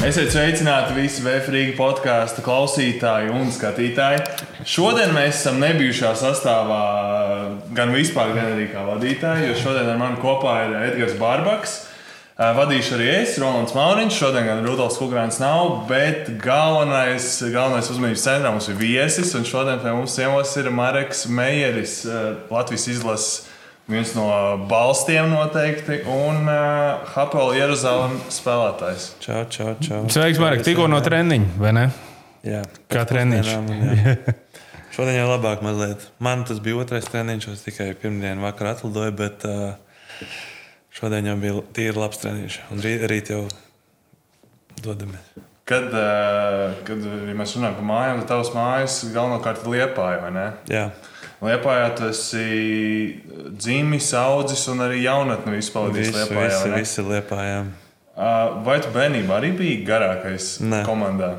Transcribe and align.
Esiet 0.00 0.30
sveicināti 0.32 0.94
visi 0.96 1.20
Vēfrīga 1.20 1.74
podkāstu 1.76 2.40
klausītāji 2.40 3.34
un 3.36 3.50
skatītāji. 3.52 4.22
Šodien 4.64 5.12
mēs 5.12 5.42
esam 5.42 5.58
nebijušā 5.60 6.14
sastāvā 6.16 6.78
gan 7.76 7.92
vispār, 7.92 8.32
gan 8.32 8.54
arī 8.54 8.70
kā 8.72 8.86
vadītāji, 8.86 9.50
jo 9.50 9.58
šodien 9.60 9.90
ar 9.92 10.00
mani 10.00 10.16
kopā 10.22 10.54
ir 10.64 10.72
Edgars 10.86 11.18
Bārbaks. 11.20 11.76
Vadīšu 12.40 12.96
arī 12.96 13.10
es, 13.18 13.36
Rolands 13.42 13.76
Mauriņš. 13.76 14.16
Šodien 14.16 14.48
gan 14.48 14.64
Rudolf 14.64 14.96
Kungrāns 14.96 15.36
nav, 15.42 15.82
bet 15.90 16.32
galvenais, 16.40 17.28
galvenais 17.52 17.92
uzmanības 17.92 18.24
centrā 18.24 18.56
mums 18.56 18.72
ir 18.72 18.80
viesis. 18.80 19.36
Un 19.36 19.44
šodien 19.44 19.84
pie 19.84 19.92
mums 19.92 20.16
ciemos 20.16 20.56
ir 20.56 20.72
Mareks 20.72 21.26
Meijeris, 21.28 22.00
Latvijas 22.48 22.88
izlases 22.96 23.49
viens 23.90 24.12
no 24.14 24.26
balstiem 24.70 25.30
noteikti, 25.32 26.00
un 26.08 26.46
uh, 26.46 27.08
Hapela 27.14 27.56
Jeruzalemes 27.58 28.38
spēlētājs. 28.40 29.08
Čau, 29.24 29.42
čau, 29.52 29.74
čau. 29.82 30.04
Sveiks, 30.12 30.40
Marek, 30.42 30.62
tikko 30.66 30.86
no 30.90 31.00
treniņa, 31.04 31.50
vai 31.60 31.74
ne? 31.76 31.88
Jā, 32.46 32.62
Kā 32.90 33.04
treniņš? 33.08 33.50
Šodien 34.94 35.20
jau 35.20 35.28
labāk 35.30 35.62
mazliet. 35.64 36.06
Man 36.22 36.46
tas 36.48 36.58
bija 36.62 36.80
otrais 36.82 37.06
treniņš, 37.10 37.50
es 37.52 37.66
tikai 37.66 37.92
pirmdienu 37.98 38.42
vakarā 38.46 38.74
atlidoju, 38.76 39.12
bet 39.18 39.46
uh, 39.48 40.30
šodien 40.94 41.30
jau 41.30 41.36
bija 41.40 41.62
tīri 41.76 42.00
labs 42.00 42.22
treniņš. 42.22 42.58
Un 42.74 42.82
rīt, 42.84 43.06
rīt 43.10 43.30
jau 43.34 43.44
dodamies. 44.82 45.30
Kad, 45.70 45.92
uh, 45.94 46.80
kad 46.86 47.04
ja 47.06 47.36
mēs 47.38 47.54
runājam 47.54 47.78
par 47.78 47.86
mājām, 47.92 48.22
tad 48.24 48.32
tavs 48.32 48.50
mājas 48.56 48.98
galvenokārt 49.14 49.62
ir 49.62 49.74
liepāja, 49.76 50.18
vai 50.24 50.34
ne? 50.34 50.46
Jā. 50.70 50.88
Liepājā 51.40 51.86
tu 51.96 52.08
esi 52.10 53.20
dzimis, 53.56 54.10
audzis 54.18 54.66
un 54.68 54.82
arī 54.84 55.02
jaunatni 55.06 55.60
izpaudījis 55.62 56.10
Visi, 56.10 56.18
Liepājā. 56.18 56.48
visi, 56.48 56.68
ne? 56.68 56.80
visi 56.82 57.04
liepājām. 57.06 57.70
Uh, 58.20 58.58
Vai 58.66 58.80
tu 58.84 58.90
bērnībā 58.92 59.38
arī 59.38 59.54
biji 59.56 59.78
garākais 59.88 60.58
Nē. 60.60 60.82
komandā? 60.84 61.38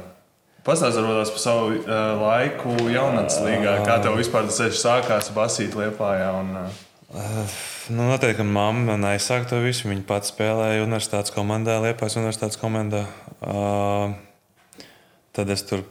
Pastāstiet 0.65 1.05
par 1.05 1.41
savu 1.41 1.75
uh, 1.77 1.97
laiku 2.21 2.73
jaunatnes 2.89 3.37
līgā. 3.45 3.75
Kā 3.85 3.99
tev 4.01 4.17
vispār 4.17 4.49
tas 4.49 4.57
ceļš 4.61 4.79
sākās 4.81 5.29
basīt 5.37 5.77
Liepājā? 5.77 6.31
Un, 6.41 6.55
uh, 6.65 6.87
Uh, 7.11 7.43
nu, 7.91 8.05
noteikti, 8.07 8.43
mamma 8.47 8.93
man 8.93 9.03
aizsāka 9.09 9.49
to 9.49 9.57
visu. 9.59 9.89
Viņa 9.89 10.05
pati 10.07 10.29
spēlēja 10.31 10.85
universitātes 10.85 11.33
komandā, 11.35 11.75
Liepājas 11.83 12.15
universitātes 12.15 12.55
komandā. 12.61 13.01
Uh, 13.43 14.13
tad 15.35 15.51
es 15.51 15.65
tur 15.67 15.83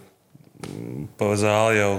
pa 1.20 1.28
zāli 1.40 1.80
jau 1.80 1.92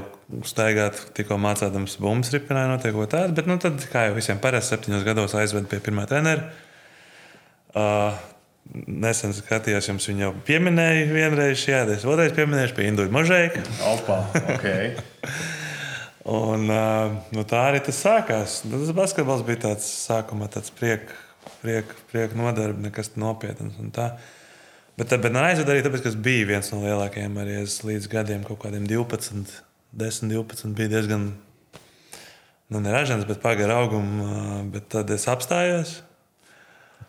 staigāt, 0.47 0.99
tikko 1.17 1.37
mācādams 1.41 1.97
bumbas 2.01 2.31
ripināju, 2.35 2.73
notiek 2.73 2.95
ko 2.95 3.07
tādu. 3.09 3.35
Bet, 3.37 3.47
nu, 3.49 3.57
tad, 3.61 3.81
kā 3.91 4.07
jau 4.07 4.17
visiem 4.17 4.41
parasti, 4.41 4.75
septiņos 4.75 5.07
gados 5.07 5.35
aizved 5.39 5.69
pie 5.71 5.81
pirmā 5.83 6.07
trenera. 6.09 6.51
Uh, 7.71 8.19
Nesen 8.71 9.33
skatījos, 9.35 9.87
jums 9.89 10.05
viņa 10.07 10.21
jau 10.21 10.35
pieminēja 10.47 11.07
vienreiz, 11.09 11.63
jā, 11.65 11.81
es 11.91 12.05
otrais 12.07 12.31
pieminēšu 12.37 12.75
pie 12.77 12.85
Induļa 12.91 13.11
Možēka. 13.15 13.63
Opa, 13.89 14.19
okay. 14.53 14.93
Un, 16.29 16.69
uh, 16.69 17.17
nu, 17.33 17.43
tā 17.49 17.65
arī 17.71 17.81
tas 17.83 17.97
sākās. 18.05 18.59
Tas 18.69 18.93
basketbols 18.95 19.41
bija 19.47 19.63
tāds 19.65 19.89
sākumā 20.05 20.47
tāds 20.53 20.71
prieka 20.77 21.17
priek, 21.61 21.95
priek 22.11 22.35
nodarbe, 22.37 22.81
nekas 22.85 23.13
nopietns. 23.19 23.77
un 23.81 23.91
tā. 23.93 24.11
Bet, 24.99 25.13
bet 25.23 25.37
aizved 25.39 25.69
arī 25.71 25.83
tāpēc, 25.85 26.03
ka 26.03 26.11
es 26.11 26.19
biju 26.19 26.49
viens 26.51 26.71
no 26.73 26.81
lielākajiem 26.83 27.37
arī 27.41 27.61
es 27.61 27.79
līdz 27.87 28.09
gadiem, 28.11 28.43
kaut 28.47 28.59
kādiem 28.65 28.83
12, 28.89 29.55
10, 29.97 30.33
12. 30.33 30.73
bija 30.77 30.91
diezgan, 30.97 31.31
nu, 32.71 32.79
neražants, 32.83 33.27
bet 33.29 33.41
pagara 33.43 33.79
auguma. 33.81 34.61
Bet 34.71 34.91
tad 34.91 35.11
es 35.15 35.27
apstājos. 35.31 35.99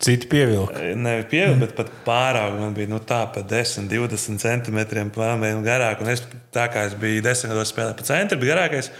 Citi 0.02 0.26
pievilka. 0.26 0.80
Nevis 0.98 1.28
pieauguši, 1.30 1.60
bet 1.60 1.74
pat 1.78 1.90
pārāk. 2.06 2.56
Man 2.58 2.72
bija 2.74 2.90
nu, 2.90 2.98
tā, 3.06 3.20
pa 3.30 3.44
10, 3.46 3.86
20 3.90 4.40
centimetriem 4.42 5.12
pārmērīgi 5.14 5.66
garāk. 5.66 6.02
Un 6.02 6.10
es, 6.10 6.24
tā 6.54 6.64
kā 6.72 6.88
es 6.88 6.96
biju 6.98 7.22
10 7.22 7.52
gados 7.52 7.70
spēlējis 7.70 7.98
pa 8.00 8.06
centru, 8.08 8.40
bija 8.42 8.56
garākais. 8.56 8.90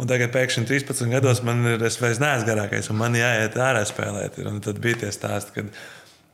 Un 0.00 0.08
tagad 0.10 0.32
pēkšņi 0.34 0.66
13 0.68 1.12
gados 1.12 1.40
man 1.46 1.64
ir, 1.68 1.80
es 1.88 1.96
vairs 2.00 2.20
neesmu 2.20 2.48
garākais, 2.48 2.90
un 2.92 3.00
man 3.00 3.16
jāiet 3.16 3.56
ārā 3.60 3.86
spēlēt. 3.88 4.36
Ir. 4.40 4.50
Un 4.52 4.60
tad 4.64 4.82
bija 4.84 5.00
tie 5.04 5.14
stāsti, 5.16 5.56
kad 5.56 5.72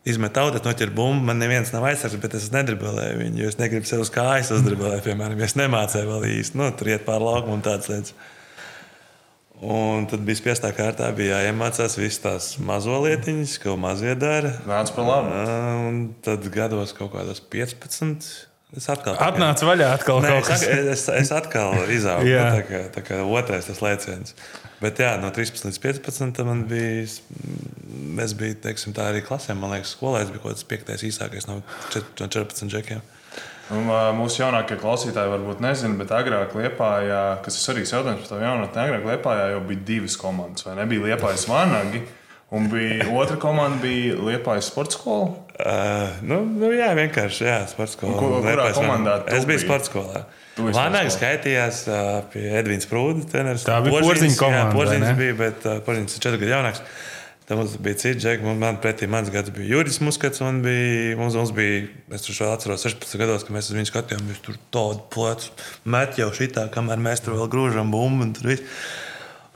izmet 0.07 0.39
auto, 0.41 0.61
noķer 0.63 0.93
bumbu. 0.95 1.27
Man 1.29 1.41
neviens 1.43 1.73
nav 1.75 1.85
aizsargs, 1.91 2.21
bet 2.23 2.39
es 2.39 2.49
nedribelēju 2.55 3.21
viņu, 3.25 3.45
es 3.51 3.59
negribu 3.61 3.89
sev 3.89 4.05
uz 4.05 4.13
kājas 4.15 4.53
uzdribelēt. 4.55 5.05
Piemēram, 5.07 5.39
ja 5.43 5.49
es 5.49 5.57
nemācēju 5.59 6.11
vēl 6.13 6.27
īsti, 6.37 6.61
nu, 6.61 6.71
tur 6.79 6.93
iet 6.93 7.07
pāri 7.09 7.27
laukam 7.27 7.57
un 7.57 7.65
tādas 7.67 7.91
lietas. 7.93 8.17
Un 9.67 10.05
tad 10.11 10.21
bija 10.27 10.37
spiestā 10.37 10.69
kārtā, 10.77 11.09
bija 11.17 11.39
jāiemācās 11.41 11.97
visas 11.97 12.21
tās 12.21 12.49
mazo 12.61 12.99
lietiņas, 13.07 13.57
ko 13.63 13.79
mazie 13.81 14.13
dara. 14.21 14.53
Nāc 14.69 14.93
par 14.93 15.09
labu. 15.09 15.33
Un 15.89 16.03
tad 16.25 16.45
gados 16.53 16.93
kaut 16.97 17.15
kādos 17.15 17.41
15. 17.41 18.29
Es 18.75 18.89
atkal 18.91 19.15
Atnāca 19.23 19.63
vaļā 19.69 19.93
atkal 19.95 20.19
Nē, 20.25 20.31
kaut 20.35 20.49
es, 20.51 20.63
kas. 20.65 20.65
es, 20.67 21.05
es 21.23 21.31
atkal 21.33 21.77
izaugu. 21.93 22.27
Jā. 22.27 22.49
tā, 22.57 22.63
kā, 22.67 22.81
tā 22.97 23.03
kā 23.07 23.21
otrais 23.23 23.69
tas 23.69 23.79
lēciens. 23.85 24.35
Bet 24.83 24.99
jā, 25.01 25.13
no 25.23 25.31
13 25.33 25.69
līdz 25.71 25.79
15 25.85 26.43
man 26.45 26.65
bija. 26.69 27.05
Es 28.27 28.33
biju 28.37 28.57
teiksim, 28.65 28.93
tā 28.97 29.07
arī 29.13 29.23
klasē. 29.25 29.55
Man 29.57 29.71
liekas, 29.73 29.95
skolā 29.95 30.25
es 30.25 30.33
biju 30.33 30.43
kaut 30.43 30.57
kāds 30.57 30.67
piektais 30.69 31.05
īsākais 31.07 31.47
no 31.49 31.61
čet- 31.95 32.11
no 32.21 32.27
14 32.27 32.69
džekiem. 32.73 33.05
Un, 33.71 33.89
mūsu 34.19 34.43
jaunākie 34.45 34.77
klausītāji 34.79 35.31
varbūt 35.33 35.63
nezina, 35.65 35.97
bet 35.99 36.13
agrāk 36.15 36.53
Liepājā, 36.55 37.23
kas 37.43 37.57
ir 37.57 37.65
svarīgs 37.65 37.95
jautājums 37.95 38.23
par 38.27 38.29
to 38.35 38.43
jaunatni, 38.45 38.83
agrāk 38.83 39.09
Liepājā 39.11 39.49
jau 39.55 39.63
bija 39.71 39.83
divas 39.95 40.15
komandas. 40.21 40.67
Vai 40.67 40.77
ne? 40.79 40.85
Bija 40.91 41.09
Liepājas 41.09 41.49
Vanagi, 41.51 42.03
un 42.55 42.69
bija 42.71 43.09
otra 43.11 43.39
komanda 43.43 43.81
bija 43.83 44.15
Liepājas 44.23 44.69
sporta 44.71 44.95
skola. 44.99 45.33
Uh, 45.57 46.11
nu, 46.29 46.43
nu, 46.45 46.69
jā, 46.77 46.91
vienkārši. 46.99 47.47
Jā, 47.49 47.61
sports 47.71 47.95
skolā. 47.97 48.13
Un 48.13 48.19
ko- 48.21 48.41
kurā 48.45 48.67
komandā 48.77 49.15
Es 49.33 49.47
biju 49.49 49.63
sports 49.63 49.89
skolā. 49.89 50.27
Sporta 50.57 51.03
skaitījās 51.15 51.83
uh, 51.89 52.23
pie 52.33 52.43
Edvīnas 52.61 52.89
Prūda. 52.91 53.25
treneris. 53.31 53.65
Tā 53.65 53.79
bija 53.85 54.03
Porziņa 54.05 54.37
komanda, 54.41 54.85
Jā, 54.93 55.01
ne? 55.01 55.15
bija, 55.17 55.37
bet 55.41 55.65
uh, 55.69 55.79
Porziņš 55.87 56.17
ir 56.19 56.25
četri 56.27 56.43
gadu 56.45 56.53
jaunāks. 56.53 56.83
Tad 57.47 57.61
mums 57.61 57.77
bija 57.79 57.95
cits 58.03 58.21
džeks, 58.25 58.43
man, 58.43 58.57
man 58.59 58.79
pretī 58.83 59.07
mans 59.09 59.29
gads 59.31 59.53
bija 59.55 59.69
Juris 59.77 60.01
Muskats. 60.03 60.41
un 60.43 60.61
Bija, 60.65 61.17
mums, 61.17 61.37
mums 61.39 61.53
bija, 61.55 61.85
es 62.13 62.25
tur 62.27 62.35
vēl 62.41 62.53
atceros, 62.57 62.83
16 62.89 63.21
gados, 63.23 63.45
kad 63.47 63.55
mēs 63.57 63.69
uz 63.71 63.77
viņu 63.79 63.91
skatījāmies, 63.93 64.41
tur 64.43 64.57
tādu 64.75 65.05
plecu 65.15 65.53
met 65.95 66.19
jau 66.19 66.29
šitā, 66.35 66.67
kamēr 66.75 66.99
mēs 67.05 67.23
tur 67.23 67.39
vēl 67.39 67.49
grūžam 67.53 67.93
bumbu. 67.95 68.27
un 68.27 68.33
tur 68.37 68.51
viss. 68.51 68.65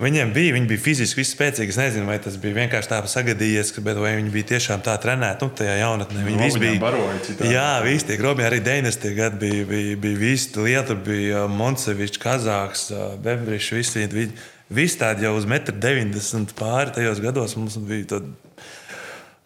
Viņiem 0.01 0.31
bija, 0.33 0.55
viņi 0.57 0.69
bija 0.71 0.81
fiziski 0.81 1.21
spēcīgi. 1.29 1.69
Es 1.75 1.77
nezinu, 1.77 2.07
vai 2.09 2.15
tas 2.25 2.39
bija 2.41 2.55
vienkārši 2.57 2.89
tā 2.89 3.01
sagadījies, 3.13 3.75
bet 3.85 3.99
vai 4.01 4.15
viņi 4.17 4.31
bija 4.33 4.47
tiešām 4.55 4.81
tā 4.87 4.95
trenēti. 5.03 5.45
Nu, 5.45 5.53
tajā 5.59 5.75
jaunatnē 5.83 6.23
viņi 6.25 6.39
visi 6.41 6.61
bija. 6.63 6.79
baroja 6.81 7.19
citādi. 7.27 7.51
Jā, 7.53 7.67
visi 7.85 8.07
tie 8.09 8.17
grobi, 8.17 8.47
arī 8.47 8.63
Dēnes 8.65 8.97
tie 9.03 9.13
gadi 9.19 9.37
bija, 9.43 9.67
bija, 9.69 9.97
bija 10.01 10.21
visi 10.23 10.55
lieta, 10.57 10.95
bija 10.97 11.43
Monsevičs, 11.53 12.17
Kazāks, 12.23 12.87
Bebrišs, 13.21 13.69
visi, 13.77 14.07
visi, 14.15 14.33
visi 14.73 14.97
tādi 15.03 15.27
jau 15.29 15.35
uz 15.37 15.45
1,90 15.45 16.39
m 16.41 16.47
pāri 16.57 16.95
tajos 16.97 17.21
gados 17.21 17.57
mums 17.61 17.77
bija. 17.77 18.07
Tad, 18.15 18.31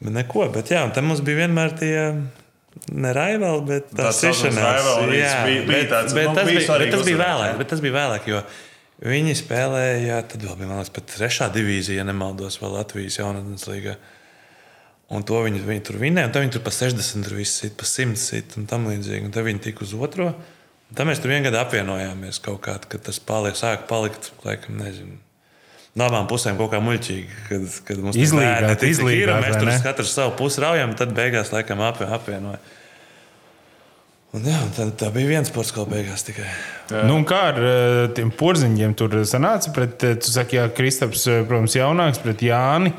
bet 0.05 0.13
neko, 0.21 0.47
bet 0.55 0.71
jā, 0.71 0.85
un 0.87 0.95
tam 0.95 1.11
mums 1.11 1.25
bija 1.27 1.43
vienmēr 1.49 1.75
tie. 1.83 1.97
Ne 2.91 3.11
raivali, 3.15 3.61
bet 3.69 3.91
tā 3.91 4.07
Tas 4.09 4.17
saucamais 4.19 4.55
sišanās. 4.55 4.79
rivalries 4.83 5.21
Jā, 5.25 5.35
bija- 5.47 5.67
bija 5.67 5.83
bet- 5.83 5.91
tāds, 5.93 6.15
bet 6.15 6.27
nu, 6.31 6.35
tas 6.35 6.49
bija 6.51 6.79
bet 6.79 6.91
tas 6.95 7.05
bija 7.07 7.19
vēlāk. 7.21 7.51
jā. 7.53 7.59
Bet 7.59 7.69
tas 7.75 7.81
bija 7.85 7.95
vēlāk, 7.95 8.27
jo 8.27 8.41
viņi 9.05 9.35
spēlēja, 9.39 10.23
tad 10.33 10.45
vēl 10.47 10.57
bija 10.61 10.71
liekas, 10.79 10.93
pat 10.97 11.09
trešā 11.13 11.49
divīzija, 11.55 12.01
ja 12.03 12.07
nemaldos, 12.09 12.57
vēl 12.63 12.77
Latvijas 12.79 13.19
jaunatnes 13.21 13.67
līgā. 13.69 13.97
Un 15.15 15.23
to 15.29 15.43
viņi, 15.45 15.61
viņi 15.67 15.83
tur 15.85 15.99
vinēja, 16.01 16.31
un 16.31 16.33
tad 16.35 16.45
viņi 16.47 16.55
tur 16.57 16.63
pa 16.65 16.73
60, 16.73 17.27
tur 17.27 17.37
viss 17.37 17.61
sit, 17.61 17.75
pa 17.79 17.85
100 17.87 18.17
sit 18.19 18.57
un 18.59 18.65
tam 18.71 18.87
līdzīgi. 18.89 19.27
Un 19.29 19.35
tad 19.35 19.45
viņi 19.47 19.61
tika 19.67 19.85
uz 19.85 19.93
otro. 19.95 20.31
Tad 20.95 21.09
mēs 21.09 21.21
tur 21.21 21.33
vienā 21.33 21.49
gadā 21.51 21.61
apvienojāmies 21.67 22.41
kaut 22.45 22.63
kā, 22.65 22.79
kad 22.89 23.03
tas 23.05 23.19
paliek, 23.21 23.57
sāk 23.59 23.85
palikt, 23.91 24.31
laikam, 24.47 24.79
nezinu. 24.81 25.19
No 25.95 26.09
abām 26.09 26.27
pusēm 26.31 26.57
kaut 26.59 26.73
kā 26.73 26.81
muļķīgi, 26.83 27.37
kad, 27.49 27.67
kad 27.87 28.01
mums 28.03 28.17
bērni 28.19 28.71
tik, 28.81 28.97
cik 28.97 29.05
ir, 29.05 29.05
un 29.05 29.11
izlīgāt, 29.13 29.45
mēs 29.45 29.59
tur 29.61 29.71
katrs 29.85 30.15
savu 30.17 30.33
pusi 30.41 30.63
raujam, 30.65 30.91
un 30.91 30.99
tad 30.99 31.13
beigās 31.15 31.53
laikam 31.55 31.83
apvi- 31.87 32.09
apvienojam. 32.17 32.65
Un, 34.35 34.43
jā, 34.43 34.59
tad, 34.75 34.97
tā 34.99 35.13
bija 35.15 35.29
viens 35.31 35.51
sports, 35.51 35.71
ko 35.75 35.85
beigās 35.87 36.25
tikai. 36.27 36.47
Nu, 37.07 37.21
kā 37.29 37.41
ar 37.53 37.59
eh, 37.63 37.99
tiem 38.17 38.33
porziņiem 38.35 38.97
tur 38.99 39.13
sanāca? 39.31 39.71
Pret, 39.77 39.95
eh, 40.09 40.17
tu 40.19 40.33
saki, 40.33 40.59
jā, 40.59 40.65
Kristaps, 40.75 41.29
eh, 41.31 41.45
protams, 41.47 41.77
jaunāks 41.79 42.19
pret 42.23 42.43
Jāni. 42.43 42.91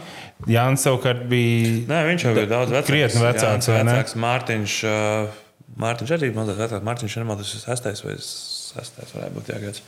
Jānis 0.47 0.85
savukārt 0.87 1.25
bija. 1.31 1.81
Nē, 1.89 1.99
viņš 2.09 2.23
jau 2.27 2.31
ir 2.39 2.47
daudz 2.51 2.71
vecāks. 2.71 2.87
Krietni 2.87 3.23
vecāks, 3.23 3.69
vai 3.71 3.81
ne? 3.83 3.95
vecāks. 3.97 4.15
Mārtiņš, 4.23 4.75
Mārtiņš 5.83 6.13
arī 6.15 6.29
mazliet 6.35 6.59
vecāks. 6.59 6.87
Mārtiņš 6.87 7.15
ir 7.17 7.27
ir 7.57 7.63
sestais 7.65 8.03
vai 8.05 8.15
sestais 8.19 9.15
varētu 9.15 9.35
būt 9.39 9.51
jāgads. 9.51 9.83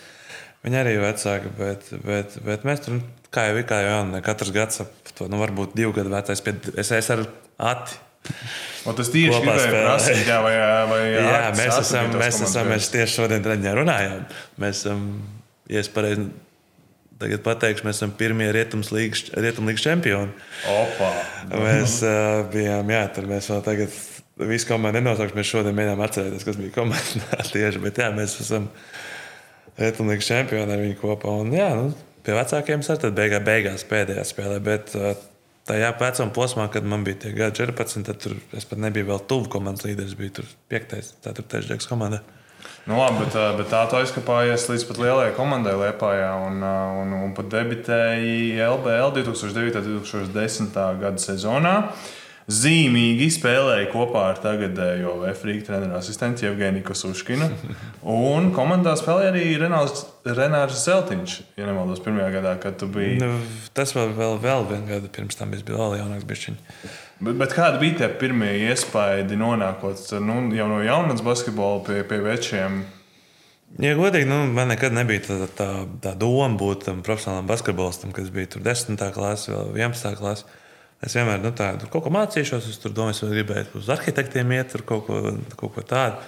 Viņi 0.66 0.80
arī 0.82 0.96
ir 0.98 1.04
vecāki, 1.04 1.52
bet, 1.60 1.88
bet, 2.04 2.36
bet 2.48 2.66
mēs 2.68 2.84
tur, 2.84 3.00
kā 3.32 3.46
jau 3.52 3.60
ir, 3.60 3.68
kā 3.70 3.80
jau 3.84 3.94
jā, 3.94 4.22
katrs 4.26 4.52
gads 4.56 4.82
ap 4.84 5.14
to, 5.16 5.28
nu, 5.32 5.40
varbūt 5.44 5.76
divu 5.78 5.94
gadu 5.96 6.12
vecais. 6.12 6.42
pie- 6.44 6.74
Es 6.76 6.92
esmu 6.96 7.20
ar 7.20 7.26
Ati. 7.72 8.00
Un 8.88 8.96
tas 8.96 9.10
tieši 9.12 9.40
spēlē. 9.42 9.70
prasīt, 9.84 10.24
jā, 10.30 10.38
vai, 10.44 10.54
vai 10.88 11.00
Jā, 11.14 11.48
mēs 11.58 11.80
esam, 11.82 12.12
mēs 12.16 12.42
esam, 12.48 12.70
mēs 12.72 12.92
tieši 12.94 13.20
šodien 13.20 13.44
treniņā 13.44 13.74
runājām. 13.76 14.28
Mēs 14.64 14.84
esam, 14.84 15.08
ja 15.72 15.82
es 15.84 15.90
pareizi 15.92 16.30
tagad 17.18 17.42
pateikšu, 17.46 17.88
mēs 17.88 18.00
esam 18.00 18.14
pirmie 18.18 18.48
rietumlīgas 18.54 19.84
čempioni. 19.84 20.32
Opa! 20.72 21.12
Mēs 21.52 22.00
uh, 22.06 22.46
bijām, 22.54 22.94
jā, 22.94 23.04
tur 23.16 23.28
mēs 23.30 23.50
vēl 23.52 23.64
tagad 23.66 24.00
visu 24.48 24.70
komandu 24.70 25.02
nenosaukšu. 25.02 25.38
Mēs 25.38 25.52
šodien 25.52 25.78
mēģinām 25.78 26.04
atcerēties, 26.06 26.46
kas 26.48 26.60
bija 26.60 26.76
komandā 26.76 27.44
tieši. 27.54 27.82
Bet 27.84 28.02
jā, 28.04 28.12
mēs 28.16 28.38
esam 28.44 28.70
Rietumlīgas 29.78 30.30
čempioni 30.30 30.74
ar 30.74 30.82
viņu 30.82 31.00
kopā. 31.02 31.34
Un, 31.44 31.52
jā, 31.54 31.70
nu, 31.78 31.92
pie 32.26 32.34
vecākiem 32.38 32.86
tad 32.88 33.18
beigā, 33.18 33.42
beigās 33.46 33.86
pēdējā 33.90 34.24
spēlē. 34.26 34.62
Bet 34.66 34.94
uh, 34.98 35.18
tajā 35.68 35.92
vecuma 36.00 36.34
posmā, 36.36 36.70
kad 36.74 36.88
man 36.88 37.04
bija 37.08 37.26
tie 37.26 37.36
gadi 37.36 37.64
14, 37.64 38.08
tad 38.08 38.24
tur 38.24 38.38
es 38.58 38.68
pat 38.68 38.82
nebiju 38.82 39.12
vēl 39.12 39.22
tuvu 39.30 39.52
komandas 39.58 39.88
līderis. 39.88 40.18
Biju 40.20 40.40
tur 40.40 40.50
5. 40.74 40.98
4. 41.28 41.64
džeks 41.68 41.90
komandā. 41.90 42.24
Nu, 42.88 42.96
labi, 42.96 43.26
bet, 43.26 43.36
uh, 43.36 43.52
bet 43.60 43.68
tā 43.72 43.82
tu 43.92 43.98
aizkāpājies 44.00 44.70
līdz 44.72 44.86
pat 44.88 45.00
lielajai 45.04 45.34
komandai 45.36 45.74
Lietpājā 45.76 46.30
un, 46.48 46.62
uh, 46.64 47.02
un, 47.02 47.12
un 47.28 47.34
pat 47.36 47.50
debitēji 47.52 48.56
LBL 48.64 49.12
2009. 49.20 49.82
un 49.84 50.08
2010. 50.08 50.80
gada 51.04 51.20
sezonā. 51.22 51.76
Zīmīgi 52.48 53.26
spēlēja 53.36 53.90
kopā 53.92 54.22
ar 54.30 54.38
tagadējo 54.40 55.18
Vēfrīgu 55.20 55.66
treneru 55.68 55.98
asistentu 55.98 56.46
Jevgeniju 56.46 56.86
Kosuškinu. 56.88 57.48
Un 58.08 58.54
komandā 58.56 58.94
spēlēja 58.96 59.34
arī 59.34 59.42
Renārs, 59.60 60.06
Renārs 60.24 60.86
Zeltiņš, 60.86 61.34
ja 61.60 61.66
nemaldos, 61.68 62.00
pirmajā 62.06 62.30
gadā, 62.38 62.54
kad 62.64 62.78
tu 62.80 62.88
biji. 62.88 63.18
Nu, 63.20 63.34
tas 63.76 63.92
vēl, 63.98 64.14
vēl, 64.16 64.40
vēl 64.46 64.64
vienu 64.70 64.88
gadu 64.88 65.12
pirms 65.18 65.36
tam 65.36 65.52
es 65.58 65.66
biju 65.68 65.82
vēl 65.82 65.98
jaunāks. 66.00 66.24
Bišķiņ. 66.30 66.56
Bet, 67.20 67.36
bet 67.42 67.56
kādi 67.58 67.82
bija 67.82 67.98
tie 68.00 68.10
pirmie 68.22 68.54
iespaidi, 68.70 69.36
nonākot 69.42 70.06
nu, 70.24 70.38
jau 70.56 70.68
no 70.72 70.78
jaunatnes 70.86 71.26
basketbola 71.26 71.82
pie, 71.84 71.98
pie 72.08 72.22
večiem? 72.24 72.78
Ja 73.84 73.92
godīgi, 74.00 74.30
nu, 74.30 74.38
man 74.56 74.72
nekad 74.72 74.96
nebija 74.96 75.26
tā, 75.26 75.50
tā, 75.58 75.68
tā 76.00 76.16
doma 76.16 76.48
būt 76.56 76.88
tam 76.88 77.04
profesionālam 77.04 77.52
basketbolistam, 77.52 78.16
kas 78.16 78.32
bija 78.32 78.54
tur 78.56 78.64
10. 78.64 79.04
klasē, 79.18 79.52
vēl 79.52 79.76
11. 79.84 80.16
klasē. 80.22 80.48
Es 81.06 81.14
vienmēr 81.14 81.44
nu, 81.44 81.54
tā, 81.54 81.76
kaut 81.94 82.08
ko 82.08 82.12
mācīšos, 82.14 82.72
es 82.72 82.82
tur 82.82 82.96
domāju, 82.98 83.20
es 83.20 83.36
gribēju 83.36 83.78
uz 83.78 83.90
arhitektiem 83.94 84.56
iet, 84.56 84.72
tur 84.74 84.82
kaut 84.88 85.06
ko, 85.06 85.22
kaut 85.60 85.76
ko 85.76 85.86
tādu. 85.86 86.22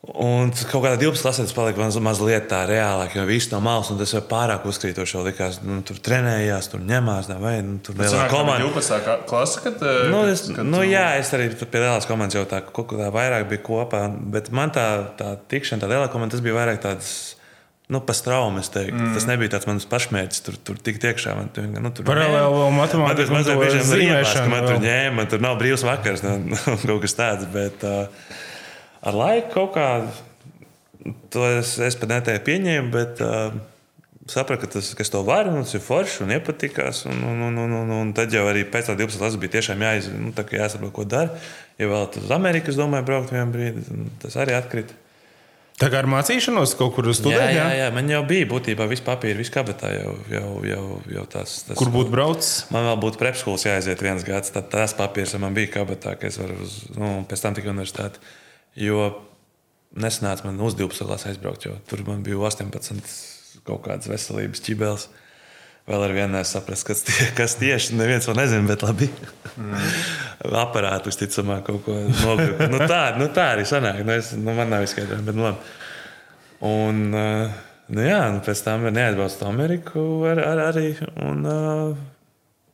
Un 0.00 0.48
kaut 0.56 0.80
kādā 0.80 0.96
12. 0.96 1.20
klasē 1.20 1.44
tas 1.44 1.52
palika 1.52 1.76
maz, 1.82 1.98
mazliet 2.00 2.46
tā 2.48 2.62
reālāk, 2.64 3.18
jo 3.18 3.26
viss 3.28 3.50
no 3.52 3.58
malas, 3.60 3.90
un 3.92 3.98
tas 4.00 4.14
jau 4.14 4.22
pārāk 4.24 4.64
uzkrītoši 4.70 5.24
likās. 5.26 5.58
Nu, 5.60 5.82
tur 5.84 5.98
trenējās, 6.00 6.70
tur 6.72 6.80
ņemās, 6.88 7.28
vai 7.42 7.58
nu, 7.66 7.76
tur 7.84 7.98
bija 7.98 8.08
liela 8.08 8.30
komanda. 8.32 8.64
12. 8.64 9.10
klase, 9.28 9.60
kad. 9.66 9.84
Nu, 10.08 10.22
es, 10.32 10.46
kad 10.48 10.64
nu, 10.64 10.80
tu... 10.80 10.88
Jā, 10.88 11.04
es 11.20 11.34
arī 11.36 11.50
pie 11.52 11.82
lielās 11.84 12.08
komandas 12.08 12.38
jau 12.40 12.46
tā, 12.48 12.62
kaut 12.64 12.88
kā 12.94 13.10
vairāk 13.12 13.44
biju 13.52 13.66
kopā, 13.68 14.06
bet 14.32 14.48
man 14.56 14.72
tā, 14.72 14.86
tā 15.20 15.34
tikšana, 15.52 15.84
tā 15.84 15.92
lielā 15.92 16.08
komanda, 16.08 16.32
tas 16.38 16.46
bija 16.48 16.56
vairāk 16.56 16.80
tāds. 16.86 17.12
Nu, 17.90 17.98
pas 18.06 18.20
traumas, 18.22 18.68
mm. 18.70 19.14
Tas 19.16 19.24
nebija 19.26 19.56
tāds 19.56 19.66
mans 19.66 19.86
pašmērķis, 19.90 20.42
tur, 20.46 20.58
tur 20.62 20.76
tik 20.78 21.00
iekšā. 21.02 21.34
Man, 21.34 21.48
tur, 21.54 21.64
nu, 21.66 21.90
tur 21.90 22.06
Paralēli 22.06 22.68
matemātikā. 22.76 23.32
Man 23.34 23.48
bija 23.48 23.82
zīmēšana, 23.88 24.44
ka 24.46 24.52
man 24.52 24.68
tur 24.68 24.78
ņēma, 24.84 25.16
man 25.16 25.30
tur 25.32 25.42
nav 25.42 25.58
brīvs 25.58 25.82
vakars, 25.88 26.22
nu, 26.22 26.60
kaut 26.86 27.02
kas 27.02 27.18
tāds. 27.18 27.48
Bet, 27.50 27.82
uh, 27.82 28.38
ar 29.02 29.18
laiku 29.18 29.50
kaut 29.56 29.74
kā 29.74 29.88
to 31.34 31.44
es, 31.58 31.74
es 31.82 31.98
pat 31.98 32.14
netēju 32.14 32.44
pieņēmu, 32.46 32.94
bet 32.94 33.24
uh, 33.26 33.58
sapratu, 34.30 34.68
ka 34.68 34.72
tas, 34.76 34.92
kas 34.94 35.10
to 35.10 35.24
var, 35.26 35.50
un 35.50 35.64
tas 35.64 35.74
ir 35.74 35.82
forši 35.84 36.24
un 36.24 36.34
iepatikās. 36.36 37.04
Un, 37.10 37.22
un, 37.26 37.44
un, 37.48 37.60
un, 37.64 37.76
un, 37.82 37.92
un 37.98 38.14
tad 38.16 38.32
jau 38.34 38.46
arī 38.50 38.62
pēc 38.70 38.90
tam 38.90 38.98
12. 39.00 39.18
klases 39.18 39.42
bija 39.42 39.56
tiešām 39.58 39.84
jāiz, 39.86 40.10
nu, 40.14 40.32
jāsaprot, 40.36 40.94
ko 40.94 41.06
dara. 41.08 41.34
Ja 41.80 41.90
vēl 41.90 42.10
uz 42.22 42.34
Ameriku, 42.34 42.70
es 42.70 42.78
domāju, 42.78 43.08
braukt 43.08 43.34
vienā 43.34 43.46
brīdī, 43.50 44.02
tas 44.22 44.36
arī 44.40 44.54
atkrita. 44.58 44.94
Tā 45.80 45.88
kā 45.88 46.02
ar 46.02 46.08
mācīšanos 46.12 46.74
kaut 46.76 46.92
kur 46.92 47.06
studēt? 47.16 47.40
Jā, 47.40 47.52
jā, 47.56 47.68
jā, 47.78 47.86
man 47.94 48.10
jau 48.12 48.20
bija 48.28 48.48
būtībā 48.50 48.84
viss 48.90 49.04
papīrs, 49.04 49.38
viss 49.40 49.52
kabatā 49.54 49.88
jau, 49.94 50.12
jau, 50.28 50.50
jau, 50.68 50.82
jau 51.14 51.24
tas, 51.32 51.54
tas. 51.64 51.78
Kur 51.78 51.88
būtu 51.94 52.12
braucis? 52.12 52.66
Man 52.74 52.84
vēl 52.84 52.98
būtu 53.00 53.20
prepskolas 53.22 53.64
jāaiziet 53.64 54.04
viens 54.04 54.26
gads, 54.26 54.52
tad 54.52 54.68
tas 54.74 54.92
papīrs 54.98 55.32
man 55.40 55.56
bija 55.56 55.72
kabatā, 55.78 56.18
ka 56.20 56.28
es 56.28 56.36
varu 56.40 56.58
uz, 56.66 56.76
nu, 56.98 57.14
pēc 57.30 57.46
tam 57.46 57.56
tikai 57.56 57.72
universitāti. 57.72 58.20
Jo 58.76 59.08
nesanāca 59.96 60.50
man 60.50 60.60
uz 60.60 60.76
12. 60.76 61.08
klasi 61.08 61.30
aizbraukt, 61.32 61.64
jo 61.64 61.78
tur 61.88 62.04
man 62.06 62.20
bija 62.26 62.36
18 62.50 63.64
kaut 63.64 63.80
kādas 63.88 64.12
veselības 64.12 64.60
ķibeles. 64.66 65.08
Vēl 65.90 66.04
ar 66.06 66.12
vienu 66.14 66.36
nesaprastu, 66.36 66.86
kas, 66.92 67.00
tie, 67.06 67.24
kas 67.38 67.56
tieši 67.58 67.96
neviens 67.98 68.28
to 68.28 68.34
nezina, 68.38 68.62
bet 68.68 68.84
labi. 68.86 69.08
Mm. 69.58 69.88
Aparātu 70.60 71.10
visticamāk 71.10 71.64
kaut 71.66 71.82
ko 71.86 71.96
nogriezti. 71.98 72.68
nu, 72.70 72.78
tā, 72.86 73.00
nu, 73.18 73.26
tā 73.34 73.48
arī 73.56 73.66
sanāk. 73.66 74.04
Nu, 74.06 74.14
es, 74.14 74.30
nu, 74.38 74.54
man 74.54 74.70
nav 74.70 74.86
izskaidrojumi, 74.86 75.26
bet 75.26 75.38
nu, 75.38 75.48
labi. 75.48 75.74
Un, 76.70 77.02
uh, 77.10 77.58
nu, 77.90 78.04
jā, 78.06 78.20
nu, 78.30 78.42
pēc 78.46 78.62
tam 78.62 78.86
neatbraucu 78.86 79.40
uz 79.40 79.46
Ameriku 79.48 80.04
ar, 80.30 80.42
ar, 80.52 80.62
arī. 80.70 80.92
Un 81.26 81.42
uh, 81.48 81.98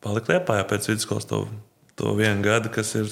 paliku 0.04 0.34
Lietpājā 0.34 0.68
pēc 0.68 0.90
vidusskolas 0.92 1.28
to, 1.30 1.46
to 1.96 2.12
vienu 2.18 2.44
gadu, 2.44 2.72
kas 2.74 2.92
ir 3.00 3.08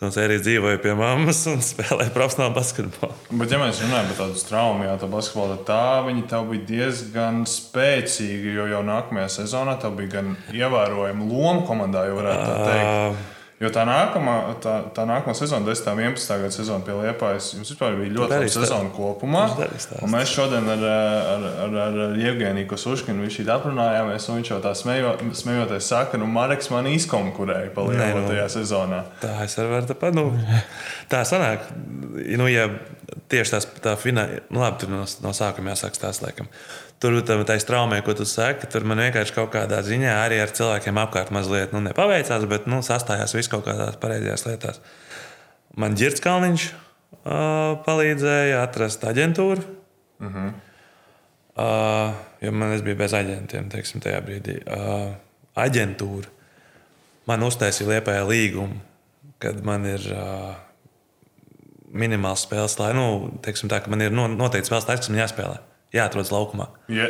No 0.00 0.08
sērijas 0.08 0.46
dzīvoja 0.46 0.78
pie 0.80 0.94
mammas 0.96 1.42
un 1.50 1.58
spēlēja 1.70 2.12
profesionālu 2.14 2.54
basketbolu. 2.56 3.16
Bet, 3.30 3.52
ja 3.52 3.58
mēs 3.60 3.82
runājam 3.84 4.08
par 4.08 4.18
tādu 4.22 4.44
traumu, 4.48 4.86
jā, 4.88 4.94
tā 5.02 5.08
basketbola, 5.12 5.58
tad 5.58 5.66
tā 5.68 6.06
viņa 6.06 6.22
tev 6.30 6.46
bija 6.54 6.64
diezgan 6.70 7.42
spēcīga. 7.48 8.54
Jo 8.56 8.70
jau 8.70 8.80
nākamajā 8.88 9.28
sezonā 9.40 9.76
tev 9.82 9.98
bija 10.00 10.14
gan 10.16 10.32
ievērojama 10.56 11.28
loma 11.28 11.66
komandā, 11.68 12.06
jau 12.08 12.16
varētu 12.22 12.48
tā 12.48 12.56
teikt. 12.64 13.20
Uh, 13.20 13.36
Jo 13.60 13.68
tā 13.68 13.82
nākamā, 13.84 14.34
tā, 14.64 14.74
tā 14.96 15.02
nākamā 15.04 15.34
sezona, 15.36 15.66
10. 15.68 15.90
un 15.92 15.98
11. 16.14 16.30
gada 16.40 16.54
sezona 16.54 16.80
pie 16.84 16.94
Liepājas, 16.96 17.50
jums 17.58 17.68
vispār 17.74 17.98
bija 17.98 18.14
ļoti 18.14 18.32
laba 18.32 18.46
sezona 18.54 18.92
kopumā. 18.94 19.42
Mēs 20.08 20.32
šodien 20.32 20.70
ar, 20.72 20.84
ar, 21.34 21.44
ar, 21.66 21.76
ar 21.84 22.16
Jevgeniju 22.16 22.70
šī 23.36 23.44
aprunājāmies, 23.52 24.30
un 24.32 24.40
viņš 24.40 24.52
jau 24.54 24.60
tā 24.64 24.72
smejo, 24.80 25.12
smejoties 25.42 25.90
saka, 25.92 26.16
nu 26.22 26.30
Mareks 26.32 26.72
man 26.72 26.88
izkonkurēja 26.88 27.74
pa 27.76 27.84
lielu 27.90 28.22
nu, 28.24 28.30
tajā 28.32 28.48
sezonā. 28.56 29.02
Tā 29.20 29.36
es 29.44 29.58
varu 29.60 29.84
tā, 29.92 30.14
nu, 30.16 30.30
tā 31.12 31.20
sanāk, 31.28 31.68
nu, 32.40 32.48
ja 32.48 32.64
tieši 33.28 33.58
tās, 33.58 33.68
tā 33.84 33.92
fināla, 34.00 34.40
nu 34.48 34.64
labi, 34.64 34.80
tur 34.80 34.96
no, 34.96 35.04
no 35.20 35.36
sākuma 35.36 35.74
jāsāk 35.74 36.00
tās 36.00 36.24
laikam. 36.24 36.48
Tur 37.00 37.14
tam 37.24 37.46
taisa 37.48 37.64
traumē, 37.64 38.02
ko 38.04 38.12
tu 38.12 38.26
saki. 38.28 38.68
Tur 38.68 38.84
man 38.84 39.00
vienkārši 39.00 39.32
kaut 39.32 39.48
kādā 39.54 39.78
ziņā 39.84 40.18
arī 40.20 40.36
ar 40.42 40.50
cilvēkiem 40.52 40.98
apkārt 41.00 41.30
mazliet 41.32 41.72
nu, 41.72 41.80
nepaveicās, 41.86 42.44
bet 42.48 42.66
nu, 42.68 42.82
sastājās 42.84 43.32
viss 43.32 43.48
kaut 43.48 43.64
kādās 43.64 43.96
pareizajās 44.02 44.44
lietās. 44.44 44.80
Man 45.80 45.96
Girts 45.96 46.20
Kalniņš 46.20 46.66
uh, 46.68 47.78
palīdzēja 47.86 48.58
atrast 48.66 49.06
aģentūru. 49.08 49.64
Uh 50.20 50.34
-huh. 50.34 50.50
uh, 51.56 52.20
jo 52.44 52.52
man 52.52 52.76
bija 52.84 53.00
bez 53.00 53.16
aģentiem, 53.16 53.72
teiksim, 53.72 54.04
tajā 54.04 54.20
brīdī. 54.26 54.58
Uh, 54.68 55.16
aģentūra 55.56 56.28
man 57.26 57.48
uztaisīja 57.48 57.94
liepējā 57.94 58.28
līgumu, 58.28 58.76
kad 59.38 59.64
man 59.64 59.86
ir. 59.86 60.04
Uh, 60.12 60.52
minimāls 61.90 62.44
spēles 62.46 62.78
laiks, 62.78 62.94
nu, 62.94 63.38
teiksim, 63.42 63.68
tā, 63.68 63.80
ka 63.82 63.90
man 63.90 64.00
ir 64.00 64.12
noteikti 64.12 64.68
spēles 64.68 64.86
laiks, 64.86 65.00
kas 65.00 65.08
man 65.10 65.24
jāspēlē 65.24 65.56
jāatrodas 65.90 66.30
laukumā. 66.30 66.68
Ja, 66.90 67.06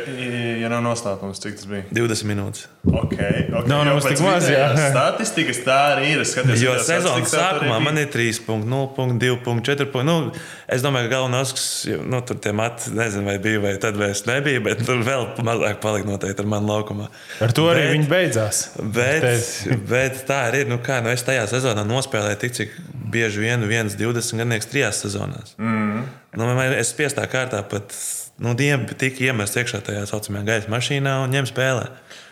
ja 0.57 0.69
nav 0.71 0.81
noslēpums, 0.85 1.39
cik 1.41 1.57
tas 1.59 1.67
bija? 1.69 1.83
20 1.93 2.27
minūtes. 2.29 2.63
Okay, 2.81 3.43
okay. 3.51 3.69
Nav 3.69 3.83
no, 3.85 3.93
tik 4.01 4.21
maz, 4.25 4.47
jā. 4.49 4.71
Statistikas 4.93 5.59
tā 5.65 5.75
arī 5.91 6.07
ir. 6.15 6.23
Skaties, 6.25 6.63
jo 6.63 6.73
sezonas 6.81 7.29
sākumā 7.29 7.77
man 7.83 7.99
ir 8.01 8.09
3,0, 8.13 8.65
2,4. 9.21 10.05
Nu, 10.07 10.15
es 10.65 10.85
domāju, 10.85 11.11
ka 11.11 11.13
galvenais, 11.13 11.53
nu, 12.09 12.21
tur 12.25 12.39
tie 12.41 12.53
mati, 12.57 12.93
nezinu, 12.97 13.27
vai 13.29 13.35
bija, 13.43 13.61
vai 13.67 13.75
tad 13.81 13.99
vairs 14.01 14.23
nebija, 14.29 14.63
bet 14.65 14.81
tur 14.87 15.03
vēl 15.05 15.29
mazāk 15.45 15.77
palika 15.83 16.09
noteikti 16.09 16.41
ar 16.41 16.49
mani 16.55 16.69
laukumā. 16.71 17.11
Ar 17.45 17.53
to 17.57 17.67
arī 17.69 17.85
bet, 17.85 17.93
viņi 17.99 18.09
beidzās. 18.09 18.63
Bet, 18.97 19.29
bet 19.93 20.23
tā 20.29 20.41
arī 20.47 20.65
ir. 20.65 20.73
Nu, 20.73 20.81
kā, 20.81 21.03
nu, 21.05 21.13
es 21.13 21.25
tajā 21.27 21.45
sezonā 21.53 21.85
nospēlēju 21.85 22.41
tik, 22.47 22.57
cik 22.57 22.73
bieži 23.13 23.45
vien 23.45 23.69
viens 23.69 23.93
20 23.99 24.41
gadnieks 24.41 24.73
trijās 24.73 25.05
sezonās. 25.05 25.53
Mm. 25.61 26.03
Nu, 26.39 26.49
es 26.71 26.93
spiestā 26.95 27.25
kārtā 27.29 27.61
pat 27.67 27.93
nu, 28.41 28.55
diem 28.57 28.87
tika 28.89 29.29
iemests 29.29 29.61
iekšā 29.61 29.83
tajā 29.85 30.03
saucamajā 30.09 30.47
gaisa 30.49 30.73
mašīnā 30.73 31.21
un 31.25 31.33
ņem 31.35 31.49
spēlē. 31.53 31.87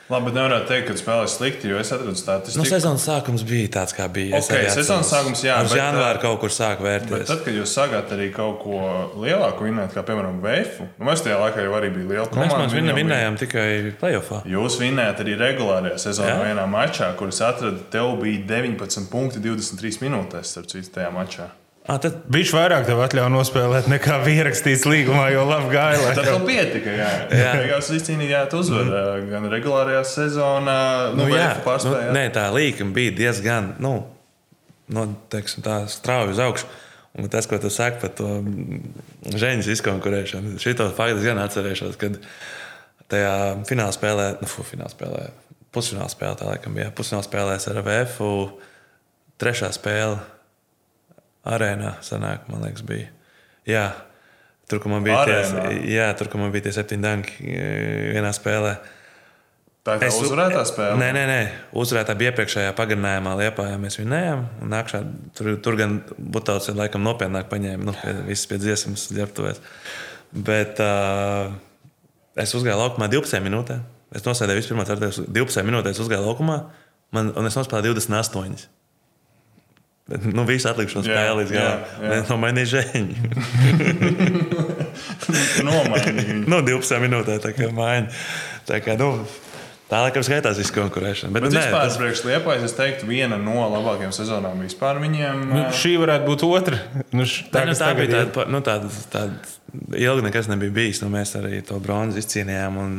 Labi, 0.09 0.25
bet 0.25 0.37
nevarētu 0.39 0.65
teikt, 0.65 0.87
ka 0.87 0.93
spēlē 0.97 1.25
slikti, 1.29 1.69
jo 1.69 1.77
es 1.77 1.91
atradu 1.93 2.17
statistiku. 2.17 2.63
Nu, 2.63 2.65
sezonas 2.65 3.03
sākums 3.05 3.43
bija 3.45 3.67
tāds, 3.75 3.93
kā 3.93 4.07
bija. 4.09 4.39
Okay, 4.39 4.65
sezonas 4.73 5.11
sākums, 5.13 5.43
jā. 5.45 5.59
Ar 5.61 5.69
janvāru 5.69 6.23
kaut 6.23 6.39
kur 6.41 6.53
sāk 6.53 6.81
vērtēties. 6.81 7.27
Tad, 7.29 7.43
kad 7.45 7.59
jūs 7.59 7.75
sākāt 7.77 8.15
arī 8.15 8.31
kaut 8.33 8.57
ko 8.63 8.79
lielāku 9.21 9.67
vinēt, 9.67 9.93
kā 9.93 10.01
piemēram 10.07 10.41
Vēfu, 10.41 10.89
nu, 10.97 11.05
mēs 11.11 11.21
tajā 11.27 11.37
laikā 11.43 11.61
jau 11.61 11.77
arī 11.77 11.93
bija 11.93 12.09
liela 12.15 12.25
komanda. 12.31 12.57
Mēs 12.63 12.73
vinē, 12.79 12.97
vinējām 12.97 13.37
bija... 13.37 13.43
tikai 13.45 13.93
playoffā. 14.01 14.41
Jūs 14.49 14.81
vinējāt 14.81 15.23
arī 15.27 15.37
regulārajā 15.45 16.01
sezonā 16.07 16.41
vienā 16.41 16.65
mačā, 16.73 17.13
kuras 17.19 17.45
atradu, 17.45 17.85
tev 17.93 18.15
bija 18.23 18.41
19 18.49 19.13
punkti 19.13 19.45
23 19.45 20.01
minūtēs, 20.07 20.57
starp 20.57 20.73
citu, 20.73 20.89
tajā 20.97 21.13
mačā. 21.13 21.51
À, 21.89 21.95
tad 21.97 22.25
viņš 22.29 22.51
vairāk 22.53 22.83
tev 22.85 22.99
atļauj 23.01 23.31
nospēlēt, 23.33 23.87
nekā 23.89 24.19
bija 24.21 24.43
rakstīts 24.49 24.83
līgumā, 24.85 25.29
jo 25.33 25.45
labi 25.47 25.71
gāja. 25.73 26.11
Tad 26.13 26.27
tev 26.27 26.43
pietika, 26.45 26.91
jā. 26.93 27.07
jā. 27.33 27.53
Beigās 27.57 27.89
izcīnījāt 27.95 28.53
uzvaru 28.59 28.91
mm. 28.91 29.31
gan 29.31 29.47
regulārajā 29.49 30.03
sezonā, 30.05 30.77
nu, 31.15 31.23
nu 31.23 31.31
jā, 31.33 31.47
nu, 31.65 31.95
nē, 32.13 32.27
tā 32.35 32.45
līnija 32.53 32.89
bija 32.93 33.15
diezgan, 33.23 33.73
nu, 33.81 33.95
nu 34.93 35.07
teiksim, 35.33 35.65
tā 35.65 35.81
strauji 35.89 36.35
uz 36.35 36.45
augšu. 36.45 36.69
Un 37.17 37.25
tas, 37.33 37.47
ko 37.49 37.57
tu 37.57 37.71
saki 37.73 38.03
par 38.03 38.11
to 38.13 38.27
žēņas 39.33 39.73
izkonkurēšanu, 39.73 40.59
šito 40.61 40.91
faktu 40.93 41.23
gan 41.25 41.41
atcerēšos, 41.41 41.97
kad 41.99 42.19
tajā 43.09 43.31
finālā 43.65 43.95
spēlē, 43.95 44.27
nu, 44.43 44.49
finālā 44.53 44.91
spēlē, 44.93 45.23
pusfinālā 45.73 46.11
spēlē, 46.13 46.37
tā 46.37 46.51
laikam 46.51 46.77
bija, 46.77 46.91
pusfinālā 46.93 47.25
spēlēs 47.25 47.65
ar 47.71 47.81
VF, 47.87 48.21
trešā 49.41 49.71
spēle 49.73 50.19
arēnā, 51.45 51.95
sanāk, 52.05 52.47
man 52.51 52.63
liekas, 52.65 52.83
bija. 52.87 53.07
Jā, 53.69 53.85
tur, 54.69 54.79
kur 54.83 54.91
man 54.91 55.03
bija 55.05 55.23
tie, 55.25 55.35
Arēnā? 55.43 55.65
jā, 55.89 56.07
tur, 56.19 56.29
man 56.41 56.51
bija 56.51 56.67
tie 56.67 56.73
septiņi 56.79 57.05
danki 57.05 57.37
eh, 57.53 58.09
vienā 58.15 58.31
spēlē. 58.35 58.77
Tā 59.85 59.95
ir 59.95 60.01
tā 60.03 60.07
Es- 60.09 60.17
uzvarētā 60.19 60.65
spēle. 60.67 60.97
Nē, 60.99 61.07
nē, 61.15 61.21
nē. 61.29 61.39
uzvarētā 61.79 62.15
bija 62.19 62.33
iepriekšējā 62.33 62.73
pagarinājumā, 62.75 63.35
Lietpā 63.39 63.69
mēs 63.79 63.95
vinējām. 64.01 64.41
un 64.61 64.69
Nākšā, 64.73 64.99
tur, 65.37 65.53
tur 65.63 65.77
gan 65.79 66.01
Butauts 66.19 66.67
ir 66.69 66.75
laikam 66.75 67.01
nopietnāk 67.07 67.47
paņēma, 67.49 67.83
nu, 67.87 67.93
pie, 67.95 68.13
visas 68.27 68.45
pie 68.51 68.57
dziesmas 68.59 69.07
ģērbtuvēs. 69.15 69.61
Bet 70.35 70.81
uh, 70.83 71.53
es 72.35 72.51
uzgāju 72.53 72.75
laukumā 72.77 73.07
12 73.09 73.39
minūtēs. 73.47 73.79
Es 74.17 74.23
nosēdēju 74.25 74.57
vispirms, 74.59 75.23
12 75.29 75.63
minūtēs 75.69 75.99
uzgāju 76.03 76.25
laukumā, 76.27 76.59
man, 77.15 77.31
un 77.37 77.45
es 77.47 77.55
nospēlēju 77.57 77.95
28. 77.95 78.67
Nu, 80.33 80.41
visu 80.47 80.65
atlikušo 80.71 81.03
spēli 81.05 81.43
līdz 81.43 81.51
galam. 81.53 81.83
jā, 82.01 82.13
jā. 82.15 82.21
No 82.29 82.37
manis 82.41 82.71
žēņi. 82.75 83.15
Nomainīgi 85.65 86.25
viņu. 86.29 86.47
nu, 86.49 86.59
12 86.65 87.03
minūtēs 87.03 87.43
tā 87.43 87.51
kā 87.57 87.69
maiņa. 87.75 88.09
Tā 88.69 88.79
kā, 88.85 88.95
nu, 88.99 89.09
tā 89.89 90.01
laikam 90.05 90.25
skaitās 90.25 90.59
visu 90.61 90.73
konkurēšanu. 90.75 91.33
Bet, 91.35 91.45
Bet 91.45 91.51
nu, 91.53 91.57
nē, 91.57 91.63
vispār, 91.67 91.85
tas- 91.87 91.99
priekš 92.01 92.23
Liepājas, 92.27 92.65
es 92.69 92.75
teiktu, 92.77 93.07
viena 93.09 93.37
no 93.41 93.57
labākajām 93.75 94.13
sezonām 94.15 94.61
vispār 94.65 94.99
viņiem. 95.03 95.45
Nu, 95.49 95.63
šī 95.81 95.95
varētu 96.01 96.29
būt 96.29 96.45
otra. 96.49 96.81
Nu, 97.11 97.25
š- 97.29 97.47
Tā, 97.53 97.61
tā, 97.61 97.65
nu, 97.69 97.77
tā 97.79 97.89
bija 97.97 98.09
tāda, 98.25 98.47
nu, 98.53 98.61
tāda, 98.65 98.91
tāda 99.13 99.33
ilga, 99.97 100.25
nekas 100.29 100.49
nebija 100.51 100.71
bijis. 100.81 101.01
Nu, 101.05 101.11
mēs 101.13 101.35
arī 101.39 101.61
to 101.65 101.79
bronzu 101.83 102.21
izcīnījām. 102.21 102.77
un 102.81 102.95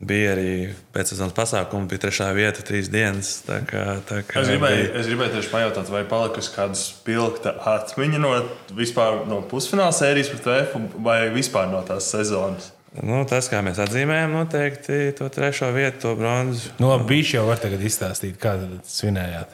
Bija 0.00 0.30
arī 0.32 0.52
pēcsezonas 0.96 1.34
pasākumi, 1.36 1.84
bija 1.90 2.00
trešā 2.06 2.30
vieta, 2.32 2.62
trīs 2.64 2.86
dienas. 2.88 3.42
Tā 3.44 3.58
kā, 3.68 3.82
tā 4.08 4.22
kā 4.24 4.40
Es 4.40 4.48
gribēju, 4.48 4.78
bija- 4.86 4.94
es 5.00 5.06
gribēju 5.10 5.34
tieši 5.34 5.50
pajautāt, 5.52 5.90
vai 5.92 6.04
palikusi 6.08 6.54
kāda 6.54 6.74
spilgta 6.80 7.52
atmiņa 7.68 8.18
no, 8.22 8.30
vispār, 8.72 9.26
no 9.28 9.42
pusfināla 9.42 9.92
sērijas 9.92 10.30
pret 10.32 10.46
F 10.72 10.76
vai 11.04 11.28
vispār 11.34 11.68
no 11.70 11.82
tās 11.84 12.08
sezonas. 12.14 12.70
Nu, 13.02 13.20
tas, 13.28 13.46
kā 13.52 13.60
mēs 13.62 13.76
atzīmējām, 13.78 14.32
noteikti 14.34 15.12
to 15.14 15.28
trešo 15.30 15.68
vietu, 15.76 16.00
to 16.00 16.14
bronzu. 16.18 16.72
Nu, 16.80 16.88
labi, 16.90 17.04
bija 17.12 17.36
jau 17.36 17.44
var 17.46 17.60
tagad 17.62 17.78
izstāstīt, 17.86 18.34
kā 18.40 18.56
tad 18.58 18.80
svinējāt. 18.88 19.52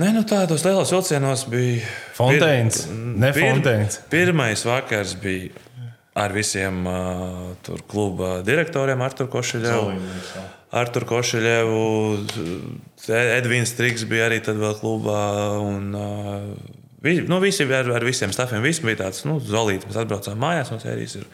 Nē, 0.00 0.14
nu, 0.14 0.22
tādos 0.24 0.64
lielos 0.64 0.88
vilcienos 0.94 1.44
bija. 1.50 1.82
Fonteins, 2.16 2.86
pir- 2.86 2.94
ne 3.20 3.32
pir- 3.32 3.50
Fonteins. 3.50 3.98
Pirmais 4.08 4.62
vakars 4.64 5.12
bija 5.20 5.50
ar 6.20 6.34
visiem 6.34 6.82
uh, 6.88 7.52
tur 7.66 7.82
kluba 7.90 8.40
direktoriem, 8.46 9.00
Artur 9.04 9.30
Košļevu. 9.32 9.94
Artur 10.80 11.06
Košļevu, 11.08 11.84
Edvins 13.10 13.72
Strīks 13.74 14.06
bija 14.10 14.28
arī 14.28 14.38
tad 14.44 14.60
vēl 14.60 14.76
klubā. 14.78 15.22
Un, 15.64 15.94
uh, 15.96 16.74
vi, 17.02 17.18
nu, 17.26 17.40
visi 17.42 17.66
ar, 17.66 17.88
ar 17.96 18.06
visiem 18.06 18.34
stāviem. 18.34 18.62
Bija 18.64 19.04
tāds 19.06 19.24
nu, 19.28 19.40
zolīts. 19.42 19.88
Mēs 19.88 20.02
atbraucām 20.04 20.38
mājās 20.40 20.70
no 20.74 20.78
sērijas. 20.82 21.18
Ir 21.22 21.30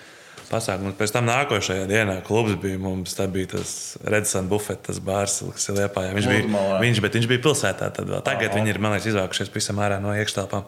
pasākums. 0.47 0.95
Pēc 0.99 1.13
tam 1.15 1.27
nākošajā 1.29 1.87
dienā 1.91 2.21
klubs 2.27 2.57
bija 2.63 2.79
mums. 2.81 3.17
Tā 3.19 3.27
bija 3.31 3.57
tas 3.57 3.97
Redsons 4.07 4.51
Buffets, 4.51 4.85
tas 4.89 5.03
bārs, 5.03 5.41
kas 5.57 5.69
ir 5.71 5.81
Liepājā. 5.81 6.15
Viņš 6.17 6.31
bija, 6.33 6.63
viņš, 6.85 7.03
viņš 7.05 7.29
bija 7.33 7.45
pilsētā. 7.49 7.91
Tad 7.99 8.09
vēl. 8.13 8.23
Tagad 8.27 8.57
viņi 8.57 8.73
ir, 8.73 8.81
man 8.83 8.97
liekas, 8.97 9.11
izvākušies 9.13 9.53
pavisam 9.53 9.83
ārā 9.83 10.01
no 10.03 10.15
iekštelpām 10.17 10.67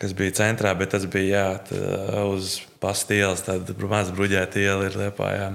kas 0.00 0.12
bija 0.16 0.34
centrā, 0.42 0.72
bet 0.76 0.92
tas 0.94 1.06
bija 1.10 1.28
jā, 1.40 1.46
tā, 1.70 2.24
uz 2.32 2.58
pastīles, 2.82 3.44
tāda 3.46 3.76
mazā 3.88 4.14
bruģēta 4.16 4.60
iela 4.62 4.88
ir 4.90 4.98
Liepā. 5.00 5.30
Jā. 5.36 5.48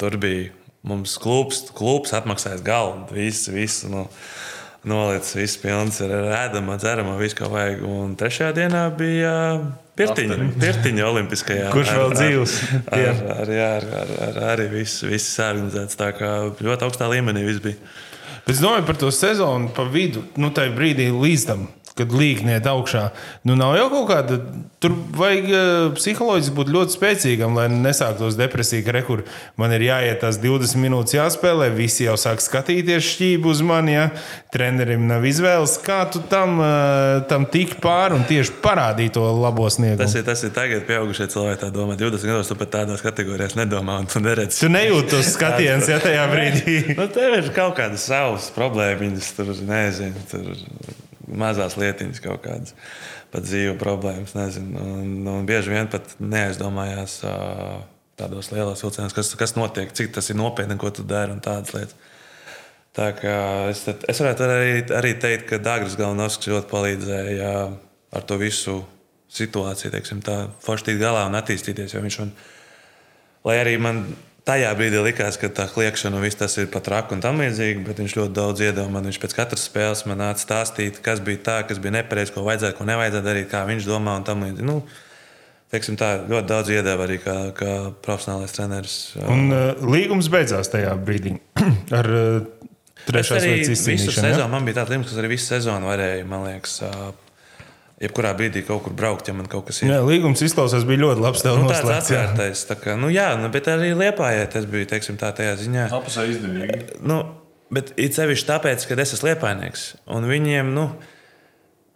Tur 0.00 0.16
bija 0.20 0.50
mums 0.86 1.16
klubs, 1.20 1.64
klubs 1.76 2.14
atmaksājis 2.16 2.62
galdu, 2.66 3.08
visu, 3.16 3.54
visu. 3.56 3.90
Nu, 3.92 4.06
Nolicis 4.86 5.34
viss 5.34 5.58
pilns 5.58 5.96
ar 6.04 6.12
ēdamo, 6.44 6.76
dzeramo, 6.78 7.16
visu, 7.18 7.34
ko 7.40 7.48
vajag. 7.50 7.80
Un 7.90 8.12
trešajā 8.18 8.52
dienā 8.54 8.84
bija 8.94 9.32
pirtiņa, 9.98 10.36
pirtiņa 10.62 11.08
olimpiskajā. 11.08 11.70
Kurš 11.74 11.90
vēl 11.90 12.04
Ar- 12.04 12.12
ar- 12.12 12.18
dzīvs? 12.20 12.54
Ar, 12.94 13.22
ar, 13.34 13.50
jā, 13.50 13.70
ar, 13.80 13.86
ar, 14.04 14.12
ar, 14.28 14.38
arī 14.52 14.68
viss, 14.76 15.02
viss 15.02 15.40
organizēts. 15.42 15.98
Tā 15.98 16.12
kā 16.14 16.30
ļoti 16.62 16.86
augstā 16.86 17.08
līmenī 17.10 17.42
viss 17.48 17.64
bija. 17.64 17.80
Bet 18.46 18.54
es 18.54 18.62
domāju 18.62 18.86
par 18.86 19.00
to 19.00 19.10
sezonu 19.10 19.72
pa 19.74 19.88
vidu, 19.90 20.22
nu, 20.38 20.52
tajā 20.54 20.70
brīdī 20.76 21.08
līdz 21.10 21.48
tam, 21.50 21.66
kad 21.96 22.12
līkniet 22.12 22.66
augšā. 22.68 23.08
Nu, 23.48 23.54
nav 23.56 23.72
jau 23.78 23.86
kaut 23.92 24.08
kāda, 24.10 24.36
tur 24.84 24.92
vajag 25.16 25.46
uh, 25.48 25.60
psiholoģiski 25.96 26.54
būt 26.56 26.72
ļoti 26.74 26.96
spēcīgam, 26.96 27.56
lai 27.56 27.70
nesāktos 27.72 28.36
depresija, 28.36 28.84
ka 28.84 28.94
rekur 28.98 29.22
man 29.56 29.72
ir 29.72 29.86
jāiet 29.86 30.20
tās 30.20 30.36
20 30.42 30.76
minūtes 30.82 31.16
jāspēlē, 31.16 31.70
visi 31.72 32.04
jau 32.04 32.18
sāk 32.20 32.44
skatīties 32.44 33.06
šķību 33.14 33.48
uz 33.48 33.62
mani, 33.64 33.94
ja 33.96 34.10
trenerim 34.52 35.06
nav 35.08 35.24
izvēles. 35.28 35.78
Kā 35.86 36.02
tu 36.12 36.20
tam, 36.28 36.60
uh, 36.60 37.22
tam 37.30 37.48
tik 37.48 37.78
pāri 37.80 38.18
un 38.18 38.28
tieši 38.28 38.58
parādīt 38.64 39.16
to 39.16 39.24
labo 39.40 39.70
sniegumu? 39.72 40.02
Tas 40.04 40.18
ir, 40.18 40.26
tas 40.28 40.44
ir 40.44 40.52
tagad, 40.56 40.84
pieaugušie 40.88 41.30
cilvēki 41.32 41.62
tā 41.64 41.72
domā. 41.72 41.96
20 41.96 42.28
gados 42.28 42.52
tu 42.52 42.58
pat 42.60 42.74
tādās 42.76 43.04
kategorijās 43.04 43.56
nedomā, 43.56 44.02
un 44.04 44.12
tu 44.12 44.20
neredzi. 44.20 44.60
Tu 44.66 44.72
nejūti 44.72 45.14
tos 45.16 45.32
skatienus, 45.32 45.88
ja 45.88 46.02
tajā 46.04 46.28
brīdī. 46.34 46.78
Nu, 46.92 47.08
tev 47.08 47.40
ir 47.40 47.50
kaut 47.56 47.78
kādas 47.80 48.04
savas 48.12 48.52
problēmas, 48.52 49.32
tur 49.38 49.56
nezinu, 49.64 50.28
tur 50.28 50.52
mazās 51.26 51.76
lietiņas 51.80 52.22
kaut 52.24 52.42
kādas. 52.44 52.74
Pat 53.32 53.46
dzīvu 53.46 53.76
problēmas, 53.80 54.36
nezinu. 54.38 54.80
Un, 54.80 55.12
un 55.30 55.46
bieži 55.48 55.72
vien 55.74 55.90
pat 55.90 56.16
neaizdomājās 56.22 57.20
tādos 58.16 58.50
lielos 58.52 58.82
vilcienos, 58.84 59.14
kas, 59.16 59.34
kas 59.36 59.56
notiek, 59.58 59.92
cik 59.92 60.14
tas 60.16 60.30
ir 60.32 60.38
nopietni, 60.38 60.78
ko 60.80 60.90
tu 60.94 61.04
dari 61.06 61.34
un 61.34 61.42
tādas 61.44 61.74
lietas. 61.76 61.96
Tā 62.96 63.10
es, 63.68 63.82
es 63.84 64.20
varētu 64.22 64.44
arī, 64.46 64.76
arī 64.96 65.10
teikt, 65.20 65.50
ka 65.50 65.60
Dārgājs 65.60 65.98
Galvanovskis 66.00 66.48
ļoti 66.48 66.70
palīdzēja 66.70 67.50
ar 68.16 68.24
to 68.24 68.38
visu 68.40 68.78
situāciju, 69.36 69.90
teiksim, 69.92 70.22
tā 70.24 70.46
forši 70.64 70.90
tikt 70.90 71.02
galā 71.02 71.26
un 71.28 71.36
attīstīties. 71.36 71.92
Viņš 71.98 72.18
man, 72.22 72.32
lai 73.44 73.58
arī 73.60 73.76
man 73.82 74.00
tajā 74.46 74.70
brīdī 74.78 75.00
likās, 75.02 75.38
ka 75.40 75.50
tā 75.52 75.66
kliēkšana 75.70 76.20
viss 76.22 76.38
tas 76.38 76.54
ir 76.60 76.68
pat 76.72 76.88
raka 76.92 77.16
un 77.16 77.22
tam 77.24 77.40
līdzīgi, 77.42 77.82
bet 77.86 78.02
viņš 78.02 78.14
ļoti 78.18 78.36
daudz 78.36 78.62
iedeva 78.66 78.86
man. 78.92 79.08
Viņš 79.10 79.18
pēc 79.22 79.34
katras 79.36 79.66
spēles 79.66 80.04
man 80.06 80.22
nāca 80.22 80.44
stāstīt, 80.44 81.00
kas 81.04 81.22
bija 81.24 81.42
tā, 81.48 81.56
kas 81.68 81.82
bija 81.82 81.98
nepareizi, 81.98 82.34
ko 82.34 82.46
vajadzēja, 82.46 82.76
ko 82.78 82.86
nevajadzēja 82.88 83.26
darīt, 83.26 83.50
kā 83.50 83.64
viņš 83.68 83.88
domā 83.88 84.16
un 84.20 84.26
tam 84.28 84.46
līdzīgi. 84.46 84.68
Nu, 84.68 84.78
teiksim, 85.74 85.98
tā 85.98 86.12
ļoti 86.24 86.50
daudz 86.52 86.72
iedeva 86.76 87.06
arī 87.08 87.18
kā, 87.22 87.36
kā 87.58 87.72
profesionālais 88.06 88.54
treneris. 88.54 88.98
Un 89.26 89.50
uh, 89.50 89.86
līgums 89.86 90.30
beidzās 90.32 90.70
tajā 90.72 90.94
brīdī 91.06 91.36
ar 91.98 92.12
uh, 92.14 92.68
trešās 93.06 93.42
vietas 93.42 93.72
visu 93.74 93.90
izcīnīšanu. 93.96 94.30
ja? 94.30 94.34
sezonu 94.36 94.54
man 94.54 94.68
bija 94.68 94.80
tāds 94.80 94.94
līmenis, 94.94 95.10
kas 95.10 95.22
arī 95.22 95.32
visu 95.34 95.50
sezonu 95.50 95.90
varēja, 95.90 96.26
man 96.30 96.46
liekas, 96.46 96.78
ā, 96.86 97.10
jebkurā 98.02 98.32
brīdī 98.36 98.62
kaut 98.66 98.84
kur 98.84 98.94
braukt, 98.96 99.28
ja 99.30 99.34
man 99.36 99.48
kaut 99.50 99.66
kas 99.70 99.80
ir. 99.82 99.90
Jā, 99.92 100.02
līgums 100.04 100.42
izklausās, 100.44 100.84
bija 100.88 101.02
ļoti 101.04 101.24
labs. 101.24 101.44
tev 101.44 101.58
Nu, 101.60 101.68
tāds 101.70 101.82
noslēgts, 101.86 102.12
atvērtais. 102.12 102.64
Tā 102.68 102.76
kā, 102.80 102.96
nu, 103.00 103.10
jā, 103.12 103.30
nu, 103.40 103.50
bet 103.54 103.70
arī 103.72 103.92
Lietpājai 103.96 104.46
tas 104.52 104.68
bija 104.70 104.90
teiksim, 104.92 105.18
tā, 105.20 105.32
tajā 105.36 105.56
ziņā. 105.62 105.88
Apusē 105.96 106.26
izdevīgi. 106.28 107.00
Nu, 107.08 107.22
bet 107.72 107.94
it 107.96 108.18
sevišķi 108.18 108.48
tāpēc, 108.50 108.88
ka 108.88 108.98
es 109.00 109.16
esmu 109.16 109.30
liepainieks. 109.30 109.86
Un 110.16 110.28
viņiem, 110.28 110.74
nu, 110.76 110.90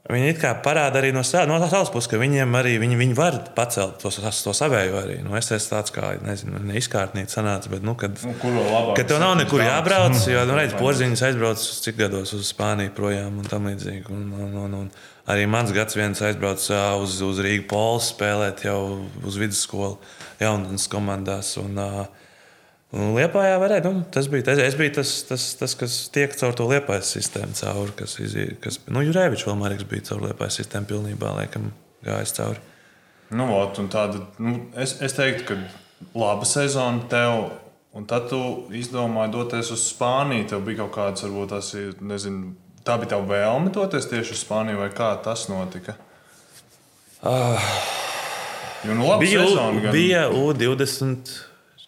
viņi 0.09 0.31
it 0.33 0.39
kā 0.41 0.53
parāda 0.65 1.01
arī 1.03 1.11
no, 1.13 1.21
sa- 1.27 1.45
no 1.47 1.59
savas 1.61 1.91
puses, 1.93 2.09
ka 2.11 2.19
viņiem 2.21 2.55
arī 2.57 2.77
viņi, 2.81 2.97
viņi 2.97 3.17
var 3.19 3.37
pacelt 3.57 3.99
to, 4.01 4.11
to 4.11 4.55
savēju. 4.57 4.95
Arī. 5.01 5.17
Nu, 5.27 5.35
es 5.37 5.51
esmu 5.53 5.75
tāds 5.75 5.93
kā, 5.95 6.15
nezinu, 6.25 6.63
neizkārtnīts 6.71 7.37
sanācis, 7.37 7.71
bet, 7.73 7.85
nu, 7.85 7.95
kad, 8.01 8.17
Nu, 8.25 8.33
kur 8.41 8.55
vēl 8.57 8.71
labāk? 8.71 8.95
Ka 8.97 9.05
tev 9.11 9.21
nav 9.23 9.37
nekur 9.41 9.61
jābrauc, 9.65 10.17
jo, 10.31 10.47
nu, 10.49 10.57
redz, 10.57 10.77
porziņš 10.83 11.25
aizbrauc 11.29 11.61
uz 11.61 11.81
cik 11.85 12.01
gados 12.01 12.33
uz 12.39 12.49
Spāniju 12.55 12.95
projām 12.97 13.43
un 13.43 13.51
tam 13.51 13.69
līdzīgi. 13.69 14.09
Un, 14.15 14.25
un, 14.33 14.57
un, 14.65 14.79
un 14.85 14.91
arī 15.31 15.45
mans 15.51 15.75
gads 15.77 15.99
viens 15.99 16.25
aizbrauc 16.27 16.65
ā, 16.73 16.85
uz, 17.03 17.21
uz 17.27 17.43
Rīgas 17.45 17.69
pols 17.71 18.11
spēlēt 18.15 18.65
jau 18.67 18.81
uz 19.27 19.37
vidusskolu 19.41 19.99
jaunatnes 20.41 20.89
komandās. 20.91 21.55
Un, 21.61 21.77
ā, 21.77 22.07
un 22.97 23.13
Liepājā 23.15 23.59
varēja, 23.63 23.85
nu, 23.87 24.03
tas 24.15 24.27
bija, 24.31 24.49
tas, 24.49 24.61
es 24.65 24.77
biju 24.79 24.95
tas, 24.99 25.13
tas, 25.29 25.45
tas, 25.61 25.77
kas 25.79 25.99
tiek 26.15 26.35
caur 26.41 26.57
to 26.59 26.67
Liepājas 26.71 27.13
sistēmu 27.17 27.55
cauri, 27.59 27.95
kas, 27.99 28.17
kas 28.65 28.81
nu, 28.91 29.05
Jurēvičs 29.07 29.47
vēl 29.47 29.59
Marīgs 29.61 29.87
bija 29.91 30.09
caur 30.11 30.25
Liepājas 30.29 30.59
sistēmu 30.63 30.91
pilnībā, 30.91 31.35
laikam, 31.39 31.71
gājis 32.07 32.35
cauri. 32.39 32.63
Nu, 33.31 33.47
ot, 33.55 33.79
tāda, 33.93 34.25
nu, 34.43 34.57
es, 34.75 34.97
es 35.07 35.15
teiktu, 35.15 35.47
ka 35.53 36.19
laba 36.19 36.49
sezona 36.49 37.05
tev, 37.11 37.53
un 37.95 38.07
tad 38.11 38.27
tu 38.33 38.41
izdomāji 38.75 39.35
doties 39.37 39.71
uz 39.75 39.85
Spāniju. 39.93 40.49
Tev 40.51 40.65
bija 40.67 40.83
kaut 40.83 40.95
kāds, 40.97 41.25
varbūt 41.27 41.53
tas 41.55 41.71
ir, 41.79 41.93
nezinu, 42.03 42.55
tā 42.87 42.97
bija 42.99 43.15
tava 43.15 43.29
vēlme 43.31 43.71
doties 43.75 44.11
tieši 44.11 44.35
uz 44.35 44.43
Spāniju, 44.43 44.81
vai 44.83 44.91
kā 44.95 45.13
tas 45.23 45.47
notika? 45.53 45.95
Jo, 48.81 48.97
nu, 48.97 49.07
Bija, 49.21 49.45
sezona, 49.45 49.81
gan, 49.85 49.93
bija 49.93 50.25
U20 50.33 51.35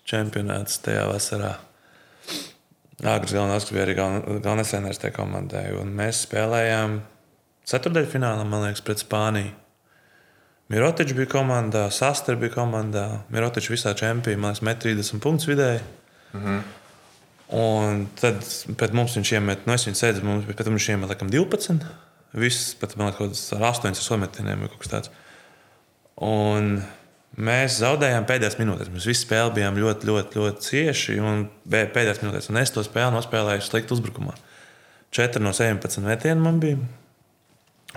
čempionāts 0.08 0.80
tajā 0.84 1.06
vasarā. 1.10 1.54
Agris 3.02 3.34
Galvenais 3.34 3.66
bija 3.70 3.86
arī 3.86 3.96
galvenais 3.98 4.70
treneris 4.70 5.00
tajā 5.02 5.16
komandai. 5.16 5.72
un 5.74 5.90
Mēs 5.98 6.22
spēlējām 6.28 7.00
ceturdaļfinālā, 7.66 8.44
man 8.46 8.66
liekas, 8.66 8.84
pret 8.86 9.02
Spāniju. 9.02 9.56
Mirotičs 10.72 11.16
bija 11.18 11.28
komandā, 11.28 11.88
Sastra 11.92 12.36
bija 12.38 12.54
komandā. 12.54 13.06
Mirotičs 13.34 13.72
visā 13.74 13.92
čempionā, 13.98 14.54
met 14.62 14.80
30 14.84 15.20
punktus 15.20 15.50
vidēji. 15.50 15.82
Un 17.52 18.06
tad 18.16 18.40
pēc 18.80 18.94
mums 18.96 19.18
viņš 19.18 19.34
iemet, 19.36 19.66
nu 19.68 19.74
es 19.74 19.84
viņu 19.84 19.98
sēdzu, 19.98 20.24
mums 20.24 20.46
pēc 20.48 20.64
tam 20.64 20.78
viņš 20.78 20.88
iemet 20.94 21.10
laikam 21.12 21.28
12. 21.32 21.84
Viss 22.40 22.72
pat 22.80 22.94
man 22.96 23.10
liekas, 23.10 23.42
ar 23.52 23.66
astoņiem 23.68 23.98
sometiem 23.98 24.48
vai 24.48 24.70
kaut 24.70 24.80
kas 24.80 24.92
tāds. 24.94 25.12
Un 26.16 26.78
mēs 27.36 27.78
zaudējām 27.80 28.26
pēdējās 28.28 28.58
minūtēs. 28.60 28.90
Mēs 28.92 29.08
visi 29.08 29.24
spēlē 29.26 29.52
bijām 29.56 29.78
ļoti, 29.80 30.08
ļoti, 30.08 30.40
ļoti 30.40 30.66
cieši. 30.68 31.18
Un 31.24 31.46
pēdējās 31.68 32.22
minūtēs, 32.22 32.50
un 32.52 32.60
es 32.62 32.74
to 32.74 32.84
spēli 32.86 33.14
nospēlēju 33.16 33.66
slikti 33.66 33.96
uzbrukumā. 33.96 34.34
4 35.12 35.42
no 35.44 35.52
17 35.56 36.04
metieniem 36.06 36.44
man 36.44 36.60
bija. 36.62 36.80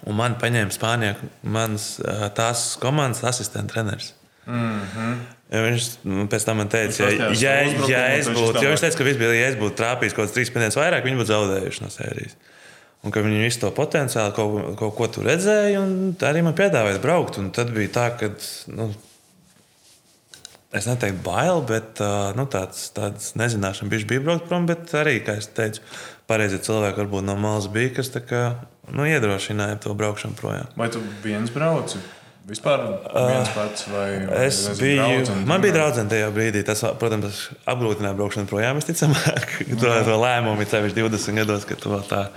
Un 0.03 0.17
man 0.19 0.35
paņēma 0.39 0.75
Spānijā 0.75 1.15
mans, 1.47 1.95
tās 2.35 2.73
komandas 2.81 3.23
asistenta 3.27 3.77
treneris. 3.77 4.11
Mm 4.45 4.81
-hmm. 4.81 5.13
ja 5.49 5.61
viņš 5.63 5.85
pēc 6.29 6.43
tam 6.45 6.57
man 6.57 6.67
teica, 6.69 7.07
ja, 7.09 7.31
ja, 7.33 7.53
ja, 7.89 8.01
es 8.13 8.27
būtu, 8.29 8.61
ja 8.61 8.69
viņš 8.69 8.83
teica, 8.83 8.97
ka 8.97 9.07
viss 9.07 9.17
bija, 9.17 9.31
ja 9.33 9.47
es 9.47 9.55
būtu 9.57 9.73
trāpījis 9.79 10.13
kaut 10.13 10.27
kāds 10.27 10.35
trīs 10.35 10.51
minūtes 10.53 10.77
vairāk, 10.77 11.07
viņi 11.07 11.17
būtu 11.17 11.31
zaudējuši 11.31 11.81
no 11.81 11.89
sērijas. 11.89 12.35
Un 13.05 13.11
ka 13.11 13.23
viņi 13.25 13.41
visu 13.41 13.59
to 13.63 13.71
potenciālu 13.71 14.33
kaut, 14.33 14.77
kaut 14.77 14.95
ko 14.95 15.07
tur 15.07 15.25
redzēja, 15.25 15.81
un 15.81 16.13
arī 16.21 16.43
man 16.45 16.53
piedāvāja 16.53 17.01
braukt. 17.01 17.37
Un 17.37 17.49
tad 17.51 17.73
bija 17.73 17.89
tā, 17.89 18.05
ka 18.19 18.29
nu, 18.67 18.93
es 20.75 20.87
neteiktu 20.89 21.23
bail, 21.25 21.61
bet 21.67 22.01
nu, 22.37 22.45
tāds, 22.51 22.89
tāds 22.95 23.33
nezināšana 23.39 23.91
bija 23.91 24.23
braukt 24.23 24.49
prom, 24.49 24.67
bet 24.69 24.91
arī, 24.97 25.17
kā 25.25 25.37
es 25.39 25.47
teicu, 25.55 25.83
pareizi 26.29 26.59
cilvēki 26.65 27.03
varbūt 27.03 27.25
no 27.27 27.37
malas 27.39 27.69
bija, 27.71 27.93
kas 27.97 28.11
kā, 28.27 28.43
nu, 28.91 29.07
iedrošināja 29.07 29.79
to 29.85 29.95
braukšanu 29.97 30.37
projām. 30.39 30.69
Vai 30.79 30.91
tu 30.93 31.01
viens 31.23 31.53
brauci? 31.53 32.01
Vispār 32.45 32.83
viens 33.09 33.49
pats 33.55 33.87
vai, 33.89 34.09
vai 34.29 34.41
es 34.45 34.59
biju. 34.77 34.99
Draudzene, 35.01 35.45
man 35.49 35.63
bija 35.63 35.73
draudzene 35.79 36.11
tajā 36.11 36.27
brīdī. 36.33 36.61
Tas, 36.67 36.83
protams, 37.01 37.39
apgrūtināja 37.65 38.13
braukšanu 38.19 38.49
projām. 38.51 38.77
Es 38.77 38.85
ticamāk, 38.85 39.47
ka 39.49 39.77
to, 39.81 39.93
to 40.05 40.17
lēmumu 40.21 40.61
ir 40.61 40.69
ceļš 40.69 40.93
20 40.93 41.41
gados, 41.41 41.65
ka 41.65 41.77
to 41.81 41.97
tā 42.05 42.27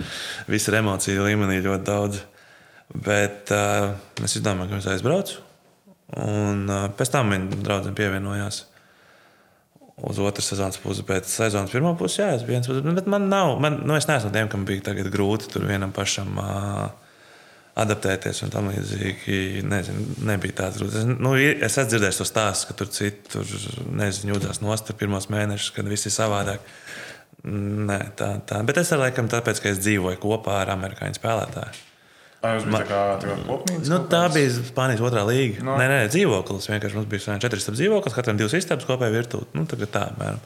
visa 0.49 0.73
emociju 0.79 1.27
līmenī 1.27 1.59
ļoti 1.61 1.85
daudz. 1.85 2.23
Bet 2.89 3.53
uh, 3.53 3.93
es 4.25 4.33
izdomāju, 4.39 4.71
ka 4.73 4.81
es 4.81 4.89
aizbraucu. 4.95 5.43
Un 6.17 6.65
pēc 6.97 7.11
tam 7.13 7.29
viņa 7.33 7.61
draudzene 7.61 7.97
pievienojās 7.97 8.63
uz 10.01 10.19
otras 10.19 10.47
sezonas 10.49 10.79
pusi. 10.81 11.03
Pēc 11.07 11.29
sezonas 11.29 11.73
pirmā 11.73 11.93
puses, 11.99 12.21
jā, 12.21 12.31
es 12.37 12.45
biju 12.47 12.59
viens. 12.59 12.95
Bet 12.97 13.09
man 13.11 13.27
nav, 13.31 13.57
man, 13.61 13.81
nu, 13.85 13.95
es 13.97 14.07
neesmu 14.09 14.31
no 14.31 14.35
tiem, 14.35 14.49
kam 14.51 14.65
bija 14.67 14.95
grūti 15.11 15.51
tur 15.53 15.67
vienam 15.69 15.93
pašam. 15.95 16.39
Adaptēties 17.79 18.41
un 18.43 18.51
tam 18.51 18.71
līdzīgi. 18.73 19.61
Nezinu, 19.69 20.15
nebija 20.27 20.57
tāds 20.63 20.79
grūts. 20.81 20.97
Es, 20.99 21.05
nu, 21.07 21.35
es 21.39 21.69
esmu 21.69 21.85
dzirdējis 21.93 22.19
to 22.19 22.27
stāstu, 22.27 22.69
ka 22.69 22.79
tur 22.81 22.89
citi 22.91 23.31
tur, 23.31 23.53
nezinu, 24.01 24.33
jūtas 24.33 24.59
nost 24.63 24.91
pirmos 24.99 25.29
mēnešus, 25.31 25.75
kad 25.77 25.87
viss 25.87 26.09
ir 26.09 26.15
savādāk. 26.15 26.65
Nē, 27.47 27.99
tā, 28.19 28.33
tā. 28.49 28.59
Bet 28.67 28.81
es 28.81 28.91
ar 28.91 29.05
laikam 29.05 29.29
tāpēc, 29.31 29.61
ka 29.63 29.71
es 29.71 29.79
dzīvoju 29.85 30.19
kopā 30.19 30.57
ar 30.65 30.73
amerikāņu 30.73 31.21
spēlētāju. 31.21 31.88
Tā, 32.39 32.53
Man, 32.63 32.77
tā, 32.77 32.85
kā, 32.87 32.99
tā, 33.19 33.33
kā 33.33 33.35
kopnīca, 33.43 33.91
nu, 33.91 33.97
tā 34.07 34.21
bija 34.31 34.51
Spānijas 34.55 35.01
otrā 35.03 35.25
līnija. 35.27 35.63
No. 35.67 35.75
Nē, 35.75 35.89
nē, 35.91 35.97
dzīvoklis. 36.13 36.69
Vienkārši 36.71 36.95
mums 36.95 37.09
bija 37.11 37.35
četras 37.43 37.67
dzīvoklis, 37.67 38.15
katram 38.15 38.39
divas 38.39 38.55
istabas 38.55 38.87
kopēji 38.87 39.17
virtuvē. 39.17 39.49
Nu, 39.59 39.65
tā, 39.67 39.79
tā, 39.91 40.05
mēram. 40.15 40.39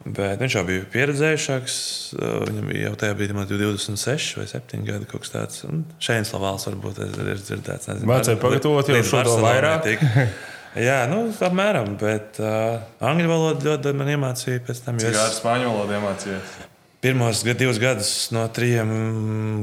Bet 0.00 0.40
viņš 0.40 0.54
jau 0.56 0.62
bija 0.64 0.86
pieredzējušāks. 0.94 1.74
Viņam 2.16 2.70
bija 2.70 2.86
jau 2.86 2.94
tajā 3.02 3.16
brīdī 3.18 3.34
26 3.50 4.38
vai 4.38 4.46
7 4.48 4.86
gadi 4.86 5.08
kaut 5.10 5.26
kas 5.26 5.34
tāds. 5.34 5.66
Šeit 6.00 6.30
Slavāls 6.30 6.64
varbūt 6.70 7.02
ir 7.04 7.42
dzirdēts. 7.42 7.92
Mācīja 8.08 8.40
pagatavot 8.40 8.88
jau 8.88 9.02
šo 9.04 9.20
to 9.28 9.36
vairāk. 9.44 9.90
Jā, 10.88 11.02
nu, 11.10 11.26
apmēram. 11.34 11.96
Bet 12.00 12.40
uh, 12.40 12.80
angļu 13.04 13.28
valodu 13.28 13.68
ļoti 13.68 13.92
man 14.00 14.14
iemācīja 14.14 14.64
pēc 14.64 14.84
tam. 14.86 15.00
Cik 15.02 15.16
gadi 15.18 15.36
spāņu 15.42 15.68
valodu 15.68 15.98
iemācījās? 15.98 16.58
Pirmos 17.00 17.44
divus 17.44 17.78
gadus 17.80 18.10
no 18.30 18.42
trijiem 18.52 18.90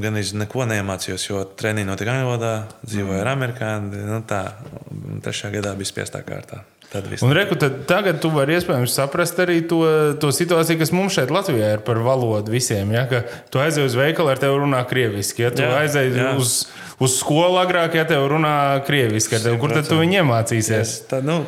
gan 0.02 0.16
es 0.18 0.32
neko 0.34 0.64
neiemācījos, 0.66 1.26
jo 1.28 1.44
treniņi 1.60 1.86
notika 1.86 2.10
angļu 2.10 2.32
valodā, 2.32 2.54
dzīvoju 2.82 3.20
ar 3.20 3.30
amerikāņu. 3.36 4.00
Nu, 4.08 4.18
tā, 4.26 4.40
trešajā 5.22 5.60
gadā 5.60 5.76
bija 5.78 5.92
spiestā 5.92 6.24
kārtā. 6.26 6.64
Un, 7.20 7.34
reku, 7.36 7.52
tagad 7.84 8.16
tu 8.22 8.30
vari 8.32 8.54
iespējams 8.56 8.94
saprast 8.96 9.36
arī 9.44 9.58
to, 9.68 9.82
to 10.18 10.30
situāciju, 10.32 10.80
kas 10.80 10.92
mums 10.96 11.18
šeit 11.18 11.28
Latvijā 11.30 11.74
ir 11.76 11.82
par 11.84 12.00
valodu 12.00 12.50
visiem. 12.50 12.90
Ja? 12.96 13.04
Ka 13.10 13.20
tu 13.52 13.60
aizej 13.60 13.90
uz 13.90 13.96
veikalu, 13.98 14.32
ar 14.32 14.40
tevi 14.40 14.56
runā 14.56 14.80
krieviski. 14.88 15.44
Ja 15.44 15.52
tu 15.52 15.66
jā, 15.66 15.68
aizej 15.82 16.08
jā. 16.16 16.30
uz, 16.40 16.62
uz 16.96 17.18
skolu 17.20 17.60
agrāk, 17.60 17.98
ja 18.00 18.06
tev 18.08 18.24
runā 18.32 18.56
krieviski, 18.88 19.36
tev, 19.36 19.60
kur 19.60 19.76
tad 19.76 19.86
tu 19.90 20.00
viņu 20.00 20.22
iemācīsies? 20.22 20.94
Jā, 20.96 21.10
tā, 21.12 21.20
nu, 21.22 21.42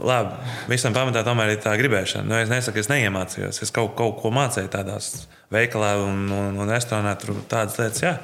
labi, 0.00 0.54
visam 0.72 0.94
pamatā 0.96 1.24
tomēr 1.26 1.54
ir 1.54 1.60
tā 1.64 1.74
gribēšana. 1.80 2.28
Nu, 2.28 2.38
es 2.40 2.52
nesaku, 2.52 2.80
es 2.82 2.88
neiemācījos. 2.92 3.62
Es 3.64 3.74
kaut, 3.74 3.94
kaut 3.98 4.18
ko 4.22 4.32
mācīju 4.34 4.70
tādās 4.72 5.26
veikalā 5.52 5.96
un, 6.06 6.24
un, 6.32 6.62
un 6.62 6.72
restorānā, 6.72 7.14
tur 7.20 7.36
tādas 7.50 7.80
lietas. 7.80 8.04
Jā. 8.04 8.16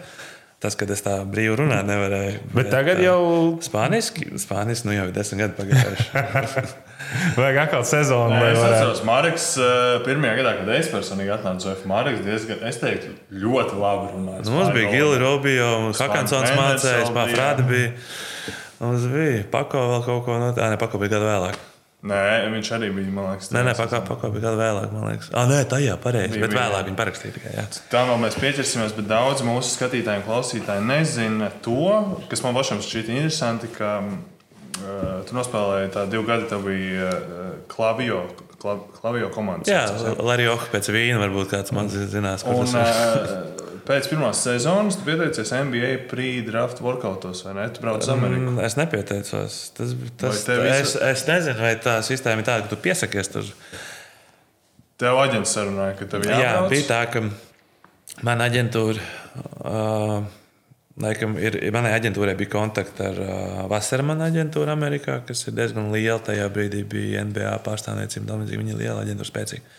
Tas, 0.59 0.75
kad 0.75 0.91
es 0.91 1.05
tā 1.05 1.13
brīvi 1.23 1.55
runāju, 1.61 1.87
nevarēju. 1.87 2.39
Bet, 2.49 2.55
bet 2.57 2.71
tagad 2.73 2.99
jau. 2.99 3.19
Spāniski, 3.63 4.25
spāniski 4.43 4.89
nu 4.89 4.97
jau 4.97 5.05
ir 5.07 5.13
desmit 5.15 5.45
gadi 5.45 5.55
pagājuši. 5.55 6.65
Vajag 7.39 7.59
atkal 7.63 7.85
sezonu. 7.87 8.35
Nē, 8.35 8.49
es 8.57 8.59
atceros, 8.59 9.03
Marks, 9.07 9.47
pirmajā 10.03 10.41
gadā, 10.41 10.57
kad 10.59 10.73
es 10.75 10.91
personīgi 10.91 11.31
atnācu 11.37 11.71
uz 11.71 11.85
Marks, 11.87 12.25
diezgan, 12.27 12.65
es 12.67 12.81
teiktu, 12.83 13.13
ļoti 13.31 13.79
labi 13.79 14.11
runāja. 14.17 14.43
Nu, 14.49 14.57
mums 14.57 14.75
bija 14.75 14.91
Gili, 14.97 15.21
Robio, 15.23 15.71
Hakansons 15.95 16.51
mācējis, 16.59 17.15
Pāfrādi 17.15 17.69
bija. 17.71 17.95
Mums 18.79 19.09
bija 19.11 19.43
Pako 19.51 19.89
vēl 19.93 20.07
kaut 20.07 20.23
ko 20.29 20.39
no 20.39 20.53
tā, 20.55 20.71
ne 20.71 20.79
bija 20.79 21.17
gadu 21.17 21.27
vēlāk. 21.27 21.59
Nē, 22.07 22.47
viņš 22.53 22.69
arī 22.77 22.93
bija. 22.95 23.11
Liekas, 23.11 23.49
nē, 23.51 23.65
nē, 23.67 23.73
pakāpē 23.75 24.07
pakā 24.13 24.29
bija 24.31 24.45
gada 24.47 24.59
vēlāk. 24.61 25.25
Ah, 25.35 25.49
nē, 25.51 25.65
tā 25.67 25.81
jā, 25.83 25.97
pareizi. 25.99 26.39
Bet 26.39 26.55
vēlāk 26.55 26.87
viņa 26.87 26.99
parakstīja 27.01 27.35
tikai. 27.35 27.55
Jā. 27.57 27.65
Tā 27.91 28.05
vēl 28.07 28.21
mēs 28.23 28.39
pieķersimies, 28.39 28.95
bet 28.95 29.09
daudz 29.11 29.43
mūsu 29.47 29.73
skatītāju 29.75 30.23
un 30.23 30.27
klausītāju 30.29 30.85
nezina 30.87 31.51
to, 31.65 31.91
kas 32.31 32.45
man 32.47 32.55
pašam 32.55 32.85
šķiet 32.87 33.11
interesanti. 33.17 33.73
Ka, 33.75 33.97
uh, 34.07 35.09
tu 35.27 35.35
nospēlēji 35.35 35.91
tādu 35.99 36.15
divu 36.15 36.29
gadu, 36.31 36.47
tev 36.53 36.69
bija 36.71 37.11
uh, 37.17 37.49
klavio. 37.73 38.29
Klavio 38.59 39.29
komandas. 39.31 39.71
Jā, 39.71 39.85
Larija 40.19 40.57
pēc 40.73 40.89
vīna 40.91 41.21
varbūt 41.23 41.51
kāds 41.53 41.71
man 41.75 41.91
zinās. 41.91 42.43
Un, 42.47 42.67
uh, 42.67 43.59
Pēc 43.89 44.05
pirmās 44.11 44.43
sezonas 44.45 44.99
tu 44.99 45.07
pieteicies 45.07 45.49
NBA 45.65 45.93
pre-draft 46.11 46.83
workoutos, 46.85 47.41
vai 47.47 47.55
ne? 47.57 47.63
Tu 47.73 47.81
brauc 47.81 48.03
uz 48.05 48.11
Ameriku. 48.13 48.51
Mm, 48.51 48.61
es 48.67 48.77
nepieteicos. 48.77 49.57
Tas, 49.79 49.95
tas, 50.21 50.43
es, 50.45 50.93
es 51.09 51.23
nezinu, 51.25 51.57
vai 51.63 51.71
tā 51.81 51.95
sistēma 52.05 52.45
ir 52.45 52.49
tāda, 52.51 52.67
ka 52.67 52.75
tu 52.75 52.79
piesakies 52.85 53.33
tur. 53.33 53.49
Tev 55.01 55.23
aģents 55.23 55.57
sarunāja, 55.57 55.97
ka 55.97 56.11
tev 56.13 56.27
jābrauc? 56.29 56.45
Jā, 56.45 56.53
bija 56.69 56.89
tā, 56.91 57.01
ka 57.15 58.21
man 58.29 58.45
aģentūra. 58.45 59.09
Uh, 59.63 60.21
Laikam, 60.99 61.37
ir, 61.39 61.55
manai 61.71 61.93
aģentūrai 61.95 62.33
bija 62.35 62.51
kontakti 62.57 63.05
ar 63.07 63.19
uh, 63.23 63.59
Vasarmanu 63.71 64.25
aģentūru 64.27 64.73
Amerikā, 64.73 65.21
kas 65.29 65.45
ir 65.47 65.55
diezgan 65.55 65.93
liela. 65.95 66.19
Tajā 66.27 66.49
brīdī 66.51 66.83
bija 66.83 67.23
NBA 67.25 67.53
pārstāvniecība. 67.65 68.41
Viņa 68.51 68.75
ir 68.75 68.81
liela 68.83 69.05
aģentūra, 69.07 69.31
spēcīga 69.31 69.79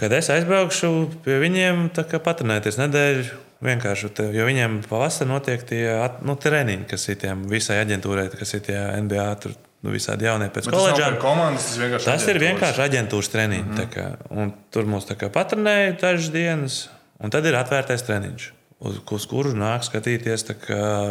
kad 0.00 0.12
es 0.16 0.30
aizbraukšu 0.32 0.90
pie 1.24 1.38
viņiem, 1.42 1.88
patrenēties 2.24 2.80
nedēļu. 2.80 3.46
Vienkārši, 3.60 4.08
jo 4.32 4.44
viņiem 4.48 4.78
pavasarī 4.88 5.28
notiek 5.28 5.64
tie 5.68 5.82
nu, 6.24 6.32
treniņi, 6.40 6.86
kas 6.88 7.02
ir 7.12 7.18
tiem 7.20 7.42
visai 7.48 7.82
aģentūrai, 7.82 8.30
kas 8.32 8.54
ir 8.56 8.62
tie 8.64 8.78
NBA. 9.04 9.26
Tur, 9.42 9.52
nu, 9.84 9.92
visādi 9.92 10.24
jaunie 10.24 10.48
pēc 10.52 10.70
koledžām. 10.72 11.18
Komandas, 11.20 11.66
tas 11.68 11.82
vienkārši 11.82 12.08
tas 12.08 12.24
ir 12.32 12.40
vienkārši 12.40 12.82
aģentūras 12.86 13.28
treniņi. 13.34 13.66
Mm 13.66 13.76
-hmm. 13.76 13.92
kā, 13.92 14.56
tur 14.72 14.88
mums 14.88 15.10
patronēja 15.34 15.92
dažas 16.00 16.32
dienas, 16.32 16.80
un 17.20 17.36
tad 17.36 17.44
ir 17.44 17.60
atvērtais 17.60 18.06
treniņš. 18.08 18.48
Uz, 18.80 18.96
uz 19.12 19.26
kuru 19.28 19.52
nāk 19.52 19.84
skatīties 19.84 20.46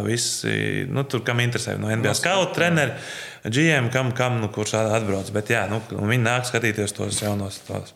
visi, 0.02 0.86
nu, 0.90 1.04
tur, 1.04 1.22
kam 1.22 1.38
interesē. 1.38 1.76
No 1.78 1.86
NBA 1.96 2.14
skautu 2.18 2.54
treneri, 2.54 2.98
GM, 3.44 3.92
kam, 3.94 4.10
kam 4.10 4.40
nu, 4.40 4.48
kurš 4.48 4.74
atbrauc. 4.74 5.30
Bet, 5.30 5.50
jā, 5.54 5.68
nu, 5.70 5.78
viņi 5.94 6.24
nāk 6.24 6.50
skatīties 6.50 6.92
tos 6.98 7.22
jaunos. 7.22 7.60
Tos. 7.68 7.94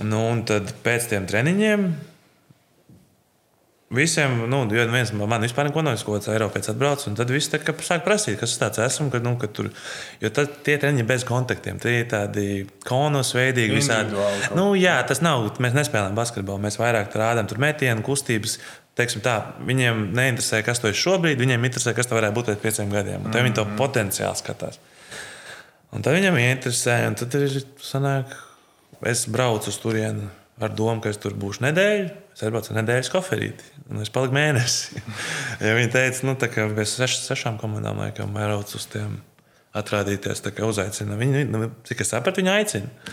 Nu, 0.00 0.22
un 0.30 0.46
tad 0.48 0.72
pēc 0.84 1.10
tam 1.10 1.28
treniņiem 1.28 1.90
visiem, 3.92 4.38
nu, 4.48 4.62
viens 4.68 5.12
man 5.12 5.44
vispār 5.44 5.68
neko 5.68 5.82
nav 5.84 5.98
izkots, 5.98 6.30
Eiropēc 6.32 6.70
atbrauc, 6.72 7.02
un 7.08 7.16
tad 7.18 7.30
viss 7.32 7.50
tā 7.52 7.60
sāk 7.60 8.04
prasīt, 8.06 8.38
kas 8.40 8.54
tas 8.60 8.80
esmu, 8.86 9.10
ka, 9.12 9.20
nu, 9.24 9.34
ka 9.40 9.50
tur, 9.52 9.68
jo 10.22 10.30
tad 10.32 10.54
tie 10.64 10.78
treniņi 10.80 11.04
bez 11.08 11.26
kontaktiem, 11.28 11.80
tie 11.82 11.98
ir 12.00 12.06
tādi 12.10 12.46
konus 12.88 13.34
veidīgi 13.36 13.76
visādi. 13.76 14.16
Nu, 14.56 14.70
jā, 14.78 14.96
tas 15.08 15.20
nav, 15.24 15.44
mēs 15.62 15.76
nespēlējam 15.76 16.16
basketbolu, 16.16 16.62
mēs 16.64 16.80
vairāk 16.80 17.12
rādām 17.20 17.50
tur 17.50 17.60
metienu, 17.62 18.04
kustības, 18.06 18.56
teiksim 18.98 19.24
tā, 19.24 19.36
viņiem 19.68 20.08
neinteresē, 20.16 20.62
kas 20.64 20.80
tu 20.80 20.88
esi 20.88 21.02
šobrīd, 21.04 21.40
viņiem 21.40 21.68
interesē, 21.68 21.92
kas 21.96 22.08
tu 22.08 22.16
varētu 22.16 22.38
būt 22.38 22.52
pēc 22.52 22.64
pieciem 22.64 22.92
gadiem, 22.92 23.20
un 23.20 23.28
tad 23.28 23.34
mm 23.34 23.38
-hmm. 23.38 23.50
viņi 23.50 23.58
to 23.60 23.64
mhm. 23.64 23.76
potenciāli 23.76 24.40
skatās. 24.40 24.80
Un 25.92 26.02
tad 26.02 26.16
viņam 26.16 26.38
interesē, 26.40 27.06
un 27.06 27.14
tad 27.14 27.34
ir 27.34 27.60
sanāk, 27.84 28.32
Es 29.08 29.24
braucu 29.30 29.72
uz 29.72 29.78
turieni 29.82 30.28
ar 30.62 30.70
domu, 30.76 31.00
ka 31.02 31.10
es 31.10 31.18
tur 31.20 31.34
būšu 31.38 31.64
nedēļu. 31.64 32.06
Es 32.32 32.44
aizbraucu 32.44 32.72
ar 32.72 32.78
nedēļas 32.80 33.10
koferīti, 33.12 33.66
un 33.90 34.04
es 34.04 34.12
paliku 34.12 34.36
mēnesi. 34.36 35.02
ja 35.64 35.74
viņi 35.76 35.90
teica, 35.92 36.28
nu, 36.28 36.36
ka 36.38 36.68
bez 36.76 36.94
seš, 36.96 37.18
sešām 37.26 37.58
komandām 37.60 38.00
laikam 38.00 38.32
brauc 38.36 38.72
uz 38.78 38.86
tiem 38.92 39.18
atrādīties, 39.76 40.44
tā 40.44 40.52
kā 40.54 40.68
uzaicina. 40.68 41.18
Viņi, 41.20 41.44
nu, 41.48 41.68
cik 41.88 42.04
es 42.04 42.12
sapratu, 42.12 42.42
viņi 42.42 42.52
aicina. 42.54 43.12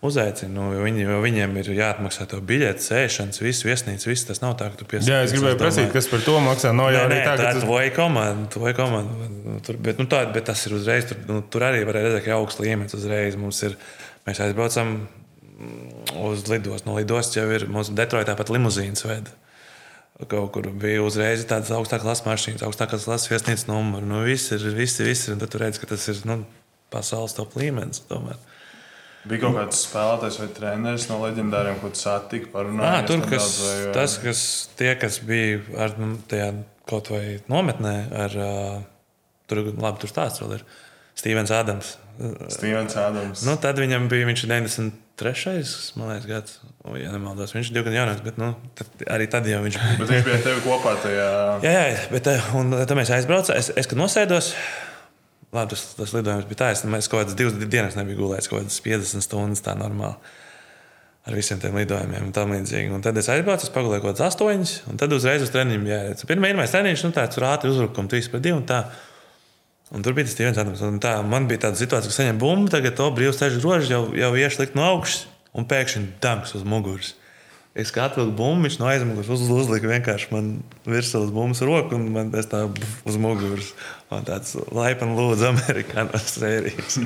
uzaicinu, 0.00 0.70
jo, 0.74 0.84
viņi, 0.86 1.02
jo 1.04 1.18
viņiem 1.20 1.56
ir 1.60 1.70
jāatmaksā 1.76 2.24
to 2.30 2.38
biļeti, 2.50 2.86
sēšanas, 2.86 3.42
visu 3.44 3.68
viesnīcu, 3.68 4.08
viss 4.08 4.24
tas 4.28 4.40
nav 4.40 4.54
tā, 4.56 4.70
ka 4.72 4.80
tu 4.80 4.88
piesaki. 4.88 5.12
Jā, 5.12 5.18
es 5.26 5.34
gribēju 5.34 5.58
prasīt, 5.60 5.90
kas 5.92 6.08
par 6.08 6.24
to 6.24 6.38
maksā. 6.40 6.72
No 6.72 6.88
Nē, 6.88 7.04
nē, 7.10 7.20
tā, 7.26 7.34
tā 7.36 7.50
ir 7.50 7.58
tas 7.58 7.66
tvoja 7.66 7.92
komanda. 7.94 8.48
Tvoja 8.54 8.74
komanda. 8.78 9.28
Tur, 9.66 9.76
bet, 9.84 10.00
nu, 10.00 10.08
tā, 10.10 10.22
bet 10.32 10.48
tas 10.48 10.64
ir 10.66 10.78
uzreiz. 10.78 11.10
Tur, 11.10 11.20
nu, 11.28 11.42
tur 11.52 11.66
arī 11.68 11.84
var 11.84 12.00
redzēt, 12.00 12.24
ka 12.24 12.38
augsts 12.38 12.64
līmenis 12.64 12.96
uzreiz. 12.96 13.36
Mums 13.40 13.60
ir, 13.68 13.76
mēs 14.24 14.40
aizbraucam 14.46 15.02
uz 16.20 16.46
lidostu. 16.50 16.88
No 16.88 16.96
lidostas 16.98 17.38
jau 17.38 17.46
ir 17.54 17.66
mums 17.70 17.92
Detroitā 17.96 18.36
pat 18.38 18.52
limuzīnas 18.52 19.04
veda. 19.06 19.34
Kaut 20.28 20.50
kur 20.52 20.66
bija 20.76 21.00
uzreiz 21.00 21.46
tādas 21.48 21.72
augstākas 21.72 22.04
klases 22.04 22.26
mašīnas, 22.26 22.64
augstākās 22.66 23.06
klases 23.08 23.30
viesnīcas 23.32 23.68
numuri. 23.70 24.04
Nu, 24.04 24.20
viss 24.26 24.52
ir, 24.52 24.66
viss 24.76 25.00
ir, 25.00 25.08
viss 25.08 25.30
ir. 25.30 25.38
Tad 25.40 25.52
tu 25.52 25.60
redz, 25.62 25.80
ka 25.80 25.88
tas 25.88 26.04
ir 26.12 26.20
nu, 26.28 26.42
pasaules 26.92 27.36
top 27.36 27.56
līmenis. 27.56 28.02
Tomēr. 28.10 28.36
Bija 29.28 29.42
kaut 29.44 29.56
kāds 29.58 29.80
spēlētājs 29.84 30.36
vai 30.40 30.46
treneris 30.56 31.06
no 31.10 31.18
leģendāriem, 31.20 31.80
ko 31.80 31.90
tu 31.92 32.00
satiki 32.00 32.48
parunājot. 32.52 32.84
Nā, 32.84 33.00
tur, 33.08 33.24
kas, 33.28 33.48
vai, 33.60 33.74
tas, 33.96 34.14
kas, 34.20 34.44
tie, 34.78 34.94
kas 35.00 35.18
bija 35.28 35.60
ar 35.84 35.96
nu, 36.00 36.14
tajā 36.28 36.54
kaut 36.88 37.10
vai 37.12 37.24
nometnē, 37.52 37.96
ar, 38.16 38.36
uh, 38.40 38.78
tur, 39.50 39.60
labi, 39.74 40.00
tur 40.00 40.12
stāsts 40.12 40.40
vēl 40.40 40.56
ir. 40.56 40.64
Stevens 41.20 41.52
Adams. 41.52 41.98
Stevens 42.48 42.96
Adams. 43.00 43.44
Nu, 43.46 43.54
tad 43.60 43.78
viņam 43.80 44.08
bija 44.10 44.26
viņš 44.28 44.42
93. 44.50 45.62
man 45.96 46.10
liekas, 46.12 46.26
gads. 46.28 46.58
O, 46.84 46.96
ja 47.00 47.12
nemaldos, 47.14 47.54
viņš 47.56 47.70
ir 47.70 47.78
diezgan 47.78 47.96
jaunāks, 47.96 48.24
bet 48.24 48.40
nu, 48.40 48.50
tad, 48.76 48.92
arī 49.16 49.28
tad 49.32 49.48
jau 49.48 49.62
viņš 49.64 49.78
bija. 49.80 49.96
Bet 50.02 50.12
viņš 50.12 50.26
bija 50.26 50.36
ar 50.36 50.44
tevi 50.44 50.62
kopā 50.66 50.94
tajā. 51.00 51.30
Jā, 51.64 51.72
jā, 51.72 52.04
bet 52.12 52.30
eh, 52.32 52.52
un, 52.60 52.76
tad 52.76 52.94
mēs 52.98 53.12
aizbraucām. 53.16 53.56
Es, 53.56 53.72
es 53.80 53.88
kad 53.88 54.00
nosēdos, 54.00 54.52
labi, 55.56 55.72
tas, 55.72 55.86
tas 55.96 56.14
lidojums 56.18 56.48
bija 56.50 56.62
tāds, 56.66 56.84
ka 56.84 57.00
es 57.00 57.08
kaut 57.08 57.22
kādas 57.22 57.40
divas 57.40 57.56
dienas 57.62 57.96
nebiju 57.96 58.20
gulējis, 58.20 58.52
kaut 58.52 58.64
kādas 58.66 58.80
50 58.84 59.28
stundas 59.28 59.64
tā 59.64 59.76
normāli. 59.80 60.36
Ar 61.28 61.36
visiem 61.36 61.60
tiem 61.60 61.76
lidojumiem 61.76 62.30
un 62.30 62.32
tā 62.32 62.46
līdzīgi. 62.48 62.88
Un 62.96 63.04
tad 63.04 63.16
es 63.20 63.28
aizbraucu, 63.32 63.68
es 63.68 63.72
pagulēju 63.74 64.04
kaut 64.04 64.14
kādas 64.14 64.32
astoņas, 64.32 64.72
un 64.88 65.00
tad 65.00 65.12
uzreiz 65.12 65.44
uz 65.44 65.52
treniņiem 65.52 65.88
jāiet. 65.88 66.24
Pirmā 66.28 66.52
treniņš, 66.64 67.04
nu 67.04 67.16
tāds 67.16 67.40
ātri 67.44 67.72
uzbrukums, 67.72 68.12
3 68.12 68.32
pret 68.32 68.46
2 68.48 68.80
un 69.90 70.04
tur 70.06 70.16
bija 70.16 70.28
tas 70.28 70.38
viens. 70.38 70.84
Un 70.86 71.00
tā, 71.02 71.16
man 71.26 71.48
bija 71.50 71.66
tāda 71.66 71.80
situācija, 71.80 72.12
ka 72.12 72.18
saņem 72.20 72.42
bumbu, 72.42 72.70
tagad 72.72 72.98
to 72.98 73.08
brīvs 73.14 73.40
ceļš 73.40 73.62
grožs 73.62 73.92
jau, 73.92 74.04
jau 74.16 74.34
iešlikt 74.38 74.78
no 74.78 74.86
augšas, 74.94 75.24
un 75.56 75.66
pēkšņi 75.70 76.06
danks 76.22 76.54
uz 76.58 76.66
muguras. 76.66 77.14
Es 77.70 77.92
kā 77.94 78.08
atvilku 78.08 78.32
bumbu, 78.34 78.66
viņš 78.66 78.76
no 78.80 78.88
aizmugures 78.90 79.28
uz, 79.30 79.44
uzlika 79.54 79.86
vienkārši 79.86 80.32
man 80.32 80.48
virsū 80.90 81.20
uz 81.22 81.28
bumbas 81.30 81.60
roku, 81.62 81.94
un 81.94 82.08
man 82.16 82.32
tas 82.32 82.48
tā 82.50 82.64
uz 83.08 83.18
muguras. 83.20 83.68
Man 84.10 84.26
tāds 84.26 84.56
laipni 84.74 85.14
lūdzu, 85.14 85.46
amerikāņu 85.52 86.20
sērijas. 86.32 86.98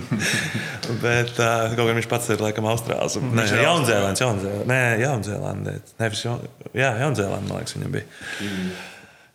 Bet 1.05 1.37
uh, 1.37 1.69
kaut 1.77 1.85
kā 1.85 1.91
viņš 2.01 2.09
pats 2.09 2.33
ir 2.33 2.41
laikam 2.41 2.71
Austrāls. 2.73 3.19
Nē, 3.21 3.45
Jaunzēlands, 3.61 4.25
Jaunzēlands. 4.25 4.71
Nē, 4.73 4.81
Jaunzēlandē. 5.05 5.77
Jā, 6.73 6.95
Jaunzēlandē, 7.05 7.45
man 7.51 7.61
liekas, 7.61 7.77
viņam 7.77 7.97
bija. 7.99 8.09
Mm. 8.41 8.75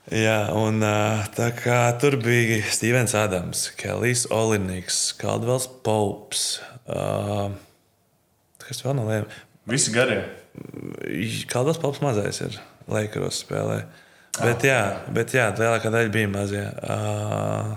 Jā, 0.09 0.37
un 0.57 0.81
kā 1.61 1.79
tur 2.01 2.15
bija 2.17 2.63
Stevens 2.73 3.13
Adams, 3.13 3.67
Kelijs 3.77 4.25
Oliniks, 4.33 5.11
Kaldvels 5.19 5.67
Pops. 5.85 6.45
Uh, 6.89 7.51
kas 8.63 8.81
vēl 8.81 8.97
no 8.97 9.05
lēmuma? 9.05 9.43
Visi 9.69 9.93
garie. 9.93 10.23
Kaldvels 11.51 11.77
Pops 11.81 12.01
mazais 12.01 12.41
ir 12.41 12.57
Lakers 12.89 13.43
spēlē. 13.43 13.83
Bet, 14.39 14.65
jā, 14.65 14.81
bet 15.13 15.35
jā, 15.35 15.49
lielākā 15.53 15.91
daļa 15.93 16.11
bija 16.13 16.31
mazie. 16.31 16.63
Uh, 16.81 17.75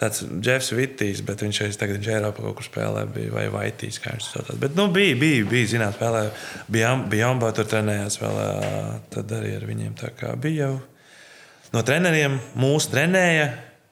tāds 0.00 0.22
Jeffs 0.44 0.70
Vitijs, 0.76 1.24
bet 1.26 1.42
viņš 1.44 1.60
jau 1.64 1.68
tagad 1.80 1.98
viņš 1.98 2.12
Eiropā 2.14 2.44
kaut 2.44 2.60
kur 2.60 2.68
spēlē, 2.68 3.04
bija, 3.10 3.32
vai 3.34 3.48
Vaitīs, 3.52 3.98
kā 4.02 4.14
viņš 4.14 4.28
to 4.28 4.44
sauc. 4.44 4.60
Bet, 4.62 4.78
nu, 4.78 4.86
bija, 4.94 5.18
bija, 5.18 5.42
bija 5.50 5.72
zināt, 5.74 5.98
spēlē, 5.98 6.28
bija, 6.70 6.94
bija 7.10 7.34
Ambā, 7.34 7.50
tur 7.56 7.68
trenējās 7.70 8.20
vēl, 8.22 8.40
tad 9.16 9.36
arī 9.40 9.56
ar 9.58 9.66
viņiem 9.68 9.98
tā 9.98 10.14
kā 10.14 10.36
bija 10.40 10.70
jau. 10.70 10.78
No 11.74 11.82
treneriem 11.86 12.38
mūsu 12.58 12.90
trenēja 12.90 13.50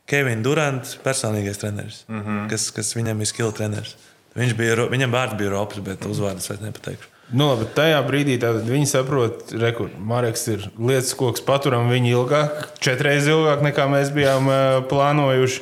Kevins 0.08 0.42
Durants, 0.42 0.96
personīgais 1.04 1.60
treneris, 1.60 2.04
mm 2.08 2.22
-hmm. 2.22 2.48
kas, 2.50 2.70
kas 2.74 2.94
viņam 2.96 3.20
ir 3.20 3.28
skill 3.30 3.52
treneris. 3.52 3.96
Viņš 4.38 4.54
bija, 4.56 4.88
viņam 4.90 5.12
vārds 5.12 5.36
bija 5.38 5.50
Ropas, 5.50 5.78
bet 5.84 6.06
uzvārds 6.06 6.48
vairs 6.50 6.62
nepateikšu. 6.62 7.08
Nu, 7.28 7.50
labi, 7.50 7.66
tajā 7.76 7.98
brīdī 8.06 8.38
viņi 8.40 8.86
saprot, 8.88 9.50
ka 9.52 9.88
Marks 10.00 10.46
ir 10.48 10.64
lietas 10.78 11.12
koks, 11.14 11.42
paturam 11.44 11.90
viņu 11.92 12.08
ilgāk, 12.14 12.62
četras 12.80 13.28
ilgāk 13.28 13.60
nekā 13.66 13.84
mēs 13.92 14.12
bijām 14.14 14.48
uh, 14.48 14.78
plānojuši. 14.88 15.60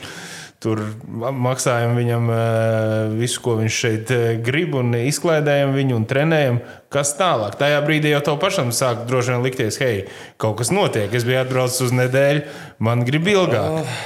Tur 0.64 0.80
maksājam 1.12 1.92
viņam 1.98 2.30
uh, 2.32 3.14
visu, 3.18 3.42
ko 3.44 3.58
viņš 3.58 3.78
šeit 3.82 4.12
uh, 4.14 4.24
grib, 4.40 4.72
un 4.78 4.94
izklaidējam 4.96 5.74
viņu 5.76 5.98
un 5.98 6.06
trenējam. 6.08 6.60
Kas 6.92 7.12
tālāk? 7.18 7.58
Tajā 7.60 7.82
brīdī 7.84 8.14
jau 8.14 8.22
tev 8.24 8.38
pašam 8.40 8.72
sāk 8.72 9.04
droši 9.10 9.34
vien 9.34 9.44
likties, 9.44 9.76
hei, 9.82 10.06
kaut 10.40 10.56
kas 10.62 10.72
notiek. 10.72 11.12
Es 11.12 11.28
biju 11.28 11.42
atbraucis 11.42 11.84
uz 11.88 11.92
nedēļu, 11.96 12.46
man 12.88 13.04
grib 13.04 13.28
ilgāk. 13.34 13.82
Oh. 13.82 13.96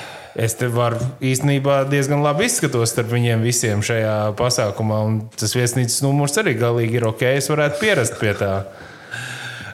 Es 0.41 0.55
te 0.59 0.69
varu 0.71 0.99
īstenībā 1.27 1.81
diezgan 1.91 2.23
labi 2.23 2.47
izskatos 2.47 2.93
starp 2.93 3.11
viņiem 3.11 3.43
visiem 3.47 3.83
šajā 3.83 4.15
pasākumā. 4.39 5.01
Un 5.07 5.19
tas 5.35 5.55
viesnīcas 5.57 6.03
numurs 6.05 6.39
arī 6.43 6.55
galīgi 6.59 7.01
ir 7.01 7.09
ok. 7.11 7.25
Es 7.39 7.51
varētu 7.51 7.81
pierast 7.83 8.19
pie 8.21 8.35
tā. 8.39 8.53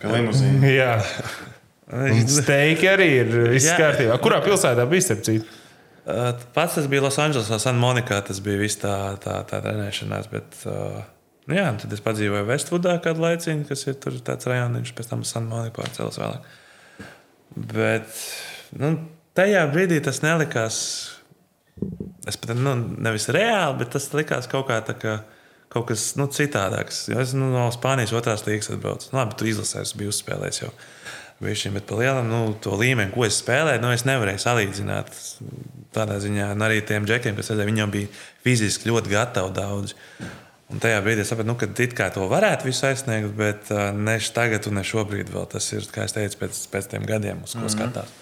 Ka 0.01 0.13
limuzīna. 0.13 0.73
Jā. 0.73 0.95
Steiki 2.41 2.89
arī 2.91 3.13
ir 3.21 3.37
viss 3.53 3.69
kārtībā. 3.79 4.17
Kurā 4.23 4.41
pilsētā 4.45 4.89
bija 4.91 5.11
starp 5.11 5.29
citu? 5.29 5.56
Uh, 6.07 6.31
pats 6.55 6.77
tas 6.79 6.87
bija 6.91 7.03
Losandželosā, 7.03 7.59
San 7.63 7.81
Monikā. 7.83 8.21
Tas 8.27 8.39
bija 8.45 8.61
viss 8.61 8.79
tā, 8.79 8.95
tā, 9.23 9.41
tā 9.49 9.61
trenēšanās. 9.65 10.31
Bet, 10.31 10.61
uh, 10.71 11.01
nu 11.51 11.59
jā, 11.59 11.67
tad 11.83 11.97
es 11.97 12.05
padzīvoju 12.05 12.47
Vestvudā 12.47 12.95
kādu 13.03 13.25
laiciņu, 13.25 13.67
kas 13.67 13.83
ir 13.91 13.99
tur 14.03 14.19
tāds 14.27 14.47
rajons, 14.47 14.95
pēc 14.95 15.11
tam 15.11 15.27
San 15.27 15.51
Monikā 15.51 15.81
pārcēlās 15.81 16.21
vēlāk. 16.23 16.51
Bet, 17.57 18.23
nu, 18.79 18.93
tajā 19.39 19.67
brīdī 19.73 19.99
tas 20.05 20.23
nelikās. 20.23 20.79
Es 22.27 22.39
pat 22.41 22.55
nu, 22.57 22.77
nevis 23.03 23.29
reāli, 23.35 23.81
bet 23.83 23.91
tas 23.97 24.07
likās 24.15 24.47
kaut 24.51 24.71
kā 24.71 24.79
tā. 24.87 24.95
Kā, 25.01 25.19
Kaut 25.73 25.89
kas 25.91 26.13
nu, 26.19 26.29
citādāks. 26.31 27.07
Jo 27.11 27.19
es 27.23 27.33
nu, 27.35 27.49
no 27.51 27.67
Spānijas 27.75 28.15
otrās 28.17 28.45
līnijas 28.47 28.71
atbraucu. 28.73 29.11
Nu, 29.11 29.19
labi, 29.19 29.35
tu 29.39 29.49
izlasēji, 29.51 29.89
es 29.89 29.97
biju 29.99 30.13
uzspēlējis 30.13 30.61
jau. 30.63 30.71
Bišķiņ, 31.37 31.75
bet 31.77 31.85
par 31.89 32.01
lielu 32.01 32.23
nu, 32.25 32.41
to 32.65 32.73
līmeni, 32.81 33.13
ko 33.13 33.27
es 33.27 33.37
spēlēju, 33.43 33.83
nu, 33.83 33.93
es 33.93 34.07
nevarēju 34.09 34.41
salīdzināt. 34.41 35.13
Tādā 35.97 36.17
ziņā, 36.21 36.51
un 36.53 36.65
arī 36.65 36.81
tiem 36.85 37.05
džekiem, 37.09 37.37
kas 37.37 37.51
redzēja, 37.53 37.69
viņiem 37.69 37.93
bija 37.93 38.09
fiziski 38.45 38.89
ļoti 38.89 39.13
gatavi 39.13 39.53
daudz. 39.57 39.95
Un 40.73 40.81
tajā 40.83 40.99
brīdī 41.05 41.23
es 41.23 41.31
sapratu, 41.31 41.49
nu, 41.53 41.57
ka 41.61 41.69
it 41.85 41.95
kā 41.97 42.09
to 42.13 42.25
varētu 42.31 42.67
visu 42.67 42.89
aizsniegt, 42.89 43.31
bet 43.39 43.71
ne 43.95 44.17
tagad, 44.35 44.67
ne 44.73 44.83
šobrīd 44.85 45.31
vēl 45.33 45.47
tas 45.53 45.69
ir, 45.77 45.87
kā 45.93 46.09
es 46.09 46.17
teicu, 46.17 46.41
pēc, 46.41 46.63
pēc 46.73 46.91
tiem 46.91 47.07
gadiem, 47.07 47.45
uz 47.45 47.53
ko 47.53 47.61
mm 47.61 47.67
-hmm. 47.67 47.77
skatās. 47.77 48.15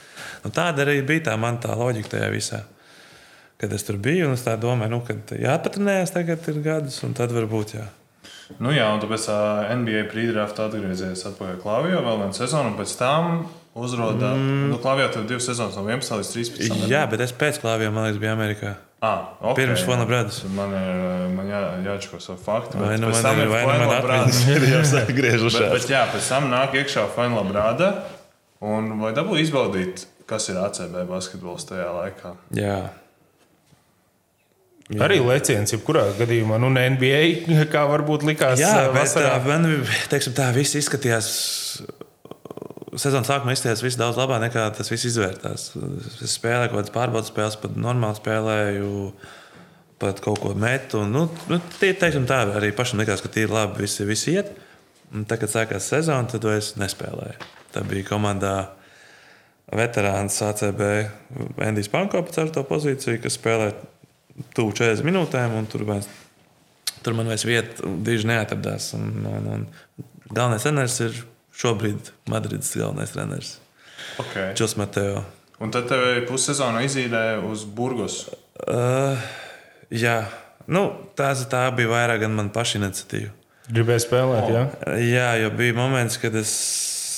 Nu, 0.45 0.51
tāda 0.51 0.85
arī 0.85 1.01
bija 1.07 1.31
tā 1.31 1.37
man 1.41 1.59
tā 1.59 1.75
loģika 1.77 2.17
tajā 2.17 2.31
visā. 2.31 2.61
Kad 3.57 3.73
es 3.73 3.85
tur 3.85 3.97
biju, 3.97 4.29
un 4.29 4.35
es 4.35 4.43
tā 4.45 4.59
domāju, 4.61 4.91
nu, 4.91 5.01
ka 5.01 5.15
jāpatrinējas 5.39 6.13
tagad 6.13 6.49
ir 6.49 6.61
gadus, 6.63 7.03
un 7.03 7.15
tad 7.15 7.33
varbūt 7.33 7.75
jā. 7.75 7.87
Nu 8.61 8.73
jā, 8.75 8.87
un 8.93 9.03
tāpēc 9.03 9.27
uh, 9.33 9.75
NBA 9.81 10.07
prīdraftā 10.13 10.69
atgriezies 10.69 11.25
atpakaļ 11.31 11.61
Klavijā 11.63 12.01
vēl 12.05 12.19
vienu 12.23 12.37
sezonu, 12.37 12.73
un 12.73 12.79
pēc 12.79 12.97
tam 13.01 13.45
uzrāda, 13.75 14.35
mm. 14.37 14.67
nu, 14.71 14.81
Klavijā 14.83 15.11
tur 15.15 15.25
divas 15.29 15.47
sezonas 15.49 15.79
no 15.79 15.85
11 15.89 16.21
līdz 16.21 16.33
13. 16.37 16.89
Jā, 16.93 17.05
bet 17.11 17.25
es 17.25 17.35
pēc 17.35 17.59
Klavijā, 17.63 17.93
man 17.95 18.09
liekas, 18.09 18.21
biju 18.23 18.35
Amerikā. 18.35 18.75
Ah, 19.05 19.35
okay. 19.41 19.65
Pirms 19.65 19.83
Fona 19.85 20.07
Bradas. 20.09 20.39
Man 20.57 20.73
ir 20.73 21.33
man 21.35 21.49
jā, 21.51 21.61
jāatšķiro 21.85 22.21
savu 22.25 22.39
faktu. 22.41 22.79
Vai 22.81 22.95
nu 22.97 23.11
man 23.13 23.41
ir, 23.43 23.51
vai 23.53 23.63
nu 23.67 23.75
man 23.83 23.95
atmiņas 23.99 24.43
ir 24.55 24.67
jau 24.71 24.83
sagriežušās. 24.95 25.69
bet, 25.75 25.75
bet 25.77 25.93
jā, 25.93 26.05
pēc 26.15 26.29
tam 26.33 26.49
nāk 26.53 26.77
iekšā 26.81 27.05
Fona 27.17 27.45
Brada, 27.49 27.91
un 28.65 28.95
vai 29.03 29.13
dabū 29.17 29.37
izbaudīt, 29.43 30.07
kas 30.31 30.49
ir 30.53 30.61
ACB 30.63 31.03
basketbols 31.11 31.69
tajā 31.69 31.91
laikā? 31.99 32.37
Jā. 32.57 32.79
Jā. 34.93 35.01
Arī 35.07 35.17
leciens, 35.25 35.73
jebkurā 35.73 36.03
gadījumā, 36.19 36.59
nu, 36.61 36.69
NBA, 36.69 37.21
kā 37.73 37.87
varbūt 37.89 38.27
likās. 38.29 38.61
Jā, 38.61 38.91
bet 38.93 39.07
vasarā. 39.07 39.39
man 39.47 39.87
teiksim, 40.13 40.35
tā 40.37 40.51
viss 40.57 40.77
izskatījās. 40.77 41.29
Sezonas 42.95 43.31
sākumā 43.31 43.55
izskatījās 43.57 43.83
viss 43.83 43.99
daudz 43.99 44.21
labāk 44.21 44.43
nekā 44.45 44.67
tas 44.77 44.93
viss 44.93 45.09
izvērtās. 45.09 45.71
Es 46.23 46.37
spēlēju 46.37 46.71
kaut 46.71 46.83
kādas 46.83 46.95
pārbaudas 46.95 47.33
spēles, 47.33 47.57
pat 47.63 47.79
normāli 47.81 48.21
spēlēju, 48.21 48.91
pat 50.05 50.21
kaut 50.23 50.43
ko 50.45 50.53
metu. 50.53 51.01
Nu, 51.09 51.25
nu, 51.51 51.59
tie, 51.81 51.95
teiksim, 51.99 52.29
tā 52.29 52.43
arī 52.53 52.71
pašam 52.77 53.01
likās, 53.01 53.25
ka 53.25 53.33
tie 53.33 53.49
ir 53.49 53.57
labi, 53.57 53.87
visi, 53.87 54.07
visi 54.07 54.37
iet. 54.37 54.53
Un 55.15 55.25
tad, 55.25 55.41
kad 55.41 55.51
sākās 55.51 55.89
sezona, 55.91 56.29
tad 56.29 56.45
es 56.53 56.75
nespēlēju. 56.79 57.51
Tā 57.75 57.83
bija 57.89 58.07
komandā 58.13 58.55
veterāns 59.75 60.37
ACB 60.45 60.85
Endijs 61.65 61.91
Pankops 61.91 62.39
ar 62.39 62.53
to 62.53 62.63
pozīciju, 62.69 63.23
kas 63.25 63.41
spēlēja 63.41 63.94
tuvu 64.57 64.75
40 64.81 65.07
minūtēm, 65.07 65.57
un 65.59 65.69
tur, 65.71 65.87
mēs, 65.89 66.09
tur 67.05 67.17
man 67.19 67.31
vairs 67.31 67.47
vieta 67.49 67.91
diži 68.07 68.29
neatradās. 68.31 68.93
Un, 68.99 69.11
un, 69.31 69.49
un 69.57 69.67
galvenais 70.31 70.67
treneris 70.67 71.01
ir 71.05 71.19
šobrīd 71.55 72.13
Madrides 72.31 72.75
galvenais 72.77 73.15
treneris. 73.15 73.57
Okay. 74.21 74.53
Čils 74.59 74.77
Mateo. 74.81 75.23
Un 75.63 75.71
tad 75.75 75.87
tev 75.91 76.25
pussezonu 76.29 76.83
izīrēja 76.85 77.39
uz 77.47 77.63
Burgos. 77.65 78.25
Uh, 78.65 79.21
jā, 79.95 80.25
Nu, 80.71 80.85
tās, 81.19 81.45
tā 81.51 81.67
bija 81.77 81.91
vairāk 81.93 82.23
gan 82.25 82.37
man 82.37 82.49
paša 82.53 82.81
iniciatīva. 82.81 83.33
Gribēju 83.75 84.05
spēlēt, 84.05 84.49
jā. 84.53 84.65
Jā, 85.01 85.29
jo 85.41 85.51
bija 85.57 85.77
moments, 85.77 86.17
kad 86.21 86.35
es 86.37 86.53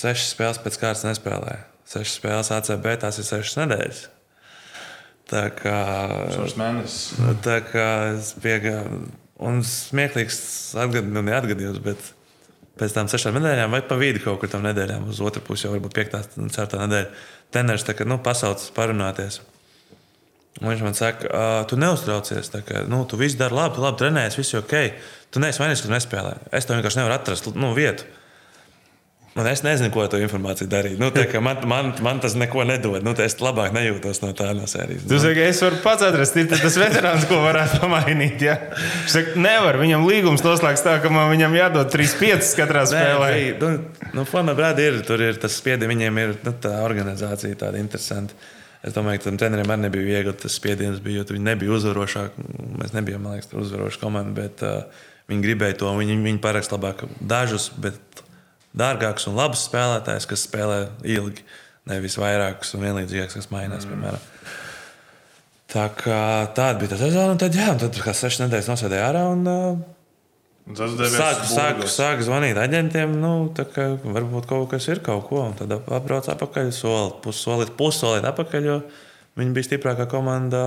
sešas 0.01 0.33
spēles 0.35 0.61
pēc 0.63 0.79
kārtas 0.83 1.07
nespēlēju. 1.07 1.63
Sešas 1.87 2.19
spēles 2.19 2.53
ACB, 2.55 2.89
tās 3.03 3.21
ir 3.23 3.27
sešas 3.27 3.59
nedēļas. 3.63 4.03
Tā 5.27 5.49
kā, 5.59 5.79
tā 7.43 7.57
kā 7.67 7.87
es 8.15 8.29
piegāju, 8.39 9.01
un 9.43 9.59
smieklīgs 9.67 10.39
atgad, 10.79 11.09
nu, 11.11 11.25
neatgadījums, 11.27 11.81
bet 11.83 12.13
pēc 12.79 12.95
tam 12.95 13.11
sešām 13.11 13.41
nedēļām 13.41 13.75
vai 13.75 13.83
pa 13.89 13.99
vidu 13.99 14.23
kaut 14.23 14.39
kur 14.43 14.53
tam 14.53 14.63
nedēļām, 14.69 15.09
uz 15.11 15.19
otru 15.25 15.43
pusi 15.43 15.67
jau 15.67 15.73
varbūt 15.75 15.97
piektā 15.97 16.23
un 16.39 16.53
ceturtā 16.55 16.85
nedēļa. 16.85 17.11
Teneris 17.57 17.87
tā 17.89 17.97
kā 17.99 18.07
nu, 18.07 18.21
pasauc 18.23 18.63
parunāties. 18.77 19.41
Un 20.61 20.71
viņš 20.71 20.83
man 20.85 20.95
saka, 20.97 21.29
"Ā, 21.29 21.67
tu 21.69 21.77
neuztraucies. 21.77 22.49
Kā, 22.65 22.87
nu, 22.89 23.05
tu 23.05 23.17
viss 23.17 23.37
dari 23.37 23.55
labi, 23.55 23.75
tu 23.77 23.83
labi 23.83 23.99
trenējies, 24.01 24.39
viss 24.39 24.55
ok. 24.55 24.93
Tu 25.31 25.41
neesi 25.41 25.61
vainīgs, 25.61 25.83
ka 25.83 25.93
nespēlē. 25.93 26.37
Es 26.53 26.65
tev 26.65 26.79
vienkārši 26.79 27.03
nevaru 27.03 27.15
atrast 27.19 27.51
nu, 27.55 27.75
vietu. 27.75 28.05
Un 29.37 29.45
es 29.51 29.61
nezinu, 29.61 29.91
ko 29.93 30.01
ar 30.01 30.09
to 30.09 30.17
informāciju 30.17 30.69
darīt. 30.73 30.95
Nu, 30.97 31.11
tā 31.13 31.27
man, 31.45 31.59
man, 31.69 31.91
man 32.01 32.21
tas 32.25 32.33
neko 32.41 32.63
nedod. 32.65 33.03
Nu, 33.05 33.13
es 33.21 33.35
labāk 33.37 33.75
nejūtos 33.77 34.23
no 34.23 34.31
tā 34.37 34.55
no 34.57 34.65
sērijas. 34.71 35.05
Tu 35.11 35.19
saki, 35.21 35.43
es 35.45 35.61
varu 35.61 35.81
pats 35.85 36.07
atrast, 36.07 36.39
ir 36.41 36.49
tas 36.49 36.79
veterāns, 36.81 37.27
ko 37.29 37.43
varētu 37.45 37.83
pamainīt. 37.83 38.47
Ja? 38.47 38.57
Saka, 39.13 39.37
nevar. 39.37 39.77
Viņam 39.83 40.09
līgums 40.09 40.45
noslēgts 40.47 40.87
tā, 40.87 40.97
ka 41.05 41.13
man 41.13 41.29
viņam 41.35 41.57
jādod 41.59 41.93
3-5 41.93 42.55
katrā 42.63 42.87
spēlē. 42.89 43.29
Nē, 43.35 43.45
nu, 43.61 43.71
nu, 44.17 44.27
Forma 44.31 44.57
brāļi 44.57 44.89
ir, 44.89 44.99
tur 45.05 45.21
ir 45.29 45.37
tas 45.43 45.61
spiediens, 45.61 45.93
viņiem 45.93 46.23
ir 46.25 46.35
nu, 46.41 46.57
tā 46.57 46.73
organizācija 46.87 47.61
tāda 47.61 47.83
interesanta. 47.83 48.33
Es 48.87 48.97
domāju, 48.97 49.21
ka 49.21 49.29
tam 49.29 49.41
treneriem 49.43 49.77
arī 49.77 49.85
nebija 49.85 50.15
viegli. 50.15 50.37
Tas 50.47 50.57
spiediens 50.57 51.05
bija, 51.05 51.21
jo 51.21 51.37
viņi 51.37 51.51
nebija 51.53 51.77
uzvarošāki. 51.77 52.49
Mēs 52.81 52.97
nebijām, 52.97 53.29
man 53.29 53.37
liekas, 53.37 53.53
uzvaroša 53.53 54.01
komanda, 54.01 54.33
bet 54.41 54.65
uh, 54.65 55.05
viņi 55.29 55.45
gribēja 55.45 55.83
to. 55.85 55.93
Viņi, 56.01 56.23
viņi 56.25 56.41
parakst 56.45 56.73
labāk 56.73 57.05
dažus, 57.21 57.69
bet 57.77 58.25
dārgākus 58.79 59.29
un 59.31 59.39
labus 59.39 59.67
spēlētājus, 59.69 60.29
kas 60.31 60.47
spēlē 60.49 60.81
ilgi. 61.17 61.45
Nevis 61.87 62.17
vairākus 62.19 62.73
un 62.75 62.83
vienlīdzīgākus, 62.83 63.37
kas 63.39 63.53
mainās, 63.53 63.85
mm. 63.87 63.93
piemēram. 63.93 64.31
Tā 65.71 65.85
kā 65.99 66.23
tāda 66.57 66.81
bija 66.81 66.95
tā 66.95 66.99
sezona, 66.99 67.35
un 67.35 67.39
tad, 67.43 67.55
jā, 67.55 67.69
un 67.75 67.79
tad 67.83 67.99
kā 68.03 68.15
sešas 68.15 68.43
nedēļas 68.43 68.71
nosēdēja 68.73 69.07
ārā 69.11 69.23
un 69.31 69.47
uh, 69.51 69.85
Tas 70.67 70.97
devies 70.99 71.15
sāk, 71.15 71.43
uz 71.45 71.51
sāk, 71.55 71.77
Burgos. 71.79 71.93
sāk 71.95 72.23
zvanīt 72.27 72.59
aģentiem. 72.59 73.13
Nu, 73.23 73.33
kā 73.55 73.85
varbūt 74.03 74.49
kaut 74.51 74.73
kas 74.73 74.89
ir 74.91 74.99
kaut 75.07 75.29
ko, 75.29 75.45
tad 75.59 75.77
atbrauc 75.79 76.27
atpakaļ, 76.33 76.73
soli, 76.75 77.13
pussolīt, 77.23 77.71
pussolīt 77.79 78.27
atpakaļ, 78.27 78.67
jo 78.67 78.81
viņi 79.39 79.55
bija 79.55 79.69
stiprākā 79.69 80.09
komanda. 80.11 80.63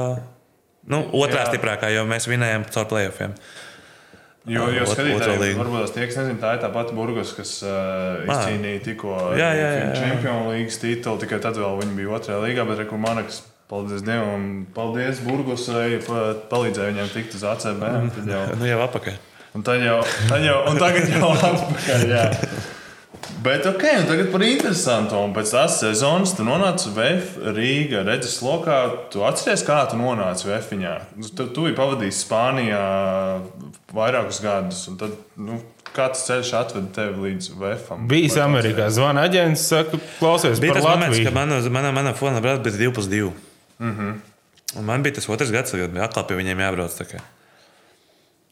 Nu, 0.89 1.01
otrā 1.11 1.43
Jā. 1.43 1.49
stiprākā, 1.51 1.89
jo 1.91 2.05
mēs 2.07 2.29
vinējām 2.31 2.63
caur 2.71 2.87
playoffiem. 2.93 3.35
Jo, 4.49 4.65
jo 4.73 4.85
skatītāji, 4.89 5.53
varbūt 5.59 5.93
tie, 5.93 6.07
kas 6.09 6.17
nezina, 6.21 6.39
tā 6.41 6.53
ir 6.55 6.61
tā 6.63 6.69
pati 6.73 6.95
Burgos, 6.97 7.33
kas 7.37 7.51
uh, 7.61 8.23
izcīnīja 8.25 8.81
tikko. 8.87 9.13
Champions 9.99 10.49
League 10.49 10.73
titulu. 10.81 11.19
Tikai 11.21 11.39
tad 11.43 11.59
vēl 11.61 11.77
viņi 11.83 11.95
bija 11.99 12.15
otrajā 12.17 12.39
līgā, 12.47 12.65
bet 12.69 12.81
reku 12.83 12.97
Manakas. 12.97 13.43
Paldies 13.69 14.01
Dievam, 14.01 14.65
paldies 14.73 15.19
Burgosai, 15.21 15.99
pa- 16.01 16.33
palīdzēja 16.49 16.89
viņiem 16.95 17.11
tikt 17.13 17.35
uz 17.37 17.43
ACB. 17.45 17.83
jau, 18.25 18.39
Nu, 18.57 18.65
jau 18.65 18.79
atpakaļ. 18.87 19.19
un 19.59 19.61
tad 19.67 19.83
jau, 19.85 19.99
tad 20.29 20.41
jau, 20.47 20.57
un 20.71 20.81
tagad 20.81 21.05
jau 21.13 21.29
atpakaļ. 21.51 22.07
Jā. 22.09 22.23
Bet 23.43 23.65
ok, 23.65 23.83
un 24.01 24.07
tagad 24.09 24.31
par 24.33 24.43
interesantu. 24.43 25.15
Un 25.23 25.33
pēc 25.35 25.51
tās 25.53 25.79
sezonas 25.79 26.33
tu 26.35 26.43
nonāci 26.43 26.91
VF 26.95 27.37
Rīgā, 27.55 28.03
redzes 28.07 28.39
lokā. 28.43 28.79
Tu 29.13 29.23
atceries, 29.23 29.63
kā 29.67 29.79
tu 29.91 29.99
nonāci 29.99 30.49
VF-ņā. 30.49 30.93
Tu, 31.37 31.47
tu 31.55 31.67
biji 31.67 31.77
pavadījis 31.77 32.23
Spānijā 32.25 32.81
vairākus 33.95 34.41
gadus. 34.43 34.81
un 34.91 34.97
Tad, 34.99 35.15
nu, 35.39 35.61
kāds 35.95 36.25
ceļš 36.27 36.51
atveda 36.59 36.91
tevi 36.99 37.29
līdz 37.29 37.51
VF-am? 37.61 38.07
Bijis 38.11 38.37
Amerikā. 38.41 38.89
Zvana 38.93 39.23
aģents, 39.29 39.63
saka, 39.71 40.01
klausies, 40.19 40.59
Bija 40.59 40.75
par 40.75 40.81
tas 40.81 40.89
moments, 40.89 41.17
Latviju. 41.17 41.29
kad 41.29 41.39
manā 41.39 41.61
manā, 41.79 41.93
manā 41.95 42.15
fonā 42.17 42.43
brālis 42.43 42.65
bija 42.65 42.89
2 42.89 42.93
plus 42.93 43.07
2. 43.07 43.31
Mm 43.79 43.95
-hmm. 43.97 44.13
Un 44.77 44.85
man 44.85 45.03
bija 45.03 45.13
tas 45.15 45.29
otrs 45.29 45.51
gads, 45.51 45.71
kad 45.71 45.89
bija 45.89 46.03
atkal 46.03 46.27
pie 46.27 46.35
viņiem 46.35 46.59
jābrauc. 46.59 46.93
tā 46.99 47.05
kā. 47.05 47.19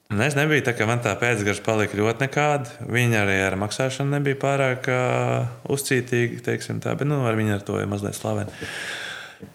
Un 0.07 0.21
es 0.23 0.37
nebiju 0.39 0.63
tā, 0.63 0.71
ka 0.71 0.85
man 0.87 1.01
tā 1.03 1.11
pēcgarša 1.19 1.63
palika 1.65 1.97
ļoti 1.99 2.23
nekāda. 2.23 2.87
Viņa 2.95 3.23
arī 3.25 3.41
ar 3.43 3.57
maksāšanu 3.59 4.13
nebija 4.15 4.39
pārāk 4.39 4.87
uh, 4.91 5.49
uzcītīga, 5.73 6.39
teiksim 6.45 6.79
tā, 6.83 6.93
bet 6.95 7.09
nu, 7.09 7.19
ar 7.27 7.35
viņu 7.35 7.57
ar 7.57 7.65
to 7.67 7.75
ir 7.81 7.89
mazliet 7.91 8.15
slavena. 8.15 8.53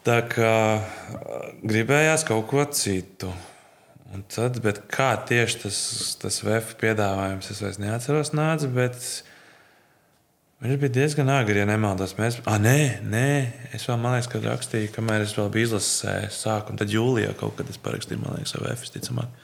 Tā 0.06 0.18
kā 0.28 0.52
gribējās 1.64 2.26
kaut 2.28 2.44
ko 2.50 2.66
citu. 2.68 3.32
Un 4.12 4.26
tad, 4.28 4.58
kā 4.92 5.14
tieši 5.24 5.62
tas, 5.62 5.76
tas 6.20 6.42
VF 6.44 6.74
piedāvājums, 6.82 7.48
es 7.48 7.62
vairs 7.64 7.80
neatceros, 7.80 8.34
nāca. 8.36 8.68
Viņš 10.62 10.76
bija 10.78 10.94
diezgan 10.94 11.32
agri, 11.32 11.58
ja 11.58 11.64
nemaldos. 11.66 12.12
Mēs, 12.20 12.36
ah, 12.44 12.60
nē, 12.60 13.00
nē, 13.08 13.30
es 13.74 13.88
vēl, 13.88 13.96
man 13.98 14.18
liekas, 14.18 14.28
kad 14.30 14.44
rakstīju, 14.46 14.92
kamēr 14.94 15.24
es 15.24 15.32
vēl 15.34 15.48
biju 15.56 15.72
izlasē, 15.72 16.18
sākumā, 16.30 16.78
tad 16.84 16.92
jūlijā 16.92 17.32
kaut 17.40 17.56
kad 17.58 17.72
es 17.72 17.80
parakstīju, 17.82 18.20
man 18.22 18.36
liekas, 18.36 18.54
VF, 18.60 18.92
ticamāk. 18.94 19.41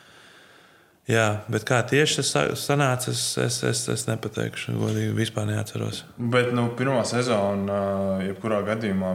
Jā, 1.09 1.41
bet 1.49 1.65
kā 1.65 1.79
tieši 1.89 2.19
tas 2.21 2.31
sa- 2.35 2.53
sanāca, 2.59 3.09
es, 3.15 3.23
es, 3.41 3.63
es, 3.65 3.81
es 3.89 4.03
nepateikšu. 4.11 4.75
Godīgi, 4.77 5.15
vispār 5.17 5.47
neatceros. 5.49 6.03
Bet 6.21 6.51
nu, 6.53 6.67
pirmā 6.77 7.01
sezona, 7.09 7.79
jebkurā 8.27 8.59
gadījumā, 8.67 9.13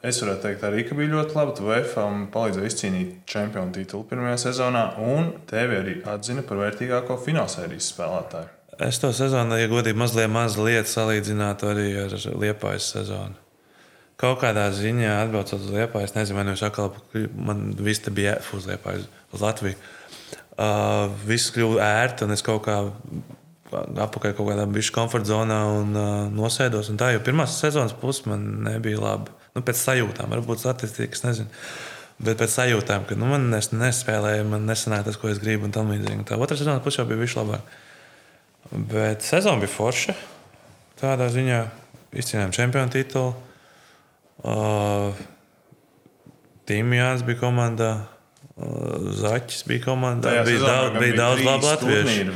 es 0.00 0.22
varētu 0.22 0.46
teikt, 0.46 0.64
arī 0.64 0.86
bija 0.96 1.12
ļoti 1.12 1.36
laba. 1.36 1.52
Tu 1.58 1.66
VFam 1.68 2.22
palīdzēji 2.32 2.70
izcīnīt 2.72 3.10
čempionu 3.28 3.74
titulu 3.76 4.06
pirmajā 4.08 4.38
sezonā, 4.46 4.84
un 5.04 5.34
tevi 5.50 5.76
arī 5.82 5.96
atzina 6.08 6.44
par 6.46 6.62
vērtīgāko 6.62 7.18
finālsērijas 7.26 7.90
spēlētāju. 7.92 8.52
Es 8.88 8.98
to 9.00 9.12
sezonu, 9.16 9.56
ja 9.60 9.68
godīgi, 9.72 9.96
mazliet, 9.96 10.28
mazliet 10.32 10.88
salīdzinātu 10.88 11.68
arī 11.68 11.86
ar 12.00 12.16
Liepājas 12.40 12.90
sezonu. 12.96 13.36
Kaut 14.20 14.40
kādā 14.40 14.70
ziņā 14.72 15.12
atbraucot 15.26 15.60
uz 15.60 15.68
Liepāju, 15.72 16.08
es 16.08 16.16
nezinu, 16.16 16.38
vai 16.40 16.46
nu 16.48 16.56
es 16.56 16.64
atkal, 16.64 16.94
man 17.36 17.74
viss 17.76 18.08
bija 18.08 18.38
uz 18.56 18.64
Liepāju, 18.68 19.04
uz 19.36 19.44
Latviju. 19.44 19.76
Uh, 20.56 21.10
viss 21.28 21.52
kļuva 21.52 21.84
ērti, 21.84 22.24
un 22.24 22.32
es 22.32 22.40
kaut 22.44 22.62
kā 22.64 22.78
apakaļ 23.76 24.32
kaut 24.38 24.46
kādā 24.48 24.64
bišķi 24.70 24.94
komforta 24.94 25.28
zonā 25.28 25.58
un 25.68 25.90
uh, 25.92 26.12
nosēdos. 26.32 26.88
Un 26.92 27.00
tā 27.00 27.10
jau 27.12 27.20
pirmā 27.26 27.44
sezonas 27.50 27.92
puse 28.00 28.24
man 28.30 28.46
nebija 28.64 29.02
laba. 29.02 29.34
Nu, 29.56 29.62
pēc 29.64 29.80
sajūtām, 29.80 30.32
varbūt 30.32 30.62
statistikas, 30.62 31.24
nezinu. 31.26 31.52
Bet 32.24 32.40
pēc 32.40 32.54
sajūtām, 32.54 33.04
ka 33.08 33.16
nu, 33.18 33.28
man 33.28 33.50
nes, 33.52 33.68
nespēlēja, 33.76 34.46
man 34.48 34.64
nesanāca 34.68 35.10
tas, 35.10 35.20
ko 35.20 35.28
es 35.28 35.40
gribu, 35.42 35.68
un 35.68 35.74
tam 35.76 35.92
līdzīgi. 35.92 36.24
Tā 36.28 36.38
otrā 36.40 36.56
sezonas 36.56 36.84
puse 36.84 37.02
jau 37.02 37.08
bija 37.08 37.20
vislabāk. 37.20 37.76
Bet 38.72 39.24
sezona 39.26 39.60
bija 39.60 39.72
forša. 39.74 40.16
Tādā 41.00 41.28
ziņā 41.32 41.60
izcīnījām 42.16 42.54
čempionu 42.56 42.92
titulu. 42.96 43.34
Uh, 44.46 45.16
Tīmijāns 46.66 47.22
bija 47.26 47.40
komandā, 47.44 47.90
Zaķis 48.56 49.66
bija 49.68 49.82
komandā. 49.84 50.30
Tajā 50.30 50.44
bija 50.46 50.60
daudz, 50.64 50.94
bija 51.00 51.16
daudz 51.18 51.42
labu 51.44 51.66
latviešu. 51.68 52.28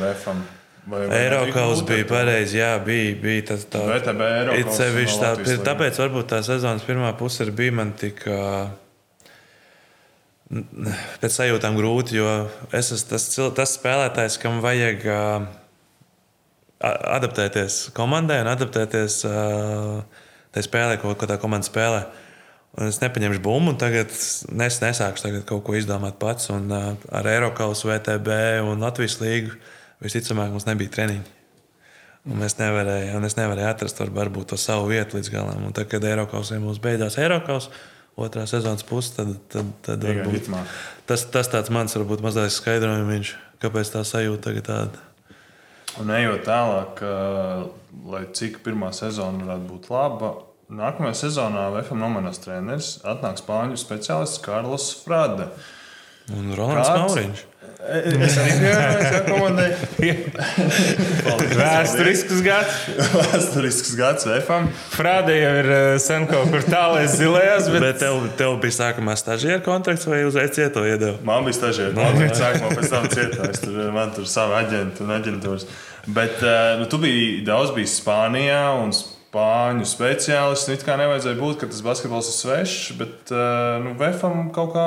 nebija 1.47 1.81
bija 1.89 2.05
pareizi, 2.09 2.59
jā, 2.59 2.71
bija, 2.85 3.15
bija 3.23 3.45
tas 3.53 3.65
tā. 3.73 3.81
It 4.61 4.73
sevišķi 4.77 5.21
tā, 5.23 5.31
līga. 5.39 5.57
tāpēc 5.71 6.01
varbūt 6.03 6.29
tā 6.33 6.41
sezonas 6.45 6.85
pirmā 6.85 7.13
puse 7.17 7.47
bija 7.57 7.73
man 7.73 7.93
tik. 7.97 8.25
Pēc 10.51 11.31
sajūtām 11.37 11.77
grūti, 11.79 12.17
jo 12.19 12.27
es 12.75 12.89
esmu 12.91 13.13
tas, 13.13 13.27
tas 13.55 13.77
spēlētājs, 13.79 14.35
kam 14.43 14.59
vajag 14.65 15.05
a- 15.07 15.47
adaptēties 17.21 17.93
komandai 17.95 18.41
un 18.43 18.51
adaptēties 18.51 19.21
ā, 19.31 19.37
tai 20.51 20.65
spēlē, 20.67 20.99
ko, 21.01 21.15
ko 21.15 21.29
tā 21.31 21.39
komanda 21.39 21.69
spēlē. 21.69 22.03
Un 22.79 22.87
es 22.87 23.01
nepaņemšu 23.03 23.43
bumbu, 23.43 23.73
un 23.73 23.79
tagad 23.81 24.13
es 24.15 24.45
nesākšu 24.81 25.25
tagad 25.25 25.45
kaut 25.49 25.65
ko 25.67 25.75
izdomāt 25.75 26.21
pats. 26.23 26.51
Un, 26.55 26.69
ā, 26.71 26.95
ar 27.11 27.27
Eiropas, 27.27 27.83
VTB 27.85 28.37
un 28.63 28.85
Latvijas 28.85 29.19
līgu 29.21 29.57
visticamāk 30.05 30.53
mums 30.55 30.69
nebija 30.69 30.93
treniņi. 30.95 31.25
Un 32.31 32.37
mēs 32.39 32.55
nevarējām, 32.61 33.17
un 33.17 33.25
es 33.27 33.35
nevarēju 33.39 33.71
atrast 33.73 33.99
var- 33.99 34.13
varbūt 34.13 34.53
to 34.53 34.57
savu 34.61 34.91
vietu 34.93 35.17
līdz 35.19 35.31
galam. 35.33 35.65
Un 35.67 35.73
tad, 35.73 35.89
kad 35.89 36.05
Eiropas 36.05 36.53
mums 36.53 36.79
beidzās 36.79 37.19
Eiropas, 37.19 37.71
otrā 38.17 38.47
sezonas 38.47 38.85
puse, 38.85 39.17
tad, 39.17 39.35
tad, 39.49 39.73
tad 39.83 40.05
Iegāja 40.05 40.25
varbūt 40.27 40.39
ritmā. 40.39 40.65
tas, 41.07 41.25
tas 41.25 41.49
tāds 41.49 41.71
mans 41.71 41.95
varbūt 41.97 42.21
mazliet 42.23 42.53
skaidrojums, 42.53 43.35
kāpēc 43.61 43.91
tā 43.95 44.05
sajūta 44.05 44.43
tagad 44.51 44.65
tāda. 44.69 45.07
Un 45.99 46.13
ejot 46.15 46.45
tālāk, 46.47 47.01
lai 48.07 48.25
cik 48.33 48.61
pirmā 48.63 48.93
sezona 48.95 49.43
varētu 49.43 49.67
būt 49.73 49.91
laba, 49.91 50.35
nākamajā 50.71 51.19
sezonā 51.25 51.69
VFM 51.75 52.01
nomainās 52.05 52.41
treneris, 52.43 52.95
atnāks 53.07 53.43
spāņu 53.45 53.79
speciālists 53.81 54.43
Karls 54.45 54.91
Frāde. 55.03 55.51
Un 56.31 56.53
Rolands? 56.55 56.91
Mauriņš. 56.95 57.47
Es 57.81 58.35
arī 58.39 58.53
komandēt. 59.27 59.81
Vēsturisks 61.61 62.43
gads. 62.45 62.77
Vēsturisks 63.15 63.95
gads 63.99 64.27
VFam. 64.29 64.69
Frāde 64.93 65.35
jau 65.39 65.53
ir 65.63 65.71
eh, 65.75 65.95
sen 66.03 66.29
kaut 66.31 66.53
kur 66.53 66.67
tālēs 66.69 67.17
zilējās, 67.19 67.71
bet, 67.73 67.87
Bet 67.89 68.03
tev, 68.05 68.21
tev 68.39 68.59
bija 68.63 68.77
sākumā 68.77 69.17
stažieru 69.19 69.65
kontrakts 69.65 70.07
vai 70.11 70.23
uzreiz 70.29 70.53
cieto 70.55 70.85
iedevu? 70.87 71.19
Man 71.27 71.49
bija. 71.49 71.89
Man 71.97 72.21
bija 72.21 72.37
sākumā, 72.37 72.75
pēc 72.77 72.93
tam 72.93 73.09
cietā. 73.11 73.49
Es 73.49 73.65
tur, 73.65 73.81
man 73.97 74.13
tur 74.15 74.29
savu 74.29 74.59
aģentu 74.61 75.07
un 75.07 75.17
aģentūras. 75.17 75.67
Bet 76.07 76.45
eh, 76.45 76.77
nu, 76.79 76.87
tu 76.91 77.01
biji 77.01 77.41
daudz 77.49 77.73
bijis 77.77 77.97
Spānijā 78.03 78.67
un 78.85 78.93
spāņu 79.31 79.87
speciālists. 79.87 80.66
Nu, 80.66 80.75
it 80.75 80.85
kā 80.87 80.97
nevajadzēja 80.99 81.38
būt, 81.38 81.61
ka 81.61 81.71
tas 81.71 81.85
basketbols 81.87 82.31
ir 82.33 82.37
svešs, 82.37 82.97
bet 82.99 83.31
eh, 83.31 83.79
nu, 83.85 83.95
VFam 83.99 84.51
kaut 84.55 84.75
kā 84.75 84.87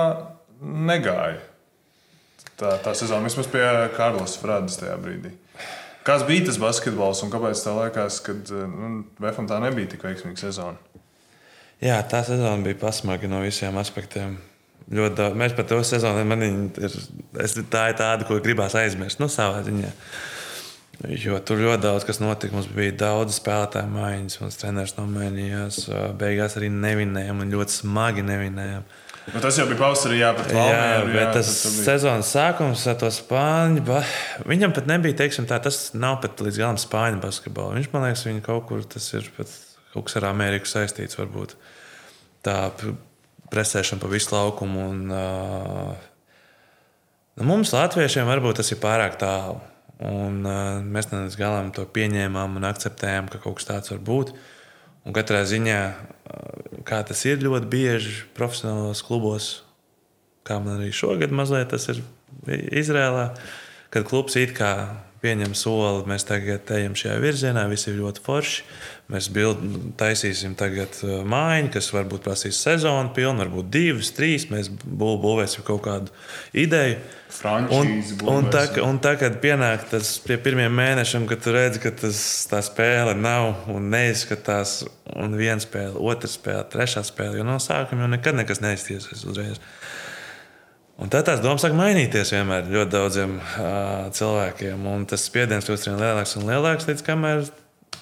negāja. 0.60 1.40
Tā, 2.60 2.76
tā 2.84 2.94
sezona 2.96 3.26
vismaz 3.26 3.48
pie 3.50 3.64
Kārlis 3.96 4.38
Frādas 4.40 4.78
tajā 4.80 4.98
brīdī. 5.02 5.34
Kāds 6.04 6.26
bija 6.28 6.50
tas 6.50 6.60
basketbols 6.60 7.24
un 7.24 7.32
kāpēc 7.32 7.62
tā 7.64 7.74
liekas, 7.78 8.20
ka 8.24 8.36
nu, 8.36 9.06
VFam 9.24 9.48
tā 9.48 9.62
nebija 9.64 9.94
tik 9.94 10.04
veiksmīga 10.04 10.44
sezona? 10.44 10.76
Jā, 11.84 11.98
tā 12.08 12.22
sezona 12.28 12.60
bija 12.64 12.80
pasmaga 12.84 13.28
no 13.32 13.40
visiem 13.44 13.80
aspektiem. 13.80 14.36
Ļoti 14.94 15.16
daudz. 15.16 15.40
Mēs 15.40 15.56
par 15.56 15.68
to 15.68 15.80
sezonu 15.88 16.24
man 16.28 16.44
viņa 16.44 16.84
ir. 16.84 16.96
Es, 17.44 17.56
tā 17.72 17.88
ir 17.92 17.98
tāda, 18.00 18.28
ko 18.28 18.36
gribās 18.44 18.76
aizmirst. 18.76 19.22
Nu, 19.24 19.30
savā 19.32 19.64
ziņā. 19.64 19.92
Jo 21.04 21.36
tur 21.44 21.60
ļoti 21.60 21.82
daudz 21.84 22.06
kas 22.08 22.22
notika. 22.24 22.56
Mums 22.56 22.70
bija 22.72 22.94
daudz 22.96 23.36
spēlētāju 23.42 23.90
maiņas, 23.92 24.38
mums 24.40 24.56
treneris 24.62 24.94
nomainījās. 24.96 25.82
Beigās 26.20 26.56
arī 26.60 26.70
nevinējām 26.72 27.42
un 27.44 27.52
ļoti 27.52 27.76
smagi 27.82 28.24
nevinējām. 28.24 28.86
Nu, 29.34 29.40
tas 29.44 29.56
jau 29.60 29.66
bija 29.70 29.80
pavasarī, 29.80 30.18
jā, 30.20 30.30
pret 30.36 30.50
Jā, 30.52 30.64
Valmieru. 30.64 31.14
bet 31.16 31.34
tas 31.38 31.50
bija- 31.66 31.84
sezonas 31.88 32.32
sākums 32.36 32.86
ar 32.92 32.96
to 33.00 33.08
spāņu. 33.08 33.84
ba- 33.88 34.04
Viņam 34.48 34.74
pat 34.76 34.88
nebija, 34.88 35.16
teiksim, 35.16 35.46
tā, 35.48 35.62
tas 35.64 35.94
nav 35.94 36.22
pat 36.22 36.38
līdz 36.44 36.58
galam 36.60 36.76
spāņu 36.80 37.22
basketbols. 37.24 37.76
Viņš 37.78 37.92
man 37.94 38.04
liekas, 38.04 38.24
viņa 38.28 38.42
kaut 38.44 38.68
kur 38.68 38.84
tas 38.84 39.14
ir 39.14 39.30
pat 39.38 39.48
kaut 39.94 40.06
kas 40.06 40.16
ar 40.18 40.24
Ameriku 40.32 40.66
saistīts. 40.66 41.16
Varbūt 41.20 41.56
tā 42.44 42.72
presēšana 43.52 44.00
pa 44.00 44.08
visu 44.08 44.32
laukumu. 44.36 44.90
Un, 44.90 45.12
uh, 45.12 45.96
nu, 47.38 47.44
mums, 47.44 47.72
Latviešiem, 47.72 48.26
varbūt 48.28 48.56
tas 48.56 48.72
ir 48.72 48.78
pārāk 48.78 49.18
tālu. 49.20 49.60
Un, 50.02 50.42
uh, 50.48 50.82
mēs 50.82 51.12
tam 51.12 51.28
līdz 51.28 51.38
galam 51.38 51.70
to 51.76 51.86
pieņēmām 51.86 52.58
un 52.58 52.66
akceptējām, 52.68 53.30
ka 53.30 53.42
kaut 53.44 53.60
kas 53.60 53.70
tāds 53.70 53.94
var 53.94 54.02
būt. 54.04 54.34
Un 55.04 55.16
katrā 55.16 55.44
ziņā, 55.46 55.80
uh, 55.94 56.82
kā 56.88 57.04
tas 57.06 57.22
ir 57.30 57.44
ļoti 57.44 57.70
bieži 57.70 58.16
profesionālos 58.38 59.04
klubos, 59.06 59.54
kā 60.48 60.58
man 60.60 60.80
arī 60.80 60.92
šogad 60.96 61.32
mazliet 61.36 61.72
tas 61.72 61.88
ir 61.94 62.02
Izrēlā, 62.50 63.30
kad 63.94 64.08
klubs 64.10 64.36
it 64.42 64.56
kā 64.58 64.74
pieņem 65.24 65.54
soli, 65.56 66.04
mēs 66.10 66.26
tagad 66.28 66.68
ejam 66.76 66.98
šajā 67.00 67.20
virzienā, 67.24 67.64
viss 67.72 67.88
ir 67.88 68.00
ļoti 68.02 68.24
forši. 68.26 68.66
Mēs 69.12 69.28
bild, 69.36 69.60
taisīsim 70.00 70.54
tagad 70.56 70.96
uh, 71.04 71.18
mājiņu, 71.28 71.70
kas 71.74 71.90
varbūt 71.92 72.24
prasīs 72.24 72.62
sezonu, 72.64 73.12
pilnu, 73.14 73.42
varbūt 73.44 73.68
divas, 73.74 74.14
trīs. 74.16 74.46
Mēs 74.50 74.70
bū- 74.72 75.18
būvēsim 75.20 75.66
kaut 75.68 75.82
kādu 75.84 76.14
ideju. 76.56 77.02
Un, 77.02 77.34
Frančīzi 77.34 78.16
un, 78.22 78.48
tā, 78.54 78.62
būvēsim. 78.70 78.86
un 78.88 79.00
tā, 79.04 79.12
kad 79.20 79.36
pienāk 79.44 79.88
tas 79.92 80.14
pie 80.24 80.38
pirmiem 80.40 80.72
mēnešiem, 80.78 81.26
kad 81.28 81.42
tu 81.44 81.52
redzi, 81.52 81.82
ka 81.84 81.92
tas, 82.00 82.22
tā 82.48 82.62
spēle 82.64 83.16
nav 83.20 83.68
un 83.74 83.90
neizskatās, 83.92 84.86
un 85.18 85.36
viena 85.36 85.60
spēle, 85.62 85.98
otra 86.00 86.30
spēle, 86.32 86.64
trešā 86.72 87.04
spēle, 87.04 87.42
jo 87.42 87.48
no 87.48 87.58
sākuma 87.60 88.06
jau 88.06 88.12
nekad 88.14 88.38
nekas 88.40 88.64
neiztiesies 88.64 89.26
uzreiz. 89.28 89.60
Un 91.02 91.10
tad 91.12 91.26
tās 91.28 91.42
domas 91.44 91.66
sāk 91.66 91.74
mainīties 91.76 92.32
vienmēr 92.36 92.70
ļoti 92.70 92.94
daudziem 92.94 93.36
uh, 93.42 94.08
cilvēkiem. 94.14 94.86
Un 94.94 95.04
tas 95.10 95.26
spiediens 95.26 95.66
kļūst 95.68 95.90
vien 95.90 96.00
lielāks 96.00 96.38
un 96.38 96.46
lielāks, 96.48 96.88
līdz 96.88 97.04
kamēr 97.08 97.44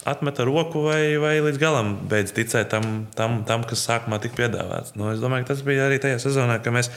atmet 0.06 0.40
ar 0.42 0.50
roku 0.50 0.86
vai, 0.86 1.18
vai 1.22 1.36
līdz 1.44 1.60
galam 1.62 1.94
beidz 2.10 2.34
ticēt 2.36 2.72
tam, 2.74 3.06
tam, 3.18 3.42
tam 3.48 3.66
kas 3.68 3.84
sākumā 3.88 4.22
tika 4.22 4.40
piedāvāts. 4.40 4.96
Nu, 4.98 5.12
es 5.14 5.22
domāju, 5.22 5.46
ka 5.46 5.54
tas 5.54 5.66
bija 5.66 5.86
arī 5.88 6.00
tajā 6.02 6.18
sezonā, 6.24 6.58
ka 6.64 6.74
mēs, 6.74 6.90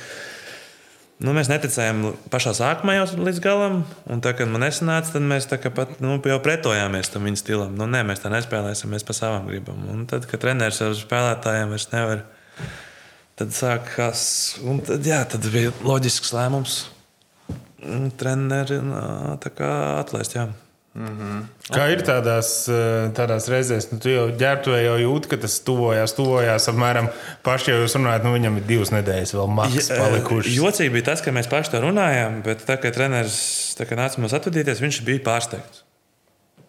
nu, 1.25 1.35
mēs 1.37 1.51
neticējām 1.53 2.07
pašā 2.33 2.55
sākumā 2.57 2.97
jau 2.97 3.07
līdz 3.27 3.43
galam. 3.45 3.83
Un 4.11 4.25
tā, 4.25 4.33
kad 4.39 4.51
man 4.51 4.65
nesanāca, 4.65 5.13
tad 5.17 5.27
mēs 5.27 5.51
pat 5.51 6.01
nu, 6.05 6.17
jau 6.31 6.41
pretojāmies 6.45 7.13
tam 7.13 7.29
viņa 7.29 7.43
stilam. 7.43 7.77
Nu, 7.79 7.89
nē, 7.91 8.05
mēs 8.09 8.25
tā 8.25 8.33
nespēlēsim, 8.33 8.93
mēs 8.95 9.07
pa 9.07 9.17
savām 9.17 9.51
gribam. 9.51 9.85
Un 9.93 10.09
tad, 10.11 10.29
kad 10.31 10.43
treneris 10.45 10.83
ar 10.85 10.97
spēlētājiem 10.99 11.77
vairs 11.77 11.91
nevar. 11.93 12.25
Tad 13.35 13.51
sākās, 13.51 14.21
un 14.63 14.79
tad, 14.87 15.03
jā, 15.03 15.25
tad 15.27 15.47
bija 15.51 15.75
loģisks 15.83 16.31
lēmums. 16.37 16.85
mm, 17.83 18.13
Treneri 18.21 18.79
nā, 18.79 19.07
tā 19.43 19.51
kā 19.51 19.73
atlaist. 20.95 21.49
Jā. 21.65 21.75
Kā 21.75 21.87
ir 21.91 22.03
tādās, 22.07 22.51
eh, 22.71 23.11
tādās 23.17 23.49
reizēs, 23.51 23.89
nu, 23.93 23.99
tu 23.99 24.13
jau 24.13 24.29
ģērbtuvē 24.39 24.81
jau 24.85 24.97
jūti, 25.03 25.31
ka 25.33 25.37
tas 25.43 25.59
tuvojās, 25.67 26.15
tuvojās 26.15 26.69
apmēram 26.71 27.11
paši 27.43 27.73
jau 27.73 27.81
jūs 27.83 27.97
runājat, 27.99 28.25
nu 28.25 28.35
viņam 28.37 28.59
ir 28.61 28.67
divas 28.69 28.93
nedēļas 28.95 29.35
vēl 29.35 29.51
maks 29.51 29.89
palikušas. 29.91 30.55
Jocīgi 30.55 30.93
bija 30.95 31.09
tas, 31.11 31.21
ka 31.25 31.35
mēs 31.35 31.51
paši 31.51 31.75
to 31.75 31.83
runājām, 31.83 32.43
bet 32.47 32.63
tā 32.69 32.79
kā 32.79 32.93
treneris 32.95 33.75
tā 33.79 33.89
kā 33.89 33.99
nāca 33.99 34.23
mums 34.23 34.37
atvadīties, 34.37 34.83
viņš 34.85 35.03
bija 35.05 35.25
pārsteigts. 35.27 35.83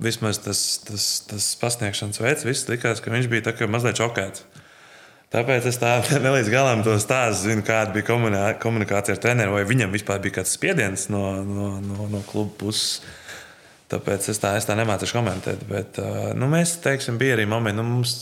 Vismaz 0.02 0.42
tas, 0.44 0.60
tas, 0.84 1.04
tas 1.30 1.56
pasniegšanas 1.62 2.20
veids, 2.20 2.44
viss 2.44 2.68
likās, 2.68 3.00
ka 3.00 3.14
viņš 3.14 3.30
bija 3.32 3.46
tā 3.48 3.54
kā 3.56 3.68
mazliet 3.70 4.02
šokēts. 4.02 4.44
Tāpēc 5.36 5.68
es 5.70 5.78
tādu 5.82 6.18
nelīdz 6.26 6.50
galam 6.52 6.82
to 6.86 6.96
stāstu, 7.02 7.50
zinu, 7.52 7.64
kāda 7.68 7.94
bija 7.96 8.08
komunikā- 8.10 8.58
komunikācija 8.64 9.16
ar 9.16 9.22
treneriem, 9.22 9.54
vai 9.54 9.64
viņam 9.68 9.94
vispār 9.96 10.20
bija 10.24 10.40
kāds 10.40 10.56
spiediens 10.58 11.08
no, 11.14 11.44
no, 11.44 11.70
no, 11.84 12.10
no 12.12 12.22
kluba 12.30 12.54
puses. 12.60 13.02
Tāpēc 13.92 14.30
es 14.34 14.40
tā, 14.42 14.56
es 14.58 14.66
tā 14.66 14.74
nemācīšu 14.80 15.14
komentēt. 15.20 15.62
Bet 15.70 16.00
nu, 16.38 16.50
mēs, 16.50 16.78
teiksim, 16.82 17.20
bija 17.22 17.36
arī 17.38 17.46
momenti, 17.50 17.78
nu, 17.78 17.86
mums 17.86 18.16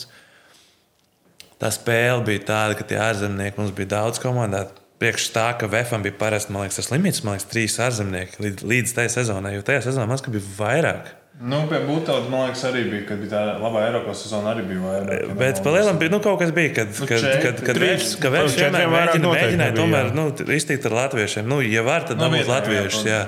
tā 1.61 1.71
spēle 1.71 2.23
bija 2.27 2.43
tāda, 2.49 2.75
ka 2.79 2.87
tie 2.87 2.99
ārzemnieki 2.99 3.61
mums 3.61 3.75
bija 3.77 3.93
daudz 3.97 4.19
komandā. 4.23 4.65
Priekš 4.99 5.29
tā, 5.35 5.49
ka 5.59 5.67
VFam 5.71 6.03
bija 6.05 6.15
parasti, 6.19 6.53
man 6.53 6.63
liekas, 6.65 6.79
tas 6.79 6.91
limits, 6.93 7.23
man 7.25 7.35
liekas, 7.37 7.49
trīs 7.51 7.79
ārzemnieki 7.83 8.43
līdz, 8.43 8.63
līdz 8.71 8.95
tajā 8.99 9.11
sezonai, 9.17 9.55
jo 9.57 9.65
tajā 9.67 9.81
sezonā 9.89 10.07
man 10.07 10.21
bija 10.35 10.51
vairāk. 10.59 11.11
Nu, 11.43 11.63
pie 11.65 11.79
Būtauta, 11.81 12.29
man 12.29 12.45
liekas, 12.45 12.61
arī 12.69 12.83
bija, 12.91 13.05
kad 13.09 13.17
bija 13.23 13.31
tā 13.31 13.39
labā 13.57 13.87
Eiropas 13.87 14.19
sezona, 14.21 14.51
arī 14.53 14.67
bija 14.69 14.83
vairāk. 14.83 15.07
Bet 15.09 15.33
nemaldos. 15.33 15.61
pa 15.65 15.71
lielam 15.73 15.97
bija 15.99 16.13
nu, 16.13 16.19
kaut 16.21 16.37
kas, 16.43 16.51
bija, 16.55 16.73
kad, 16.77 16.91
Nu, 16.93 17.07
kad, 17.09 17.23
četri, 17.23 17.39
kad, 17.41 17.63
kad, 17.65 17.79
trīs. 17.79 18.03
Vēfs- 18.03 18.15
ka 18.21 18.29
Pa 18.29 18.35
Vēfs 18.37 18.53
četriem 18.59 18.75
vienmēr 18.77 19.09
mēģināja 19.09 19.57
nebija, 19.57 19.71
tomēr 19.79 20.11
jā. 20.11 20.13
nu, 20.19 20.25
iztikt 20.55 20.85
ar 20.85 20.95
latviešiem. 20.99 21.49
Nu, 21.49 21.57
ja 21.65 21.81
var, 21.83 22.05
tad 22.07 22.21
Nu, 22.21 22.27
dabūt 22.27 22.37
vietējiem, 22.37 22.53
jā, 22.53 22.53
latviešus. 22.53 23.05
Jā. 23.09 23.21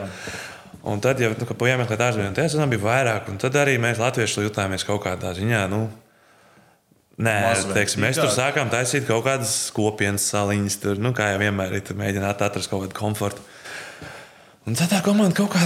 Un 0.86 1.02
tad, 1.02 1.20
ja 1.22 1.32
nu, 1.34 1.46
pa 1.50 1.70
iemeklēt 1.72 2.02
ārzemēs, 2.06 2.34
tajā 2.38 2.52
sezonā 2.54 2.68
bija 2.70 2.84
vairāk, 2.84 3.30
un 3.32 3.40
tad 3.42 3.56
arī 3.58 3.80
mēs 3.82 3.98
latvieši 4.02 4.46
jutāmies 4.46 4.86
kaut 4.86 5.02
kādā 5.08 5.34
ziņā. 5.38 5.64
Nu, 5.72 5.88
Nē, 7.16 7.34
teiksim, 7.72 8.04
mēs 8.04 8.18
tur 8.20 8.28
sākām 8.34 8.68
taisīt 8.72 9.06
kaut 9.08 9.24
kādas 9.24 9.54
kopienas 9.76 10.26
saliņas. 10.34 10.76
Tur, 10.84 10.98
nu, 11.00 11.14
kā 11.16 11.30
jau 11.32 11.38
vienmēr, 11.40 11.78
ir 11.80 11.94
mēģināt 11.96 12.44
atrast 12.44 12.72
kaut 12.72 12.84
kādu 12.84 12.98
komfortu. 12.98 13.46
Un 14.68 14.76
tad 14.76 14.92
tā 14.92 15.00
komanda 15.06 15.38
kaut 15.38 15.54
kā 15.54 15.62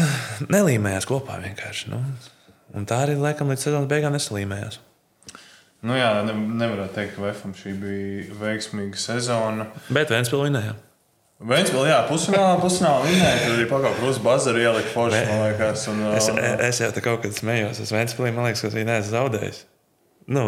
nelīmējās 0.51 1.07
kopā 1.09 1.39
vienkārši. 1.41 1.89
Nu. 1.89 2.03
Un 2.77 2.85
tā 2.85 2.99
arī, 3.07 3.15
laikam, 3.17 3.49
līdz 3.49 3.65
sezonas 3.65 3.89
beigām 3.89 4.13
nesalīmējās. 4.13 4.77
Nu, 5.87 5.95
jā, 5.95 6.11
ne, 6.27 6.35
nevarētu 6.59 6.95
teikt, 6.97 7.15
ka 7.15 7.23
VFam 7.23 7.55
šī 7.57 7.73
bija 7.79 8.37
veiksmīga 8.41 8.99
sezona. 8.99 9.69
Bet 9.89 10.11
vēl 10.11 10.45
vinēja. 10.51 10.75
Vēl, 11.39 11.69
jā, 11.87 12.01
pusfinālā, 12.09 12.57
pusfinālā 12.59 13.03
vinēja, 13.05 13.35
tad 13.45 13.53
arī 13.53 13.65
pagājušā 13.69 13.99
krusta 14.01 14.23
bazara 14.25 14.59
ielika 14.59 14.89
forši, 14.91 15.19
man 15.29 15.45
liekas. 15.45 15.85
Un, 15.87 16.01
Es, 16.11 16.25
un, 16.33 16.39
es 16.67 16.81
jau 16.83 16.89
tā 16.91 17.03
kaut 17.05 17.21
kad 17.23 17.37
smējos. 17.37 17.79
Es 17.79 17.93
Vēnspilī, 17.95 18.33
man 18.35 18.49
liekas, 18.49 18.65
ka 18.65 18.71
viņa 18.73 18.89
neesmu 18.89 19.13
zaudējis. 19.13 19.61
Nu, 20.35 20.43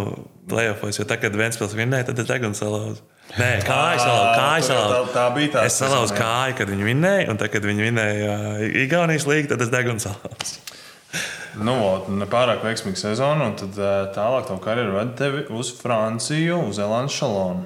plēsofos, 0.51 0.99
jo 0.99 1.05
tagad, 1.07 1.31
kad 1.31 1.39
Vēnspils 1.39 1.77
vinēja, 1.79 2.09
tad 2.09 2.19
es 2.21 2.27
degunu 2.27 2.59
salauzu. 2.59 3.01
Nē, 3.39 3.49
kājas 3.69 4.03
salauzu. 4.03 4.35
Kājas 4.35 4.67
tā, 4.67 4.75
tā, 4.75 4.83
salauzu. 4.83 5.13
tā 5.15 5.23
bija 5.37 5.53
tā. 5.55 5.63
Es 5.69 5.79
salauzu 5.79 6.17
kāju, 6.19 6.57
kad 6.59 6.73
viņi 6.75 6.89
vinēja, 6.89 7.23
un 7.31 7.39
tad, 7.39 7.53
kad 7.55 7.65
viņi 7.71 7.87
vinēja 7.87 8.35
uh, 8.35 8.67
Igaunijas 8.83 9.29
līniju, 9.31 9.53
tad 9.55 9.63
es 9.63 9.71
degunu 9.73 10.03
salauzu. 10.03 10.59
Nu, 11.59 11.73
nepārāk 12.15 12.61
veiksmīga 12.63 12.95
sezona, 12.95 13.49
un 13.49 13.57
tad 13.59 13.75
eh, 13.75 13.95
tālāk 14.15 14.45
tā 14.47 14.55
karjeras 14.63 14.93
ved 14.95 15.09
tevi 15.19 15.41
uz 15.51 15.73
Franciju, 15.75 16.61
uz 16.69 16.79
Elanšu 16.79 17.17
šalonu. 17.17 17.65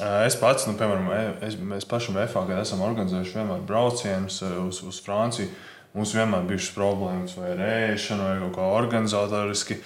Es 0.00 0.36
pats, 0.40 0.64
nu, 0.68 0.76
piemēram, 0.80 1.08
e- 1.12 1.48
es, 1.48 1.56
mēs 1.60 1.88
pašam 1.88 2.16
VFā, 2.16 2.46
kad 2.48 2.62
esam 2.62 2.84
organizējuši 2.86 3.36
vienmēr 3.36 3.64
braucienus 3.68 4.40
eh, 4.46 4.54
uz, 4.62 4.82
uz 4.86 5.00
Franciju, 5.04 5.50
mums 5.96 6.14
vienmēr 6.16 6.46
bijušas 6.48 6.76
problēmas 6.76 7.34
vai 7.36 7.50
ar 7.54 7.64
ēšanu, 7.66 8.24
vai 8.24 8.38
kaut 8.44 8.54
kā 8.56 8.68
organizatoriski. 8.78 9.80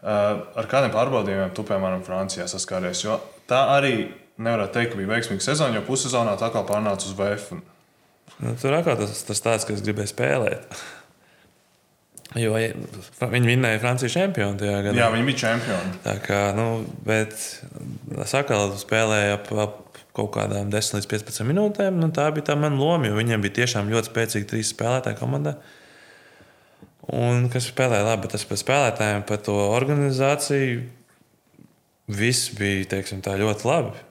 Ar 0.00 0.64
kādiem 0.64 0.94
pārbaudījumiem 0.94 1.50
tu, 1.52 1.60
piemēram, 1.68 2.00
Francijā 2.06 2.46
saskāries? 2.48 3.02
Jo 3.04 3.18
tā 3.50 3.58
arī 3.74 3.92
nevarētu 4.40 4.72
teikt, 4.78 4.94
ka 4.94 5.00
bija 5.00 5.10
veiksmīga 5.10 5.44
sezona, 5.44 5.76
jo 5.76 5.84
pussezonā 5.84 6.38
tā 6.40 6.48
kā 6.54 6.62
pārnāca 6.64 7.04
uz 7.04 7.12
VF. 7.18 7.58
Nu, 8.40 8.54
tur 8.56 8.78
atkal 8.78 8.96
tas, 9.02 9.20
tas 9.28 9.44
tāds, 9.44 9.66
kas 9.68 9.84
gribēja 9.84 10.14
spēlēt. 10.14 10.80
Jo 12.38 12.54
viņi 12.54 13.48
vinēja 13.48 13.80
Francijas 13.82 14.14
čempionu 14.14 14.60
tajā 14.60 14.76
gadā. 14.84 14.98
Jā, 15.00 15.08
viņi 15.10 15.26
bija 15.26 15.40
čempioni. 15.40 15.96
Tā 16.04 16.14
kā, 16.22 16.42
nu, 16.54 16.66
bet 17.06 17.34
Sakalu 18.30 18.78
spēlēja 18.78 19.34
ap, 19.40 19.50
ap 19.58 19.80
kaut 20.14 20.30
kādām 20.36 20.70
10 20.70 20.98
līdz 20.98 21.08
15 21.10 21.48
minūtēm. 21.48 21.98
Nu, 21.98 22.10
tā 22.14 22.28
bija 22.34 22.52
tā 22.52 22.56
mana 22.58 22.78
loma, 22.78 23.08
jo 23.08 23.18
viņiem 23.18 23.42
bija 23.42 23.60
tiešām 23.62 23.90
ļoti 23.90 24.12
spēcīgi 24.12 24.48
trīs 24.52 24.70
spēlētāji 24.74 25.18
komandā. 25.18 25.56
Un 27.10 27.48
kas 27.50 27.66
spēlēja 27.70 28.06
labi, 28.06 28.30
tas 28.30 28.46
par 28.46 28.60
spēlētājiem, 28.60 29.26
par 29.26 29.42
to 29.46 29.56
organizāciju. 29.72 30.84
Viss 32.10 32.50
bija 32.58 32.86
teiksim, 32.94 33.22
tā, 33.26 33.36
ļoti 33.38 33.66
labi. 33.66 34.06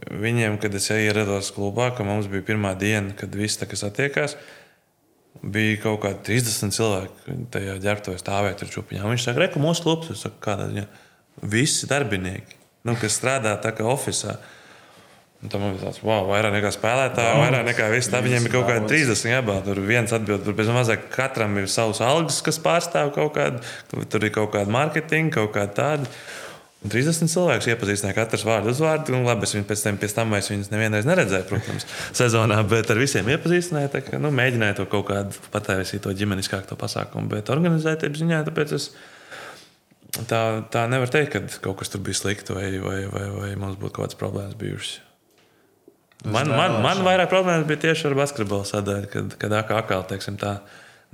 Viņiem, 0.00 0.56
kad 0.62 0.74
es 0.74 0.88
ierados 0.94 1.50
klubā, 1.54 1.90
ka 1.94 2.06
mums 2.06 2.30
bija 2.30 2.46
pirmā 2.46 2.72
diena, 2.78 3.12
kad 3.18 3.34
viss 3.36 3.60
tā 3.60 3.68
kā 3.68 3.76
satiekās, 3.76 4.38
bija 5.42 5.80
kaut 5.84 6.00
kādi 6.04 6.24
30 6.40 6.74
cilvēki. 6.76 7.36
Tajā 7.54 7.76
ģērbtuvē 7.84 8.20
stāvēja 8.20 8.58
tur 8.60 8.72
čūpiņā. 8.76 9.04
Viņš 9.08 9.26
saka, 9.28 9.44
reku 9.44 9.62
mūsu 9.62 9.86
klubs, 9.86 10.12
saku, 10.20 10.40
kādā 10.44 10.68
ziņā. 10.70 10.86
Visi 11.50 11.88
darbinieki, 11.88 12.58
nu, 12.88 12.96
kas 13.00 13.16
strādā 13.16 13.54
tā 13.62 13.72
kā 13.76 13.86
oficiālā. 13.88 14.38
Tam 15.48 15.62
bija 15.64 15.86
tāds, 15.86 16.02
wow, 16.04 16.26
vairāk 16.28 16.52
nekā 16.52 16.68
spēlētāji, 16.74 17.36
vairāk 17.40 17.62
nekā 17.70 17.86
viss. 17.94 18.10
Tā 18.12 18.18
viņiem 18.20 18.44
ir 18.44 18.52
kaut 18.52 18.66
kādi 18.68 18.90
30 18.90 19.30
jābūt. 19.30 19.62
Tur 19.70 19.78
viens 19.88 20.12
atbild, 20.12 20.42
tur 20.44 20.56
bez 20.58 20.68
mazāk 20.68 21.06
katram 21.14 21.56
ir 21.56 21.70
savs 21.72 22.02
algas, 22.04 22.42
kas 22.44 22.60
pārstāv 22.60 23.14
kaut 23.14 23.32
kādu. 23.38 23.62
Tur 23.88 24.26
ir 24.26 24.34
kaut 24.34 24.52
kāda 24.52 24.68
mārketinga, 24.74 25.32
kaut 25.38 25.54
kāda 25.56 25.72
tāda. 25.78 26.10
Un 26.80 26.88
30 26.88 27.28
cilvēkus 27.28 27.66
iepazīstināja 27.74 28.16
katrs 28.16 28.46
vārdu 28.48 28.72
uzvārdu. 28.72 29.12
Un, 29.12 29.26
labi, 29.28 29.44
es 29.44 29.52
viņu 29.52 29.66
pēc 29.68 29.82
tam, 29.84 29.98
pēc 30.00 30.14
tam 30.16 30.32
es 30.38 30.46
viņus 30.48 30.70
nevienreiz 30.72 31.08
neredzēju, 31.08 31.46
protams, 31.50 31.84
sezonā, 32.20 32.62
bet 32.70 32.88
ar 32.92 33.00
visiem 33.02 33.28
iepazīstināju. 33.34 33.90
Tā, 33.92 34.00
ka, 34.06 34.20
nu, 34.22 34.30
mēģināju 34.32 34.78
to 34.78 34.86
kaut 34.94 35.10
kādu 35.10 35.44
patērēt, 35.52 35.92
to 36.00 36.14
ģimeniskāku 36.16 36.78
pasākumu, 36.80 37.28
bet 37.34 37.52
organizētības 37.52 38.24
ziņā, 38.24 38.40
tāpēc 38.48 38.74
es 38.78 38.88
tā, 40.24 40.40
tā 40.72 40.86
nevaru 40.88 41.12
teikt, 41.12 41.36
ka 41.36 41.62
kaut 41.68 41.82
kas 41.82 41.92
tur 41.92 42.00
bija 42.06 42.16
slikti 42.22 42.56
vai, 42.56 42.72
vai, 42.80 42.98
vai, 43.12 43.28
vai 43.36 43.52
mums 43.60 43.76
būtu 43.76 43.98
kaut 43.98 44.06
kādas 44.08 44.20
problēmas 44.24 44.56
bijušas. 44.64 44.96
Man, 46.32 46.48
man, 46.52 46.80
man 46.84 47.04
vairāk 47.04 47.28
problēmas 47.32 47.68
bija 47.68 47.86
tieši 47.88 48.08
ar 48.08 48.16
basketbolu 48.18 48.64
sadaļu, 48.68 49.12
kad, 49.12 49.36
kad 49.40 49.60
akāli 49.60 50.08
teiksim, 50.14 50.40
tā 50.40 50.58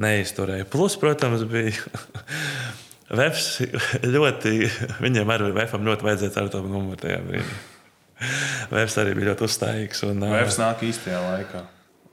neizturēja. 0.02 0.66
Plus, 0.70 0.94
protams, 0.98 1.42
bija. 1.50 1.74
Vēfs 3.06 3.48
ļoti, 4.16 4.52
viņiem 5.04 5.30
arī 5.30 5.52
Vēfam 5.54 5.86
ļoti 5.86 6.06
vajadzēja 6.08 6.42
ar 6.42 6.50
to 6.50 6.62
numuru 6.66 6.98
tajā 6.98 7.20
brīdī. 7.22 7.58
Vēfs 8.72 8.96
arī 8.98 9.12
bija 9.14 9.30
ļoti 9.30 9.46
uzstājīgs. 9.46 10.02
Un, 10.08 10.24
Vēfs 10.32 10.58
nāk 10.58 10.82
īstajā 10.86 11.20
laikā. 11.22 11.62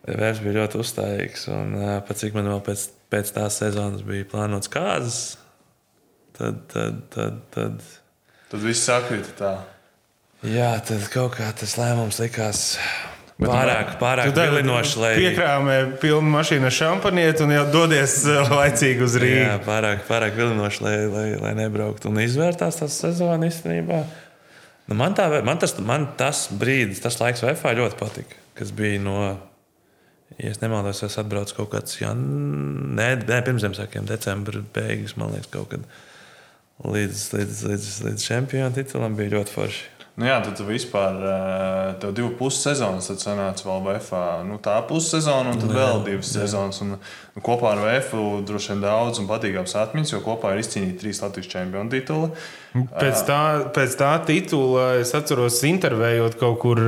Vēfs 0.04 0.42
bija 0.44 0.58
ļoti 0.60 0.82
uzstājīgs. 0.84 1.48
Un 1.56 1.78
pat 2.08 2.20
cik 2.20 2.36
man 2.38 2.52
vēl 2.52 2.62
pēc, 2.66 2.86
pēc 3.14 3.34
tās 3.38 3.58
sezonas 3.64 4.04
bija 4.06 4.28
plānots 4.30 4.72
kāzas, 4.72 5.22
tad, 6.38 6.66
tad, 6.74 7.00
tad, 7.16 7.40
tad, 7.56 7.80
tad 8.52 8.66
viss 8.68 8.86
sakrita 8.86 9.38
tā. 9.40 9.54
Jā, 10.44 10.76
tad 10.84 11.08
kaut 11.14 11.38
kā 11.40 11.48
tas 11.56 11.78
lēmums 11.80 12.20
likās. 12.20 12.74
Pārāk, 13.44 13.94
pārāk 14.02 14.34
vilinoši, 14.36 15.00
lai 15.02 15.12
piekrāmē 15.20 15.78
pilnu 16.02 16.34
mašīnu 16.34 16.70
ar 16.70 16.76
šampanieti 16.76 17.46
un 17.46 17.54
jau 17.56 17.64
dodies 17.74 18.18
laicīgi 18.60 19.06
uz 19.06 19.18
Rīgā. 19.22 19.46
Jā, 19.46 19.56
pārāk, 19.66 20.04
pārāk 20.10 20.38
vilinoši, 20.40 20.84
lai, 20.86 20.98
lai, 21.12 21.26
lai 21.42 21.56
nebrauktu 21.64 22.12
un 22.12 22.22
izvērtās 22.24 22.82
tas 22.82 23.00
sezona 23.06 23.50
īstenībā. 23.50 24.04
Nu, 24.90 24.98
man, 25.00 25.16
tā, 25.16 25.30
man, 25.48 25.60
tas, 25.62 25.78
man 25.80 26.10
tas 26.20 26.46
brīdis, 26.60 27.02
tas 27.04 27.20
laiks 27.22 27.44
VFā 27.46 27.72
ļoti 27.78 28.00
patika, 28.00 28.40
kas 28.58 28.74
bija 28.76 29.00
no, 29.04 29.18
ja 30.40 30.52
es 30.52 30.60
nemaldos, 30.64 31.04
es 31.08 31.16
atbraucu 31.22 31.62
kaut 31.62 31.72
kāds, 31.76 32.00
jā, 32.02 32.12
nē, 32.18 33.14
nē 33.24 33.40
pirms 33.48 33.64
Ziemassvētkiem, 33.64 34.10
decembra 34.10 34.64
beigas, 34.76 35.16
man 35.20 35.32
liekas, 35.36 35.52
kaut 35.54 35.72
kad 35.72 35.88
līdz, 36.84 37.26
līdz, 37.38 37.64
līdz, 37.70 37.90
līdz 38.10 38.28
čempionu 38.28 38.76
titulam 38.76 39.16
bija 39.16 39.38
ļoti 39.38 39.56
forši. 39.56 39.90
Nu 40.14 40.28
jā, 40.28 40.36
tad 40.46 40.60
vispār 40.68 41.16
tev 42.02 42.12
divu 42.14 42.28
pusi 42.38 42.60
sezonas, 42.68 43.08
tad 43.10 43.22
sanāca 43.24 43.66
vēl 43.66 43.80
VFā. 43.88 44.26
Nu, 44.46 44.60
tā 44.62 44.76
pussezona 44.86 45.56
un 45.56 45.62
tad 45.64 45.72
jā, 45.74 45.78
vēl 45.80 46.04
divas 46.06 46.30
jā. 46.30 46.44
sezonas. 46.44 46.84
Un, 46.86 46.92
nu, 47.34 47.42
kopā 47.42 47.72
ar 47.72 47.82
VFU 47.82 48.44
droši 48.46 48.76
vien 48.76 48.84
daudz 48.84 49.24
un 49.24 49.30
patīkams 49.32 49.74
atmiņas, 49.82 50.14
jo 50.14 50.20
kopā 50.22 50.54
ir 50.54 50.62
izcīnīti 50.62 51.00
trīs 51.02 51.24
Latvijas 51.24 51.50
čempionu 51.56 51.90
tituli. 51.96 52.30
Pēc 52.94 53.26
tā, 53.26 53.42
pēc 53.74 53.98
tā 53.98 54.12
titula 54.30 54.86
es 55.02 55.16
atceros, 55.18 55.58
intervējot 55.66 56.38
kaut 56.38 56.62
kur 56.62 56.84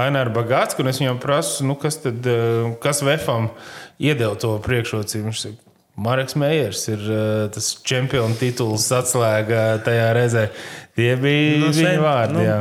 Aināru 0.00 0.32
Bagāts, 0.40 0.80
un 0.80 0.88
es 0.88 1.02
viņam 1.04 1.20
prasu, 1.20 1.68
nu, 1.68 1.76
kas 1.80 2.00
tad, 2.06 2.24
kas 2.80 3.04
VFam 3.04 3.50
iedeva 4.00 4.32
to 4.40 4.56
priekšrocību. 4.64 5.28
Viņš 5.28 5.44
saka, 5.44 5.60
Marks 5.96 6.36
Meijers 6.36 6.82
ir 6.92 7.04
tas 7.52 7.70
čempionu 7.84 8.36
tituls 8.36 8.84
atslēga 8.92 9.78
tajā 9.84 10.10
reizē. 10.16 10.48
Tie 10.96 11.10
bija 11.20 11.58
nu, 11.60 11.72
viņa 11.76 12.00
vārdi. 12.00 12.36
Nu, 12.38 12.44
jā. 12.46 12.60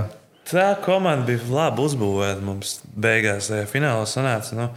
tā 0.50 0.68
komanda 0.84 1.30
bija 1.30 1.46
labi 1.48 1.86
uzbūvēta. 1.86 2.44
Mums 2.44 2.78
beigās 2.92 3.48
tajā 3.52 3.68
finālā 3.72 4.04
sanāca. 4.10 4.58
Nu, 4.60 4.68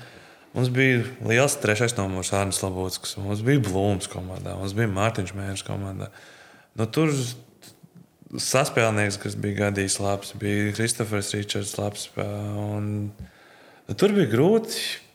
mums 0.54 0.70
bija 0.74 1.02
liels 1.26 1.58
trešais 1.62 1.96
numurs 1.98 2.30
Arnēs 2.36 2.62
Labotskas, 2.62 3.16
mums 3.22 3.42
bija 3.46 3.64
Blūms 3.66 4.10
komandā, 4.12 4.54
mums 4.60 4.76
bija 4.78 4.90
Mārtiņš 4.94 5.34
Mēnesis 5.34 5.66
komandā. 5.66 6.12
Nu, 6.78 6.86
tur 6.86 7.10
saspēlnieks, 8.36 9.18
kas 9.22 9.34
bija 9.40 9.64
gadījis 9.64 9.98
labs, 10.04 10.32
bija 10.38 10.70
Kristofers 10.76 11.32
Ričards 11.34 11.74
labs. 11.80 12.08
Un, 12.18 13.10
nu, 13.88 13.98
tur 13.98 14.14
bija 14.14 14.30
grūti 14.36 15.07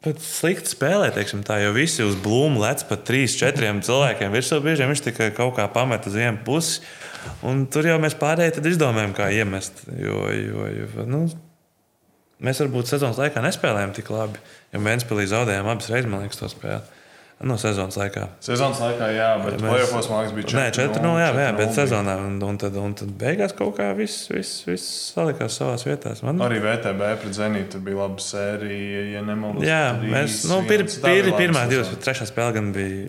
Pat 0.00 0.16
slikti 0.24 0.72
spēlē, 0.72 1.10
teiksim, 1.12 1.42
tā, 1.44 1.58
jo 1.60 1.74
visi 1.76 2.00
uz 2.00 2.14
blūmu 2.24 2.62
lec 2.62 2.86
pat 2.88 3.02
trīs, 3.04 3.34
četriem 3.36 3.82
cilvēkiem 3.84 4.32
virsū. 4.32 4.56
Bieži 4.64 4.86
viņš 4.88 5.02
tikai 5.10 5.28
kaut 5.36 5.58
kā 5.58 5.66
pamet 5.68 6.08
uz 6.08 6.16
vienu 6.16 6.40
pusi. 6.46 6.80
Un 7.44 7.66
tur 7.68 7.84
jau 7.84 7.98
mēs 8.00 8.16
pārējie 8.16 8.64
izdomājam, 8.70 9.12
kā 9.12 9.28
iemest. 9.36 9.82
Jo, 9.92 10.22
jo, 10.32 10.70
jo, 10.72 11.04
nu, 11.04 11.26
mēs 12.40 12.62
varbūt 12.64 12.88
sezonas 12.94 13.20
laikā 13.20 13.44
nespēlējām 13.44 13.92
tik 13.98 14.08
labi. 14.14 14.40
Jo 14.72 14.80
Vēnspēlī 14.86 15.28
zaudējām 15.28 15.68
abas 15.68 15.92
reizes, 15.92 16.08
man 16.08 16.24
liekas, 16.24 16.40
to 16.40 16.48
spēli. 16.48 16.99
No 17.40 17.54
sezonas 17.56 17.96
laikā. 17.96 18.26
Sezonas 18.44 18.82
laikā, 18.82 19.06
jā, 19.16 19.28
bet 19.40 19.54
mēs... 19.62 19.70
plēsofos 19.72 20.08
man 20.10 20.18
liekas, 20.20 20.34
bija 20.36 20.48
4. 20.50 20.58
Nē, 20.58 20.64
4. 20.76 21.04
No, 21.06 21.12
jā, 21.16 21.30
jā, 21.40 21.52
bet 21.56 21.70
sezonā. 21.72 22.16
Un, 22.26 22.34
un, 22.44 22.58
tad, 22.60 22.76
un 22.76 22.92
tad 23.00 23.14
beigās 23.22 23.54
kaut 23.56 23.78
kā 23.78 23.86
viss, 23.96 24.26
viss, 24.28 24.66
viss 24.68 24.90
salikās 25.14 25.56
savās 25.56 25.86
vietās. 25.88 26.20
Man... 26.26 26.42
Arī 26.44 26.60
VTB 26.60 27.14
pret 27.22 27.38
Zenītu 27.38 27.80
bija 27.86 28.02
laba 28.02 28.20
sērija, 28.20 29.06
ja 29.14 29.24
nemaldos. 29.24 29.64
Jā, 29.64 29.80
mēs, 30.02 30.42
nu, 30.52 30.60
pir, 30.68 30.84
pir, 31.00 31.30
pirmā 31.38 31.64
divas, 31.72 31.94
trešā 32.04 32.28
spēle 32.28 32.58
gan 32.58 32.70
bija 32.76 33.08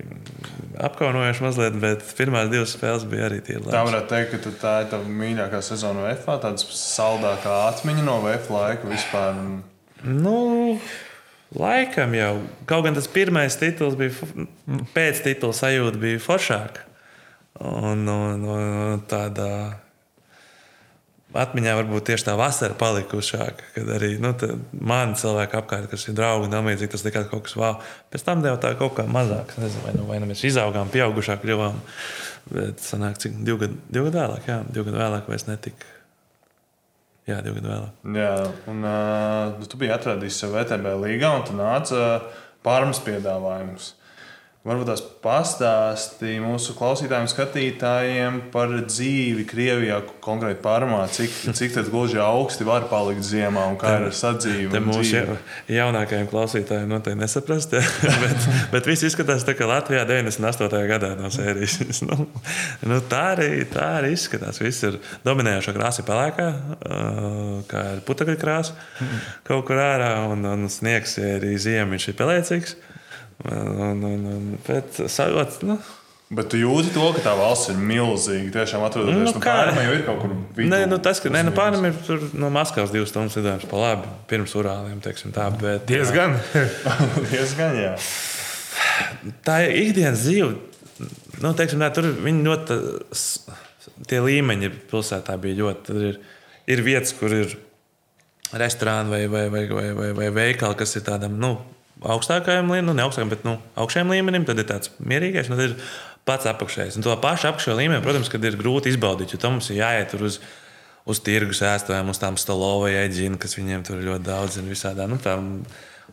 apkaunojoša 0.88 1.46
mazliet, 1.50 1.78
bet 1.84 2.08
pirmās 2.16 2.48
divas 2.56 2.72
spēles 2.78 3.04
bija 3.12 3.28
arī 3.28 3.44
tie 3.44 3.60
labi. 3.60 3.76
Tā 3.76 3.84
varētu 3.86 4.12
teikt, 4.16 4.40
ka 4.48 4.56
tā 4.64 4.74
ir 4.86 4.92
tava 4.96 5.16
mīļākā 5.22 5.60
sezona 5.66 6.08
VF, 6.08 6.32
tāda 6.48 6.72
saldākā 6.80 7.62
atmiņa 7.68 8.08
no 8.08 8.22
VF 8.24 8.52
laika 8.56 8.96
vispār. 8.96 9.44
Nu, 10.08 10.38
Laikam 11.60 12.14
jau, 12.16 12.32
kaut 12.70 12.86
gan 12.86 12.96
tas 12.96 13.10
pirmais 13.12 13.58
tituls 13.60 13.98
bija, 14.00 14.14
pēc 14.96 15.20
titula 15.26 15.56
sajūta 15.56 16.00
bija 16.00 16.22
foršāka. 16.24 16.88
Un, 17.62 18.06
un, 18.08 18.46
un 18.48 19.02
tādā 19.12 19.52
atmiņā 21.38 21.76
varbūt 21.78 22.08
tieši 22.10 22.28
tā 22.28 22.36
vasara 22.40 22.76
palikušāka, 22.80 23.68
kad 23.76 23.92
arī 23.98 24.14
nu, 24.24 24.32
man 24.80 25.14
cilvēki 25.20 25.60
apkārt, 25.60 25.92
kas 25.92 26.08
ir 26.08 26.16
draugi 26.18 26.48
un 26.48 26.58
amīdzīgi, 26.60 26.92
tas 26.96 27.06
likās 27.08 27.30
kaut 27.32 27.46
kas 27.48 27.56
wow. 27.60 27.80
Pēc 28.12 28.26
tam 28.28 28.44
jau 28.48 28.58
tā 28.62 28.74
kaut 28.80 28.96
kā 28.98 29.06
mazāk, 29.12 29.56
nezinu, 29.60 29.86
vai, 29.86 29.96
nu, 30.00 30.08
vai 30.10 30.20
nu 30.24 30.32
mēs 30.32 30.44
izaugām, 30.48 30.92
pieaugušāk 30.92 31.44
kļuvām. 31.44 31.80
Bet 32.52 32.84
sanāk, 32.84 33.20
cik 33.22 33.42
divi 33.44 33.66
gadi, 33.66 33.82
divi 33.92 34.08
gadi 34.08 34.24
vēlāk, 34.24 34.48
jā, 34.50 34.62
divi 34.72 34.88
gadi 34.88 35.04
vēlāk 35.04 35.28
vairs 35.32 35.48
netika 35.52 35.98
Jā, 37.30 37.38
divi 37.46 37.60
gadi 37.60 37.70
vēlāk. 37.70 38.06
Jā, 38.18 38.32
un 38.72 38.86
uh, 38.88 39.66
tu 39.70 39.78
biji 39.82 39.94
atradis 39.94 40.40
sev 40.42 40.56
VTB 40.56 40.96
līgā, 41.04 41.30
un 41.38 41.44
tu 41.46 41.54
nāci 41.58 41.94
uh, 41.98 42.24
pārmas 42.66 43.02
piedāvājumus. 43.06 43.92
Varbūt 44.62 44.92
tās 44.92 45.02
pastāstīja 45.24 46.38
mūsu 46.44 46.76
klausītājiem, 46.78 47.28
skatītājiem 47.32 48.36
par 48.54 48.70
dzīvi 48.86 49.42
Krievijā, 49.50 49.96
konkrēti 50.22 50.62
pārmā, 50.62 51.00
cik, 51.10 51.34
cik 51.58 51.80
gluži 51.88 52.20
augsti 52.22 52.68
var 52.68 52.86
palikt 52.92 53.26
ziemā 53.26 53.64
un 53.72 53.80
kā 53.82 53.96
ir 53.98 54.06
ar 54.12 54.14
sadzīvi. 54.14 54.84
Mūsu 54.86 55.16
ja, 55.16 55.38
jaunākajiem 55.80 56.30
klausītājiem 56.30 56.94
noteikti 56.94 57.24
nesaprast, 57.24 57.74
ja? 57.74 57.82
bet, 58.22 58.46
bet 58.76 58.92
viss 58.92 59.08
izskatās 59.10 59.48
tā, 59.48 59.58
ka 59.58 59.66
Latvijā 59.66 60.06
98. 60.06 60.84
gadā 60.94 61.12
no 61.18 61.34
sērijas. 61.34 61.80
nu, 62.12 62.30
nu, 62.86 63.02
tā, 63.10 63.24
arī, 63.32 63.50
tā 63.66 63.90
arī 64.04 64.14
izskatās. 64.14 64.62
Viss 64.62 64.86
ir 64.86 65.02
dominējoša 65.26 65.74
krāsa, 65.80 66.06
pelēkā, 66.06 66.50
kā 67.74 67.86
ir 67.96 68.06
putekļa 68.06 68.38
krāsa 68.46 68.78
kaut 69.50 69.66
kur 69.66 69.82
ārā, 69.82 70.14
un, 70.30 70.46
un 70.54 70.70
sniegs 70.70 71.18
ir 71.18 71.40
arī 71.40 71.58
ziemā, 71.58 71.96
viņš 71.96 72.12
ir 72.14 72.22
pelēcīgs. 72.22 72.80
Un, 73.42 74.04
un, 74.06 74.30
un, 74.30 74.46
bet, 74.68 75.02
sajot, 75.10 75.62
nu, 75.66 75.80
Bet 76.32 76.48
tu 76.48 76.56
jūti 76.56 76.94
to, 76.96 77.04
ka 77.12 77.20
tā 77.26 77.32
valsts 77.36 77.74
ir 77.74 77.80
milzīga. 77.84 78.54
Tiešām 78.54 78.86
atrodas 78.88 79.18
nu, 79.18 79.24
nu, 79.26 79.40
pāri 79.44 79.74
jau 79.84 79.96
ir 79.98 80.04
kaut 80.06 80.22
kur 80.22 80.32
vidū. 80.56 80.70
Nē, 80.72 80.86
nu, 80.88 80.96
tas, 81.04 81.20
ka 81.20 81.28
nē, 81.28 81.42
nu, 81.44 81.52
pāri 81.52 81.82
ir 81.90 81.98
tur 82.08 82.24
no 82.40 82.48
Maskavas 82.56 82.94
divas 82.94 83.12
stundas 83.12 83.36
lidojums 83.36 83.66
pa 83.68 83.82
labi. 83.82 84.12
Pirms 84.30 84.56
urāliem, 84.56 85.02
teiksim 85.04 85.34
tā. 85.36 85.50
Bet, 85.60 85.84
diezgan. 85.90 86.38
diezgan, 87.34 87.76
jā. 87.82 87.92
Tā 89.44 89.58
ir 89.66 89.76
ikdienas 89.82 90.24
dzīve. 90.24 90.54
Nu, 91.44 91.52
teiksim, 91.58 91.84
tā, 91.84 91.92
tur 91.98 92.08
viņi 92.24 92.48
ļoti, 92.48 92.80
tie 94.08 94.24
līmeņi 94.24 94.72
pilsētā 94.88 95.36
bija 95.44 95.60
ļoti. 95.66 95.98
Ir, 96.14 96.22
ir 96.72 96.86
vietas, 96.88 97.12
kur 97.20 97.36
ir 97.42 97.58
restorāni 98.56 99.12
vai, 99.12 99.26
vai, 99.28 99.46
vai, 99.52 99.68
vai, 99.68 99.88
vai, 100.00 100.10
vai 100.16 100.32
veikali, 100.40 100.80
kas 100.80 100.96
ir 100.96 101.04
tādam 101.12 101.36
nu, 101.44 101.58
augstākajam 102.02 102.72
līmenim, 102.72 102.90
nu, 102.90 102.96
ne 102.98 103.06
augstākam, 103.06 103.32
bet 103.34 103.46
nu, 103.48 103.58
augšējam 103.80 104.14
līmenim, 104.14 104.48
tad 104.48 104.62
ir 104.62 104.68
tāds 104.70 104.94
mierīgais, 104.98 105.52
un 105.52 105.58
tad 105.58 105.68
ir 105.68 105.76
pats 106.28 106.50
apakšējais. 106.50 106.98
Un 106.98 107.06
to 107.06 107.14
pašu 107.22 107.52
apakšējo 107.52 107.78
līmeni, 107.78 108.02
protams, 108.06 108.32
kad 108.32 108.44
ir 108.46 108.58
grūti 108.60 108.94
izbaudīt, 108.94 109.34
jo 109.34 109.42
tam 109.42 109.58
mums 109.58 109.70
ir 109.74 109.82
jāiet 109.82 110.16
uz, 110.18 110.40
uz 111.10 111.22
tirgus 111.26 111.64
ēstājiem, 111.66 112.12
uz 112.14 112.22
tām 112.22 112.38
stolovai 112.42 112.94
ēģīnām, 113.04 113.40
kas 113.42 113.58
viņiem 113.58 113.86
tur 113.88 114.02
ir 114.02 114.12
ļoti 114.12 114.28
daudz 114.28 114.60
un 114.62 114.70
visādā. 114.72 115.08
Nu, 115.10 115.22
tām, 115.22 115.58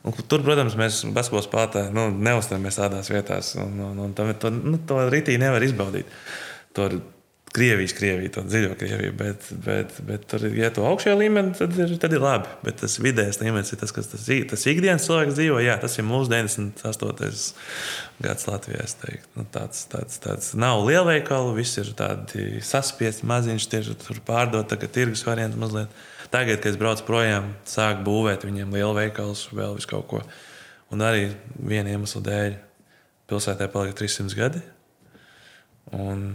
Un, 0.07 0.15
tur, 0.31 0.45
protams, 0.47 0.77
mēs 0.79 1.01
basketbola 1.11 1.43
spēlētāji 1.43 1.91
nu, 1.91 2.05
neuztaramies 2.23 2.77
tādās 2.79 3.09
vietās, 3.11 3.49
un, 3.59 3.73
un, 3.83 3.97
un 4.05 4.13
to, 4.15 4.29
to, 4.45 4.53
nu, 4.55 4.79
to 4.87 5.01
rītī 5.11 5.35
nevar 5.43 5.65
izbaudīt. 5.67 6.07
Tur 6.77 7.01
Krievijas, 7.53 7.95
Krievija, 7.97 8.31
to 8.35 8.43
dziļo 8.45 8.75
Krieviju, 8.77 9.13
bet, 9.17 9.47
bet, 9.65 9.95
bet 10.05 10.25
tur, 10.29 10.43
ja 10.53 10.69
to 10.75 10.85
augšējā 10.85 11.15
līmenī, 11.17 11.55
tad 11.57 11.77
ir, 11.81 11.95
tad 12.01 12.13
ir 12.13 12.21
labi. 12.21 12.51
Bet 12.65 12.81
tas 12.83 12.99
vidējais 13.01 13.41
līmenis 13.41 13.73
ir 13.73 13.81
tas, 13.81 13.93
kas 13.95 14.11
tas, 14.13 14.27
tas 14.51 14.65
ikdienas 14.69 15.07
cilvēks 15.09 15.37
dzīvo. 15.39 15.61
Jā, 15.65 15.79
tas 15.81 15.97
ir 15.97 16.05
mūsu 16.05 16.29
98. 16.33 17.39
gads 18.25 18.49
Latvijā. 18.51 18.85
Nu, 19.37 19.47
tāds, 19.55 19.87
tāds, 19.89 20.21
tāds 20.25 20.51
nav 20.61 20.83
lielveikalu, 20.85 21.55
viss 21.57 21.81
ir 21.81 21.95
tādi 21.97 22.61
saspiesti, 22.65 23.27
maziņš, 23.29 23.69
tie 23.73 23.81
ir 23.81 23.97
tur 24.03 24.21
pārdot, 24.29 24.69
tagad 24.69 24.93
tirgus 24.93 25.25
variants 25.27 25.57
mazliet. 25.61 25.95
Tagad, 26.29 26.61
kad 26.61 26.69
es 26.69 26.77
braucu 26.77 27.07
projām, 27.09 27.55
sāk 27.69 28.03
būvēt 28.05 28.45
viņiem 28.45 28.75
lielu 28.77 28.93
veikalu, 28.99 29.39
vēl 29.57 29.79
visu 29.79 29.89
kaut 29.89 30.05
ko. 30.11 30.21
Un 30.93 31.05
arī 31.05 31.31
viena 31.57 31.95
iemesla 31.95 32.21
dēļ 32.27 32.59
pilsētā 33.29 33.71
palika 33.73 33.97
300 34.03 34.37
gadi. 34.37 34.61
Un 35.97 36.29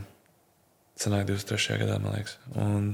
Sanāk 1.03 1.27
23. 1.27 1.81
gadā, 1.83 1.97
man 1.99 2.15
liekas. 2.15 2.37
Un 2.55 2.93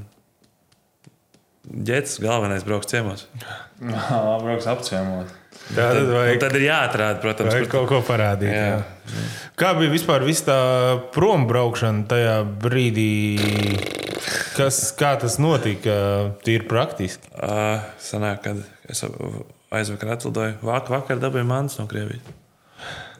ģērbs 1.70 2.16
galvenais 2.24 2.66
brauks 2.66 2.90
ciemos. 2.90 3.28
Jā, 3.94 4.22
brauks 4.42 4.70
apciemot. 4.72 5.36
Tā 5.70 5.90
tad, 5.94 6.08
vajag, 6.10 6.40
tad 6.42 6.56
ir 6.58 6.66
jāatrāda, 6.66 7.20
protams, 7.22 7.54
vajag 7.54 7.70
kaut 7.70 7.88
ko 7.92 8.00
parādīt. 8.08 8.50
Jā. 8.54 8.80
Jā. 8.80 9.28
Kā 9.60 9.74
bija 9.78 9.92
vispār 9.92 10.26
tā 10.48 10.60
prombraukšana 11.14 12.08
tajā 12.10 12.36
brīdī? 12.64 13.12
Kas, 14.56 14.82
kā 14.98 15.14
tas 15.22 15.38
notika? 15.42 15.94
Tīri 16.46 16.66
praktiski. 16.70 17.30
Uh, 17.36 17.86
sanāk, 18.02 18.42
kad 18.48 18.64
es 18.90 19.04
aizvakar 19.70 20.16
atlidoju, 20.16 20.58
vakar, 20.66 20.98
vakar 20.98 21.22
dabūju 21.22 21.48
mans 21.50 21.78
no 21.80 21.86
Krievijas. 21.92 22.39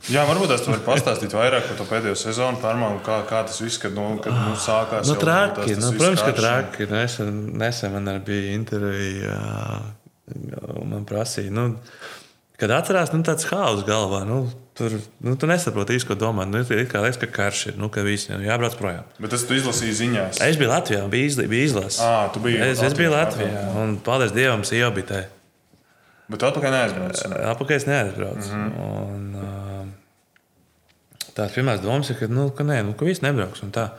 Jā, 0.08 0.24
varbūt 0.30 0.54
tas 0.54 0.64
var 0.70 0.80
pastāstīt 0.86 1.34
vairāk 1.36 1.66
par 1.68 1.80
to 1.80 1.88
pēdējo 1.90 2.16
sezonu, 2.18 2.62
pārmāmu, 2.64 3.02
kā, 3.06 3.20
kā 3.30 3.42
tas 3.50 3.60
viss, 3.60 3.82
kad, 3.82 3.92
nu, 3.98 4.14
kad 4.24 4.34
nu, 4.34 4.56
sākās. 4.60 5.10
Nu, 5.10 5.18
traki, 5.20 5.76
nu, 5.80 5.92
protams, 5.98 6.24
ka 6.24 6.36
traki. 6.38 6.88
Nesen, 6.90 7.42
nesen 7.60 7.94
man 7.98 8.14
arī 8.14 8.24
bija 8.32 8.56
intervija. 8.56 9.36
Man 10.86 11.04
prasīja, 11.10 11.52
nu, 11.52 11.72
kad 12.62 12.72
atcerās, 12.76 13.12
nu, 13.12 13.24
tāds 13.28 13.48
haoss 13.50 13.84
galvā. 13.88 14.22
Nu, 14.30 14.44
tur 14.78 14.96
nu, 15.26 15.34
tu 15.40 15.50
nesaproti 15.50 15.98
īsti, 15.98 16.08
ko 16.12 16.18
domā. 16.20 16.46
Nu, 16.48 16.62
ir 16.64 16.86
kā 16.92 17.02
liekas, 17.04 17.20
ka 17.20 17.30
karš 17.34 17.66
ir, 17.74 17.80
nu, 17.82 17.90
ka 17.94 18.06
visi 18.06 18.32
nu, 18.32 18.40
jābrauc 18.46 18.78
projām. 18.80 19.10
Bet 19.20 19.34
tas 19.36 19.44
tu 19.50 19.58
izlasīji 19.58 19.98
ziņās. 20.04 20.40
Es 20.46 20.62
biju 20.62 20.72
Latvijā, 20.72 21.02
bija, 21.12 21.34
izla, 21.34 21.50
bija 21.52 21.72
izlase. 21.72 22.06
Ā, 22.06 22.30
tu 22.34 22.44
biji 22.46 22.62
es, 22.70 22.86
es 22.86 22.96
biju 22.98 23.12
Latvijā, 23.16 23.52
Latvijā, 23.52 23.84
un 23.84 24.00
paldies 24.06 24.36
Dievam, 24.38 24.64
te. 25.10 25.26
Bet 26.30 26.44
atpakaļ 26.46 26.72
neaizbrauc. 26.76 27.24
Apakaļ 27.56 27.76
es 27.76 27.86
neaizbraucu. 27.90 28.52
Mm 28.54 28.60
Mhm. 28.60 28.76
-hmm. 28.76 29.16
un, 29.16 29.36
uh, 29.36 31.30
tās 31.34 31.52
pirmās 31.56 31.82
domas 31.82 32.10
ir, 32.10 32.20
ka, 32.20 32.28
nu, 32.28 32.50
ka 32.52 32.64
nē, 32.64 32.84
nu, 32.86 32.94
ka 32.94 33.06
viss 33.06 33.22
nebrauks. 33.26 33.64
un 33.64 33.72
tā. 33.72 33.90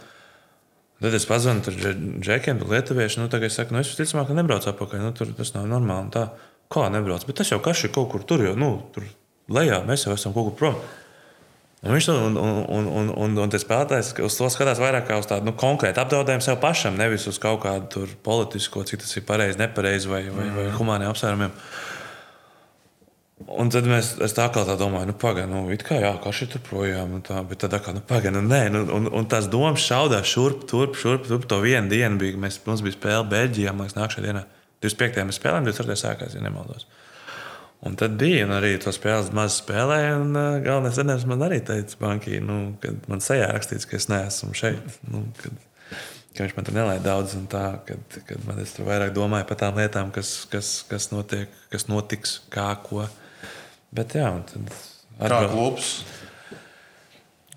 Tad 1.00 1.14
es 1.16 1.24
pazvanu 1.26 1.60
dže- 1.64 2.20
džekiem, 2.20 2.58
tur 2.60 2.68
lietuviešu. 2.68 3.20
Nu, 3.22 3.28
tagad 3.28 3.48
es 3.48 3.54
saku, 3.56 3.72
nu, 3.74 3.80
es 3.80 3.88
visticamāk, 3.88 4.26
ka 4.28 4.34
nebraucu 4.36 4.68
atpakaļ. 4.68 5.00
Nu, 5.00 5.12
tur 5.12 5.26
tas 5.36 5.54
nav 5.54 5.64
normāli. 5.66 6.10
Tā. 6.10 6.28
Kā 6.70 6.90
nebrauc? 6.92 7.24
Bet 7.26 7.36
tas 7.36 7.48
jau 7.50 7.58
kas 7.58 7.84
ir 7.84 7.90
kaut 7.90 8.10
kur 8.12 8.22
tur, 8.22 8.38
jau 8.44 8.54
nu, 8.56 8.82
tur 8.92 9.02
lejā. 9.48 9.80
Mēs 9.86 10.04
jau 10.06 10.12
esam 10.14 10.32
kaut 10.34 10.44
kur 10.50 10.56
prom. 10.58 10.74
Un 11.82 11.94
viņš 11.96 12.06
to 12.06 12.12
un, 12.26 12.36
un, 12.36 12.86
un, 12.88 13.08
un, 13.16 13.38
un, 13.38 13.48
tas 13.50 13.64
spēlētājs 13.64 14.12
uz 14.20 14.36
to 14.36 14.44
skatās 14.52 14.78
vairāk 14.78 15.06
kā 15.08 15.16
uz 15.18 15.24
tādu 15.26 15.44
nu, 15.48 15.52
konkrētu 15.56 15.96
apdraudējumu 16.02 16.42
sev 16.44 16.58
pašam, 16.60 16.96
nevis 17.00 17.24
uz 17.26 17.38
kaut 17.40 17.62
kādu 17.62 18.06
politisko, 18.22 18.84
cik 18.84 19.00
tas 19.00 19.16
ir 19.16 19.22
pareizi, 19.24 19.56
nepareizi 19.58 20.06
vai, 20.08 20.28
vai, 20.28 20.50
vai 20.50 20.66
humāniem 20.76 21.08
apsvērumiem. 21.08 21.50
Un 23.48 23.70
tad 23.72 23.86
mēs, 23.88 24.12
es 24.20 24.34
tā 24.36 24.44
kā 24.52 24.66
tā 24.68 24.74
domāju, 24.76 25.08
nu, 25.08 25.14
pagaidi, 25.16 25.48
nu, 25.48 25.62
it 25.72 25.80
kā 25.86 25.96
jā, 25.96 26.10
kā 26.20 26.32
šī 26.36 26.50
tur 26.52 26.60
projām, 26.66 27.14
un 27.16 27.22
tā, 27.24 27.40
bet 27.48 27.62
tad 27.64 27.78
kā, 27.80 27.94
nu, 27.96 28.02
pagaidi, 28.04 28.34
nu, 28.36 28.42
nē, 28.44 28.62
nu, 28.74 28.82
un, 28.98 29.08
un 29.16 29.28
tās 29.32 29.48
domas 29.50 29.80
šaudās 29.80 30.28
šurp, 30.28 30.66
turp, 30.68 30.98
šurp, 31.00 31.24
turp. 31.28 31.46
To 31.48 31.62
vienu 31.64 31.88
dienu 31.88 32.20
bija, 32.20 32.36
mēs, 32.40 32.60
mums 32.66 32.84
bija 32.84 32.98
spēle 32.98 33.24
Beļģijā, 33.32 33.72
man 33.72 33.88
liekas, 33.88 33.96
nākamajā 33.96 34.26
dienā. 34.26 34.44
25. 34.84 35.24
mēs 35.28 35.40
spēlējām, 35.40 35.70
24. 35.70 35.96
sākās, 36.02 36.36
ja 36.36 36.44
nemaldos. 36.44 36.86
Un 37.88 37.96
tad 37.96 38.18
bija 38.20 38.44
arī 38.58 38.74
to 38.80 38.92
spēles 38.92 39.30
maz 39.36 39.56
spēlēja. 39.62 40.18
Un, 40.20 40.34
uh, 40.36 40.58
galvenais 40.64 40.98
treneris 40.98 41.24
man 41.28 41.44
arī 41.46 41.62
teica, 41.64 41.96
bankī, 42.00 42.36
nu, 42.44 42.74
kad 42.82 43.08
man 43.08 43.24
sejā 43.24 43.48
rakstīts, 43.54 43.88
ka 43.88 43.96
es 43.96 44.08
neesmu 44.12 44.52
šeit. 44.56 44.98
Nu, 45.08 45.22
kad, 45.40 45.64
ka 46.36 46.44
viņš 46.44 46.56
man 46.58 46.68
tur 46.68 46.76
nelaida 46.76 47.06
daudz, 47.08 47.38
un 47.40 47.48
tā, 47.50 47.64
kad, 47.88 48.20
kad 48.28 48.44
man 48.44 48.60
es 48.60 48.76
tur 48.76 48.88
vairāk 48.88 49.14
domāju 49.16 49.48
par 49.48 49.60
tām 49.64 49.80
lietām, 49.80 50.12
kas, 50.12 50.34
kas, 50.52 50.74
kas, 50.90 51.08
notiek, 51.14 51.48
kas 51.72 51.88
notiks, 51.88 52.42
kā, 52.52 52.68
ko. 52.84 53.06
Bet 53.92 54.14
jā, 54.14 54.28
un 54.30 54.42
tad 54.46 54.70
Kā 54.70 55.26
atbrauc- 55.26 55.52
klubs. 55.52 55.88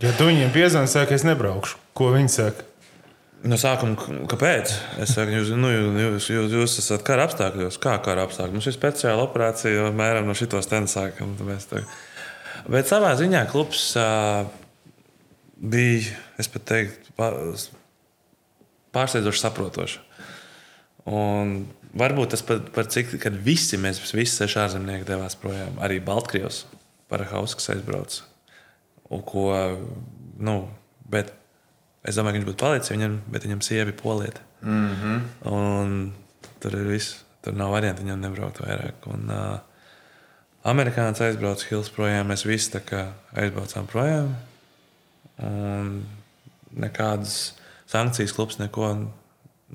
Ja 0.02 0.12
tu 0.18 0.26
viņiem 0.28 0.52
piezvani, 0.52 0.90
saka, 0.92 1.14
es 1.16 1.24
nebraukšu. 1.24 1.78
Ko 1.96 2.10
viņi 2.12 2.30
saka? 2.34 2.66
No 3.44 3.56
sākuma, 3.60 3.96
kāpēc? 4.32 4.72
Es 5.04 5.14
saku, 5.16 5.32
jūs, 5.36 5.52
nu, 5.60 5.68
jūs, 5.70 6.30
jūs, 6.32 6.54
jūs 6.58 6.78
esat 6.80 7.04
kara 7.08 7.28
apstākļos. 7.28 7.78
Kā 7.84 7.98
kara 8.04 8.24
apstākļos? 8.28 8.56
Mums 8.56 8.68
ir 8.72 8.76
speciāla 8.78 9.24
operācija, 9.28 9.90
apmēram 9.92 10.26
no 10.28 10.36
šitos 10.36 10.68
ten 10.72 10.88
sākam. 10.88 11.36
tā- 11.38 11.84
Bet 12.70 12.88
savā 12.88 13.12
ziņā 13.20 13.46
klubs 13.52 13.96
uh, 14.00 14.46
bija, 15.60 16.16
es 16.40 16.48
pat 16.48 16.64
teiktu, 16.66 17.12
pār- 17.20 17.70
pārsteidzoši 18.96 19.44
saprotošs. 19.44 19.98
Un 21.06 21.68
varbūt 21.98 22.34
tas 22.34 22.44
par, 22.46 22.62
par 22.76 22.90
cik, 22.92 23.18
kad 23.24 23.36
visi 23.46 23.78
mēs 23.82 24.02
visi 24.14 24.36
seši 24.36 24.60
ārzemnieki 24.66 25.08
devās 25.08 25.38
projām, 25.40 25.78
arī 25.84 26.00
Baltkrievs, 26.04 26.64
Parahauskas 27.12 27.70
aizbrauca. 27.76 28.24
Ko, 29.28 29.50
nu, 30.42 30.56
bet 31.10 31.30
es 32.02 32.18
domāju, 32.18 32.34
ka 32.34 32.40
viņš 32.40 32.48
būtu 32.50 32.62
palicis 32.64 32.94
viņam, 32.96 33.20
bet 33.30 33.46
viņam 33.46 33.62
sieva 33.62 33.92
ir 33.92 34.00
polieta. 34.00 34.42
Mm 34.64 34.96
-hmm. 34.96 35.20
Un 35.52 36.14
tur 36.60 36.80
ir 36.80 36.88
viss. 36.88 37.20
Tur 37.44 37.54
nav 37.54 37.72
variantu 37.76 38.02
viņam 38.02 38.22
nebraukt 38.24 38.62
vairāk. 38.64 39.08
Un, 39.12 39.30
uh, 39.30 39.60
Amerikānis 40.64 41.22
aizbrauca 41.22 41.66
Hills 41.70 41.90
projām, 41.92 42.30
mēs 42.32 42.46
visi 42.48 42.72
tā 42.72 42.80
kā 42.80 43.08
aizbraucām 43.36 43.88
projām. 43.88 44.36
Un 45.44 46.06
nekādas 46.72 47.54
sankcijas 47.86 48.32
klubs 48.32 48.60
neko 48.62 48.94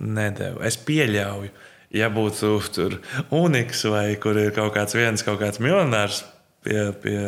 nedēļu. 0.00 0.62
Es 0.64 0.78
pieļauju, 0.88 1.50
ja 1.94 2.10
būtu 2.12 2.52
tur 2.74 2.98
Uniks 3.34 3.84
vai 3.88 4.12
kur 4.20 4.38
ir 4.40 4.52
kaut 4.56 4.74
kāds 4.76 4.96
viens, 4.96 5.24
kaut 5.24 5.40
kāds 5.40 5.60
miljonārs 5.62 6.22
pie, 6.64 6.78
pie, 7.02 7.20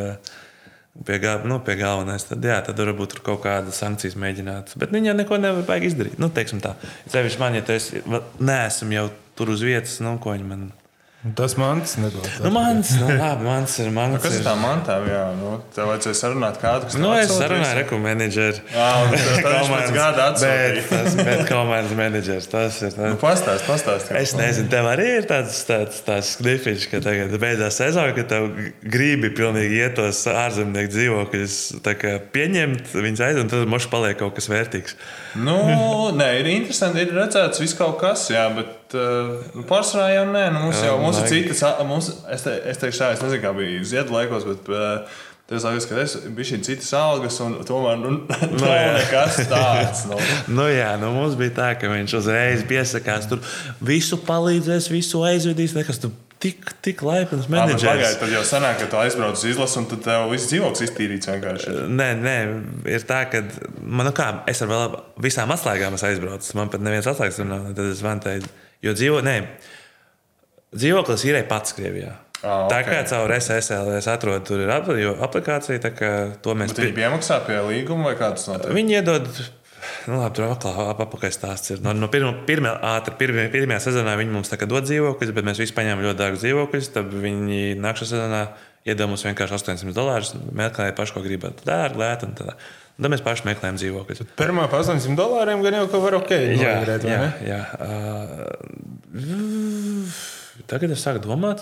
pie, 1.04 1.18
gal, 1.22 1.46
nu, 1.48 1.60
pie 1.64 1.76
galvenais, 1.80 2.26
tad, 2.28 2.44
jā, 2.44 2.60
tad 2.66 2.80
varbūt 2.82 3.14
tur 3.14 3.24
kaut 3.30 3.44
kādas 3.46 3.80
sankcijas 3.80 4.18
mēģināt. 4.20 4.74
Bet 4.80 4.92
viņi 4.94 5.12
jau 5.12 5.16
neko 5.20 5.40
nevar 5.40 5.86
izdarīt. 5.86 6.18
Nu, 6.20 6.30
teiksim 6.34 6.62
tā, 6.64 6.74
Cevišķi 7.12 7.42
man, 7.42 7.56
ja 7.58 7.64
esi, 7.76 8.02
neesam 8.42 8.92
jau 8.96 9.08
tur 9.38 9.54
uz 9.54 9.64
vietas, 9.64 10.00
nu, 10.04 10.18
ko 10.22 10.36
viņi 10.36 10.48
man. 10.48 10.68
Tas 11.36 11.52
mans 11.60 11.98
nedod. 12.00 12.24
Nu, 12.40 12.48
mans, 12.48 12.94
nu, 12.96 13.04
labi, 13.12 13.44
mans 13.44 13.74
ir 13.82 13.90
mans. 13.92 14.14
Nu, 14.14 14.20
Kas 14.24 14.38
ir 14.38 14.44
tā 14.46 14.54
mantā? 14.56 14.94
Jā, 15.04 15.26
nu, 15.36 15.50
tev 15.76 15.90
vajadzēja 15.90 16.16
sarunāt 16.16 16.56
kādu, 16.62 16.86
kas 16.88 16.96
Nu, 16.96 17.10
es 17.12 17.28
sarunāju 17.36 17.76
reku 17.76 17.98
menedžeru. 18.00 18.62
Jā, 18.72 18.86
viņš 19.10 19.26
pēc 19.74 19.92
gada 19.92 20.30
bet 20.30 20.40
atsūtīja. 20.40 20.86
tas 20.88 21.18
bet 21.20 21.42
komandas 21.50 21.92
menedžers. 21.98 22.48
Tas 22.48 22.80
ir. 22.86 22.96
Nu, 22.96 23.10
Tas. 23.20 23.20
Pastāst, 23.26 23.66
pastāst. 23.68 24.14
Es 24.16 24.32
nezinu, 24.38 24.72
tev 24.72 24.88
arī 24.94 25.10
ir 25.18 25.28
tāds, 25.28 25.60
tāds, 25.68 26.00
tāds 26.08 26.32
knifiņš, 26.40 26.88
ka 26.94 27.02
tagad 27.04 27.36
beidzās 27.44 27.82
sezona, 27.82 28.16
ka 28.16 28.24
tev 28.32 28.48
gribi 28.80 29.28
pilnīgi 29.36 29.76
iet 29.84 30.00
tos 30.00 30.24
ārzemnieku 30.32 30.94
dzīvokļus, 30.96 31.60
pieņemt 32.32 32.96
viņus 32.96 33.26
aiz, 33.28 33.44
un 33.44 33.52
tad 33.52 33.68
mums 33.68 33.92
paliek 33.92 34.16
kaut 34.24 34.40
kas 34.40 34.48
vērtīgs. 34.48 34.96
Nu, 35.36 35.60
nē, 36.16 36.32
ir 36.40 36.48
interesanti, 36.56 37.04
ir 37.04 37.12
redzēts 37.20 37.60
viss 37.60 37.76
kaut 37.76 38.00
kas, 38.00 38.30
jā, 38.32 38.48
bet 38.56 38.79
uh, 38.98 39.64
pārsvarā 39.68 40.10
jau 40.14 40.28
nē. 40.30 40.44
Nu, 40.54 40.62
mums, 40.66 40.84
jau, 40.84 40.94
mums 41.02 41.18
ir 41.22 41.28
citas, 41.30 41.64
mums, 41.86 42.12
es, 42.30 42.46
te, 42.46 42.54
es 42.70 42.80
teikšu, 42.80 43.02
tā, 43.02 43.10
es 43.16 43.24
nezinu, 43.24 43.42
kā 43.44 43.52
bija 43.56 43.82
ziedu 43.92 44.16
laikos, 44.16 44.46
bet 44.48 44.70
uh, 44.72 45.18
tev 45.50 45.64
liekas, 45.66 45.88
ka 45.90 45.98
es 46.04 46.16
biju 46.30 46.48
šī 46.52 46.60
citas 46.68 46.90
algas, 46.94 47.40
un 47.42 47.58
tomēr 47.66 48.00
nu, 48.04 48.14
jā. 48.62 48.96
nekas 49.00 49.42
tāds. 49.52 50.06
Nu. 50.10 50.18
Nu, 50.60 50.70
jā, 50.70 50.94
nu, 51.02 51.10
mums 51.16 51.34
bija 51.40 51.56
tā, 51.56 51.70
ka 51.80 51.90
viņš 51.90 52.16
uzreiz 52.20 52.66
piesakās, 52.70 53.30
tur 53.30 53.42
visu 53.82 54.20
palīdzēs, 54.26 54.90
visu 54.94 55.24
aizvedīs. 55.26 55.74
Nekas, 55.74 55.98
tu 56.02 56.12
tik, 56.40 56.70
tik 56.84 57.02
laipns 57.04 57.48
bet 57.50 57.58
Pagaidiet, 57.58 57.82
menedžers. 57.82 58.16
tad 58.22 58.32
jau 58.32 58.44
sanāk, 58.46 58.78
ka 58.80 58.88
tu 58.92 58.98
aizbrauc 59.00 59.36
uz 59.36 59.44
izlasi, 59.50 59.78
un 59.82 59.90
tad 59.90 60.02
tev 60.06 60.30
viss 60.32 60.48
dzīvoklis 60.52 60.86
iztīrīts 60.86 61.30
vienkārši. 61.32 61.76
Nē, 61.98 62.08
nē, 62.22 62.36
ir 62.94 63.04
tā, 63.08 63.24
ka 63.32 63.42
man, 63.82 64.06
nu 64.08 64.14
kā, 64.16 64.30
es 64.50 64.62
ar 64.64 64.96
visām 65.20 65.52
atslēgām 65.54 65.98
esmu 65.98 66.12
aizbraucis. 66.12 66.56
Man 66.58 66.72
pat 66.72 66.84
neviens 66.84 67.10
atslēgas 67.10 67.42
nav. 67.44 67.72
Tad 67.74 67.90
es 67.90 68.00
zvanu, 68.00 68.24
teicu, 68.24 68.54
jo 68.84 68.96
dzīvo, 68.96 69.20
nē, 69.26 69.36
dzīvoklis 70.74 71.24
īrēja 71.28 71.48
pats 71.50 71.76
Krievijā. 71.76 72.16
Ah, 72.40 72.64
Tā 72.72 72.78
ok. 72.80 72.86
kā 72.88 73.00
caur 73.10 73.32
SSL 73.36 73.90
es 73.98 74.06
atrodu, 74.08 74.40
tur 74.48 74.62
ir 74.64 74.70
aplikācija, 74.72 75.80
tā 75.82 75.90
kā 75.92 76.10
to 76.40 76.54
mēs 76.56 76.72
Bet 76.72 76.86
viņi 76.86 76.96
piemaksā 76.96 77.42
pie 77.44 77.58
līguma 77.66 78.08
vai 78.08 78.14
kā 78.16 78.30
tas 78.32 78.46
notiek? 78.48 78.72
Viņi 78.72 78.96
iedod, 78.96 79.28
nu, 80.08 80.16
labi, 80.16 80.32
tur 80.38 80.46
atkal 80.46 80.88
apakaļ 80.94 81.34
stāsts 81.36 81.74
ir. 81.74 81.82
No, 81.84 81.92
no 81.92 82.08
pirmā, 82.12 82.32
pirmā, 82.48 82.72
ātri, 82.94 83.12
pirmā, 83.20 83.44
pirmajā 83.52 83.90
sezonā 83.90 84.16
viņi 84.16 84.32
mums 84.38 84.48
tā 84.48 84.56
dod 84.64 84.88
dzīvokļus, 84.88 85.34
bet 85.36 85.50
mēs 85.50 85.60
visi 85.60 85.76
paņēmām 85.76 86.06
ļoti 86.06 86.20
dārgus 86.22 86.44
dzīvokļus. 86.46 86.90
Tad 86.96 87.12
viņi 87.26 87.60
nākamā 87.76 88.08
sezonā 88.08 88.42
iedod 88.88 89.12
mums 89.12 89.26
vienkārši 89.28 89.58
800 89.60 89.96
dolārus. 90.00 90.32
Meklējiet 90.56 90.96
pašu, 90.96 91.18
ko 91.18 91.26
gribat. 91.26 91.60
Dārgi, 91.68 92.00
lēti 92.00 92.30
un 92.30 92.38
tā. 92.40 92.54
Un 92.54 92.56
tad 92.96 93.10
mēs 93.12 93.22
paši 93.24 93.46
meklējam 93.48 93.76
dzīvokļus. 93.80 94.18
Pirmā 94.38 94.64
par 94.70 94.78
800 94.84 95.16
dolāriem 95.18 95.58
gan 95.64 95.74
jau 95.80 95.86
ka 95.92 95.98
var 96.02 96.14
ok. 96.20 96.32
Jā, 96.34 96.40
noīrēt, 96.80 97.02
vai 97.06 97.12
jā, 97.12 97.20
jā. 97.50 97.60
Uh, 97.80 97.86
tagad 100.70 100.88
es 100.94 101.02
sāku 101.04 101.20
domāt. 101.24 101.60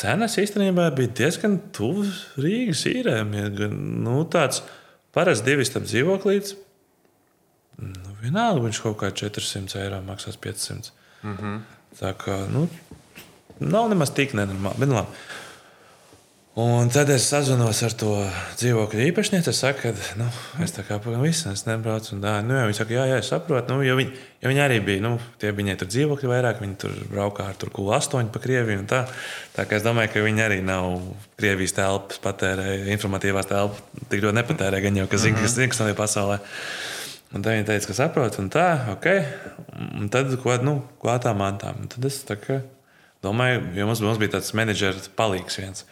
Cenas 0.00 0.34
īstenībā 0.38 0.84
bija 0.94 1.10
diezgan 1.22 1.52
tuvas 1.74 2.10
Rīgas 2.38 2.82
īrēm. 2.88 3.28
Ja, 3.36 3.44
nu, 3.70 4.14
tāds 4.30 4.56
parasts 5.14 5.44
divi 5.46 5.64
stāv 5.66 5.82
dzīvoklīds. 5.88 6.50
Nu, 7.80 8.08
vienalga 8.22 8.60
viņš 8.66 8.78
kaut 8.84 8.96
kā 9.00 9.08
400 9.16 9.82
eiro 9.82 9.98
maksās 10.06 10.36
500. 10.40 10.92
Mm 11.22 11.36
-hmm. 11.36 11.56
Tā 12.00 12.10
kā 12.14 12.36
nu, 12.52 12.68
nav 13.60 13.88
nemaz 13.88 14.10
tik 14.14 14.34
nenormāli. 14.34 15.06
Un 16.58 16.88
tad 16.90 17.06
es 17.14 17.28
sazinos 17.30 17.78
ar 17.86 17.92
to 17.94 18.16
dzīvokļu 18.58 19.04
īpašnieci. 19.04 19.52
Es 19.52 19.60
saku, 19.62 19.92
ka 19.92 20.18
nu, 20.18 20.24
es 20.64 20.72
tā 20.74 20.82
kā 20.82 20.96
pavisam 20.98 21.22
visu 21.22 21.52
es 21.52 21.62
nebraucu. 21.68 22.16
Un, 22.16 22.24
nu, 22.42 22.56
jā, 22.58 22.64
viņi 22.66 22.78
saka, 22.80 22.94
jā, 22.96 23.04
jā, 23.06 23.20
es 23.22 23.30
saprotu. 23.30 23.76
Nu, 23.76 23.84
jo, 23.86 23.94
viņi, 24.00 24.10
jo 24.42 24.50
viņi 24.50 24.62
arī 24.64 24.80
bija, 24.82 25.04
nu, 25.04 25.12
tie 25.38 25.52
viņai 25.54 25.76
tur 25.78 25.90
dzīvokļi 25.92 26.32
vairāk, 26.32 26.58
viņi 26.64 26.74
tur 26.82 26.96
braukā 27.12 27.46
ar 27.52 27.60
tur 27.60 27.70
kulu 27.76 27.94
astoņu 27.94 28.34
pa 28.34 28.42
Krieviju. 28.42 28.82
Tā. 28.90 29.04
tā 29.54 29.68
kā 29.70 29.78
es 29.78 29.86
domāju, 29.86 30.10
ka 30.10 30.24
viņi 30.26 30.44
arī 30.48 30.58
nav 30.66 30.98
Krievijas 31.38 31.76
telpas 31.78 32.18
patērē, 32.26 32.66
informatīvās 32.96 33.52
telpas 33.52 34.02
tik 34.10 34.26
ļoti 34.26 34.40
nepatērē, 34.40 34.82
gan 34.82 35.00
jau, 35.04 35.06
ka 35.06 35.22
zina, 35.22 35.38
kas, 35.38 35.54
kas 35.54 35.84
notiek 35.84 36.02
pasaulē. 36.02 36.42
Un 37.30 37.46
tad 37.46 37.54
viņi 37.54 37.70
teica, 37.70 37.92
ka 37.92 37.98
saprot, 38.02 38.42
un 38.42 38.50
tā, 38.50 38.66
ok. 38.96 39.10
Un 40.02 40.10
tad, 40.10 40.34
ko, 40.42 40.58
nu, 40.66 40.80
ko 40.98 41.14
tā 41.22 41.30
mantām? 41.30 41.86
Tad 41.94 42.10
es 42.10 42.24
tā 42.26 42.34
kā 42.42 42.58
domāju, 43.22 43.68
jo 43.78 43.86
mums, 43.86 44.02
mums 44.02 44.18
bija 44.18 44.40
tāds 44.40 44.50
menedžers 44.58 45.12
palīgs 45.14 45.62
viens. 45.62 45.86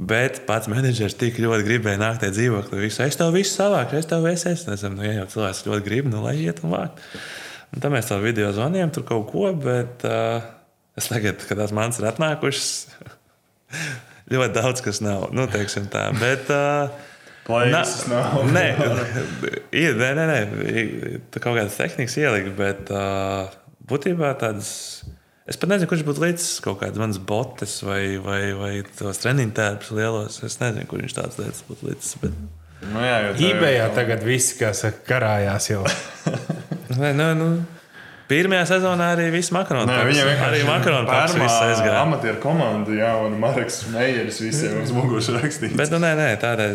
Bet 0.00 0.38
pats 0.48 0.68
menedžers 0.72 1.12
tik 1.20 1.36
ļoti 1.42 1.66
gribēja 1.66 2.00
nākt 2.00 2.22
tajā 2.22 2.32
dzīvoklī. 2.38 2.78
Visu, 2.86 3.02
es 3.04 3.18
tev 3.20 3.34
visu 3.36 3.52
savāku, 3.52 3.98
es 3.98 4.08
tev 4.08 4.24
visu 4.24 4.48
esmu. 4.48 4.94
Nu, 4.94 5.04
ja 5.04 5.18
jau 5.18 5.26
cilvēks 5.34 5.66
ļoti 5.66 5.84
grib, 5.84 6.08
nu 6.08 6.22
lai 6.24 6.38
iet 6.40 6.62
un 6.64 6.72
vākt. 6.72 7.02
Un 7.70 7.84
tad 7.84 7.92
mēs 7.92 8.08
tam 8.08 8.24
video 8.24 8.48
zvanījām, 8.56 8.94
tur 8.96 9.04
kaut 9.06 9.28
ko, 9.28 9.50
bet 9.60 10.06
uh, 10.08 10.40
es 10.96 11.10
tagad, 11.12 11.44
kad 11.44 11.60
tās 11.60 11.74
manas 11.76 12.00
ir 12.00 12.08
atnākušas, 12.08 12.70
ļoti 14.32 14.56
daudz 14.56 14.82
kas 14.88 15.02
nav. 15.04 15.28
Nu, 15.36 15.44
teiksim 15.52 15.90
tā. 15.92 16.08
Bet, 16.16 16.48
uh, 16.48 16.88
Plaisis 17.44 18.06
nav. 18.10 18.40
Nē, 18.52 18.66
ir, 19.76 19.96
nē, 20.00 20.10
nē, 20.16 20.26
nē. 20.30 20.40
Kaut 21.36 21.56
kādas 21.56 21.76
tehnikas 21.78 22.16
ielikt, 22.20 22.52
bet 22.58 22.92
uh, 22.94 23.50
būtībā 23.90 24.32
tādas. 24.40 24.70
Es 25.50 25.58
pat 25.58 25.72
nezinu, 25.72 25.88
kurš 25.90 26.04
būtu 26.06 26.22
līdzi 26.22 26.48
kaut 26.62 26.78
kādas 26.78 27.00
manas 27.02 27.18
botes 27.26 27.80
vai, 27.82 28.04
vai, 28.22 28.52
vai 28.54 28.70
tos 28.94 29.18
treniņu 29.18 29.54
tērpus 29.56 29.90
lielos. 29.98 30.38
Es 30.46 30.60
nezinu, 30.60 30.86
kur 30.90 31.02
viņš 31.02 31.16
tāds 31.16 31.40
lietas 31.42 31.64
būtu 31.66 31.88
līdzi. 31.88 32.20
Bet... 32.22 32.36
Nu, 32.92 33.02
jā, 33.02 33.16
jo 33.24 33.32
tev- 33.34 33.48
eBayā 33.48 33.88
tagad 33.96 34.22
viss, 34.24 34.54
kā 34.56 34.70
saka, 34.78 35.02
karājās 35.08 35.66
jau. 35.72 35.82
Nē, 37.00 37.10
nu, 37.18 37.26
nu. 37.38 37.48
Pirmajā 38.30 38.68
sezonā 38.76 39.08
arī 39.16 39.24
viss 39.34 39.50
makaronu. 39.50 39.90
Vienkārši 39.90 40.44
arī 40.46 40.60
makaronu 40.68 41.10
viss 41.10 41.56
aizgāja. 41.64 42.04
Amatieru 42.04 42.38
komanda, 42.42 42.94
jā, 42.94 43.10
un 43.26 43.34
Marks 43.42 43.80
Meijeris 43.90 44.38
visiem 44.44 44.76
uz 44.84 44.92
muguras 44.94 45.32
rakstīts. 45.34 45.74
Bet, 45.74 45.90
nu, 45.90 45.98
nē, 45.98 46.12
nē, 46.14 46.28
tādā, 46.38 46.68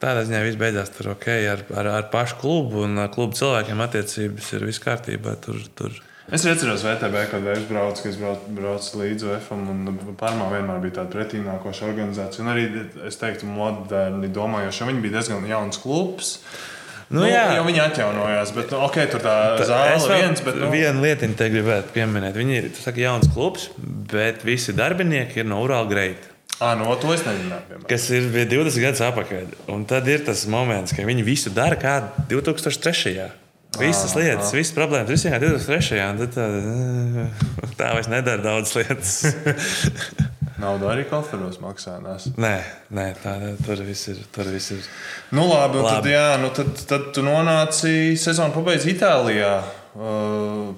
tādā 0.00 0.22
ziņā 0.30 0.40
viss 0.46 0.60
beidzās 0.60 0.94
tur 0.96 1.10
ok. 1.12 1.28
Ar, 1.52 1.64
ar, 1.76 1.90
ar 1.98 2.08
pašu 2.14 2.40
klubu 2.40 2.86
un 2.86 2.96
ar 3.04 3.12
klubu 3.12 3.36
cilvēkiem 3.36 3.84
attiecības 3.84 4.48
ir 4.56 4.64
viss 4.70 4.80
kārtībā. 4.80 5.36
Tur, 5.44 5.60
tur. 5.76 6.00
Es 6.30 6.44
atceros, 6.46 6.84
VTB, 6.86 7.24
kad 7.32 7.46
es 7.50 7.64
braucu, 7.66 8.02
kad 8.04 8.12
es 8.12 8.18
braucu, 8.20 8.52
braucu 8.54 9.00
līdzi 9.00 9.26
UFM, 9.32 9.64
un 9.72 9.96
Parmā 10.20 10.46
vienmēr 10.52 10.78
bija 10.84 11.00
tāda 11.00 11.10
pretīnākoša 11.16 11.88
organizācija. 11.88 12.44
Un 12.44 12.52
arī, 12.52 12.68
es 13.08 13.18
teiktu, 13.18 13.48
moderni 13.50 14.30
domājoša. 14.32 14.86
Viņi 14.92 15.02
bija 15.02 15.16
diezgan 15.18 15.48
jauns 15.50 15.80
klubs. 15.82 16.36
Nu, 17.12 17.20
Nu, 17.20 17.26
jā. 17.28 17.42
jau 17.58 17.64
viņi 17.66 17.80
atjaunojās, 17.82 18.54
bet, 18.56 18.70
nu, 18.72 18.78
ok, 18.86 18.94
tur 19.12 19.20
tā 19.20 19.32
zāle 19.68 19.98
vēl 20.00 20.22
viens, 20.22 20.40
bet, 20.46 20.56
nu, 20.62 20.70
vienu 20.72 21.02
lietiņu 21.04 21.34
te 21.36 21.48
gribētu 21.52 21.92
pieminēt. 21.92 22.38
Viņi 22.40 22.54
ir 22.56 22.68
saka, 22.80 23.02
jauns 23.02 23.28
klubs, 23.34 23.66
bet 24.08 24.46
visi 24.48 24.72
darbinieki 24.72 25.42
ir 25.42 25.50
no 25.50 25.58
Urāla 25.66 25.90
Greita. 25.90 26.30
ā, 26.62 26.72
no 26.78 26.94
to 27.02 27.12
es 27.12 27.26
nezināju. 27.26 27.82
Kas 27.90 28.06
ir 28.14 28.30
bija 28.32 28.46
20 28.54 28.80
gadus 28.86 29.02
atpakaļ. 29.04 29.52
Un 29.74 29.84
tad 29.90 30.08
ir 30.08 30.24
tas 30.24 30.46
moments, 30.46 30.94
ka 30.96 31.04
viņi 31.04 31.24
visu 31.26 31.50
dara 31.52 31.76
kā 31.76 31.98
2003. 32.30 33.41
Visas 33.80 34.12
lietas, 34.18 34.50
visas 34.52 34.74
problēmas, 34.76 35.08
visas 35.08 35.32
kā 35.32 35.38
2003. 35.40 36.00
un 36.10 36.18
Tad 36.20 36.34
tā, 36.36 37.72
tā 37.78 37.92
vairs 37.96 38.10
nedara 38.12 38.42
daudz 38.44 38.74
lietas. 38.76 39.14
Naudu 40.62 40.86
arī 40.92 41.06
koferos 41.10 41.56
maksājās. 41.58 42.28
nē, 42.38 42.52
nē 42.94 43.06
tā, 43.18 43.32
tur 43.66 43.80
viss 43.82 44.12
ir. 44.12 44.20
Tur 44.34 44.50
viss 44.52 44.74
ir. 44.76 44.84
Nu, 45.34 45.48
labi, 45.48 45.80
un 45.80 45.88
tad, 45.88 45.96
Labi. 46.04 46.12
jā, 46.12 46.28
nu, 46.38 46.52
tad, 46.54 46.70
tad 46.86 47.08
tu 47.16 47.24
nonāci 47.26 48.12
sezonu 48.20 48.54
pabeigts 48.54 48.86
Itālijā. 48.92 49.56
Uh, 49.96 50.70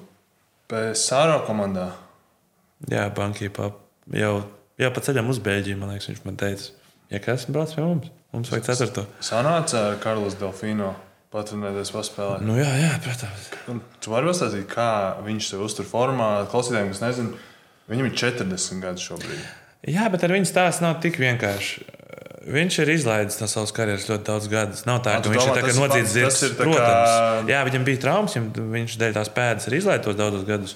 PSRO 0.71 1.43
komandā. 1.45 1.91
Jā, 2.89 3.05
banki 3.13 3.51
pap, 3.53 3.77
jau, 4.15 4.33
jau 4.81 4.89
pa 4.95 5.03
ceļam 5.05 5.29
uz 5.31 5.37
Beļģiju, 5.45 5.77
man 5.83 5.93
liekas, 5.93 6.09
viņš 6.09 6.23
man 6.25 6.39
teica, 6.41 6.71
ja 7.13 7.21
kas 7.23 7.45
brauc 7.51 7.75
pie 7.75 7.85
mums, 7.85 8.09
mums 8.33 8.51
vajag 8.55 8.71
ceturto. 8.71 9.05
Sanāca 9.23 9.91
ar 9.91 9.99
Karlos 10.01 10.39
Delfino. 10.41 10.95
Patrenēties, 11.35 11.91
paspēlēt. 11.91 12.45
Nu, 12.47 12.55
jā, 12.55 12.69
jā, 12.79 12.93
protams. 13.03 13.49
Un 13.71 13.81
Tu 13.99 14.13
vari 14.13 14.29
pastāstīt, 14.29 14.69
kā 14.71 14.87
viņš 15.25 15.49
sev 15.51 15.65
uztur 15.65 15.87
formā. 15.89 16.29
Klausītājiem, 16.51 16.93
kas 16.93 17.01
nezina, 17.03 17.41
viņam 17.91 18.07
ir 18.07 18.15
40 18.21 18.79
gadi 18.85 19.03
šobrīd. 19.03 19.41
Jā, 19.91 20.07
bet 20.13 20.23
ar 20.25 20.31
viņu 20.33 20.47
stāsts 20.49 20.81
nav 20.85 21.01
tik 21.03 21.19
vienkārši. 21.21 21.83
Viņš 22.55 22.75
ir 22.83 22.91
izlaidis 22.93 23.39
no 23.41 23.47
savas 23.49 23.73
karjeras 23.73 24.05
ļoti 24.07 24.25
daudz 24.27 24.47
gadus. 24.51 24.83
Nav 24.85 24.99
tā, 25.03 25.15
ka 25.17 25.25
tu 25.25 25.31
viņš 25.33 25.47
domā, 25.49 25.57
ir 25.65 25.79
nodzīts 25.81 26.13
zirgs. 26.13 26.41
tā 26.45 26.49
kā- 26.53 26.57
Protams. 26.61 27.49
Jā, 27.49 27.61
viņam 27.65 27.85
bija 27.89 28.01
traumas, 28.05 28.35
viņš 28.77 28.97
dēļ 29.01 29.15
tās 29.17 29.31
pēdas 29.33 29.67
ir 29.67 29.77
izlaidis 29.79 30.15
daudzus 30.15 30.45
gadus. 30.45 30.75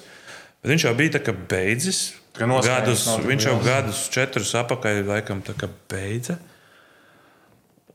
Bet 0.60 0.72
viņš 0.74 0.84
jau 0.88 0.94
bija 0.98 1.14
tā 1.16 1.34
beidzis. 1.54 2.00
Gadus, 2.36 3.06
viņš 3.26 3.46
jau 3.48 3.56
gadus, 3.64 4.08
četrus 4.12 4.52
apakaļ 4.54 5.04
laikam 5.06 5.42
beidza. 5.88 6.38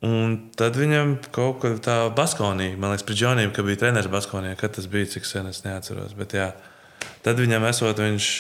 Un 0.04 0.36
tad 0.60 0.76
viņam 0.76 1.16
kaut 1.34 1.62
kā 1.64 1.72
tā 1.84 1.96
Baskonija, 2.16 2.76
man 2.78 2.92
liekas, 2.92 3.06
pret 3.08 3.20
Džoniju, 3.20 3.54
ka 3.56 3.64
bija 3.66 3.80
treneris 3.86 4.12
Baskonijā, 4.12 4.58
kad 4.60 4.76
tas 4.76 4.90
bija, 4.92 5.08
cik 5.16 5.28
sen 5.28 5.48
es 5.50 5.64
neatceros. 5.64 6.14
Bet, 6.20 6.36
jā, 6.36 6.50
tad 7.26 7.40
viņam 7.40 7.68
esot, 7.70 8.02
viņš 8.04 8.32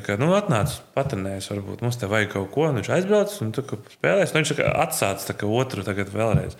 kā, 0.00 0.16
nu, 0.20 0.30
atnāca, 0.36 0.78
patrenējis, 0.96 1.50
varbūt 1.52 1.82
mums 1.84 1.98
te 2.00 2.08
vajag 2.08 2.30
kaut 2.32 2.52
ko, 2.54 2.68
viņš 2.72 2.92
aizbrauc 2.96 3.34
un 3.44 3.50
kā 3.56 3.80
spēlēs. 3.92 4.32
Nu, 4.32 4.40
viņš 4.40 4.54
kā 4.60 4.68
atsācis 4.84 5.28
tā 5.28 5.36
kā 5.36 5.48
otru 5.50 5.84
tagad 5.84 6.12
vēlreiz. 6.14 6.56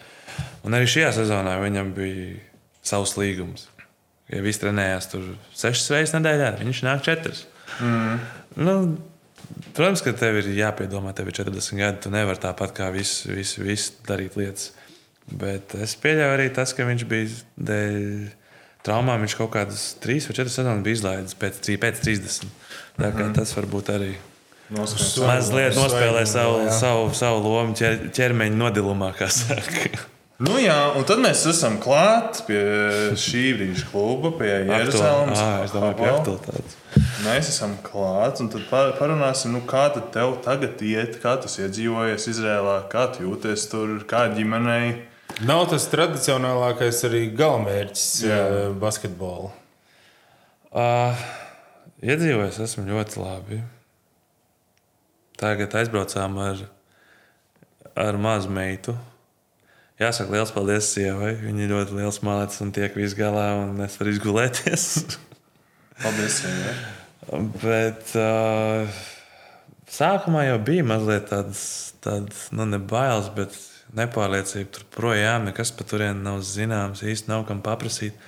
Un 0.66 0.76
arī 0.76 0.90
šajā 0.90 1.14
sezonā 1.20 1.55
viņam 1.62 1.95
bija 1.97 2.43
savs 2.84 3.14
līgums. 3.20 3.68
Ja 4.32 4.43
viss 4.45 4.61
trenējās 4.62 5.11
tur 5.12 5.24
sešas 5.57 5.90
reizes 5.95 6.14
nedēļā, 6.16 6.53
viņš 6.61 6.84
nāk 6.86 7.03
četras. 7.07 7.47
Mm. 7.80 8.20
Nu, 8.61 8.76
Protams, 9.72 10.03
ka 10.05 10.12
tev 10.16 10.36
ir 10.43 10.51
jāpiedomā, 10.59 11.14
tev 11.16 11.30
ir 11.30 11.36
40 11.38 11.80
gadi. 11.80 12.01
Tu 12.05 12.12
nevari 12.12 12.40
tāpat 12.43 12.74
kā 12.76 12.90
viss 12.93 13.24
vis, 13.28 13.55
vis 13.61 13.88
darīt 14.09 14.36
lietas. 14.36 14.72
Bet 15.32 15.72
es 15.80 15.95
pieļauju 16.03 16.34
arī 16.34 16.49
tas, 16.53 16.74
ka 16.76 16.84
viņš 16.84 17.07
bija 17.09 17.30
dēļ 17.70 17.97
traumām. 18.84 19.24
Viņš 19.24 19.38
kaut 19.38 19.55
kādas 19.55 19.86
3 20.03 20.28
vai 20.28 20.36
4 20.43 20.55
sezonas 20.59 20.84
bija 20.84 20.99
izlaidis 20.99 21.38
pēc, 21.38 21.62
pēc 21.80 22.05
30. 22.05 22.53
Tā 22.99 23.11
kā 23.16 23.30
tas 23.32 23.55
varbūt 23.57 23.93
arī 23.95 24.12
Noskaņas. 24.72 25.16
mazliet 25.28 25.76
nospēlē 25.76 26.24
savu, 26.28 26.64
savu, 26.76 27.09
savu 27.16 27.40
lomu 27.45 27.76
ķer, 27.76 28.11
ķermeņa 28.12 28.59
nodilumā, 28.61 29.12
kā 29.16 29.28
saka. 29.32 30.11
Nu, 30.43 30.57
jā, 30.59 30.74
un 30.99 31.05
tad 31.07 31.20
mēs 31.22 31.45
esam 31.47 31.76
klāt 31.82 32.40
pie 32.49 32.59
šī 33.20 33.43
brīža 33.59 33.84
kluba, 33.93 34.32
pie 34.40 34.49
Jeruzalemes. 34.66 35.38
Ah, 35.38 35.61
es 35.62 35.74
domāju, 35.74 35.99
pie 36.01 36.09
aktualitātes. 36.11 36.78
Mēs 37.22 37.51
esam 37.53 37.76
klāt, 37.84 38.40
un 38.43 38.49
tad 38.51 38.64
par- 38.70 38.95
parunāsim, 38.99 39.53
nu, 39.55 39.61
kā 39.68 39.84
tad 39.95 40.09
tev 40.14 40.34
tagad 40.43 40.82
iet, 40.82 41.20
kā 41.22 41.36
tas 41.43 41.55
iedzīvojies 41.62 42.26
Izrēlā, 42.32 42.74
kā 42.90 43.05
tu 43.14 43.22
jūties 43.28 43.68
tur, 43.70 43.93
kā 44.11 44.24
ģimenei. 44.34 45.05
Nav 45.47 45.68
tas 45.70 45.86
tradicionālākais 45.93 47.05
arī 47.09 47.22
galamērķis 47.38 48.09
Jā. 48.26 48.40
basketbolā. 48.82 49.53
Uh, 50.72 51.22
iedzīvojos, 52.03 52.59
esmu 52.66 52.88
ļoti 52.90 53.22
labi. 53.22 53.62
Tagad 55.38 55.78
aizbraucām 55.78 56.36
ar, 56.43 56.66
ar 57.95 58.18
mazu 58.18 58.51
meitu. 58.51 58.97
Jāsaka, 60.03 60.32
liels 60.34 60.50
paldies 60.55 60.88
sievai. 60.96 61.36
Viņa 61.38 61.62
ir 61.62 61.72
ļoti 61.76 61.98
liels 62.00 62.18
malets 62.26 62.62
un 62.64 62.72
tiek 62.74 62.94
viss 62.98 63.14
galā, 63.18 63.53
un 63.62 63.84
es 63.84 63.94
varu 64.00 64.14
izgulēties. 64.16 64.86
Paldies! 66.03 66.40
Jā. 66.48 66.72
Bet 67.62 68.14
uh, 68.18 69.03
sākumā 69.92 70.48
jau 70.48 70.57
bija 70.66 70.86
mazliet 70.88 71.28
tādas, 71.30 71.62
tādas 72.03 72.48
nu, 72.50 72.66
ne 72.66 72.80
bailes, 72.82 73.28
bet 73.36 73.55
nepārliecība. 73.98 74.72
Tur 74.74 74.88
projām 74.96 75.46
nekas 75.46 75.70
par 75.76 75.86
turieni 75.92 76.24
nav 76.24 76.42
zināms, 76.46 77.05
īsti 77.07 77.30
nav 77.30 77.46
kam 77.48 77.62
paprasīt. 77.64 78.18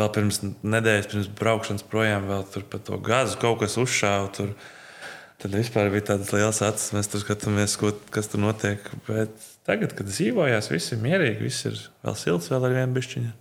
Vēl 0.00 0.08
pirms 0.14 0.40
nedēļas, 0.42 1.08
pirms 1.12 1.30
braukšanas 1.38 1.86
projām, 1.92 2.26
vēl 2.30 2.46
tur 2.50 2.66
par 2.72 2.82
to 2.82 2.98
gāzi 3.04 3.38
kaut 3.38 3.60
kas 3.62 3.78
uzšāva. 3.78 4.32
Tur, 4.34 4.54
tad 5.42 5.54
vispār 5.54 5.92
bija 5.92 6.14
tādas 6.14 6.32
liels 6.34 6.62
acis, 6.64 6.94
mēs 6.96 7.12
tur 7.12 7.22
skatāmies, 7.22 7.76
ko, 7.78 7.92
kas 8.10 8.32
tur 8.32 8.42
notiek. 8.42 8.88
Bet 9.06 9.51
tagad, 9.68 9.94
kad 9.98 10.10
dzīvojās, 10.10 10.70
viss 10.72 10.94
ir 10.94 11.00
mierīgi, 11.02 11.46
viss 11.46 11.68
ir 11.70 11.78
vēl 12.04 12.18
silts, 12.18 12.50
vēl 12.52 12.68
ar 12.68 12.76
vienu 12.80 12.98
bišķiņu. 12.98 13.32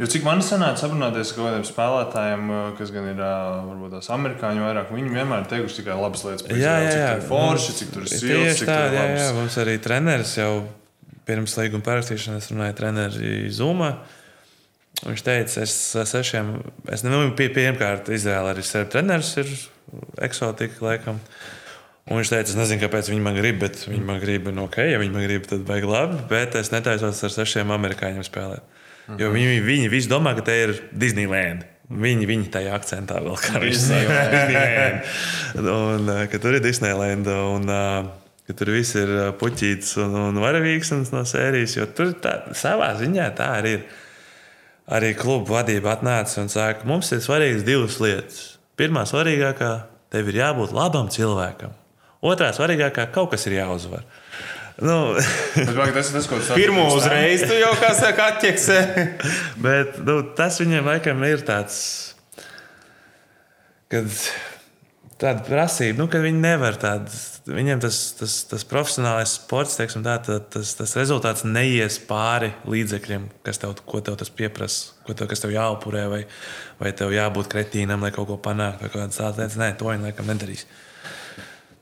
Jo 0.00 0.06
cik 0.08 0.22
man 0.24 0.40
sanāca 0.40 0.86
aprunāties 0.86 1.28
ar 1.28 1.36
kaut 1.36 1.46
kādiem 1.50 1.64
spēlētājiem, 1.68 2.52
kas 2.78 2.92
gan 2.94 3.08
ir 3.10 3.18
varbūt 3.20 3.98
tās 3.98 4.06
amerikāņu 4.14 4.62
vairāk, 4.64 4.92
viņi 4.96 5.12
vienmēr 5.12 5.42
ir 5.42 5.50
teikuši 5.50 5.82
tikai 5.82 5.96
labas 5.98 6.22
lietas. 6.24 6.46
Jā, 6.48 6.76
jā, 6.80 6.86
jā. 6.88 6.94
Cik 6.94 7.02
tur 7.04 7.18
ir 7.18 7.26
forši, 7.28 7.74
cik 7.76 7.90
tur 7.92 8.06
ir 8.06 8.12
silts, 8.14 8.30
Tieši 8.30 8.68
tā, 8.70 8.78
jā, 8.94 9.02
jā, 9.18 9.26
mums 9.36 9.58
arī 9.60 9.74
treneris 9.84 10.32
jau 10.38 10.54
pirms 11.28 11.58
līguma 11.60 11.84
parakstīšanas 11.90 12.48
runāja 12.54 12.78
treneri 12.80 13.52
Zumā. 13.52 13.92
Viņš 15.04 15.22
teica, 15.24 15.66
es 15.68 15.76
sešiem, 16.08 16.48
es 16.92 17.04
nezinu, 17.04 17.34
pie, 17.36 17.50
pirmkārt, 17.52 18.08
Izraēlā 18.12 18.54
arī 18.54 18.64
sev 18.64 18.88
treneris 18.92 19.36
ir 19.40 19.52
eksotika, 20.24 20.80
laikam. 20.84 21.20
Un 22.10 22.18
viņš 22.18 22.30
teica, 22.32 22.50
es 22.50 22.58
nezinu, 22.58 22.82
kāpēc 22.82 23.08
viņi 23.12 23.22
man 23.22 23.36
grib, 23.38 23.60
bet 23.62 23.84
viņi 23.86 24.02
man 24.02 24.18
grib, 24.22 24.48
nu, 24.50 24.64
ok, 24.66 24.80
ja 24.90 24.98
viņi 24.98 25.14
man 25.14 25.26
grib, 25.28 25.44
tad 25.46 25.62
vajag 25.68 25.86
labi, 25.86 26.16
bet 26.30 26.56
es 26.58 26.72
netaisos 26.74 27.22
ar 27.26 27.34
sešiem 27.36 27.70
amerikāņiem 27.76 28.26
spēlēt. 28.26 28.78
Jo 29.18 29.30
viņi, 29.34 29.60
viņi 29.66 29.90
visi 29.90 30.10
domā, 30.10 30.34
ka 30.38 30.42
te 30.46 30.56
ir 30.64 30.74
Disneyland. 30.90 31.62
Viņi, 31.90 32.26
viņi 32.30 32.50
tajā 32.54 32.74
akcentā 32.76 33.18
vēl 33.22 33.38
kā 33.42 33.62
viņš 33.62 33.78
saka, 33.82 34.18
Disneyland. 34.34 35.08
Un, 35.62 36.10
uh, 36.10 36.20
ka 36.30 36.38
tur 36.42 36.58
ir 36.58 36.62
Disneyland. 36.62 37.30
Un, 37.30 37.66
uh, 37.66 38.10
ka 38.46 38.54
tur 38.58 38.70
viss 38.74 38.94
ir 38.98 39.10
uh, 39.10 39.24
puķītis 39.38 39.96
un, 40.02 40.14
un 40.28 40.38
varavīgs 40.42 40.92
no 41.10 41.24
sērijas. 41.26 41.74
Jo 41.80 41.88
tur 41.94 42.14
tā, 42.22 42.36
savā 42.58 42.92
ziņā 43.00 43.26
tā 43.38 43.50
arī 43.58 43.74
ir. 43.80 43.90
Arī 44.90 45.12
klubu 45.14 45.54
vadība 45.54 45.92
atnāca 45.94 46.40
un 46.42 46.48
saka, 46.50 46.82
mums 46.88 47.12
ir 47.14 47.20
svarīgas 47.22 47.62
divas 47.62 48.00
lietas. 48.02 48.40
Pirmā 48.74 49.04
svarīgākā, 49.06 49.68
tev 50.10 50.30
ir 50.32 50.40
jābūt 50.40 50.72
labam 50.74 51.06
cilvēkam. 51.14 51.76
Otrā 52.20 52.50
svarīgākā, 52.52 53.06
kaut 53.14 53.32
kas 53.32 53.46
ir 53.48 53.56
jāuzvar. 53.62 54.04
Nu, 54.80 55.14
Bet, 55.56 55.92
tas 55.92 56.10
ir 56.10 56.16
tas, 56.16 56.28
ko 56.28 56.38
tu 56.40 56.46
saki 56.46 56.62
Pirmo 56.62 56.86
pirms 56.86 56.94
tam? 56.94 57.00
uzreiz 57.00 57.42
tu 57.48 57.56
jau 57.56 57.72
kā 57.80 57.90
saka, 57.96 58.30
atķeksē. 58.34 58.78
Bet 59.66 59.98
nu, 60.04 60.20
tas 60.36 60.60
viņam 60.60 60.88
laikam 60.88 61.20
ir 61.28 61.44
tāds, 61.48 61.80
kad 63.92 64.08
tāda 65.20 65.44
prasība, 65.44 66.00
nu, 66.00 66.08
ka 66.12 66.22
viņi 66.22 66.42
nevar 66.44 66.80
tādu. 66.80 67.12
Viņiem 67.50 67.80
tas, 67.82 67.96
tas, 68.18 68.34
tas 68.46 68.66
profesionālais 68.68 69.32
sports, 69.40 69.78
teiksim, 69.78 70.04
tā, 70.04 70.18
tā, 70.22 70.36
tas, 70.52 70.74
tas 70.76 70.92
rezultāts 71.00 71.42
neies 71.48 71.96
pāri 72.06 72.52
līdzekļiem, 72.68 73.24
kas 73.48 73.58
tev, 73.62 73.72
ko 73.88 74.02
tev 74.04 74.18
tas 74.20 74.30
pieprasa, 74.30 74.92
ko 75.06 75.16
tev, 75.16 75.28
kas 75.32 75.42
tev 75.42 75.54
jāupurē, 75.56 76.04
vai, 76.12 76.20
vai 76.78 76.92
tev 76.96 77.16
jābūt 77.16 77.48
kretīnam, 77.50 78.04
lai 78.04 78.12
kaut 78.14 78.28
ko 78.28 78.36
panāktu, 78.44 78.84
vai 78.84 78.92
kādas 78.92 79.18
tādas 79.18 79.40
lietas. 79.40 79.58
Nē, 79.60 79.72
to 79.80 79.88
viņi 79.88 80.10
laikam 80.10 80.30
nedarīs. 80.30 80.68
Kā, 80.68 80.89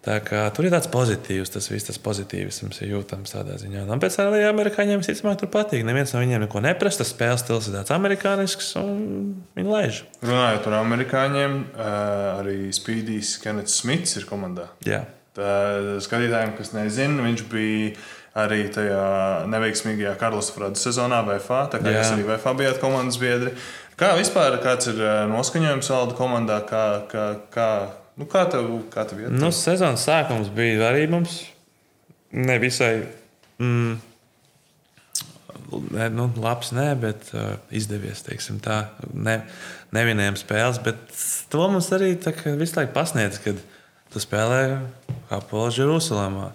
tur 0.07 0.67
ir 0.69 0.73
tāds 0.73 0.89
pozitīvs, 0.93 1.51
tas 1.53 1.67
viss 1.73 1.89
tas 1.89 1.99
pozitīvisms 2.01 2.79
ir 2.85 2.93
jūtams 2.95 3.35
tādā 3.35 3.57
ziņā. 3.61 3.83
Un 3.91 4.03
pēc 4.03 4.19
tam 4.19 4.31
arī 4.31 4.45
amerikāņiem 4.47 5.03
visticamāk 5.03 5.41
tur 5.41 5.51
patīk. 5.53 5.83
Neviens 5.87 6.15
no 6.15 6.23
viņiem 6.23 6.45
neko 6.47 6.63
neprasa. 6.65 7.03
Tas 7.03 7.11
spēles 7.13 7.43
stils 7.43 7.69
ir 7.69 7.77
tāds 7.81 7.93
amerikānisks, 7.97 8.71
un 8.81 9.35
viņi 9.59 9.75
laiž. 9.75 10.03
Runājot 10.23 10.65
par 10.65 10.79
amerikāņiem, 10.81 11.59
eh, 11.75 11.91
arī 12.39 12.57
Spīdijs 12.75 13.37
Kenets 13.43 13.81
Smits 13.83 14.17
ir 14.17 14.29
komandā. 14.31 14.71
Jā. 14.87 15.05
Tā, 15.39 15.99
skatītājiem, 16.03 16.57
kas 16.57 16.73
nezina, 16.75 17.23
viņš 17.23 17.45
bija 17.51 17.93
arī 18.39 18.65
tajā 18.75 19.47
neveiksmīgajā 19.51 20.17
Karlas 20.19 20.51
Frādas 20.55 20.83
sezonā 20.87 21.21
VFA. 21.27 21.67
Tā 21.73 21.83
kā 21.83 21.91
Jā. 21.91 22.01
jūs 22.03 22.15
arī 22.15 22.27
VFA 22.27 22.55
bijāt 22.59 22.81
komandas 22.83 23.19
biedri. 23.19 23.55
Kā 23.99 24.13
vispār 24.15 24.61
kāds 24.63 24.91
ir 24.93 25.01
eh, 25.03 25.25
noskaņojums 25.31 25.91
valda 25.91 26.15
komandā? 26.19 26.61
Kā, 26.69 26.85
kā, 27.11 27.25
kā, 27.51 27.71
nu, 28.19 28.27
kā 28.31 28.45
tev, 28.51 28.69
kā 28.93 29.07
tev 29.09 29.23
iet? 29.25 29.33
Nu, 29.35 29.53
sezonas 29.55 30.05
sākums 30.09 30.51
bija 30.55 30.91
arī 30.91 31.07
mums 31.11 31.41
nevisai. 32.35 33.07
Mm, 33.63 33.97
ne, 35.95 36.09
nu, 36.15 36.29
labs, 36.41 36.73
nē, 36.77 36.89
bet 37.01 37.33
uh, 37.35 37.57
izdevies. 37.75 38.23
teiksim 38.27 38.61
Tā, 38.65 38.81
ne, 39.15 39.41
nevinējām 39.97 40.39
spēles, 40.41 40.81
bet 40.85 41.03
to 41.53 41.67
mums 41.73 41.91
arī 41.97 42.15
tā 42.21 42.35
visu 42.59 42.79
laiku 42.79 42.95
pasniedz, 42.97 43.41
kad 43.45 43.61
tu 44.13 44.23
spēlē 44.23 44.63
Pols 45.51 45.79
Jeruzalemā. 45.81 46.53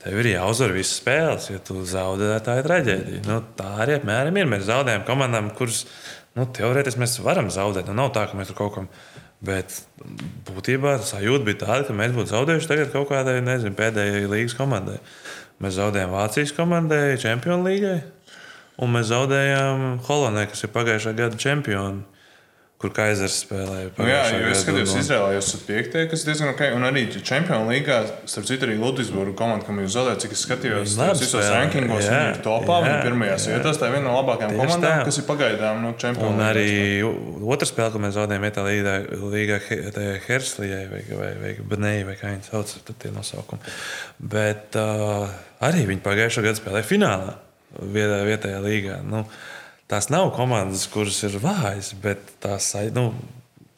Tev 0.00 0.16
ir 0.22 0.30
jāuzvar 0.30 0.72
visas 0.72 0.96
spēles, 0.96 1.50
ja 1.52 1.60
tu 1.60 1.82
zaudē, 1.84 2.32
tā 2.44 2.56
ir 2.56 2.64
traģēdija. 2.64 3.24
Nu, 3.26 3.42
tā 3.56 3.68
arī 3.84 3.98
apmēram 3.98 4.38
ir. 4.40 4.46
Mēs 4.48 4.64
zaudējam 4.70 5.04
komandām, 5.04 5.50
kuras 5.58 5.82
nu, 6.38 6.46
teorētiski 6.56 7.02
mēs 7.02 7.18
varam 7.20 7.50
zaudēt. 7.52 7.90
Nu, 7.90 7.98
nav 7.98 8.14
tā, 8.16 8.24
ka 8.30 8.38
mēs 8.38 8.48
tur 8.48 8.56
kaut 8.62 8.78
kam. 8.78 8.88
Bet 9.40 9.72
būtībā 10.50 10.98
sajūta 11.08 11.46
bija 11.46 11.60
tāda, 11.62 11.84
ka 11.88 11.96
mēs 11.96 12.12
būtu 12.12 12.34
zaudējuši 12.34 12.90
kaut 12.92 13.08
kādai 13.08 13.38
nezinu, 13.44 13.72
pēdējai 13.78 14.28
līgas 14.28 14.56
komandai. 14.58 14.98
Mēs 15.60 15.78
zaudējām 15.78 16.12
Vācijas 16.12 16.52
komandai, 16.56 17.16
Champions 17.20 17.64
League, 17.64 17.94
un 18.80 18.92
mēs 18.92 19.08
zaudējām 19.08 20.00
Holandē, 20.04 20.46
kas 20.50 20.64
ir 20.64 20.72
pagājušā 20.74 21.14
gada 21.16 21.40
čempioni, 21.40 22.04
kur 22.80 22.92
Kaisers 22.96 23.34
spēlēja. 23.44 23.90
Nu, 23.98 24.06
jā, 24.08 24.20
jo 24.32 24.52
es 24.54 24.62
skatījos, 24.64 24.94
un- 24.94 25.02
Izrēlā 25.02 25.32
jūs 25.34 25.48
esat 25.50 25.64
piektie, 25.68 26.04
kas 26.08 26.22
ir 26.22 26.30
diezgan 26.30 26.52
ok. 26.54 26.62
Un 26.78 26.86
arī 26.88 27.02
Champions 27.20 27.68
League, 27.68 27.98
starp 28.24 28.46
citu, 28.48 28.64
arī 28.64 28.78
Ludvigsburgas 28.80 29.36
komanda, 29.36 29.66
kam 29.66 29.82
jūs 29.82 29.92
zaudējāt, 29.98 30.22
cik 30.24 30.32
es 30.32 30.44
skatījos, 30.46 30.94
visos 31.20 31.50
rankingos, 31.52 32.06
jā, 32.08 32.14
viņi 32.16 32.38
ir 32.38 32.40
topā, 32.46 32.78
jā, 32.80 32.86
viņi 32.86 32.96
ir 32.96 33.04
pirmajās 33.04 33.46
jā. 33.46 33.58
vietās. 33.58 33.80
Tā 33.82 33.90
ir 33.90 33.96
viena 33.98 34.06
no 34.08 34.14
labākajām 34.16 34.54
Tieši 34.54 34.62
komandām, 34.64 34.96
tā. 34.96 35.04
kas 35.10 35.20
ir 35.20 35.26
pagaidām 35.28 35.82
no 35.84 35.92
Champions 36.00 36.30
Un 36.30 36.40
League. 36.40 36.56
arī 36.56 37.44
otrā 37.52 37.68
spēle, 37.68 37.92
ko 37.92 38.02
mēs 38.06 38.16
zaudējām, 38.16 38.48
ir 38.48 38.56
tā 38.56 38.64
līnija, 38.64 38.96
līnija 39.36 40.16
Herslijai 40.30 40.82
vai, 40.88 41.02
vai, 41.20 41.30
vai 41.44 41.54
Benēji, 41.60 42.08
vai 42.08 42.16
kā 42.16 42.32
viņi 42.32 42.48
sauc, 42.48 42.74
tad 42.88 42.96
tie 43.04 43.12
nosaukumi. 43.12 43.60
Bet 44.32 44.80
uh, 44.80 45.28
arī 45.68 45.84
viņi 45.92 46.00
pagājušā 46.08 46.48
gada 46.48 46.56
spēlēja 46.56 46.88
finālā 46.88 47.36
vietā, 47.92 48.24
vietējā 48.24 48.60
līgā. 48.64 49.00
Nu, 49.04 49.26
tās 49.90 50.10
nav 50.12 50.30
komandas, 50.36 50.86
kuras 50.90 51.18
ir 51.26 51.36
vājas, 51.42 51.92
bet 52.02 52.22
tās 52.42 52.72
nu, 52.96 53.10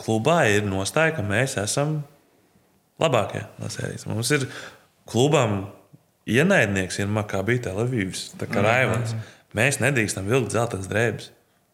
klubā 0.03 0.43
ir 0.53 0.67
nostāja, 0.69 1.17
ka 1.17 1.25
mēs 1.27 1.57
esam 1.63 2.01
labākie 3.03 3.45
no 3.59 3.71
sērijas. 3.73 4.07
Mums 4.11 4.31
ir 4.37 4.47
klubam 5.09 5.65
ienaidnieks, 6.29 7.01
ir 7.03 7.11
Makabī 7.11 7.59
Telavīvs, 7.63 8.33
tā 8.41 8.49
kā 8.51 8.63
Raivans. 8.65 9.17
Mēs 9.57 9.81
nedrīkstam 9.83 10.29
vilkt 10.31 10.55
zeltainas 10.55 10.89
drēbes. 10.89 11.31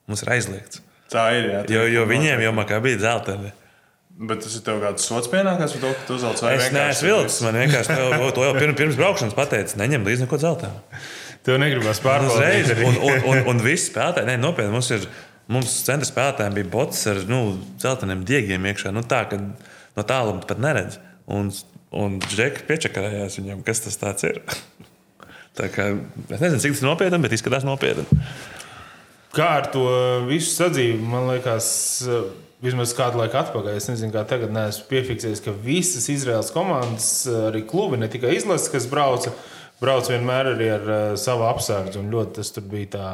Mums 0.09 0.25
ir 0.25 0.33
aizliegts. 0.35 0.83
Tā 1.13 1.29
ir. 1.37 1.49
Jā, 1.53 1.63
Jo, 1.73 1.87
jo 1.93 2.05
viņiem 2.09 2.43
jau 2.43 2.53
Makabī 2.57 2.97
ir 2.97 3.03
zeltaini. 3.03 3.53
Bet 4.19 4.41
tas 4.43 4.57
ir 4.59 4.65
tev 4.67 4.81
kāds 4.83 5.05
sots 5.07 5.31
pienākās 5.31 5.77
par 5.77 5.83
to, 5.85 5.91
ka 5.95 6.07
tu 6.09 6.17
uzvelc 6.17 6.41
vai 6.43 6.57
Es 6.57 6.65
vienkārši 6.65 6.75
neesmu 6.75 7.11
vilcis. 7.13 7.43
Man 7.47 7.59
vienkārši 7.61 7.99
to, 8.01 8.31
to 8.35 8.47
jau 8.49 8.55
pirms, 8.57 8.79
pirms 8.81 8.99
braukšanas 8.99 9.37
pateica, 9.37 9.79
neņem 9.79 10.09
līdzi 10.09 10.25
neko 10.25 10.41
zeltainu. 10.43 10.81
Tev 11.47 11.59
negribas 11.63 12.01
Uzreiz, 12.01 12.05
pārbaudīt. 12.05 12.71
arī. 12.75 12.87
un, 12.89 13.01
un, 13.09 13.27
un, 13.33 13.43
un 13.53 13.65
visi 13.65 13.91
spēlētāji, 13.93 14.29
nē, 14.31 14.39
nopietni, 14.43 14.75
mums 14.75 14.93
ir. 14.97 15.09
Mums 15.49 15.73
centra 15.81 16.05
spēlētājiem 16.05 16.59
bija 16.59 16.69
bots 16.69 17.07
ar 17.09 17.23
nu, 17.25 17.39
zeltainiem 17.81 18.21
diegiem 18.29 18.67
iekšā. 18.69 18.91
Nu, 18.93 19.01
tā, 19.09 19.23
ka 19.31 19.39
no 19.41 20.03
tāluma 20.05 20.45
pat 20.45 20.61
neredz. 20.61 20.99
Un, 21.25 21.49
un 21.97 22.19
Džeki 22.21 22.67
piečakarējās 22.69 23.39
viņam, 23.41 23.63
kas 23.65 23.81
tas 23.81 24.27
ir. 24.29 24.43
tā 25.59 25.71
kā, 25.73 25.89
es 26.29 26.43
nezinu, 26.43 26.61
cik 26.61 26.77
tas 26.77 26.83
ir 26.85 26.89
nopietni, 26.91 27.23
bet 27.25 27.37
izskatās 27.39 27.65
nopietni. 27.65 28.05
Kā 29.33 29.49
ar 29.63 29.71
to 29.73 29.87
visu 30.29 30.53
sadzīvi, 30.55 31.01
man 31.05 31.29
liekas, 31.33 31.71
vismaz 32.65 32.95
kādu 32.97 33.21
laiku 33.21 33.39
atpakaļ, 33.39 33.77
es 33.77 33.89
nezinu, 33.91 34.13
kā 34.15 34.25
tagad 34.29 34.53
neesmu 34.55 34.89
piefiksējis, 34.91 35.43
ka 35.45 35.55
visas 35.65 36.09
Izraels 36.13 36.53
komandas, 36.55 37.11
arī 37.49 37.63
klubi, 37.69 38.01
ne 38.01 38.09
tikai 38.11 38.35
izlases, 38.39 38.71
kas 38.73 38.89
brauca, 38.91 39.35
brauc 39.83 40.09
vienmēr 40.11 40.53
arī 40.55 40.71
ar 40.75 40.87
uh, 40.89 41.01
savu 41.21 41.47
apsardzi. 41.49 42.05
Ļoti 42.13 42.39
tas 42.41 42.55
bija 42.63 42.93
tā. 42.95 43.11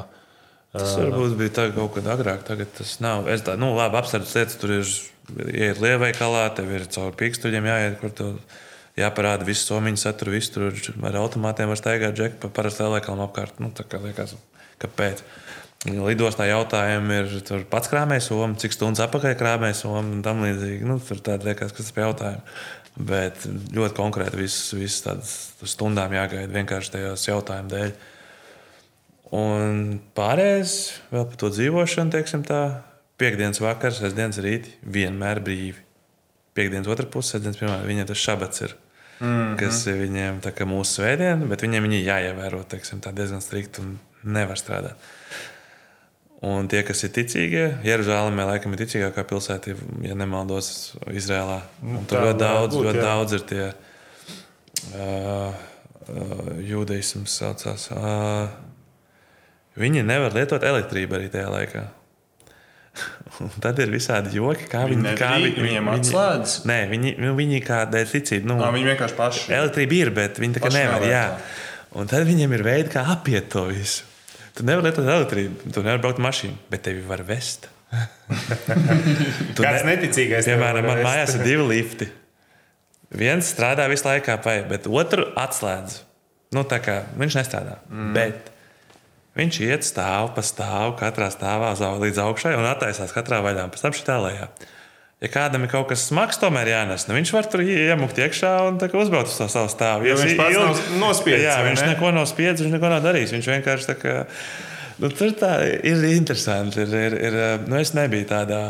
Tas 0.74 0.96
varbūt 0.98 1.36
bija 1.38 1.54
tā, 1.54 1.68
kaut 1.74 1.92
kad 1.94 2.08
agrāk, 2.10 2.42
tagad 2.48 2.70
tas 2.74 2.96
nav. 3.04 3.28
Es 3.30 3.44
tā, 3.46 3.54
nu, 3.60 3.70
labi, 3.76 4.00
apsardzes 4.00 4.38
lietas 4.40 4.60
tur 4.60 4.78
ir. 4.80 4.94
Iet 5.24 5.78
lielveikalā, 5.80 6.50
tev 6.52 6.68
ir 6.76 6.82
caur 6.92 7.14
pīkstuļiem 7.16 7.64
jāiet, 7.64 7.94
kur 7.96 8.10
tev 8.12 8.34
jāparāda 8.98 9.46
visu 9.48 9.70
somiņu 9.70 10.02
saturu, 10.02 10.34
visu 10.34 10.52
tur 10.52 10.74
ar 11.08 11.16
automātiem 11.22 11.70
var 11.70 11.80
staigāt 11.80 12.18
džeku 12.18 12.42
pa 12.42 12.50
parastā 12.58 12.84
lielveikalam 12.84 13.24
apkārt. 13.24 13.56
Nu, 13.62 13.70
tā 13.72 13.86
kā 13.88 14.02
liekas, 14.02 14.34
kāpēc? 14.82 15.24
Lidostā 15.84 16.46
jautājumi 16.48 17.16
ir 17.20 17.32
tur 17.44 17.64
pats 17.68 17.90
krāmējis 17.92 18.30
somu, 18.30 18.56
cik 18.60 18.72
stundas 18.72 19.04
apakaļ 19.04 19.34
krāmējis 19.40 19.82
somu 19.84 20.16
un 20.16 20.22
tam 20.24 20.40
līdzīgi. 20.44 20.86
Nu, 20.88 20.96
tur 21.08 21.20
tāda 21.24 21.50
liekas, 21.50 21.74
kas 21.76 21.90
tas 21.90 21.96
pie 21.96 22.04
jautājuma. 22.06 22.56
Bet 22.94 23.46
ļoti 23.74 23.96
konkrēti 23.96 24.38
visas 24.38 24.74
vis 24.78 25.00
tādas 25.02 25.32
stundām 25.66 26.12
jāgaida 26.14 26.52
vienkārši 26.54 26.92
tajos 26.94 27.26
jautājumu 27.26 27.72
dēļ. 27.72 27.94
Un 29.34 29.80
pārējais 30.14 30.74
vēl 31.10 31.24
par 31.26 31.40
to 31.40 31.50
dzīvošanu, 31.50 32.14
teiksim 32.14 32.44
tā, 32.46 32.60
piekdienas 33.18 33.58
vakars, 33.62 33.98
sestdienas 34.02 34.38
rīti 34.42 34.76
vienmēr 34.82 35.42
brīvi. 35.42 35.82
piekdienas 36.54 36.86
otrā 36.86 37.08
pusē, 37.10 37.34
sestdienas 37.34 37.58
pirmā. 37.58 37.80
Viņiem 37.82 38.06
tas 38.06 38.20
šabats 38.22 38.60
ir. 38.62 38.76
Mm 39.20 39.26
-hmm. 39.26 39.56
Kas 39.58 39.86
ir 39.86 39.94
viņiem 39.94 40.40
tā 40.40 40.52
kā 40.54 40.64
mūsu 40.64 41.00
svētdiena, 41.00 41.48
bet 41.48 41.62
viņiem 41.62 41.82
viņi 41.82 42.04
jāievēro 42.04 42.62
teiksim, 42.62 43.00
tā 43.00 43.12
diezgan 43.12 43.40
strikti 43.40 43.80
un 43.80 43.98
nevar 44.22 44.56
strādāt. 44.56 44.94
Un 46.44 46.66
tie, 46.68 46.82
kas 46.84 47.00
ir 47.06 47.12
ticīgie, 47.14 47.64
Jeruzalemē, 47.86 48.44
laikam, 48.50 48.74
ir 48.74 48.82
ticīgākā 48.82 49.22
pilsēta, 49.30 49.72
ja 50.04 50.16
nemaldos, 50.18 50.68
Izrēlā. 51.08 51.62
Un 51.80 52.04
tur 52.10 52.20
ļoti 52.20 52.40
daudz, 52.42 52.74
būt, 52.74 52.88
ļoti 52.88 53.00
jā. 53.00 53.06
daudz 53.06 53.36
ir 53.38 53.44
tie 53.48 53.64
uh, 53.70 55.54
uh, 55.54 56.52
jūdaisms 56.68 57.38
saucās. 57.40 57.88
Uh, 57.94 58.52
viņi 59.80 60.04
nevar 60.04 60.36
lietot 60.36 60.66
elektrību 60.68 61.16
arī 61.20 61.32
tajā 61.32 61.48
laikā. 61.54 61.88
Un 63.42 63.50
tad 63.64 63.80
ir 63.80 63.90
visādi 63.94 64.36
joki, 64.36 64.68
kā 64.70 64.84
Viņi 64.90 65.00
viņi, 65.00 65.18
kā 65.18 65.34
nedrīkst, 65.38 65.64
viņiem 65.64 65.92
atslēdz? 65.96 66.56
Nē, 66.70 66.80
viņi, 66.92 67.18
nu, 67.24 67.34
viņi 67.38 67.62
kādēļ 67.64 68.10
ticība. 68.12 68.52
Nu, 68.52 68.58
Nā, 68.60 68.68
viņi 68.74 68.92
vienkārši 68.92 69.16
paši. 69.18 69.46
Elektrība 69.56 70.02
ir, 70.02 70.12
bet 70.20 70.42
viņi 70.44 70.58
tā 70.58 70.66
kā 70.66 70.74
nevar. 70.76 71.06
Jā. 71.08 71.28
Un 71.96 72.10
tad 72.10 72.28
viņiem 72.28 72.52
ir 72.58 72.66
veidi, 72.66 72.92
kā 72.92 73.06
apiet 73.14 73.48
to 73.54 73.64
visu. 73.72 74.10
Tu 74.54 74.62
nevari 74.66 74.86
lietot 74.86 75.08
elektrību, 75.10 75.70
tu 75.74 75.82
nevari 75.82 76.02
braukt 76.02 76.20
ar 76.20 76.28
mašīnu, 76.28 76.58
bet 76.70 76.84
tevi 76.86 77.02
var 77.06 77.24
vest. 77.26 77.70
Tu 79.54 79.62
Kāds 79.62 79.84
neticīgais. 79.86 80.48
Piemēram, 80.48 80.86
man 80.86 81.02
mājās 81.04 81.36
ir 81.36 81.44
divi 81.46 81.66
lifti. 81.68 82.08
Viens 83.14 83.46
strādā 83.54 83.86
visu 83.90 84.08
laiku, 84.08 84.34
bet 84.70 84.88
otru 84.90 85.28
atslēdz. 85.38 86.00
Nu, 86.54 86.64
viņš 86.66 87.36
nestrādā. 87.38 87.78
Mm. 87.90 88.12
Bet 88.14 88.50
viņš 89.38 89.60
iet 89.66 89.86
stāv 89.86 90.32
pa 90.36 90.42
stāvu, 90.46 90.94
katrā 90.98 91.30
stāvā 91.34 91.72
līdz 91.74 92.22
augšai 92.24 92.54
un 92.58 92.66
attaisās 92.70 93.14
katrā 93.14 93.40
vaļā. 93.44 93.66
Pēc 93.74 93.86
tam 93.86 93.94
šī 93.94 94.06
tālējā. 94.06 94.48
Ja 95.24 95.28
kādam 95.32 95.62
ir 95.64 95.70
kaut 95.72 95.86
kas 95.88 96.02
smags, 96.10 96.36
tomēr 96.36 96.68
jānes. 96.68 97.06
Nu, 97.08 97.14
viņš 97.16 97.30
var 97.32 97.46
tur 97.48 97.62
iemukt 97.64 98.18
iekšā 98.20 98.50
un 98.68 98.76
uzbraukt 98.76 99.30
uz 99.30 99.38
to 99.40 99.46
savu 99.48 99.70
stāvu. 99.72 100.04
Jo 100.10 100.18
viņš 100.20 100.34
pats 100.36 100.52
ilgi- 100.52 100.64
nav 100.66 100.98
nospiedis, 101.00 101.46
Jā, 101.46 101.54
viņš 101.64 101.80
ne? 101.80 101.92
neko 101.94 102.10
nav 102.12 102.26
spiedzis, 102.28 102.66
viņš 102.66 102.74
neko 102.76 102.90
nav 102.92 103.00
darījis. 103.06 103.32
Viņš 103.32 103.48
vienkārši 103.54 103.88
tā 103.88 103.94
kā. 104.02 104.16
Nu, 105.00 105.08
tur 105.08 105.32
tā 105.40 105.54
ir 105.80 106.04
interesanti. 106.12 106.84
Ir, 106.84 106.92
ir, 107.06 107.16
ir, 107.30 107.38
nu, 107.64 107.80
es 107.80 107.94
nebiju 107.96 108.28
tādā. 108.28 108.60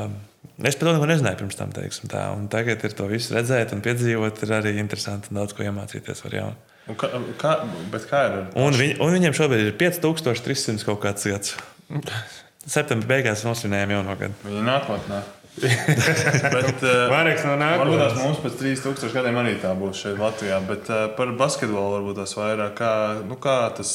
Es 0.62 0.78
par 0.78 0.86
to 0.86 0.94
neko 0.94 1.10
nezināju 1.10 1.40
pirms 1.42 1.58
tam. 1.58 1.74
teiksim 1.74 2.06
Tā. 2.12 2.28
Un 2.36 2.46
tagad 2.52 2.84
ir 2.86 2.94
to 2.94 3.10
visu 3.10 3.34
redzēt 3.34 3.74
un 3.74 3.82
piedzīvot. 3.82 4.38
Ir 4.46 4.54
arī 4.54 4.76
interesanti 4.78 5.32
un 5.34 5.42
daudz 5.42 5.56
ko 5.58 5.66
iemācīties. 5.66 6.22
Var 6.28 6.38
jaunu. 6.38 6.56
Un 6.86 6.94
Kā, 7.00 7.08
kā, 7.40 7.52
kā 8.06 8.22
ir? 8.30 8.40
Un, 8.54 8.76
viņ, 8.78 8.98
un 9.02 9.10
viņiem 9.16 9.34
šobrīd 9.34 9.72
ir 9.72 9.78
5300 9.80 10.86
kaut 10.86 11.02
kāds 11.02 11.26
gads. 11.26 11.56
Septembrī 12.64 13.18
beigās 13.18 13.42
nosvinējām 13.44 13.98
jauno 13.98 14.14
gadu. 14.20 14.36
Viņi 14.46 14.62
nākotnē. 14.70 15.24
Bet, 15.60 16.80
uh, 16.86 17.04
Vairāks 17.12 17.44
no 17.46 17.54
Varbūt 17.58 18.00
tās 18.00 18.16
mums 18.18 18.40
pēc 18.42 18.56
3000 18.58 19.12
gadiem 19.14 19.36
arī 19.42 19.52
tā 19.62 19.74
būs 19.78 20.00
šeit 20.02 20.18
Latvijā. 20.18 20.58
Bet 20.66 20.90
uh, 20.90 21.04
par 21.14 21.30
basketbolu 21.38 21.98
varbūt 21.98 22.18
tās 22.22 22.34
vairāk. 22.38 22.74
Kā, 22.78 22.94
nu, 23.28 23.38
kā, 23.40 23.58
tas, 23.76 23.92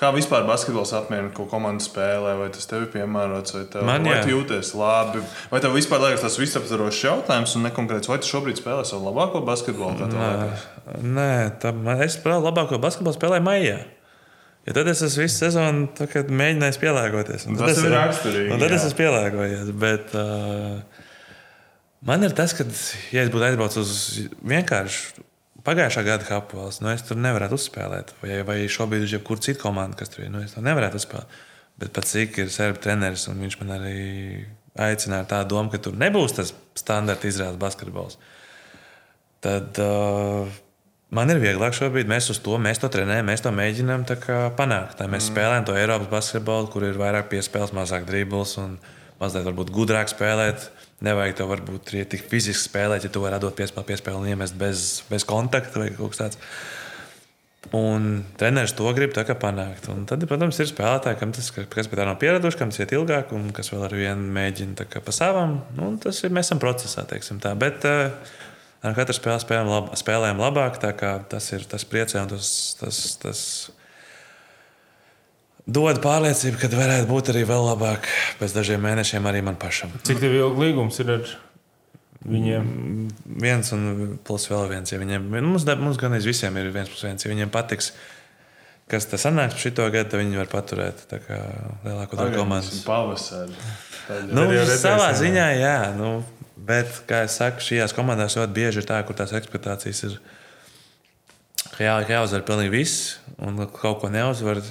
kā 0.00 0.10
vispār 0.16 0.48
basketbols 0.48 0.94
apmierina, 0.98 1.30
ko 1.36 1.46
komanda 1.50 1.84
spēlē, 1.84 2.34
vai 2.40 2.50
tas 2.54 2.66
tev 2.70 2.88
ir 2.88 2.90
piemērots, 2.96 3.54
vai, 3.54 3.62
tev, 3.70 3.86
Man 3.86 4.10
vai 4.10 4.18
jūties 4.32 4.74
labi. 4.78 5.22
Vai 5.52 5.62
tev 5.62 5.78
vispār 5.78 6.02
liekas 6.08 6.26
tas 6.26 6.40
visaptvarošs 6.42 7.04
jautājums 7.06 7.54
un 7.54 7.68
nekonkrēts, 7.68 8.10
vai 8.10 8.18
tu 8.22 8.32
šobrīd 8.32 8.58
spēlē 8.58 8.82
savu 8.88 9.06
labāko 9.12 9.44
basketbolu? 9.46 10.10
liekas? 10.10 10.68
Nē, 11.06 11.32
tā, 11.62 11.74
man, 11.76 12.02
es 12.02 12.18
spēlēju 12.18 12.50
labāko 12.50 12.82
basketbolu 12.82 13.18
spēlēju 13.20 13.46
maijā. 13.46 13.80
Ja 14.70 14.74
tad 14.76 14.86
es 14.86 15.00
esmu 15.02 15.24
visu 15.24 15.34
sezonu 15.34 15.88
mēģinājis 16.30 16.76
pielāgoties. 16.78 17.48
Tas 17.58 17.72
es- 17.72 17.80
ir 17.82 17.90
raksturīgi, 17.90 18.52
tad 18.54 18.70
es 18.70 18.76
jā. 18.76 18.86
esmu 18.86 18.98
pielāgojies. 19.00 19.72
Bet, 19.82 20.14
uh, 20.14 21.08
man 22.06 22.22
ir 22.22 22.36
tas, 22.38 22.54
ka, 22.54 22.62
ja 23.10 23.24
es 23.24 23.32
būtu 23.34 23.48
aizbraucis 23.48 23.80
uz 23.82 24.28
vienkārši 24.46 25.26
pagājušā 25.66 26.04
gada 26.06 26.28
kapels, 26.28 26.78
nu 26.84 26.92
es 26.94 27.02
tur 27.02 27.18
nevarētu 27.18 27.58
uzspēlēt. 27.58 28.14
Vai, 28.22 28.38
vai 28.46 28.58
šobrīd 28.70 29.08
uz 29.08 29.16
jebkuru 29.16 29.42
citu 29.42 29.58
komandu, 29.64 29.98
kas 29.98 30.14
tur 30.14 30.22
ir, 30.22 30.30
nu 30.30 30.44
es 30.46 30.54
to 30.54 30.62
nevarētu 30.62 31.02
uzspēlēt. 31.02 31.42
Bet 31.82 31.92
pats 31.96 32.14
cik 32.14 32.38
ir 32.44 32.54
serbi 32.54 32.78
treneris, 32.78 33.26
un 33.26 33.42
viņš 33.42 33.58
man 33.64 33.74
arī 33.80 34.46
aicināja 34.78 35.24
ar 35.26 35.30
tādu 35.34 35.56
domu, 35.56 35.74
ka 35.74 35.82
tur 35.82 35.98
nebūs 35.98 36.38
tas 36.38 36.54
standarta 36.78 37.26
Izraels 37.26 37.58
basketbols. 37.58 38.20
Tad 39.42 39.82
uh, 39.82 40.46
man 41.14 41.32
ir 41.32 41.40
vieglāk 41.42 41.74
šobrīd. 41.76 42.08
Mēs 42.10 42.30
to, 42.42 42.56
mēs 42.62 42.80
to 42.82 42.90
trenējam, 42.92 43.28
mēs 43.30 43.44
to 43.44 43.52
mēģinām 43.54 44.06
panākt. 44.58 44.98
Tā 45.00 45.06
mēs 45.06 45.26
mm. 45.26 45.32
spēlējam 45.32 45.68
to 45.68 45.76
Eiropas 45.78 46.10
basketbolu, 46.12 46.70
kur 46.72 46.86
ir 46.86 47.00
vairāk 47.00 47.30
piespēles, 47.32 47.74
mazāk 47.76 48.06
dribbles 48.08 48.56
un 48.62 48.76
mazliet 49.20 49.48
gudrāk 49.74 50.12
spēlēt. 50.12 50.70
Nevajag 51.04 51.38
to 51.38 51.46
varbūt 51.48 51.94
arī 51.94 52.04
tik 52.12 52.26
fiziski 52.28 52.66
spēlēt, 52.66 53.06
ja 53.06 53.12
tu 53.12 53.22
vari 53.22 53.38
dot 53.40 53.56
piespēli, 53.56 53.88
piespēli 53.88 54.20
un 54.20 54.28
iemest 54.34 54.58
bez, 54.60 55.00
bez 55.08 55.24
kontakta 55.28 55.80
vai 55.80 55.88
kaut 55.96 56.12
kas 56.12 56.20
tāds. 56.20 56.40
Un 57.76 58.22
treneris 58.40 58.72
to 58.76 58.88
grib 58.96 59.12
panākt. 59.40 59.88
Un 59.92 60.06
tad, 60.08 60.24
protams, 60.28 60.58
ir 60.60 60.68
spēlētāji, 60.68 61.20
tas, 61.36 61.50
kas 61.52 61.88
pie 61.88 61.98
tā 61.98 62.06
nav 62.08 62.16
pieraduši, 62.20 62.58
kam 62.58 62.72
tas 62.72 62.80
iet 62.80 62.94
ilgāk, 62.96 63.32
un 63.36 63.50
kas 63.56 63.68
vēl 63.72 63.84
ar 63.86 63.96
vienu 63.96 64.32
mēģina 64.36 64.88
pa 65.04 65.14
savam. 65.14 65.58
Nu, 65.76 65.92
tas 66.00 66.20
ir 66.24 66.32
mēs 66.32 66.48
esam 66.48 66.60
procesā, 66.62 67.04
teiksim 67.08 67.40
tā. 67.40 67.52
Bet 67.60 67.84
uh, 67.88 68.32
ar 68.84 68.96
katru 68.96 69.16
spēli 69.16 69.42
spēlējam, 69.42 69.70
lab, 69.70 69.92
spēlējam 69.98 70.40
labāk. 70.40 70.80
Tas 70.80 71.50
ir 71.56 71.66
tas 71.68 71.84
priecē 71.88 72.24
un 72.24 72.32
tas, 72.32 72.48
tas, 72.80 73.02
tas 73.22 73.42
dod 75.70 76.00
pārliecību, 76.04 76.60
ka 76.60 76.70
varētu 76.72 77.08
būt 77.10 77.32
arī 77.34 77.44
vēl 77.48 77.66
labāk 77.72 78.08
pēc 78.40 78.56
dažiem 78.56 78.82
mēnešiem 78.84 79.28
arī 79.30 79.44
man 79.46 79.58
pašam. 79.60 79.92
Cik 80.06 80.22
tev 80.22 80.36
ilgi 80.36 80.64
līgums 80.64 81.00
ir 81.02 81.12
ar 81.18 81.34
viņiem? 82.30 82.70
Viens 83.44 83.74
un 83.76 84.16
plus 84.26 84.48
vēl 84.50 84.72
viens. 84.74 84.94
Ja 84.94 85.02
viņiem, 85.02 85.28
mums, 85.36 85.68
mums 85.80 86.00
gan 86.00 86.16
aiz 86.16 86.28
visiem 86.28 86.56
ir 86.60 86.72
viens 86.74 86.90
plus 86.90 87.04
viens. 87.06 87.26
Ja 87.26 87.32
viņiem 87.32 87.52
patiks, 87.52 87.92
kas 88.90 89.06
tas 89.10 89.28
sanāks 89.28 89.56
par 89.56 89.64
šito 89.66 89.86
gadu, 89.92 90.10
tad 90.10 90.24
viņi 90.24 90.40
var 90.40 90.50
paturēt 90.50 91.06
lielāko 91.84 92.18
daļu 92.18 92.40
komandas. 92.40 92.82
Pavasarī. 92.88 93.54
Nu, 94.32 94.48
savā 94.74 95.12
jā. 95.12 95.16
ziņā, 95.20 95.48
jā. 95.60 95.78
Nu, 95.94 96.14
bet, 96.66 97.02
kā 97.08 97.24
jau 97.24 97.32
teicu, 97.32 97.66
šajās 97.70 97.96
komandās 97.96 98.36
ļoti 98.38 98.56
bieži 98.56 98.82
ir 98.82 98.88
tā, 98.88 99.00
kur 99.06 99.18
tās 99.18 99.34
ekspektācijas 99.36 100.06
ir. 100.08 100.16
ka 101.76 101.84
Jā, 101.86 102.00
jāuzvar 102.08 102.44
pilnīgi 102.46 102.74
viss, 102.74 103.12
un 103.40 103.60
kaut 103.66 104.02
ko 104.02 104.12
neuzvar. 104.12 104.62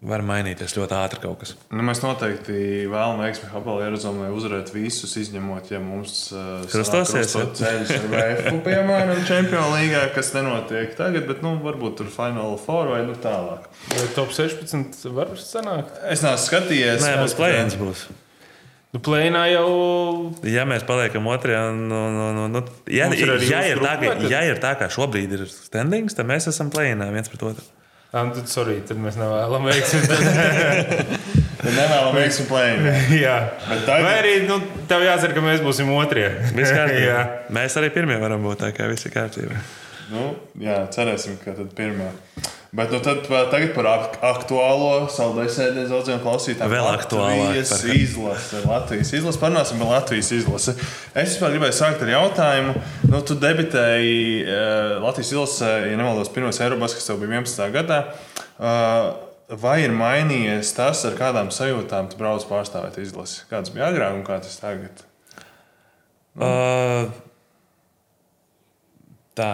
Var 0.00 0.22
mainīties 0.24 0.72
ļoti 0.78 0.94
ātri 0.96 1.18
kaut 1.20 1.42
kas. 1.42 1.50
Nu, 1.68 1.82
mēs 1.84 1.98
noteikti 2.00 2.54
vēlamies 2.88 3.20
veiksmi 3.20 3.50
Hapelī 3.52 3.90
Arizonā 3.90 4.30
uzvarēt 4.32 4.70
visus, 4.72 5.12
izņemot, 5.20 5.68
ja 5.74 5.80
mums 5.84 6.14
uh, 6.32 6.62
Krustosies, 6.72 7.34
krustot 7.34 7.60
ceļš 7.60 7.92
ar 7.98 8.06
VF, 8.14 8.48
piemēram, 8.64 9.20
Champions 9.28 9.74
League, 9.74 10.00
kas 10.14 10.32
nenotiek 10.38 10.96
tagad, 10.96 11.28
bet 11.28 11.44
nu, 11.44 11.52
varbūt 11.60 12.00
tur 12.00 12.08
Final 12.14 12.56
Four 12.64 12.94
vai 12.94 13.02
nu, 13.10 13.18
tālāk. 13.20 13.68
Vai 13.92 14.08
top 14.16 14.32
16 14.32 15.04
var 15.20 15.36
sanākt? 15.36 16.00
Es 16.08 16.24
neesmu 16.24 16.46
skatījies. 16.48 17.04
Nē, 17.04 17.14
mums 17.20 17.36
bet, 17.36 17.42
plēns 17.44 17.76
būs. 17.84 18.08
Nu, 18.90 18.98
plēnā 19.06 19.44
jau. 19.52 19.66
Ja 20.50 20.64
mēs 20.66 20.82
paliekam 20.88 21.28
otrajā, 21.30 21.60
un, 21.70 21.84
un, 21.94 22.16
un, 22.24 22.38
un, 22.48 22.56
un, 22.58 22.70
ja, 22.90 23.06
ir 23.14 23.36
ja, 23.46 23.60
ir 23.70 23.78
tā, 23.78 23.92
ka, 24.00 24.14
tad- 24.16 24.24
ja 24.32 24.40
ir 24.48 24.58
tā, 24.62 24.72
kā 24.80 24.88
šobrīd 24.90 25.36
ir 25.36 25.44
standings, 25.50 26.16
tad 26.18 26.26
mēs 26.26 26.48
esam 26.50 26.72
plēnā 26.74 27.06
viens 27.14 27.30
pret 27.30 27.44
otru. 27.52 27.66
Ah, 28.10 28.24
nu, 28.26 28.34
tad, 28.34 28.48
sorry, 28.50 28.80
tad 28.82 28.98
mēs 28.98 29.14
nevēlamies 29.20 29.76
veiksmi. 29.78 30.00
Tad 31.60 31.74
nevēlamies 31.76 32.16
veiksmi 32.24 32.46
plēnā. 32.48 32.92
Jā, 33.26 33.36
Bet 33.68 33.84
tagad- 33.86 34.06
vai 34.08 34.14
arī 34.24 34.32
nu, 34.48 34.56
tev 34.90 35.04
jācer, 35.06 35.34
ka 35.36 35.42
mēs 35.44 35.60
būsim 35.62 35.90
otrie. 35.94 36.26
Mēs 36.56 37.76
arī 37.78 37.90
pirmie 37.94 38.16
varam 38.18 38.42
būt 38.48 38.64
tā, 38.64 38.72
kā 38.74 38.88
viss 38.90 39.06
ir 39.06 39.12
kārtībā. 39.14 39.60
Nu, 40.10 40.32
jā, 40.58 40.80
cerēsim, 40.90 41.36
ka 41.44 41.54
tad 41.54 41.70
pirmā. 41.78 42.08
Bet 42.70 42.92
nu, 42.94 43.00
tad, 43.02 43.24
tagad 43.50 43.72
par 43.74 43.86
ak 43.90 44.12
aktuālo 44.22 45.08
saldēsēdi 45.10 45.88
daudziem 45.90 46.20
klausītājiem. 46.22 46.70
Vēl 46.70 46.86
aktuālāk 46.92 47.40
Latvijas 47.40 47.72
par- 47.72 47.96
izlase. 47.98 48.60
Latvijas 48.62 49.10
izlase. 49.18 49.40
Parunāsim 49.42 49.82
par 49.82 49.90
Latvijas 49.96 50.28
izlasi. 50.36 50.76
Es 51.18 51.32
vispār 51.32 51.56
gribēju 51.56 51.74
sākt 51.74 52.04
ar 52.06 52.12
jautājumu. 52.14 52.76
Nu, 53.10 53.22
tu 53.26 53.34
debitēji 53.42 54.20
uh, 54.44 55.00
Latvijas 55.02 55.32
izlasē, 55.34 55.72
ja 55.90 55.98
nemaldos, 55.98 56.30
pirmais 56.30 56.62
Eiropas, 56.62 56.94
kas 56.94 57.10
tev 57.10 57.18
bija 57.24 57.40
11. 57.42 57.66
gadā. 57.74 57.98
Uh, 58.60 59.26
Vai 59.50 59.80
ir 59.82 59.90
mainījies 59.90 60.68
tas, 60.76 61.00
ar 61.08 61.16
kādām 61.18 61.48
sajūtām 61.50 62.06
tu 62.12 62.14
brauc 62.20 62.44
pārstāvēt 62.46 63.00
izlasi? 63.02 63.40
Kāds 63.50 63.72
bija 63.74 63.88
agrāk 63.90 64.14
un 64.14 64.22
kāds 64.22 64.46
ir 64.46 64.60
tagad? 64.62 65.00
Uh, 66.38 67.10
tā, 69.34 69.48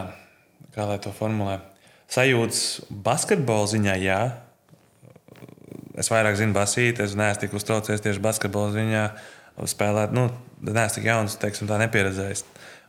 kā 0.76 0.84
lai 0.90 0.98
to 1.00 1.14
formulē. 1.16 1.56
Sajūtas 2.12 2.60
basketbola 2.90 3.66
ziņā, 3.70 3.96
jā. 3.98 4.20
Es 5.98 6.10
vairāk 6.12 6.36
zinu 6.38 6.54
basīt, 6.54 7.00
es 7.02 7.16
neesmu 7.18 7.42
tik 7.42 7.56
uztraucies 7.56 8.04
tieši 8.04 8.22
basketbola 8.22 8.74
ziņā. 8.76 9.04
Spēlēt, 9.66 10.12
nu, 10.14 10.28
neesmu 10.60 10.98
tik 10.98 11.08
jauns, 11.08 11.38
teiksim, 11.40 11.68
tā 11.70 11.80
nepieredzējis. 11.80 12.44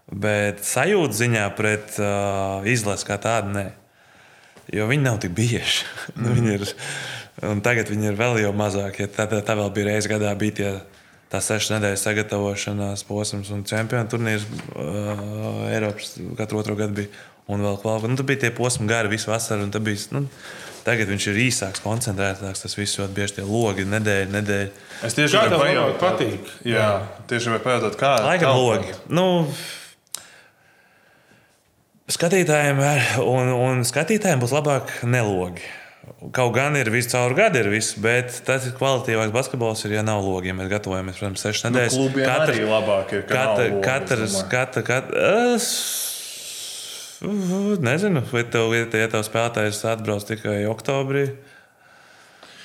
Bet 0.07 0.61
sajūta 0.63 1.15
ziņā 1.17 1.45
pret 1.57 1.97
uh, 1.99 2.67
izlasi 2.67 3.07
kā 3.07 3.17
tādu 3.23 3.55
nē. 3.55 3.65
Jo 4.75 4.87
viņi 4.87 5.03
nav 5.03 5.21
tik 5.23 5.33
bieži. 5.35 5.87
Mm. 6.15 6.29
viņi 6.37 6.53
ir, 6.57 6.67
tagad 7.65 7.91
viņi 7.91 8.11
ir 8.11 8.19
vēl 8.19 8.41
jau 8.43 8.53
mazāk. 8.55 9.01
Ja 9.03 9.09
tā, 9.11 9.27
tā, 9.31 9.41
tā 9.43 9.57
vēl 9.59 9.73
bija 9.75 9.89
reizes 9.89 10.11
gadā, 10.11 10.35
bija 10.39 10.57
tie 10.59 10.69
tā 11.31 11.41
sešu 11.43 11.73
nedēļu 11.75 11.99
sagatavošanās 11.99 13.03
posms 13.07 13.49
un 13.55 13.65
čempionu 13.67 14.11
turnīrs 14.11 14.45
uh, 14.47 15.65
Eiropas 15.73 16.15
katru 16.39 16.61
otro 16.61 16.77
gadu 16.79 17.01
bija. 17.01 17.11
Un 17.47 17.61
vēl 17.63 17.77
kvalifikacija. 17.79 18.11
Nu, 18.11 18.19
tur 18.19 18.27
bija 18.27 18.41
tie 18.45 18.51
posmi 18.55 18.87
gari 18.89 19.11
visu 19.13 19.29
vasaru. 19.31 19.63
un 19.63 19.71
tad 19.71 19.85
Bija, 19.87 20.01
nu, 20.17 20.25
tagad 20.83 21.07
viņš 21.13 21.27
ir 21.31 21.39
īsāks, 21.47 21.83
koncentrētāks. 21.83 22.65
Tas 22.65 22.75
viss 22.75 22.99
ļoti 22.99 23.15
bieži 23.15 23.37
tie 23.39 23.45
logi, 23.47 23.85
nedēļa, 23.87 24.29
nedēļa. 24.35 24.69
Es 25.07 25.15
tieši 25.15 25.37
Kā 25.37 25.45
gribēju 25.47 25.63
pajautāt, 25.63 25.99
patīk? 26.03 26.53
Jā, 26.67 26.89
tieši 27.31 27.49
gribēju 27.53 27.65
pajautāt, 27.69 27.99
kāda 28.01 28.27
Laikam 28.31 28.59
logi. 28.59 28.95
Nu, 29.15 29.27
skatītājiem, 32.11 32.79
un, 33.23 33.51
un 33.55 33.83
skatītājiem 33.87 34.43
būs 34.43 34.53
labāk 34.55 34.93
nelogi. 35.07 35.63
Kaut 36.31 36.53
gan 36.55 36.75
ir 36.79 36.87
viss 36.87 37.09
caur 37.11 37.33
gadu, 37.35 37.59
ir 37.59 37.67
viss, 37.67 37.97
bet 37.99 38.37
tas 38.47 38.63
ir 38.69 38.75
kvalitīvāks 38.77 39.33
basketbols, 39.35 39.81
ir, 39.83 39.97
ja 39.97 40.03
nav 40.07 40.21
logi. 40.23 40.53
Ja 40.53 40.55
mēs 40.55 40.69
gatavojamies, 40.71 41.17
protams, 41.19 41.43
sešas 41.43 41.65
Nu, 41.67 41.73
nedēļas. 41.75 41.97
arī 42.55 42.63
labāk 42.69 43.11
ir, 43.17 43.25
ka 43.27 43.35
nav 43.35 43.57
katra, 43.57 43.81
katrs, 43.83 44.37
katra, 44.51 44.83
katra, 44.87 45.25
es, 45.51 45.67
nezinu, 47.83 48.23
vai 48.31 48.43
tev, 48.51 48.73
ja 48.75 48.87
tev, 48.89 49.23
spēlētājs 49.25 49.83
atbrauc 49.89 50.25
tikai 50.27 50.59
oktobrī. 50.69 51.29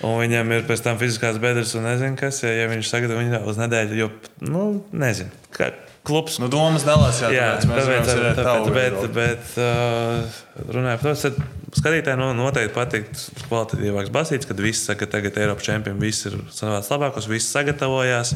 Un 0.02 0.18
viņam 0.18 0.50
ir 0.56 0.64
pēc 0.66 0.82
tam 0.82 0.98
fiziskās 0.98 1.38
bedres, 1.42 1.76
un 1.78 1.86
nezinu, 1.86 2.18
kas, 2.18 2.40
ja, 2.42 2.50
ja 2.56 2.66
viņš 2.70 2.90
sagatavo 2.90 3.22
viņu 3.22 3.40
uz 3.52 3.58
nedēļu, 3.60 3.98
jo, 4.00 4.08
nu, 4.50 4.64
nezinu, 4.98 5.30
kā 5.54 5.70
klubs 6.02 6.40
Nu, 6.42 6.48
domas 6.50 6.82
dalās, 6.86 7.20
jā, 7.22 7.30
Jā, 7.30 7.48
tāpēc 7.62 7.86
tāpēc, 7.86 8.08
tāpēc, 8.10 8.40
tavu 8.42 8.72
bet, 8.74 8.96
bet 9.14 9.52
uh, 9.62 10.40
runājot 10.74 11.04
par 11.04 11.14
to, 11.14 11.32
skatītājiem 11.78 12.18
no, 12.18 12.32
noteikti 12.36 12.74
patikt 12.74 13.22
kvalitatīvāks 13.46 14.10
basīts, 14.14 14.48
kad 14.48 14.62
visi 14.64 14.82
saka, 14.82 15.06
ka 15.06 15.18
tagad 15.18 15.38
Eiropas 15.44 15.68
čempioni 15.68 16.02
visi 16.02 16.26
ir 16.32 16.40
savāds 16.50 16.90
labākos, 16.90 17.30
visi 17.30 17.52
sagatavojās 17.52 18.34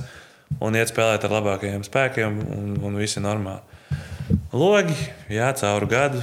un 0.62 0.78
iet 0.78 0.92
spēlēt 0.92 1.26
ar 1.26 1.34
labākajiem 1.40 1.82
spēkiem, 1.86 2.38
un, 2.54 2.76
un 2.86 3.00
viss 3.02 3.18
ir 3.18 3.26
normāli. 3.26 3.75
Logi, 4.52 4.96
jā, 5.30 5.50
cauri 5.58 5.88
gadu. 5.90 6.22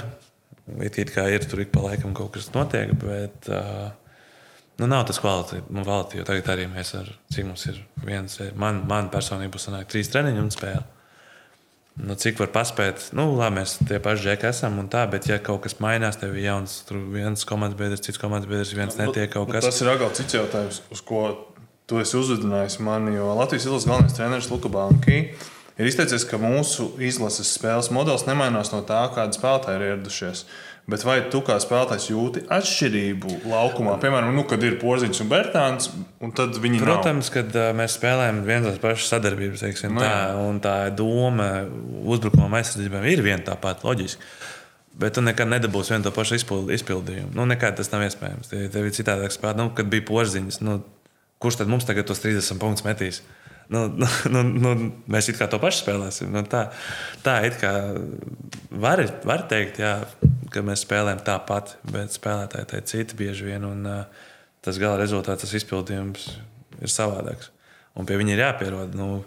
It, 0.79 0.97
kā 1.11 1.25
ir 1.31 1.43
tur 1.47 1.59
ik 1.63 1.73
pa 1.73 1.83
laikam 1.83 2.13
kaut 2.15 2.31
kas 2.37 2.47
notiek, 2.55 2.93
bet 3.01 3.49
uh, 3.51 3.91
nu, 4.79 4.87
nav 4.87 5.03
tas 5.09 5.19
kvalitāte. 5.19 5.63
Nu, 5.73 5.83
jo 5.83 6.25
tagad 6.27 6.49
arī 6.53 6.69
mēs 6.71 6.93
ar 6.99 7.09
cik 7.33 7.47
mums 7.49 7.65
ir 7.67 7.81
viens, 8.03 8.39
man, 8.59 8.83
man 8.89 9.11
personīgi 9.11 9.51
būs 9.53 9.67
sanāk 9.67 9.89
trīs 9.91 10.11
treniņu 10.13 10.43
un 10.45 10.51
spēle. 10.55 10.85
Nu, 12.03 12.15
cik 12.17 12.39
var 12.41 12.49
paspēt, 12.55 13.11
nu, 13.13 13.27
labi, 13.37 13.59
mēs 13.59 13.75
tie 13.85 13.99
paši 14.01 14.23
džeki 14.25 14.47
esam 14.49 14.79
un 14.81 14.87
tā, 14.89 15.03
bet, 15.11 15.27
ja 15.29 15.37
kaut 15.43 15.61
kas 15.67 15.75
mainās, 15.83 16.17
tev 16.17 16.33
ir 16.33 16.47
jauns, 16.47 16.79
tur 16.87 17.03
viens 17.13 17.45
komandas 17.45 17.77
biedrs, 17.77 18.01
cits 18.01 18.21
komandas 18.21 18.49
biedrs, 18.49 18.71
viens 18.73 18.97
netiek 18.97 19.29
kaut 19.35 19.51
Nu, 19.51 19.59
kas. 19.59 19.67
Tas 19.67 19.83
ir 19.83 19.91
atkal 19.91 20.09
cits 20.17 20.39
jautājums, 20.39 20.79
uz 20.95 21.03
ko 21.05 21.27
tu 21.85 21.99
esi 22.01 22.17
uzvedinājis 22.17 22.79
mani. 22.81 23.13
Jo 23.19 23.35
Latvijas 23.37 23.67
izlases 23.67 23.89
galvenais 23.91 24.17
treneris 24.17 24.49
Luka 24.49 24.71
Banki 24.73 25.19
ir 25.77 25.89
izteicies, 25.89 26.25
ka 26.29 26.37
mūsu 26.41 26.91
izlases 27.01 27.53
spēles 27.57 27.89
modelis 27.93 28.27
nemainās 28.29 28.71
no 28.73 28.83
tā, 28.87 29.01
kāda 29.15 29.35
spēlētāji 29.37 29.79
ir 29.79 29.87
ieradušies. 29.91 30.45
Bet 30.83 31.05
vai 31.07 31.21
tu 31.31 31.39
kā 31.47 31.55
spēlētājs 31.63 32.09
jūti 32.11 32.41
atšķirību 32.51 33.37
laukumā? 33.47 33.93
Piemēram, 34.03 34.33
nu, 34.35 34.43
kad 34.43 34.59
ir 34.67 34.75
Porziņš 34.81 35.21
un 35.23 35.29
Bērtāns, 35.31 35.85
un 36.19 36.33
tad 36.35 36.57
viņi 36.59 36.81
nav. 36.81 36.89
Protams, 36.89 37.29
kad 37.31 37.55
uh, 37.55 37.69
mēs 37.77 37.95
spēlējam 37.95 38.41
viens 38.43 38.67
tās 38.67 38.81
pašas 38.83 39.13
sadarbības, 39.13 39.63
teiksim, 39.63 39.95
Nu, 39.95 40.03
tā, 40.03 40.17
un 40.43 40.59
tā 40.63 40.73
doma 40.91 41.47
uzbrukumam 42.03 42.57
aizsardzībām 42.59 43.07
ir 43.13 43.23
viena 43.23 43.39
tā 43.47 43.55
pati 43.63 43.87
loģiski. 43.87 44.27
Bet 44.99 45.15
tu 45.15 45.23
nekad 45.25 45.47
nedabūsi 45.49 45.95
vienu 45.95 46.05
to 46.05 46.11
pašu 46.13 46.35
izpild- 46.37 46.69
izpildījumu. 46.75 47.31
Nu, 47.33 47.47
nekad 47.49 47.79
tas 47.79 47.87
nav 47.95 48.03
iespējams. 48.05 48.51
Tev 48.51 48.83
ir 48.83 48.91
citādāk 48.93 49.31
spēlēt. 49.33 49.57
Nu, 49.63 49.69
kad 49.73 49.87
bija 49.89 50.03
porziņas, 50.11 50.59
nu, 50.67 50.81
kurš 51.41 51.61
tad 51.63 51.71
mums 51.71 51.87
tagad 51.87 52.11
tos 52.11 52.19
30 52.21 52.59
punktus 52.61 52.83
metīs? 52.85 53.23
Nu, 53.71 53.85
nu, 53.87 54.07
nu, 54.33 54.43
nu, 54.43 54.73
mēs 55.11 55.29
it 55.31 55.39
kā 55.39 55.47
to 55.51 55.59
pašu 55.61 55.83
spēlēsim. 55.83 56.31
Nu, 56.33 56.43
tā, 56.49 56.65
tā 57.23 57.37
it 57.47 57.57
kā 57.61 57.71
var, 58.69 59.03
var 59.23 59.45
teikt, 59.51 59.79
jā, 59.83 59.95
ka 60.53 60.63
mēs 60.65 60.83
spēlējam 60.83 61.23
tāpat, 61.25 61.77
bet 61.87 62.15
spēlētāji 62.15 62.69
tā 62.69 62.81
ir 62.81 62.87
citi 62.91 63.19
bieži 63.19 63.47
vien. 63.47 63.67
Un, 63.67 63.87
uh, 63.89 64.29
tas 64.63 64.79
gala 64.81 64.99
rezultāts, 65.01 65.43
tas 65.43 65.55
izpildījums 65.59 66.29
ir 66.81 66.91
savādāks. 66.91 67.51
Un 67.99 68.07
pie 68.09 68.17
viņa 68.19 68.33
ir 68.35 68.43
jāpierod. 68.45 68.95
Nu, 68.97 69.23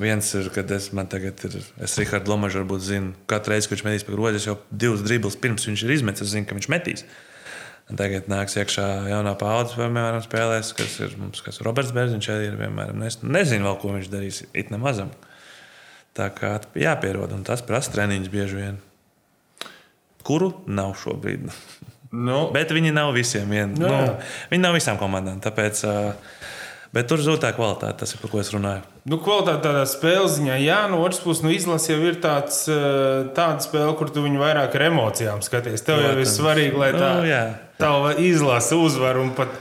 viens 0.00 0.28
ir, 0.36 0.50
kad 0.54 0.70
es 0.74 0.90
tagad 0.90 1.44
ir, 1.48 1.58
es 1.84 1.96
Rihardu 2.00 2.32
Lomažu 2.32 2.62
varbūt 2.62 2.84
zinu, 2.84 3.14
katru 3.30 3.54
reizi, 3.54 3.68
kad 3.68 3.78
viņš 3.78 3.86
metīs 3.86 4.06
pa 4.06 4.14
grozu, 4.14 4.40
es 4.40 4.48
jau 4.48 4.58
divus 4.70 5.04
driblus 5.06 5.38
pirms 5.40 5.68
viņš 5.68 5.84
ir 5.84 5.94
izmetis, 5.96 6.26
es 6.26 6.34
zinu, 6.34 6.48
ka 6.48 6.58
viņš 6.58 6.70
metīs. 6.72 7.04
Un 7.04 7.27
tagad 7.96 8.26
nāks 8.28 8.58
iekšā 8.60 8.86
jaunā 9.08 9.32
paudze, 9.40 9.78
piemēram, 9.78 10.20
spēlēs, 10.26 10.74
kas 10.76 10.98
ir 11.00 11.14
mums, 11.16 11.40
kas 11.44 11.62
Roberts 11.64 11.94
Bērziņš 11.96 12.28
arī 12.34 12.50
ir 12.50 12.58
vienmēr. 12.60 12.92
un 12.92 13.06
Es 13.08 13.20
nezinu, 13.22 13.64
vēl, 13.64 13.78
ko 13.80 13.94
viņš 13.94 14.10
darīs, 14.12 14.42
it 14.52 14.68
nemazam. 14.74 15.08
Tā 16.18 16.28
kā 16.34 16.56
jāpierod, 16.76 17.32
un 17.32 17.44
tas 17.46 17.62
prasa 17.64 17.94
treniņus 17.94 18.28
bieži 18.32 18.58
vien. 18.58 18.78
Kuru 20.26 20.52
nav 20.66 20.96
šobrīd? 21.00 21.48
Nu, 22.08 22.46
Bet 22.54 22.70
viņi 22.72 22.88
nav 22.96 23.10
visiem. 23.12 23.50
Vien, 23.52 23.74
Jā, 23.76 23.88
jā. 23.92 23.96
nu, 24.08 24.12
viņi 24.48 24.62
nav 24.62 24.72
visām 24.78 24.96
komandām. 24.96 25.42
Tāpēc, 25.44 25.82
uh, 25.84 26.46
bet 26.96 27.04
tur 27.10 27.20
zūd 27.20 27.42
tā 27.42 27.50
kvalitāte, 27.52 27.98
tas 28.00 28.14
ir 28.16 28.22
par 28.22 28.30
ko 28.32 28.40
es 28.40 28.48
runāju. 28.54 28.80
Nu, 29.12 29.18
kvalitāte 29.20 29.60
tādā 29.66 29.82
spēles 29.84 30.38
ziņā, 30.38 30.54
jā, 30.64 30.78
no 30.88 31.02
otras 31.04 31.20
puses, 31.20 31.42
nu, 31.44 31.52
izlase 31.52 31.92
jau 31.92 31.98
ir 32.08 32.16
tāds, 32.24 32.62
tāda 33.36 33.60
spēle, 33.60 33.92
kur 34.00 34.08
tu 34.08 34.24
viņu 34.24 34.40
vairāk 34.40 34.72
ar 34.80 34.86
emocijām 34.88 35.44
skaties. 35.44 35.84
Tev 35.84 36.00
jau 36.00 36.14
ir 36.14 36.22
Protams. 36.22 36.32
svarīgi, 36.40 36.80
lai 36.80 36.88
tā 36.96 37.10
Nu, 37.20 37.28
jā. 37.28 37.42
Tava 37.78 38.14
izlase 38.20 38.76
uzvar 38.78 39.18
un 39.22 39.32
pat 39.36 39.52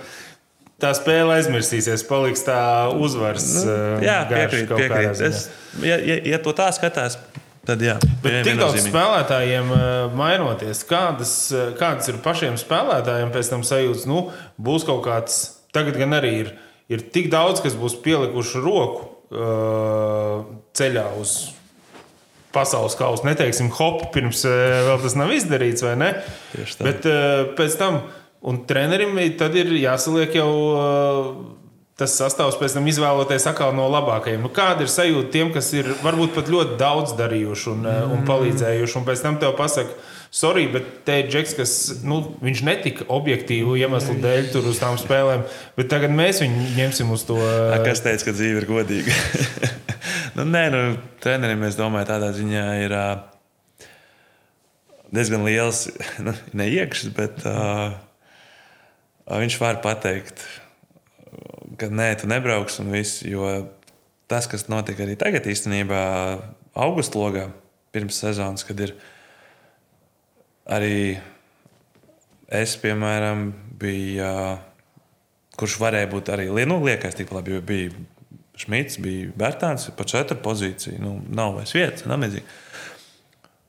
tā 0.81 0.91
spēle 0.97 1.37
aizmirsīsies, 1.39 2.05
paliks 2.09 2.45
tā 2.45 2.59
uzvaras. 2.93 3.47
eh, 3.65 4.05
Jā, 4.05 4.19
piekrīt. 4.29 4.69
piekrīt. 4.69 5.21
Es, 5.25 5.49
ja, 5.81 5.97
ja, 5.97 6.19
ja 6.33 6.39
to 6.43 6.53
tā 6.57 6.69
skatās, 6.75 7.17
tad 7.65 7.81
jā. 7.81 7.97
Bet 8.23 8.43
tik 8.45 8.59
daudz 8.59 8.85
spēlētājiem 8.85 9.73
eh, 9.73 10.15
mainoties, 10.17 10.83
kādas, 10.89 11.33
eh, 11.51 11.73
kādas 11.79 12.09
ir 12.13 12.21
pašiem 12.25 12.59
spēlētājiem 12.61 13.33
pēc 13.33 13.51
tam 13.53 13.65
sajūtas, 13.65 14.05
nu, 14.09 14.27
būs 14.61 14.85
kaut 14.87 15.03
kāds, 15.07 15.41
tagad 15.73 15.97
gan 15.97 16.13
arī 16.17 16.33
ir, 16.45 16.55
ir 16.93 17.05
tik 17.13 17.31
daudz, 17.33 17.61
kas 17.65 17.77
būs 17.77 17.99
pielikuši 18.05 18.63
roku 18.63 19.13
ceļā 19.27 21.01
uz 21.19 21.31
pasaules 22.57 22.97
kausa. 22.99 23.27
Neteiksim, 23.29 23.69
hop, 23.77 24.07
pirms 24.15 24.41
eh, 24.49 24.81
vēl 24.89 24.99
tas 25.05 25.15
nav 25.21 25.31
izdarīts, 25.37 25.85
vai 25.85 25.93
ne? 26.01 26.11
Tieši 26.55 26.79
tā. 26.81 26.89
Bet 26.89 27.07
eh, 27.07 27.53
pēc 27.59 27.77
tam, 27.79 28.01
un 28.47 28.65
trenerim 28.67 29.15
tad 29.39 29.55
ir 29.61 29.71
jāsaliek 29.85 30.35
jau. 30.41 30.51
eh, 30.81 31.63
Tas 31.97 32.13
sastāvs 32.13 32.59
pēc 32.61 32.75
tam 32.75 32.85
izvēloties 32.85 33.47
atkal 33.49 33.71
no 33.73 33.87
labākajiem. 33.89 34.43
Nu, 34.45 34.51
kāda 34.53 34.85
ir 34.85 34.89
sajūta 34.93 35.31
tiem, 35.33 35.47
kas 35.49 35.71
ir 35.73 35.87
varbūt 36.03 36.35
pat 36.35 36.51
ļoti 36.53 36.75
daudz 36.77 37.15
darījuši 37.17 37.71
un, 37.71 37.79
mm. 37.89 38.11
un 38.13 38.21
palīdzējuši? 38.27 38.99
Un 38.99 39.07
pēc 39.07 39.23
tam 39.25 39.39
tev 39.41 39.55
pasaka, 39.57 39.95
sorry, 40.29 40.67
bet 40.69 40.91
te 41.07 41.15
ir 41.23 41.31
Džeks, 41.33 41.55
kas 41.57 41.73
nu, 42.05 42.19
viņš 42.45 42.61
netika 42.69 43.07
objektīvu 43.17 43.73
iemeslu 43.81 44.13
dēļ 44.21 44.51
tur 44.53 44.69
uz 44.69 44.77
tām 44.77 44.99
spēlēm. 45.01 45.41
Bet 45.79 45.89
tagad 45.89 46.13
mēs 46.13 46.43
viņu 46.45 46.69
ņemsim 46.77 47.17
uz 47.17 47.25
to. 47.31 47.39
A, 47.41 47.81
Kas 47.89 48.05
teica, 48.05 48.29
ka 48.29 48.37
dzīve 48.37 48.61
ir 48.61 48.69
godīga? 48.69 49.17
nu, 50.37 50.45
nē, 50.45 50.63
nu, 50.73 50.81
trenerim, 51.23 51.63
es 51.67 51.77
domāju, 51.79 52.07
tādā 52.11 52.29
ziņā 52.35 52.65
ir 52.83 52.93
ā, 52.95 53.05
diezgan 55.13 55.45
liels, 55.47 55.87
nu, 56.25 56.35
neiekšs, 56.57 57.09
bet 57.17 57.41
uh, 57.49 57.97
viņš 59.27 59.57
var 59.61 59.81
pateikt, 59.85 60.43
ka 61.81 61.89
nē, 61.91 62.11
tu 62.21 62.29
nebrauks 62.29 62.79
un 62.83 62.93
viss. 62.93 63.23
Jo 63.27 63.67
tas, 64.29 64.49
kas 64.49 64.67
notika 64.71 65.05
arī 65.05 65.17
tagad, 65.19 65.47
īstenībā, 65.49 66.03
augustā 66.77 67.19
logā, 67.19 67.47
pirms 67.95 68.19
sezonas, 68.21 68.65
kad 68.67 68.79
ir 68.83 68.93
arī 70.69 71.17
es, 72.47 72.77
piemēram, 72.81 73.51
biju. 73.81 74.23
Uh, 74.23 74.65
kurš 75.57 75.79
varēja 75.81 76.09
būt 76.11 76.29
arī 76.33 76.47
nu, 76.69 76.77
liekais, 76.85 77.17
tik 77.17 77.33
labi, 77.33 77.55
jo 77.55 77.63
bija 77.65 77.89
Šmits, 78.57 78.97
bija 79.03 79.29
Bērtāns, 79.37 79.89
pa 79.93 80.05
četru 80.09 80.39
pozīciju. 80.41 80.97
Nu, 81.03 81.13
nav 81.29 81.55
vairs 81.59 81.75
vietas, 81.77 82.07
nav 82.09 82.21
mezīgi. 82.23 82.45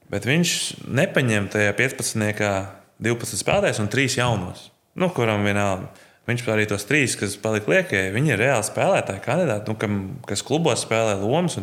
Bet 0.09 0.25
viņš 0.25 0.53
nepaņēma 0.89 1.53
tajā 1.53 1.75
15. 1.77 2.77
12 2.99 3.39
spēlētājs 3.39 3.79
un 3.83 3.91
3 3.93 4.19
jaunos, 4.19 4.69
nu, 4.99 5.11
kuram 5.15 5.45
vienalga. 5.47 5.93
Viņš 6.29 6.43
arī 6.53 6.67
tos 6.69 6.85
trīs, 6.85 7.15
kas 7.17 7.39
palika 7.41 7.71
liekie, 7.73 8.01
viņi 8.13 8.35
ir 8.35 8.43
reāli 8.43 8.67
spēlētāji, 8.67 9.23
kandidāti, 9.25 9.71
nu, 9.71 9.79
kam, 9.81 10.01
kas 10.29 10.43
klubos 10.45 10.83
spēlē 10.85 11.15
lomas. 11.23 11.57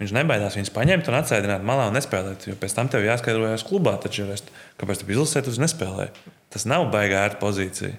Viņš 0.00 0.10
nebaidās 0.16 0.56
viņus 0.58 0.72
paņemt 0.74 1.06
un 1.06 1.14
atsēdināt 1.20 1.62
malā 1.62 1.84
un 1.86 1.94
nespēlēt. 1.94 2.48
Jo 2.48 2.56
pēc 2.58 2.72
tam 2.74 2.88
tev 2.90 3.04
jāskaidrojas 3.06 3.62
klubā, 3.68 3.92
taču, 4.02 4.24
es, 4.34 4.42
kāpēc 4.80 5.04
tu 5.04 5.12
izlasē, 5.14 5.44
tu 5.46 5.54
nespēlēji. 5.62 6.32
Tas 6.50 6.66
nav 6.66 6.88
baigā 6.90 7.20
ērta 7.28 7.38
pozīcija. 7.38 7.94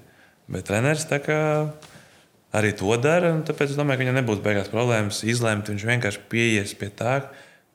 Bet 0.51 0.67
treneris 0.67 1.07
tā 1.07 1.21
kā 1.23 1.39
arī 2.55 2.71
to 2.77 2.95
dara. 3.01 3.33
Tāpēc 3.45 3.73
es 3.73 3.79
domāju, 3.79 3.99
ka 3.99 4.05
viņam 4.05 4.19
nebūs 4.19 4.43
beigās 4.45 4.71
problēmas 4.71 5.23
izlemt. 5.27 5.71
Viņš 5.71 5.87
vienkārši 5.89 6.23
pieies 6.31 6.75
pie 6.79 6.91
tā, 6.95 7.17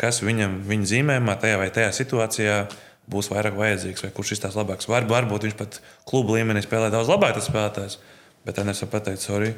kas 0.00 0.22
viņam 0.24 0.60
viņa 0.68 0.90
zīmējumā, 0.94 1.36
tajā 1.40 1.60
vai 1.60 1.68
tajā 1.74 1.92
situācijā 1.96 2.60
būs 3.10 3.30
vairāk 3.32 3.56
vajadzīgs, 3.58 4.04
vai 4.06 4.12
kurš 4.14 4.36
izstāsta 4.36 4.62
labāks. 4.62 4.88
Var, 4.90 5.06
varbūt 5.10 5.48
viņš 5.48 5.56
pat 5.58 5.80
klubu 6.08 6.36
līmenī 6.36 6.62
spēlē 6.64 6.92
daudz 6.92 7.10
labāk, 7.10 7.34
tas 7.36 7.48
spēlētājs. 7.50 7.98
Bet 8.46 8.56
treneris 8.56 8.80
var 8.86 8.92
pateikt, 8.94 9.24
sorry, 9.24 9.50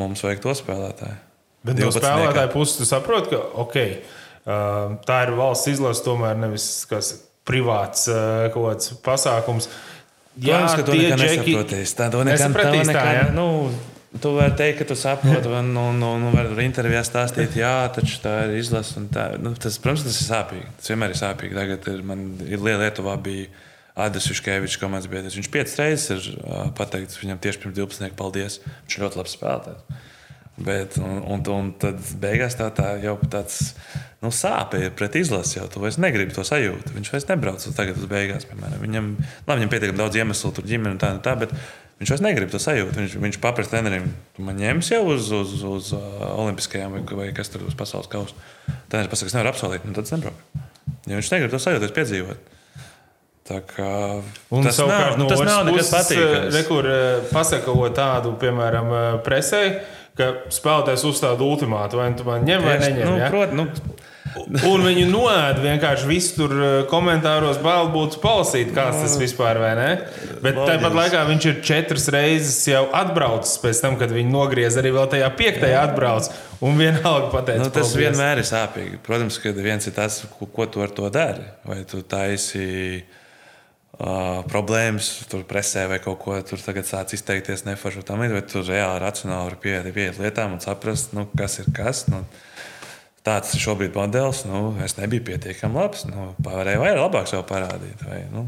mums 0.00 0.22
vajag 0.24 0.44
to 0.44 0.54
spēlētāju. 0.56 1.18
Bet 1.66 1.74
no 1.74 1.90
12 1.90 2.04
spēlētāja 2.04 2.52
puses 2.52 2.78
tu 2.78 2.86
saproti, 2.88 3.34
ka 3.34 3.42
okay, 3.64 3.98
uh, 4.46 4.94
tā 5.08 5.24
ir 5.26 5.34
valsts 5.36 5.72
izlase, 5.74 6.04
tomēr 6.06 6.38
nevis 6.38 6.86
kas 6.88 7.12
privāts 7.48 8.06
uh, 8.12 8.46
kaut 8.54 8.70
kāds 8.70 8.94
pasākums. 9.04 9.68
Protams, 10.38 10.74
ka 10.78 10.86
to 10.86 10.94
nesapratīs. 10.94 11.94
Tā 11.98 12.06
to 12.14 12.22
Nesapratīs 12.26 12.86
tā 12.86 12.94
tā, 12.94 13.02
nekad, 13.02 13.16
jā? 13.16 13.22
nu, 13.34 13.46
Tu 14.18 14.32
vari 14.34 14.54
teikt, 14.58 14.80
ka 14.80 14.86
tu 14.88 14.96
saproti, 14.98 15.50
un, 15.52 15.70
un, 15.76 16.02
un, 16.02 16.26
un 16.28 16.34
vari 16.34 16.64
intervijā 16.66 17.04
stāstīt, 17.06 17.56
jā, 17.58 17.72
taču 17.94 18.18
tā 18.24 18.34
ir 18.46 18.58
izlase. 18.58 19.02
Nu, 19.42 19.54
tas, 19.54 19.78
protams, 19.82 20.06
tas 20.08 20.18
ir 20.18 20.28
sāpīgi. 20.28 20.68
Tas 20.80 20.92
vienmēr 20.92 21.14
ir 21.14 21.20
sāpīgi. 21.20 21.58
Tagad 21.58 21.88
ir, 21.92 22.04
man 22.06 22.28
ir 22.46 22.62
liela 22.62 22.86
Lietuvā 22.86 23.14
bija 23.22 23.46
Adams 23.98 24.28
Juškevičs, 24.30 24.78
komandas 24.78 25.10
biedrs. 25.10 25.36
Viņš 25.38 25.50
piecas 25.54 25.78
reizes 25.80 26.10
ir 26.14 26.38
uh, 26.38 26.68
pateicis 26.78 27.18
viņam 27.22 27.40
tieši 27.42 27.64
pirms 27.64 27.78
12. 27.80 28.14
paldies. 28.18 28.60
Viņš 28.84 28.98
ir 28.98 29.04
ļoti 29.06 29.20
labs 29.20 29.34
spēlētājs. 29.38 30.04
Bet, 30.58 30.96
un, 30.98 31.20
un, 31.22 31.42
un 31.54 31.68
tad 31.78 32.00
beigās 32.18 32.56
tā, 32.58 32.66
tā 32.74 32.96
jau 33.02 33.14
tāds 33.30 33.74
nu, 34.24 34.32
sāpes 34.34 34.90
pret 34.98 35.18
izlasi. 35.20 35.58
Jau 35.60 35.68
tu 35.70 35.82
vairs 35.82 36.00
negribi 36.02 36.34
to 36.34 36.42
sajūtu. 36.46 36.96
Viņš 36.96 37.12
vairs 37.14 37.28
nebrauc 37.28 37.62
uz 37.62 37.76
tagad, 37.76 38.00
uz 38.00 38.08
beigās. 38.10 38.48
Piemēram. 38.48 38.80
Viņam, 38.82 39.12
labi, 39.46 39.60
viņam 39.60 39.72
pietiekami 39.74 40.02
daudz 40.02 40.18
iemeslu, 40.18 40.50
tur 40.56 40.66
ģimene 40.66 40.96
un 40.96 41.00
tā, 41.02 41.12
un 41.14 41.22
tā, 41.22 41.36
bet 41.38 41.54
viņš 42.02 42.14
vairs 42.14 42.26
negrib 42.26 42.50
to 42.50 42.62
sajūtu. 42.62 42.98
Viņš, 42.98 43.16
viņš 43.22 43.40
paprasta 43.44 43.76
trenerim, 43.76 44.10
tu 44.34 44.46
man 44.46 44.58
ņems 44.58 44.92
jau 44.96 45.02
uz, 45.14 45.30
uz, 45.38 45.54
uz 45.62 45.94
uh, 45.94 46.26
Olimpiskajām 46.34 46.98
vai, 46.98 47.06
vai 47.22 47.30
kas 47.36 47.54
tur 47.54 47.68
uz 47.68 47.78
pasaules 47.78 48.10
kausa. 48.10 48.34
Treneris 48.90 49.14
pasakā, 49.14 49.30
es 49.30 49.38
nevaru 49.38 49.54
apsolīt, 49.54 49.86
un 49.86 49.94
tad 49.94 50.10
es 50.10 50.14
nebraucu. 50.16 50.64
Ja 51.08 51.14
viņš 51.14 51.34
negrib 51.36 51.54
to 51.54 51.62
sajūtu, 51.62 51.86
es 51.86 51.94
piedzīvotu. 51.96 52.56
Tā 53.48 53.62
kā, 53.64 53.92
Un 54.52 54.66
tas 54.66 54.76
nav, 54.76 54.90
savukārt 54.90 55.16
nu, 55.16 55.24
no 55.24 55.28
tas 55.30 55.40
nav 55.46 55.62
nekas 55.64 55.88
eh, 55.88 55.92
patīkams. 55.94 56.50
re, 56.52 56.62
kur 56.68 56.88
eh, 56.92 57.28
pasaka 57.30 57.72
ko 57.72 57.86
tādu, 57.96 58.34
piemēram, 58.42 58.90
eh, 58.92 59.06
presē, 59.24 59.62
ka 60.18 60.32
spēlētājs 60.52 61.06
uzstāda 61.08 61.46
ultimātu, 61.46 62.00
vai 62.00 62.10
nu 62.12 62.18
tu 62.20 62.26
man 62.28 62.44
ņem 62.48 62.66
vai 62.66 62.76
neņem. 62.84 63.06
nu, 63.06 63.16
ja? 63.22 63.32
prot, 63.32 63.54
nu, 63.56 63.70
Un 64.68 64.82
viņi 64.84 65.06
noēda 65.08 65.62
vienkārši 65.62 66.06
visu 66.08 66.34
tur 66.36 66.52
eh, 66.54 66.74
komentāros, 66.90 67.58
bail 67.64 67.88
būtu 67.94 68.20
palasīt, 68.22 68.70
kāds 68.76 69.00
tas 69.02 69.16
vispār 69.20 69.58
ir. 69.62 70.02
Bet 70.44 70.58
tāpat 70.58 70.94
laikā 70.94 71.22
viņš 71.30 71.46
ir 71.50 71.56
četras 71.64 72.08
reizes 72.14 72.58
jau 72.68 72.84
atbraucis 72.94 73.56
pēc 73.62 73.80
tam, 73.82 73.96
kad 74.00 74.12
viņi 74.14 74.30
nogriez 74.30 74.76
arī 74.80 74.92
vēl 74.94 75.08
tajā 75.14 75.30
piektajā 75.38 75.80
atbrauc. 75.88 76.28
Un 76.64 76.78
vienalga 76.78 77.30
pateica, 77.32 77.64
Nu, 77.64 77.70
tas 77.72 77.92
paldies. 77.92 77.98
vienmēr 78.04 78.42
ir 78.42 78.48
sāpīgi. 78.48 79.00
Protams, 79.06 79.38
ka 79.42 79.52
viens 79.56 79.86
ir 79.88 79.96
tas, 79.96 80.20
ko, 80.38 80.46
ko 80.50 80.66
tu 80.66 80.82
ar 80.84 80.92
to 80.94 81.10
dari. 81.14 81.46
Vai 81.66 81.80
tu 81.88 82.02
taisi 82.02 83.02
uh, 83.98 84.42
problēmas, 84.50 85.10
tur 85.30 85.44
presē 85.48 85.86
vai 85.90 86.00
kaut 86.02 86.20
ko 86.22 86.38
tur 86.46 86.62
tagad 86.62 86.88
sāc 86.88 87.14
izteikties 87.16 87.66
neforši 87.68 88.06
tam 88.08 88.22
līdzīgi, 88.24 88.38
vai 88.38 88.50
tu 88.54 88.64
reāli 88.66 89.02
racionāli 89.04 89.50
vari 89.50 89.62
pieiet 89.64 89.90
pie 89.94 90.10
lietām 90.18 90.56
un 90.56 90.64
saprast, 90.64 91.14
nu, 91.18 91.28
kas 91.38 91.60
ir 91.62 91.72
kas. 91.76 92.06
Nu, 92.12 92.24
Tāds 93.28 93.50
ir 93.52 93.60
šobrīd 93.60 93.96
modelis. 93.98 94.44
Nu, 94.48 94.70
es 94.84 94.94
nebiju 94.96 95.26
pietiekami 95.26 95.76
labs. 95.76 96.06
Nu, 96.08 96.30
Pārējai 96.44 96.80
vairāk 96.80 97.02
labāk 97.02 97.26
sev 97.28 97.42
parādīt. 97.50 98.00
Vai, 98.06 98.22
nu. 98.32 98.46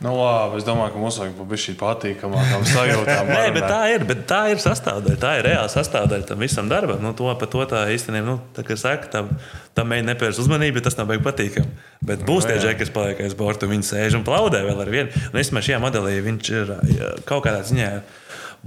Nu, 0.00 0.14
labi, 0.16 0.56
es 0.56 0.64
domāju, 0.64 0.94
ka 0.94 1.00
mums 1.02 1.16
vajag 1.20 1.40
būt 1.44 1.60
šī 1.60 1.72
patīkamākām 1.76 2.62
sajūtām. 2.70 3.28
Nē, 3.28 3.42
bet 3.52 3.66
tā 3.68 3.80
ir, 3.92 4.04
bet 4.08 4.22
tā 4.30 4.38
ir 4.52 4.62
sastāvdaļa. 4.62 5.18
Tā 5.20 5.32
ir 5.40 5.48
reāla 5.50 5.68
sastāvdaļa 5.72 6.28
tam 6.30 6.40
visam 6.40 6.70
darbam. 6.70 7.02
Nu, 7.04 7.12
to, 7.18 7.28
to 7.52 7.66
tā 7.68 7.82
īstenībā, 7.92 8.24
nu, 8.24 8.38
tā 8.56 8.64
kā 8.64 8.78
saka, 8.80 9.10
tam, 9.12 9.28
tam 9.76 9.90
mēģina 9.92 10.14
nepērst 10.14 10.40
uzmanību, 10.44 10.78
bet 10.78 10.88
tas 10.88 10.96
nav 10.96 11.10
beigas 11.10 11.26
patīkami. 11.28 11.84
Bet 12.08 12.24
būs 12.28 12.48
tie 12.48 12.56
jā. 12.56 12.64
džeki, 12.64 12.80
kas 12.84 12.94
paliek 12.94 13.20
aiz 13.26 13.36
borta, 13.36 13.68
un 13.68 13.76
viņi 13.76 13.88
sēž 13.90 14.18
un 14.20 14.24
plaudē 14.28 14.64
vēl 14.64 14.84
ar 14.86 14.92
vienu. 14.94 15.24
Un 15.28 15.42
es 15.42 15.52
domāju, 15.52 15.68
šajā 15.68 15.84
modelī 15.84 16.16
viņš 16.24 16.52
ir 16.54 16.74
kaut 17.28 17.44
kādā 17.44 17.60
ziņā. 17.68 17.92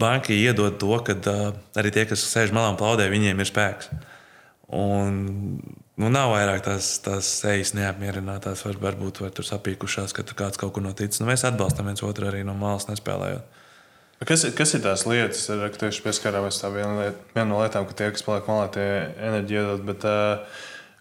Banka 0.01 0.35
iedod 0.35 0.77
to, 0.79 0.93
ka 1.03 1.17
uh, 1.17 1.47
arī 1.81 1.89
tie, 1.91 2.05
kas 2.07 2.21
sēž 2.29 2.53
malā 2.55 2.69
un 2.71 2.77
plaudē, 2.79 3.09
viņiem 3.11 3.41
ir 3.41 3.49
spēks. 3.49 3.89
Un, 4.71 5.17
nu, 5.99 6.11
nav 6.13 6.31
vairāk 6.31 6.63
tās, 6.65 6.93
tās 7.03 7.27
sejas 7.41 7.73
neapmierinātās, 7.77 8.63
var, 8.67 8.79
varbūt 8.87 9.23
var 9.23 9.33
tur 9.35 9.47
sapīkušās, 9.47 10.15
ka 10.15 10.23
tur 10.27 10.37
kāds 10.39 10.61
kaut 10.61 10.75
kur 10.75 10.85
noticis. 10.85 11.19
Nu, 11.21 11.27
mēs 11.29 11.43
atbalstam 11.47 11.89
viens 11.89 12.03
otru 12.05 12.29
arī 12.29 12.45
no 12.47 12.55
malas 12.57 12.87
nespēlējot. 12.91 13.59
Kas, 14.21 14.43
kas 14.53 14.75
ir 14.77 14.83
tās 14.83 15.07
lietas, 15.09 15.47
ar 15.49 15.71
ko 15.73 15.79
tieši 15.81 16.03
pieskarāmies? 16.05 16.59
Tā 16.61 16.69
viena, 16.69 16.93
lieta, 16.99 17.23
viena 17.33 17.47
no 17.49 17.61
lietām, 17.63 17.87
ka 17.89 17.95
tie, 17.97 18.11
kas 18.13 18.21
paliek 18.21 18.45
malā, 18.45 18.67
tie 18.69 18.85
enerģiju 19.17 19.63
iedod. 19.63 19.81
Bet, 19.87 20.05
uh, 20.05 20.59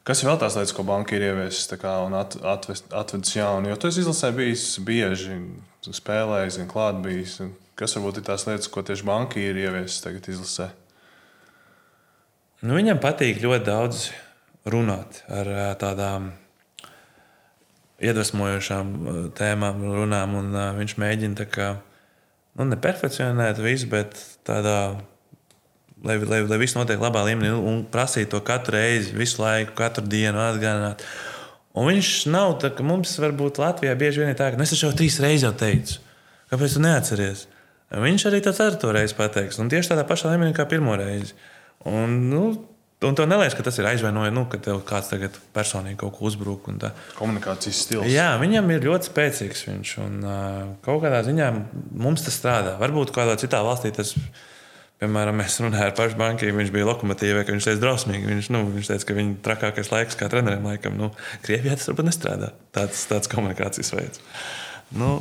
kas 0.08 0.22
ir 0.22 0.30
vēl 0.30 0.38
tās 0.40 0.56
lietas, 0.56 0.72
ko 0.72 0.86
banka 0.88 1.18
ir 1.18 1.26
ieviesusi 1.28 1.76
un 2.06 2.16
at, 2.16 2.38
atvest, 2.54 2.88
atvedis 2.96 3.36
jaunu? 3.36 3.68
Jo 3.68 3.76
esi 3.90 4.00
izlasē 4.00 4.32
bijis 4.32 4.64
bieži, 4.88 5.36
spēlējis, 5.84 6.56
zin, 6.56 6.70
klāt 6.72 7.02
bijis. 7.04 7.36
Kas 7.76 7.98
varbūt 7.98 8.22
ir 8.22 8.26
tās 8.30 8.46
lietas, 8.48 8.72
ko 8.72 8.80
tieši 8.88 9.04
banka 9.04 9.40
ir 9.40 9.60
ieviesusi 9.66 10.02
tagad 10.06 10.32
izlasē? 10.32 10.70
Nu, 12.64 12.72
viņam 12.80 13.04
patīk 13.04 13.44
ļoti 13.44 13.68
daudz 13.68 14.08
runāt 14.68 15.22
ar 15.30 15.50
tādām 15.80 16.30
iedvesmojošām 18.00 18.90
tēmām, 19.36 19.84
runām. 19.84 20.36
Un, 20.40 20.58
viņš 20.80 20.96
mēģina 21.00 21.40
tā 21.42 21.46
kā, 21.50 21.70
nu, 22.58 22.66
neperfekcionēt 22.72 23.60
visu, 23.62 23.90
bet 23.92 24.16
tādā, 24.48 24.78
lai, 26.04 26.16
lai, 26.22 26.42
lai 26.48 26.60
viss 26.60 26.76
notiek 26.78 27.00
labā 27.00 27.24
līmenī 27.28 27.52
un 27.56 27.84
prasīt 27.92 28.32
to 28.32 28.40
katru 28.44 28.78
reizi, 28.78 29.14
visu 29.16 29.42
laiku, 29.42 29.76
katru 29.78 30.06
dienu 30.08 30.42
atgādināt. 30.48 31.04
Un 31.76 31.86
viņš 31.86 32.14
nav 32.32 32.56
tā, 32.62 32.72
ka 32.74 32.82
mums 32.82 33.12
varbūt 33.22 33.60
Latvijā 33.62 33.94
bieži 33.98 34.24
vien 34.24 34.32
ir 34.32 34.38
tā, 34.38 34.50
ka 34.50 34.58
"Nu, 34.58 34.66
es 34.66 34.74
jau 34.74 34.90
trīs 34.90 35.20
reizes 35.22 35.46
jau 35.46 35.52
teicu, 35.54 36.00
kāpēc 36.50 36.74
tu 36.74 36.82
neatceries? 36.82 37.46
Viņš 37.90 38.26
arī 38.28 38.38
to 38.42 38.52
ceturto 38.54 38.92
reizi 38.94 39.16
pateiks. 39.18 39.58
Un 39.58 39.70
tieši 39.70 39.90
tādā 39.90 40.04
pašā 40.06 40.30
līmenī 40.30 40.54
kā 40.54 40.66
pirmo 40.70 40.94
reizi. 40.98 41.34
Un, 41.90 42.30
nu, 42.30 42.42
un 43.08 43.16
tev 43.16 43.24
neliekas, 43.30 43.54
ka 43.56 43.64
tas 43.64 43.78
ir 43.80 43.86
aizvainojums, 43.88 44.34
nu, 44.36 44.42
ka 44.52 44.58
tev 44.60 44.82
kāds 44.84 45.08
tagad 45.08 45.36
personīgi 45.56 45.96
kaut 46.02 46.18
ko 46.18 46.26
uzbruk. 46.28 46.68
un 46.68 46.80
tā. 46.82 46.90
Komunikācijas 47.16 47.78
stils. 47.86 48.10
Jā, 48.12 48.34
viņam 48.42 48.68
ir 48.74 48.84
ļoti 48.84 49.08
spēcīgs 49.08 49.62
viņš. 49.70 49.92
Un, 50.04 50.18
uh, 50.20 50.58
kaut 50.84 51.00
kādā 51.06 51.22
ziņā 51.24 51.48
mums 51.96 52.26
tas 52.26 52.36
strādā. 52.36 52.74
Varbūt 52.82 53.14
kādā 53.16 53.38
citā 53.40 53.62
valstī 53.64 53.88
tas, 53.96 54.12
piemēram, 55.00 55.40
mēs 55.40 55.56
runājām 55.64 55.88
ar 55.88 55.96
pašu 55.96 56.20
banku, 56.20 56.50
viņš 56.58 56.74
bija 56.76 56.90
lokomotīvā, 56.90 57.46
ka 57.48 57.56
viņš 57.56 57.70
teica 57.70 57.82
drausmīgi. 57.86 58.28
Viņš, 58.34 58.50
nu, 58.52 58.62
viņš 58.76 58.92
teica, 58.92 59.08
ka 59.08 59.16
viņa 59.16 59.40
trakākais 59.48 59.92
laiks 59.94 60.20
kā 60.20 60.28
trenerim 60.28 60.68
laikam, 60.68 61.00
nu, 61.00 61.08
Krievijā 61.46 61.78
tas 61.80 61.88
varbūt 61.88 62.10
nestrādā. 62.10 62.52
Tāds, 62.76 63.06
tāds 63.08 63.32
komunikācijas 63.32 63.94
veids. 63.96 64.20
Nu, 64.92 65.14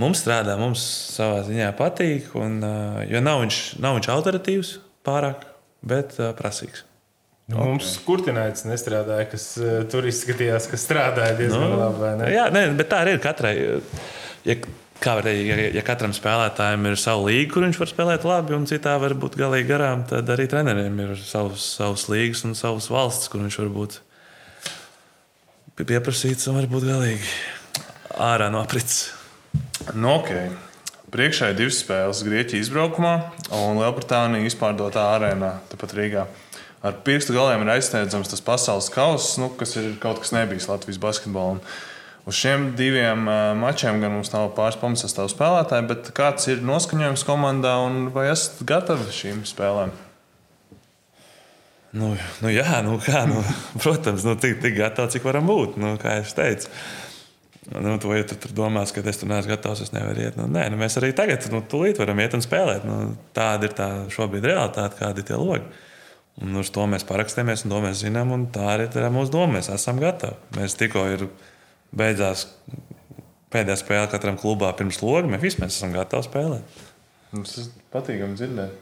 mums 0.00 0.24
strādā, 0.24 0.56
mums 0.56 0.80
savā 1.12 1.44
ziņā 1.44 1.74
patīk. 1.76 2.32
Un, 2.40 2.60
uh, 2.64 3.04
jo 3.10 3.20
nav 3.20 3.44
viņš, 3.44 3.62
nav 3.84 4.00
viņš 4.00 4.12
autoritīvs 4.16 4.74
pārāk, 5.04 5.49
bet 5.82 6.16
uh, 6.20 6.30
prasīgs. 6.38 6.84
Nu, 7.50 7.64
Mums 7.66 7.96
kurtināts 8.06 8.62
nestrādāja, 8.68 9.26
kas 9.32 9.46
uh, 9.58 9.80
tur 9.90 10.06
izskatījās, 10.06 10.68
ka 10.70 10.78
strādāja 10.78 11.34
diezgan 11.38 11.66
nu, 11.72 11.80
labi. 11.80 11.98
vai 12.04 12.12
ne? 12.20 12.28
Jā, 12.30 12.44
ne, 12.54 12.68
bet 12.78 12.90
tā 12.92 13.00
arī 13.02 13.16
ir 13.16 13.22
katrai. 13.24 13.54
Ja, 14.46 14.54
kā 15.00 15.16
var 15.18 15.26
teikt, 15.26 15.48
ja, 15.48 15.56
ja 15.80 15.82
katram 15.84 16.12
spēlētājam 16.14 16.86
ir 16.90 16.98
sava 17.00 17.24
līnija, 17.26 17.48
kur 17.50 17.64
viņš 17.66 17.80
var 17.80 17.90
spēlēt 17.90 18.26
labi, 18.28 18.54
un 18.54 18.68
citā 18.70 18.94
var 19.02 19.16
būt 19.18 19.38
galīgi 19.40 19.66
garām, 19.72 20.04
tad 20.08 20.30
arī 20.30 20.46
treneriem 20.52 21.00
ir 21.06 21.16
savas, 21.24 21.64
savas 21.80 22.06
līnijas 22.12 22.44
un 22.46 22.54
savas 22.58 22.86
valsts, 22.92 23.30
kur 23.32 23.42
viņš 23.42 23.58
var 23.64 23.72
būt 23.80 23.98
pie- 25.74 25.88
pieprasīts 25.90 26.46
un 26.52 26.60
varbūt 26.60 26.86
galīgi 26.86 27.32
ārā 28.20 28.50
no 28.52 28.60
aprits. 28.62 29.08
Nu, 29.96 30.18
okay. 30.20 30.50
Priekšā 31.10 31.50
ir 31.50 31.58
divas 31.58 31.80
spēles. 31.82 32.22
Grieķija 32.22 32.62
izbraukumā 32.62 33.14
un 33.56 33.80
Lielbritānija 33.80 34.46
izpārdotā 34.46 35.08
arēnā, 35.16 35.56
tepat 35.72 35.94
Rīgā. 35.96 36.26
Ar 36.86 37.00
pirkstu 37.04 37.34
galiem 37.34 37.64
ir 37.64 37.72
aizsniedzams 37.74 38.30
tas 38.30 38.44
pasaules 38.44 38.88
kauss, 38.94 39.34
nu, 39.40 39.50
kas 39.58 39.74
ir 39.80 39.90
kaut 40.00 40.22
kas 40.22 40.30
nebijis 40.32 40.68
Latvijas 40.70 41.00
basketbolam. 41.02 41.58
Uz 42.28 42.36
šiem 42.38 42.70
diviem 42.78 43.26
uh, 43.26 43.50
mačiem 43.58 43.98
gan 44.00 44.14
mums 44.14 44.30
nav 44.30 44.52
pāris 44.54 44.78
pamatsastāvu 44.78 45.32
spēlētāji, 45.32 45.88
bet 45.90 46.12
kāds 46.16 46.46
ir 46.52 46.62
noskaņojums 46.64 47.26
komandā 47.26 47.74
un 47.82 48.06
vai 48.14 48.28
esat 48.30 48.62
gatavi 48.68 49.10
šīm 49.16 49.42
spēlēm? 49.48 49.92
Nu, 51.90 52.12
nu, 52.38 52.50
jā, 52.54 52.84
nu, 52.86 53.00
kā, 53.02 53.24
nu, 53.26 53.42
protams, 53.82 54.22
nu, 54.28 54.36
tik, 54.38 54.60
tik 54.62 54.78
gatavi, 54.78 55.16
cik 55.16 55.26
varam 55.26 55.48
būt. 55.50 55.74
Nu, 55.80 55.96
kā 56.00 56.20
jau 56.20 56.28
teicu, 56.38 56.70
nu, 57.76 57.94
to, 58.02 58.10
ja 58.16 58.26
tu 58.26 58.38
tur 58.40 58.54
domās, 58.56 58.90
ka 58.94 59.02
es 59.06 59.20
tur 59.20 59.30
neesmu 59.30 59.52
gatavs, 59.52 59.84
es 59.84 59.92
nevaru 59.94 60.24
iet. 60.24 60.38
Nu, 60.40 60.48
nē, 60.50 60.66
nu, 60.72 60.80
mēs 60.80 60.98
arī 60.98 61.12
tagad, 61.16 61.46
nu, 61.52 61.62
tūlīt 61.62 62.00
varam 62.02 62.20
iet 62.22 62.34
un 62.34 62.44
spēlēt. 62.44 62.86
Nu, 62.88 63.14
tāda 63.36 63.68
ir 63.68 63.76
tā 63.78 63.88
šobrīd 64.10 64.48
realitāte, 64.50 64.98
kādi 64.98 65.22
ir 65.22 65.30
tie 65.30 65.38
logi. 65.38 65.86
Un 66.40 66.56
uz 66.56 66.70
to 66.72 66.86
mēs 66.88 67.04
parakstījāmies, 67.08 67.66
un 67.66 67.74
to 67.74 67.80
mēs 67.84 68.02
zinām, 68.04 68.32
un 68.34 68.46
tā 68.54 68.66
arī 68.74 68.88
ir 68.88 69.10
mūsu 69.12 69.34
doma. 69.34 69.58
Mēs 69.58 69.68
esam 69.74 70.00
gatavi. 70.00 70.38
Mēs 70.56 70.78
tikko 70.80 71.04
ir 71.12 71.26
beidzās 71.96 72.46
pēdējā 73.52 73.80
spēle 73.82 74.10
katram 74.10 74.38
klubā 74.40 74.70
pirms 74.78 75.02
loga. 75.02 75.28
Mēs 75.30 75.42
visi 75.44 75.62
mēs 75.62 75.76
esam 75.76 75.94
gatavi 75.94 76.26
spēlēt. 76.26 76.78
Mums 77.34 77.54
tas 77.56 77.70
patīkami 77.94 78.38
dzirdēt. 78.38 78.78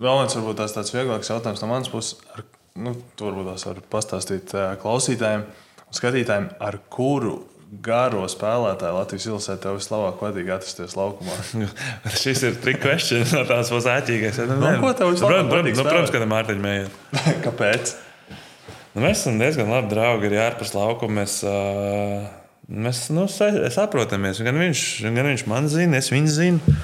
Vēl 0.00 0.20
viens 0.22 0.36
varbūt 0.36 0.60
tās 0.60 0.76
tāds 0.76 0.92
vieglāks 0.94 1.28
jautājums 1.32 1.60
no 1.60 1.68
manas 1.68 1.90
puses. 1.92 2.20
Ar, 2.32 2.44
nu, 2.80 2.94
tu 3.16 3.28
varbūt 3.28 3.50
tās 3.50 3.66
var 3.68 3.80
pastāstīt 3.92 4.54
ā, 4.56 4.66
klausītājiem 4.80 5.44
un 5.44 5.98
skatītājiem, 5.98 6.46
ar 6.64 6.78
kuru 6.92 7.34
garo 7.70 8.24
spēlētāju 8.30 8.96
Latvijas 8.96 9.26
ilgsē 9.30 9.54
tev 9.62 9.76
vislabāk 9.78 10.16
patīk 10.18 10.48
atrasties 10.50 10.96
laukumā? 10.98 11.36
Šis 12.22 12.42
ir 12.48 12.56
trīs 12.62 12.80
questions 12.82 13.34
no 13.36 13.44
tās 13.46 13.70
būs 13.70 13.86
āķīgais. 13.92 14.40
Nu, 14.50 14.56
Nu, 14.58 14.72
ko 14.82 14.90
tev 14.98 15.12
vislabāk 15.14 15.46
protams, 15.46 15.54
patīk 15.54 15.78
nu, 15.78 15.84
protams, 15.86 16.12
ka 16.14 16.30
Mārtiņa 16.32 16.64
mēģina. 16.64 17.24
Kāpēc? 17.46 17.92
Nu, 18.96 19.04
mēs 19.04 19.20
esam 19.20 19.38
diezgan 19.38 19.70
labi 19.70 19.92
draugi 19.92 20.26
arī 20.30 20.40
ārpus 20.42 20.74
laukuma. 20.74 21.20
Mēs, 21.22 21.36
uh, 21.46 22.24
mēs 22.66 23.04
nu, 23.14 23.28
sa- 23.30 23.70
saprotamies. 23.70 24.40
Gan 24.42 24.58
viņš, 24.58 24.82
gan 25.06 25.30
viņš 25.30 25.44
man 25.50 25.70
zina, 25.70 26.00
es 26.02 26.10
viņu 26.10 26.32
zinu. 26.34 26.78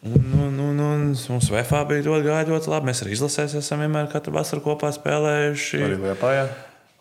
Un, 0.00 0.26
un, 0.32 0.56
un, 0.64 0.78
un 0.80 1.00
mums 1.12 1.50
VFā 1.52 1.84
bija 1.86 2.06
ļoti, 2.08 2.24
gāja 2.26 2.48
ļoti 2.48 2.70
labi. 2.72 2.88
Mēs 2.90 3.02
arī 3.04 3.14
izlasēs 3.14 3.54
esam 3.60 3.82
vienmēr 3.84 4.08
katru 4.10 4.32
vasaru 4.34 4.64
kopā 4.64 4.90
spēlējuši. 4.96 5.82
Arī 5.86 6.00
Liepājā. 6.08 6.48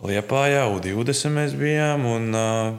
Liepā 0.05 0.43
jau 0.51 0.67
U20 0.77 1.33
mēs 1.35 1.55
bijām. 1.59 2.05
Un, 2.11 2.29
uh, 2.35 2.75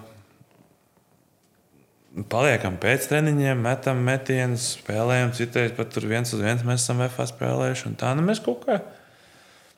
Paliekam 2.30 2.74
pēc 2.82 3.04
treniņiem, 3.06 3.60
metam 3.62 4.00
metienus, 4.02 4.64
spēlējam. 4.80 5.30
Citreiz 5.36 5.70
pat 5.76 5.92
tur 5.94 6.08
viens 6.10 6.32
uz 6.34 6.40
viens 6.42 6.64
mēs 6.66 6.82
esam 6.82 6.98
VFā 7.04 7.28
spēlējuši. 7.30 7.92
Tā 8.00 8.16
nu 8.18 8.24
mēs 8.26 8.40
kaut 8.42 8.64
kā. 8.66 8.80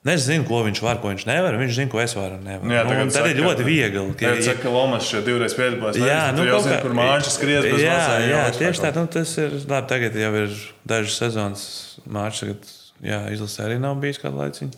Nu, 0.03 0.11
Es 0.11 0.25
zinu, 0.27 0.43
ko 0.49 0.65
viņš 0.67 0.81
var, 0.83 0.97
ko 0.99 1.13
viņš 1.13 1.27
nevar. 1.29 1.55
Viņš 1.61 1.75
zina, 1.77 1.91
ko 1.93 2.01
es 2.03 2.15
varu. 2.19 2.35
un 2.41 2.43
nevaru. 2.49 2.73
Jā, 2.73 2.81
Nu, 2.89 2.91
un 3.05 3.11
tad 3.13 3.27
ir 3.29 3.37
saka- 3.37 3.45
ļoti 3.45 3.65
viegli. 3.69 4.15
ka- 4.19 4.33
Jā, 4.33 4.43
saka, 4.43 4.63
ka 4.63 4.69
Lomas 4.71 5.05
šeit 5.07 5.25
divreiz 5.29 5.55
piedalījās. 5.55 5.95
Jā, 6.01 6.35
nu, 6.35 6.43
jau 6.49 6.59
kā- 6.59 6.81
kur 6.83 6.91
mākslinieks 6.91 7.37
skries 7.37 7.63
bez 7.71 7.81
jā, 7.85 7.93
mazām 7.95 8.21
jā, 8.23 8.29
jomas 8.33 8.57
tieši 8.59 8.81
tā. 8.83 8.95
Nu, 8.97 9.07
tas 9.07 9.39
ir 9.39 9.51
labi. 9.69 9.87
Tagad 9.93 10.13
jau 10.15 10.33
ir 10.43 10.51
dažas 10.89 11.19
sezonas 11.23 11.99
mākslinieks. 12.09 12.73
Jā, 13.03 13.21
izlasē 13.31 13.61
arī 13.69 13.79
nav 13.79 13.95
bijis 14.01 14.19
kādu 14.19 14.41
laiciņu. 14.43 14.73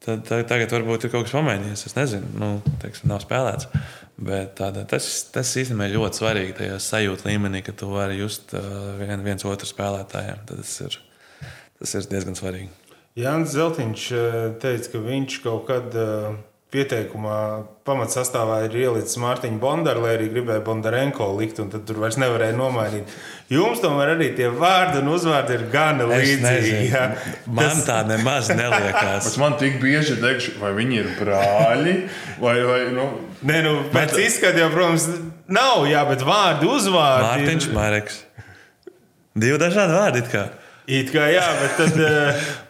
Tad, 0.00 0.24
tagad 0.48 0.72
varbūt 0.72 1.04
ir 1.04 1.12
kaut 1.12 1.26
kas 1.26 1.34
pamainījies. 1.36 1.86
Es 1.90 1.96
nezinu, 1.96 2.28
nu, 2.40 2.50
teiksim, 2.80 3.10
nav 3.10 3.20
spēlēts. 3.20 3.68
Bet 4.20 4.54
tāda, 4.56 4.86
tas, 4.88 5.06
tas 5.32 5.50
īstenībā 5.60 5.88
ir 5.88 5.98
ļoti 5.98 6.20
svarīgi 6.20 6.56
tajā 6.56 6.78
sajūta 6.84 7.28
līmenī, 7.28 7.60
ka 7.64 7.76
tu 7.76 7.88
vari 7.92 8.16
just 8.20 8.54
uh, 8.56 8.94
vien, 9.00 9.20
viens 9.24 9.44
otru 9.48 9.68
spēlētājiem. 9.68 10.44
Tas 10.48 10.76
ir, 10.86 10.96
tas 11.80 11.96
ir 11.96 12.08
diezgan 12.12 12.36
svarīgi. 12.38 12.72
Jānis 13.18 13.56
Zeltiņš 13.56 14.04
eh, 14.14 14.34
teica, 14.62 14.92
ka 14.92 15.00
viņš 15.02 15.36
kaut 15.44 15.64
kad 15.68 15.96
eh, 15.98 16.28
pieteikumā 16.70 17.36
pamatsastāvā 17.88 18.60
ir 18.68 18.74
ielicis 18.84 19.16
Mārtiņu 19.18 19.58
Bondaru, 19.62 20.04
lai 20.04 20.12
arī 20.16 20.28
gribēja 20.30 20.62
Bondarenko 20.66 21.26
likt, 21.40 21.58
un 21.62 21.70
tad 21.72 21.82
tur 21.88 21.98
vairs 22.02 22.18
nevarēja 22.22 22.54
nomainīt. 22.58 23.10
Jums 23.50 23.82
tomēr 23.82 24.12
arī 24.14 24.28
tie 24.38 24.46
vārdi 24.54 25.00
un 25.02 25.10
uzvārdi 25.16 25.56
ir 25.56 25.64
gana 25.72 26.06
līdzīgi. 26.12 26.76
jā. 26.92 27.04
Man 27.50 27.82
tā 27.86 27.98
nemaz 28.06 28.52
neliekas. 28.60 29.26
Bet 29.32 29.40
man 29.42 29.58
tik 29.58 29.80
bieži 29.82 30.20
teikšu, 30.22 30.56
vai 30.62 30.70
viņi 30.78 31.00
ir 31.02 31.10
brāļi, 31.18 31.96
vai, 32.44 32.56
vai 32.70 32.80
nu, 32.94 33.08
Nē, 33.50 33.60
nu, 33.64 33.74
pēc 33.90 34.14
izskata 34.20 34.60
jau, 34.60 34.70
protams, 34.74 35.08
nav, 35.48 35.86
jā, 35.90 36.02
bet 36.10 36.22
vārdi, 36.28 36.68
uzvārdi. 36.68 37.26
Mārtiņš 37.28 37.68
ir- 37.70 37.76
Mareks. 37.78 38.18
Divi 39.40 39.58
dažādi 39.62 39.94
vārdi. 39.96 40.18
it 40.24 40.28
kā. 40.32 40.42
It 40.90 41.10
kā 41.14 41.26
jā, 41.30 41.46
bet 41.60 41.78
tad. 41.78 41.92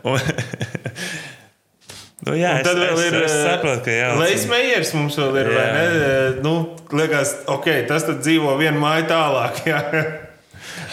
eh, 2.21 2.27
nu, 2.29 2.39
jā, 2.39 2.57
Un 2.61 2.67
tad 2.67 2.79
es, 2.79 2.83
vēl 2.85 2.99
es, 3.01 3.05
ir 3.11 3.21
es 3.27 3.37
saprotu, 3.49 3.85
ka 3.89 3.95
jā, 3.95 4.09
Leis 4.21 4.49
Meijers 4.51 4.97
mums 4.97 5.21
vēl 5.21 5.39
ir. 5.43 5.53
Nu, 6.45 6.57
liekas, 6.97 7.39
ok, 7.51 7.71
tas 7.89 8.09
tad 8.09 8.21
dzīvo 8.25 8.57
vienu 8.61 8.83
māju 8.83 9.07
tālāk. 9.11 9.63
Jā. 9.71 9.85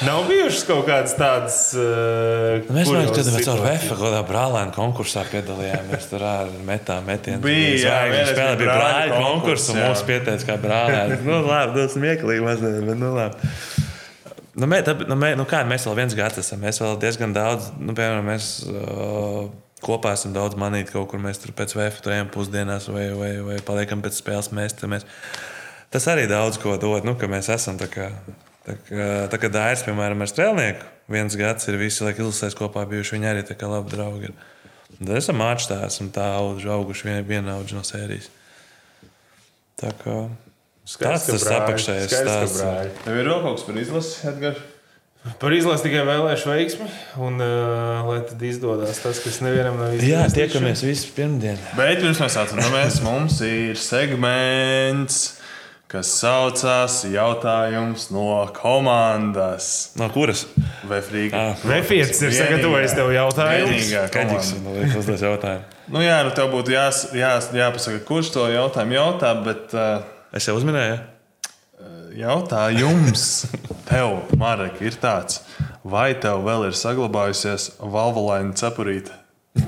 Nav 0.05 0.27
bijušas 0.29 0.63
kaut 0.67 0.85
kādas 0.85 1.15
tādas. 1.17 1.57
Uh, 1.73 2.61
Mēs 2.69 2.85
domājam, 2.85 3.09
ka 3.15 3.23
mēs 3.33 3.49
ar 3.49 3.61
VF 3.63 3.87
kaut 3.89 4.01
kādā 4.03 4.19
brālēna 4.29 4.73
konkursā 4.75 5.23
piedalījāmies. 5.31 6.05
Tur 6.11 6.25
ar 6.27 6.51
metām 6.67 7.07
metienu. 7.09 7.41
Bija, 7.41 7.95
vienreiz 8.05 8.31
spēlē, 8.31 8.59
bija 8.61 8.77
brāļu 8.77 9.19
konkurss, 9.23 9.71
un 9.73 9.81
jā. 9.81 9.89
mūs 9.89 10.03
pieteica 10.07 10.51
kā 10.51 10.57
brālēni. 10.61 11.19
nu, 11.27 11.41
labi, 11.47 11.79
tas 11.79 11.97
smieklīgi 11.97 12.45
mazliet, 12.45 12.81
bet 12.85 13.01
nu 13.01 13.13
labi. 13.17 13.53
Nu, 14.57 14.69
mē, 14.69 14.81
tā, 14.85 14.93
nu, 15.05 15.17
mē, 15.17 15.33
nu, 15.37 15.45
kā 15.49 15.63
mēs 15.69 15.85
vēl 15.89 15.97
viens 16.03 16.17
gads 16.17 16.41
esam, 16.41 16.61
mēs 16.65 16.81
vēl 16.81 16.97
diezgan 17.01 17.33
daudz, 17.33 17.71
nu, 17.77 17.93
piemēram, 17.97 18.25
mēs 18.25 18.51
uh, 18.69 19.49
kopā 19.83 20.13
esam 20.17 20.33
daudz 20.35 20.57
manīti 20.59 20.93
kaut 20.95 21.09
kur. 21.11 21.21
Mēs 21.21 21.41
tur 21.43 21.53
pēc 21.57 21.75
VF 21.77 22.01
tur 22.03 22.15
ejam 22.15 22.31
pusdienās 22.33 22.89
vai, 22.91 23.07
vai, 23.17 23.31
vai 23.45 23.61
paliekam 23.65 24.03
pēc 24.03 24.19
spēles 24.19 24.51
mēstamies. 24.55 25.07
Tas 25.93 26.07
arī 26.11 26.25
daudz 26.29 26.59
ko 26.61 26.75
dod, 26.81 27.07
nu, 27.07 27.15
ka 27.19 27.29
mēs 27.31 27.51
esam 27.53 27.79
tā 27.79 27.89
kā. 27.91 28.11
Tā 28.67 28.75
kā, 28.83 29.03
tā 29.31 29.37
kā 29.39 29.47
Dairis, 29.47 29.85
piemēram, 29.87 30.19
ar 30.25 30.27
strēlnieku, 30.27 30.87
viens 31.13 31.37
gads 31.39 31.69
ir 31.71 31.77
visi 31.79 32.03
laiki 32.03 32.19
ilgstoties 32.19 32.57
kopā 32.59 32.83
bijuši. 32.89 33.15
Viņi 33.15 33.29
arī 33.29 33.45
tā 33.47 33.55
kā 33.55 33.69
labi 33.71 33.93
draugi. 33.93 34.31
Ir. 34.31 34.97
Tad 34.97 35.13
esam 35.21 35.39
mākslinieki, 35.39 35.85
tā 35.85 35.87
esam 35.87 36.09
tā 36.11 36.25
auguši, 36.39 36.67
auguši 36.73 37.07
vien, 37.07 37.21
vienaudži 37.29 37.77
no 37.77 37.85
sērijas. 37.87 38.27
Tā 39.79 39.93
kā 40.01 40.17
tāds 40.97 41.29
tas 41.29 41.47
apakšējais 41.53 42.11
stāsts. 42.11 42.63
tev 43.05 43.21
ir 43.21 43.29
vēl 43.29 43.43
kaut 43.45 43.59
kas 43.59 43.67
par 43.69 43.79
izlasi, 43.79 44.19
Edgars? 44.31 44.65
Par 45.41 45.53
izlasi 45.55 45.87
tikai 45.87 46.03
vēlēšu 46.07 46.49
veiksmi, 46.51 46.87
un 47.23 47.41
uh, 47.43 48.05
lai 48.07 48.19
tad 48.27 48.41
izdodas 48.47 48.99
tas, 49.03 49.21
kas 49.23 49.39
nevienam 49.45 49.79
nav 49.79 49.95
izdevies. 49.95 50.13
Jā, 50.13 50.25
tiekamies 50.33 50.83
visi 50.85 51.11
pirmdien. 51.15 51.59
Bet 51.77 52.01
pirms 52.03 52.21
mēs 52.23 52.37
atceramies, 52.41 52.99
mums 53.05 53.39
ir 53.45 53.79
segments, 53.81 55.19
kas 55.91 56.11
saucās 56.19 56.99
Jautājums 57.11 58.09
no 58.15 58.27
komandas. 58.57 59.69
No 59.99 60.09
kuras? 60.13 60.45
Vai 60.87 60.99
Frīga? 61.05 61.45
Ah, 61.53 61.65
Refits 61.71 62.21
ir 62.27 62.35
sagatavojis 62.35 62.97
tev 62.97 63.13
jautājumu. 63.15 63.71
Vienīgā 63.71 64.05
komanda. 64.13 64.61
man 64.65 64.77
liekas, 64.81 64.99
uzdos 65.03 65.25
jautājumu. 65.29 65.73
Nu, 65.87 66.03
jā, 66.03 66.19
nu 66.27 66.35
tev 66.35 66.51
būtu 66.51 66.75
jās, 66.75 67.05
jās, 67.15 67.47
jāpasaka, 67.55 68.03
kurš 68.07 68.33
to 68.35 68.49
jautājumu 68.51 68.99
jautā, 68.99 69.31
bet 69.47 69.75
uh, 69.77 70.13
Es 70.35 70.45
jau 70.45 70.57
uzminēju. 70.59 70.97
Jautājums 72.17 73.23
tev, 73.87 74.17
Marek, 74.39 74.79
ir 74.85 74.95
tāds, 75.01 75.41
vai 75.87 76.11
tev 76.19 76.43
vēl 76.47 76.69
ir 76.69 76.77
saglabājusies 76.77 77.71
valvulaina 77.79 78.55
cepurīte? 78.57 79.13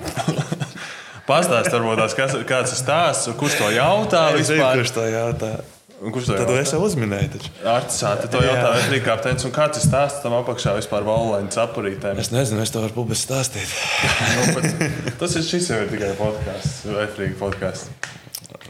Pastāstiet, 1.30 1.76
varbūt 1.76 2.00
tās, 2.02 2.16
kas, 2.18 2.32
kāds 2.50 2.72
ir 2.74 2.80
stāsts, 2.80 3.30
kurš 3.38 3.60
to 3.60 3.68
jautā 3.76 4.24
Es 4.34 4.48
zinu, 4.50 4.64
vispār. 4.64 4.80
kurš 4.80 4.94
to 4.96 5.04
jautā. 5.06 5.52
Un 6.00 6.14
Kurš 6.16 6.30
to 6.30 6.36
Tad 6.40 6.48
jautā? 6.48 6.62
es 6.64 6.72
jau 6.72 6.80
uzminēju. 6.88 7.30
Taču. 7.34 7.50
Artisāti 7.68 8.30
to 8.32 8.40
jautā 8.42 8.70
Vētrīgi 8.78 9.04
kapteinis, 9.04 9.44
un 9.46 9.52
kāds 9.54 9.82
ir 9.82 9.84
stāsts 9.84 10.22
tam 10.24 10.34
apakšā 10.38 10.74
vispār 10.78 11.04
valvulaina 11.06 11.52
cepurītēm? 11.54 12.22
Es 12.24 12.32
nezinu, 12.32 12.64
es 12.64 12.72
to 12.72 12.82
varu 12.86 12.96
publiski 13.02 13.28
stāstīt. 13.28 13.74
Nu, 14.40 14.46
bet 14.56 15.20
tas 15.20 15.36
ir 15.36 15.44
šis 15.46 15.68
jau 15.74 15.82
ir 15.84 15.92
tikai 15.92 16.14
podkāsts, 16.18 16.86
Vētrīgi 16.88 17.36
podkāsts. 17.42 17.92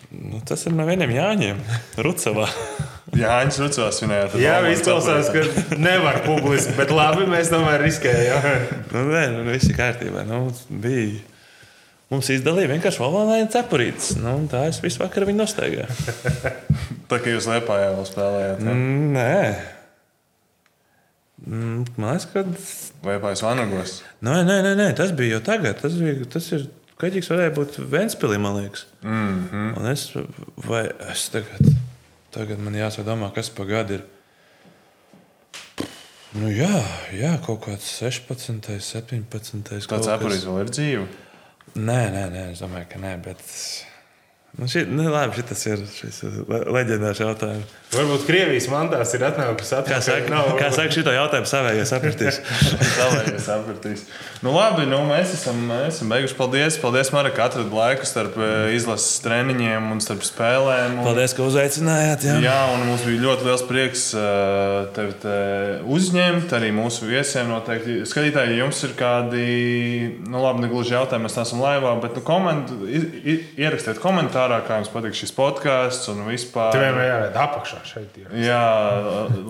Nu, 0.10 0.42
tas 0.50 0.66
ir 0.66 0.74
no 0.74 0.90
vieniem 0.90 1.14
Jāņiem, 1.14 1.62
Rucavā. 2.02 2.50
Jānis 3.18 3.58
Rucovs 3.62 3.98
svinējāt. 4.02 4.36
ar 4.36 4.42
Jā, 4.44 4.54
valvulaina 4.60 4.76
izklausās, 4.76 5.32
ka 5.34 5.78
nevar 5.80 6.22
publiski, 6.26 6.76
bet 6.78 6.94
labi, 6.94 7.26
mēs 7.30 7.50
tomēr 7.54 7.82
riskējam. 7.86 8.48
Nu, 8.94 9.06
nē, 9.10 9.26
nu, 9.34 9.44
viss 9.50 9.70
ir 9.70 9.78
kārtībā. 9.80 10.24
Nu, 10.28 10.44
bija. 10.70 11.20
Mums 12.10 12.30
izdalīja 12.34 12.72
vienkārši 12.72 13.02
valvānaini 13.04 13.52
cepurītes. 13.54 14.16
Nu, 14.18 14.32
tā 14.50 14.64
es 14.70 14.80
visu 14.82 15.02
vakaru 15.04 15.28
viņu 15.30 15.44
nostaigāju. 15.44 15.90
Tā 17.10 17.20
kā 17.22 17.36
jūs 17.36 17.46
Liepājā 17.50 17.92
vēl 17.94 18.08
spēlējāt. 18.10 18.64
Ja? 18.66 18.74
Mm, 18.74 19.12
nē. 19.14 19.36
Mm, 21.46 21.86
Man 21.98 22.10
liekas, 22.16 22.26
ka. 22.34 22.44
Liepājas 23.06 23.44
vanagos. 23.46 23.94
Nē, 24.26 24.42
nē, 24.48 24.58
nē, 24.66 24.74
nē, 24.80 24.88
tas 24.98 25.14
bija 25.16 25.38
jau 25.38 25.44
tagad. 25.52 25.78
Tas, 25.82 25.96
bija, 26.02 26.26
tas 26.34 26.50
ir. 26.58 26.68
Kaģis 27.00 27.30
varēja 27.32 27.52
būt 27.56 27.78
Vēnspilī, 27.94 28.38
man 28.44 28.58
liekas. 28.60 28.82
Mm 29.06 29.36
-hmm. 29.52 29.70
Un 29.80 29.86
es, 29.88 30.02
vai 30.68 30.82
es 31.14 31.30
tagad, 31.32 31.70
tagad 32.36 32.62
man 32.64 32.78
jāsadomā, 32.78 33.32
kas 33.36 33.52
pa 33.54 33.66
gadu 33.70 34.00
ir. 34.00 34.08
Nu, 36.38 36.50
jā, 36.54 36.84
jā, 37.18 37.34
kaut 37.46 37.64
kāds 37.66 37.88
16, 37.98 38.70
17. 38.86 39.64
kaut 39.66 39.90
Tāds 39.90 39.90
kas. 39.90 40.12
apgājis 40.14 40.46
vēl 40.46 40.60
ir 40.62 40.74
dzīve. 40.76 41.06
Nē, 41.80 42.02
nē, 42.14 42.26
nē, 42.34 42.44
es 42.54 42.62
domāju, 42.66 42.90
ka 42.92 43.02
nē. 43.02 43.16
Bet... 43.26 43.42
Nu, 44.60 44.68
šī, 44.68 44.82
nu, 44.92 45.06
labi, 45.08 45.38
šis 45.40 45.62
ir, 45.72 45.84
šis 45.96 46.18
leģendārs 46.50 47.22
jautājums. 47.24 47.76
Varbūt 47.90 48.26
Krievijas 48.28 48.66
mandāts 48.70 49.14
ir 49.16 49.24
atnākusi 49.26 49.72
Kā 49.72 49.78
atpakaļ. 49.80 50.02
saka, 50.06 50.30
Nav- 50.34 50.50
kā 50.60 50.68
saka 50.76 50.92
šito 50.94 51.14
jautājumu 51.16 51.48
savējie 51.50 51.86
sapratīs? 51.90 52.40
Savējais 53.00 53.46
sapratīs. 53.48 54.04
Nu, 54.46 54.52
labi, 54.54 54.84
nu, 54.92 55.00
mēs, 55.08 55.32
esam, 55.38 55.62
mēs 55.72 55.96
esam 55.96 56.12
beiguši. 56.14 56.36
Paldies, 56.38 56.78
paldies 56.84 57.10
Marek, 57.16 57.34
ka 57.40 57.48
atradi 57.48 57.74
laiku 57.74 58.06
starp 58.06 58.36
eh, 58.38 58.74
izlases 58.76 59.16
treniņiem 59.24 59.88
un 59.96 60.04
starp 60.04 60.22
spēlēm. 60.28 61.00
Un, 61.00 61.08
Paldies, 61.08 61.34
ka 61.40 61.48
uzaicinājāt. 61.48 62.28
Jā. 62.30 62.36
Jā, 62.46 62.58
un 62.76 62.84
mums 62.92 63.08
bija 63.08 63.24
ļoti 63.26 63.48
liels 63.50 63.66
prieks 63.72 64.06
eh, 64.20 64.92
tevi 65.00 65.16
te 65.24 65.38
uzņemt. 65.98 66.54
Arī 66.60 66.70
mūsu 66.78 67.08
viesiem 67.10 67.50
noteikti. 67.56 68.02
Skatītāji, 68.12 68.54
ja 68.60 68.66
jums 68.68 68.84
ir 68.86 68.94
kādi, 69.00 69.48
nu, 70.28 70.44
labi, 70.46 70.68
ne 70.68 70.72
gluži 70.76 70.94
jautājumi, 70.98 71.26
mēs 71.30 71.40
neesam 71.40 71.64
laivā, 71.64 71.96
bet 72.06 72.20
nu, 72.20 72.26
koment, 72.28 72.76
i- 72.86 73.04
i- 73.34 73.40
ierakstiet 73.66 74.04
komentārus. 74.04 74.49
Ārā, 74.50 74.60
kā 74.66 74.80
jums 74.80 74.90
patīk 74.90 75.16
šis 75.18 75.32
podkāsts 75.38 76.10
un 76.12 76.24
vispār. 76.26 76.74
Tev 76.74 76.84
vienmēr 76.84 77.06
jāredz 77.06 77.38
apakšā 77.40 77.80
šeit. 77.86 78.16
Ir. 78.18 78.32
Jā, 78.42 78.62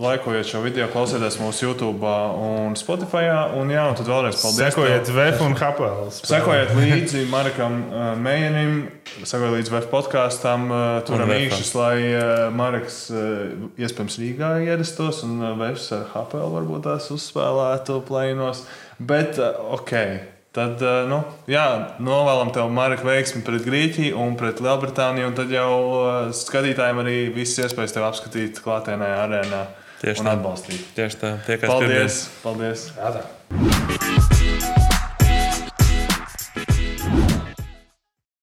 laikojot 0.03 0.49
šo 0.49 0.63
video, 0.65 0.89
klausieties 0.91 1.39
mūsu 1.39 1.69
YouTube 1.69 2.11
un 2.43 2.75
Spotify. 2.79 3.29
Un, 3.55 3.71
jā, 3.71 3.85
un 3.89 3.97
tad 3.99 4.09
vēlreiz 4.11 4.39
paldies. 4.41 4.59
Sekojiet 4.59 5.11
VF 5.15 5.43
un 5.45 5.55
Hapels. 5.59 6.21
Sekojiet 6.27 6.73
līdzi 6.77 7.25
Marekam 7.31 7.79
uh, 7.87 8.09
Mējenim, 8.19 8.81
sekojiet 9.21 9.55
līdzi 9.59 9.75
VF 9.77 9.91
podkāstam, 9.93 10.67
uh, 10.73 10.87
turam 11.07 11.31
īkšķis, 11.35 11.71
lai 11.79 11.93
uh, 12.09 12.47
Mareks 12.55 13.05
uh, 13.13 13.69
iespējams 13.79 14.19
Rīgā 14.23 14.51
ierastos 14.67 15.23
un 15.27 15.39
uh, 15.39 15.53
VF 15.59 15.87
ar 15.95 16.09
Hapelu 16.15 16.51
varbūt 16.57 16.85
tās 16.89 17.07
uzspēlētu 17.15 18.01
plainos. 18.09 18.65
Bet, 18.99 19.39
uh, 19.39 19.55
ok. 19.79 20.38
Tad, 20.55 20.81
uh, 20.81 21.03
nu, 21.05 21.19
jā, 21.49 21.65
novēlam 22.01 22.49
tev, 22.55 22.71
Marka, 22.73 23.05
veiksmi 23.05 23.43
pret 23.45 23.67
Grieķiju 23.67 24.17
un 24.17 24.33
pret 24.39 24.63
Lielbritāniju. 24.65 25.29
Un 25.29 25.37
tad 25.37 25.53
jau 25.53 25.69
uh, 25.91 26.17
skatītājiem 26.33 27.03
arī 27.03 27.19
visas 27.35 27.67
iespējas 27.67 27.93
tev 27.93 28.07
apskatīt 28.09 28.63
klātienē, 28.65 29.11
arēnā 29.27 29.63
Tieši 30.01 30.25
un 30.25 30.31
tā. 30.31 30.35
atbalstīt. 30.39 30.89
Tieši 30.97 31.21
tā, 31.21 31.35
tie, 31.45 31.61
kas 31.61 31.77
pirmie. 31.77 32.01
Paldies! 32.01 32.19
paldies. 32.41 32.89
Jā, 32.97 33.15
tā. 33.19 34.38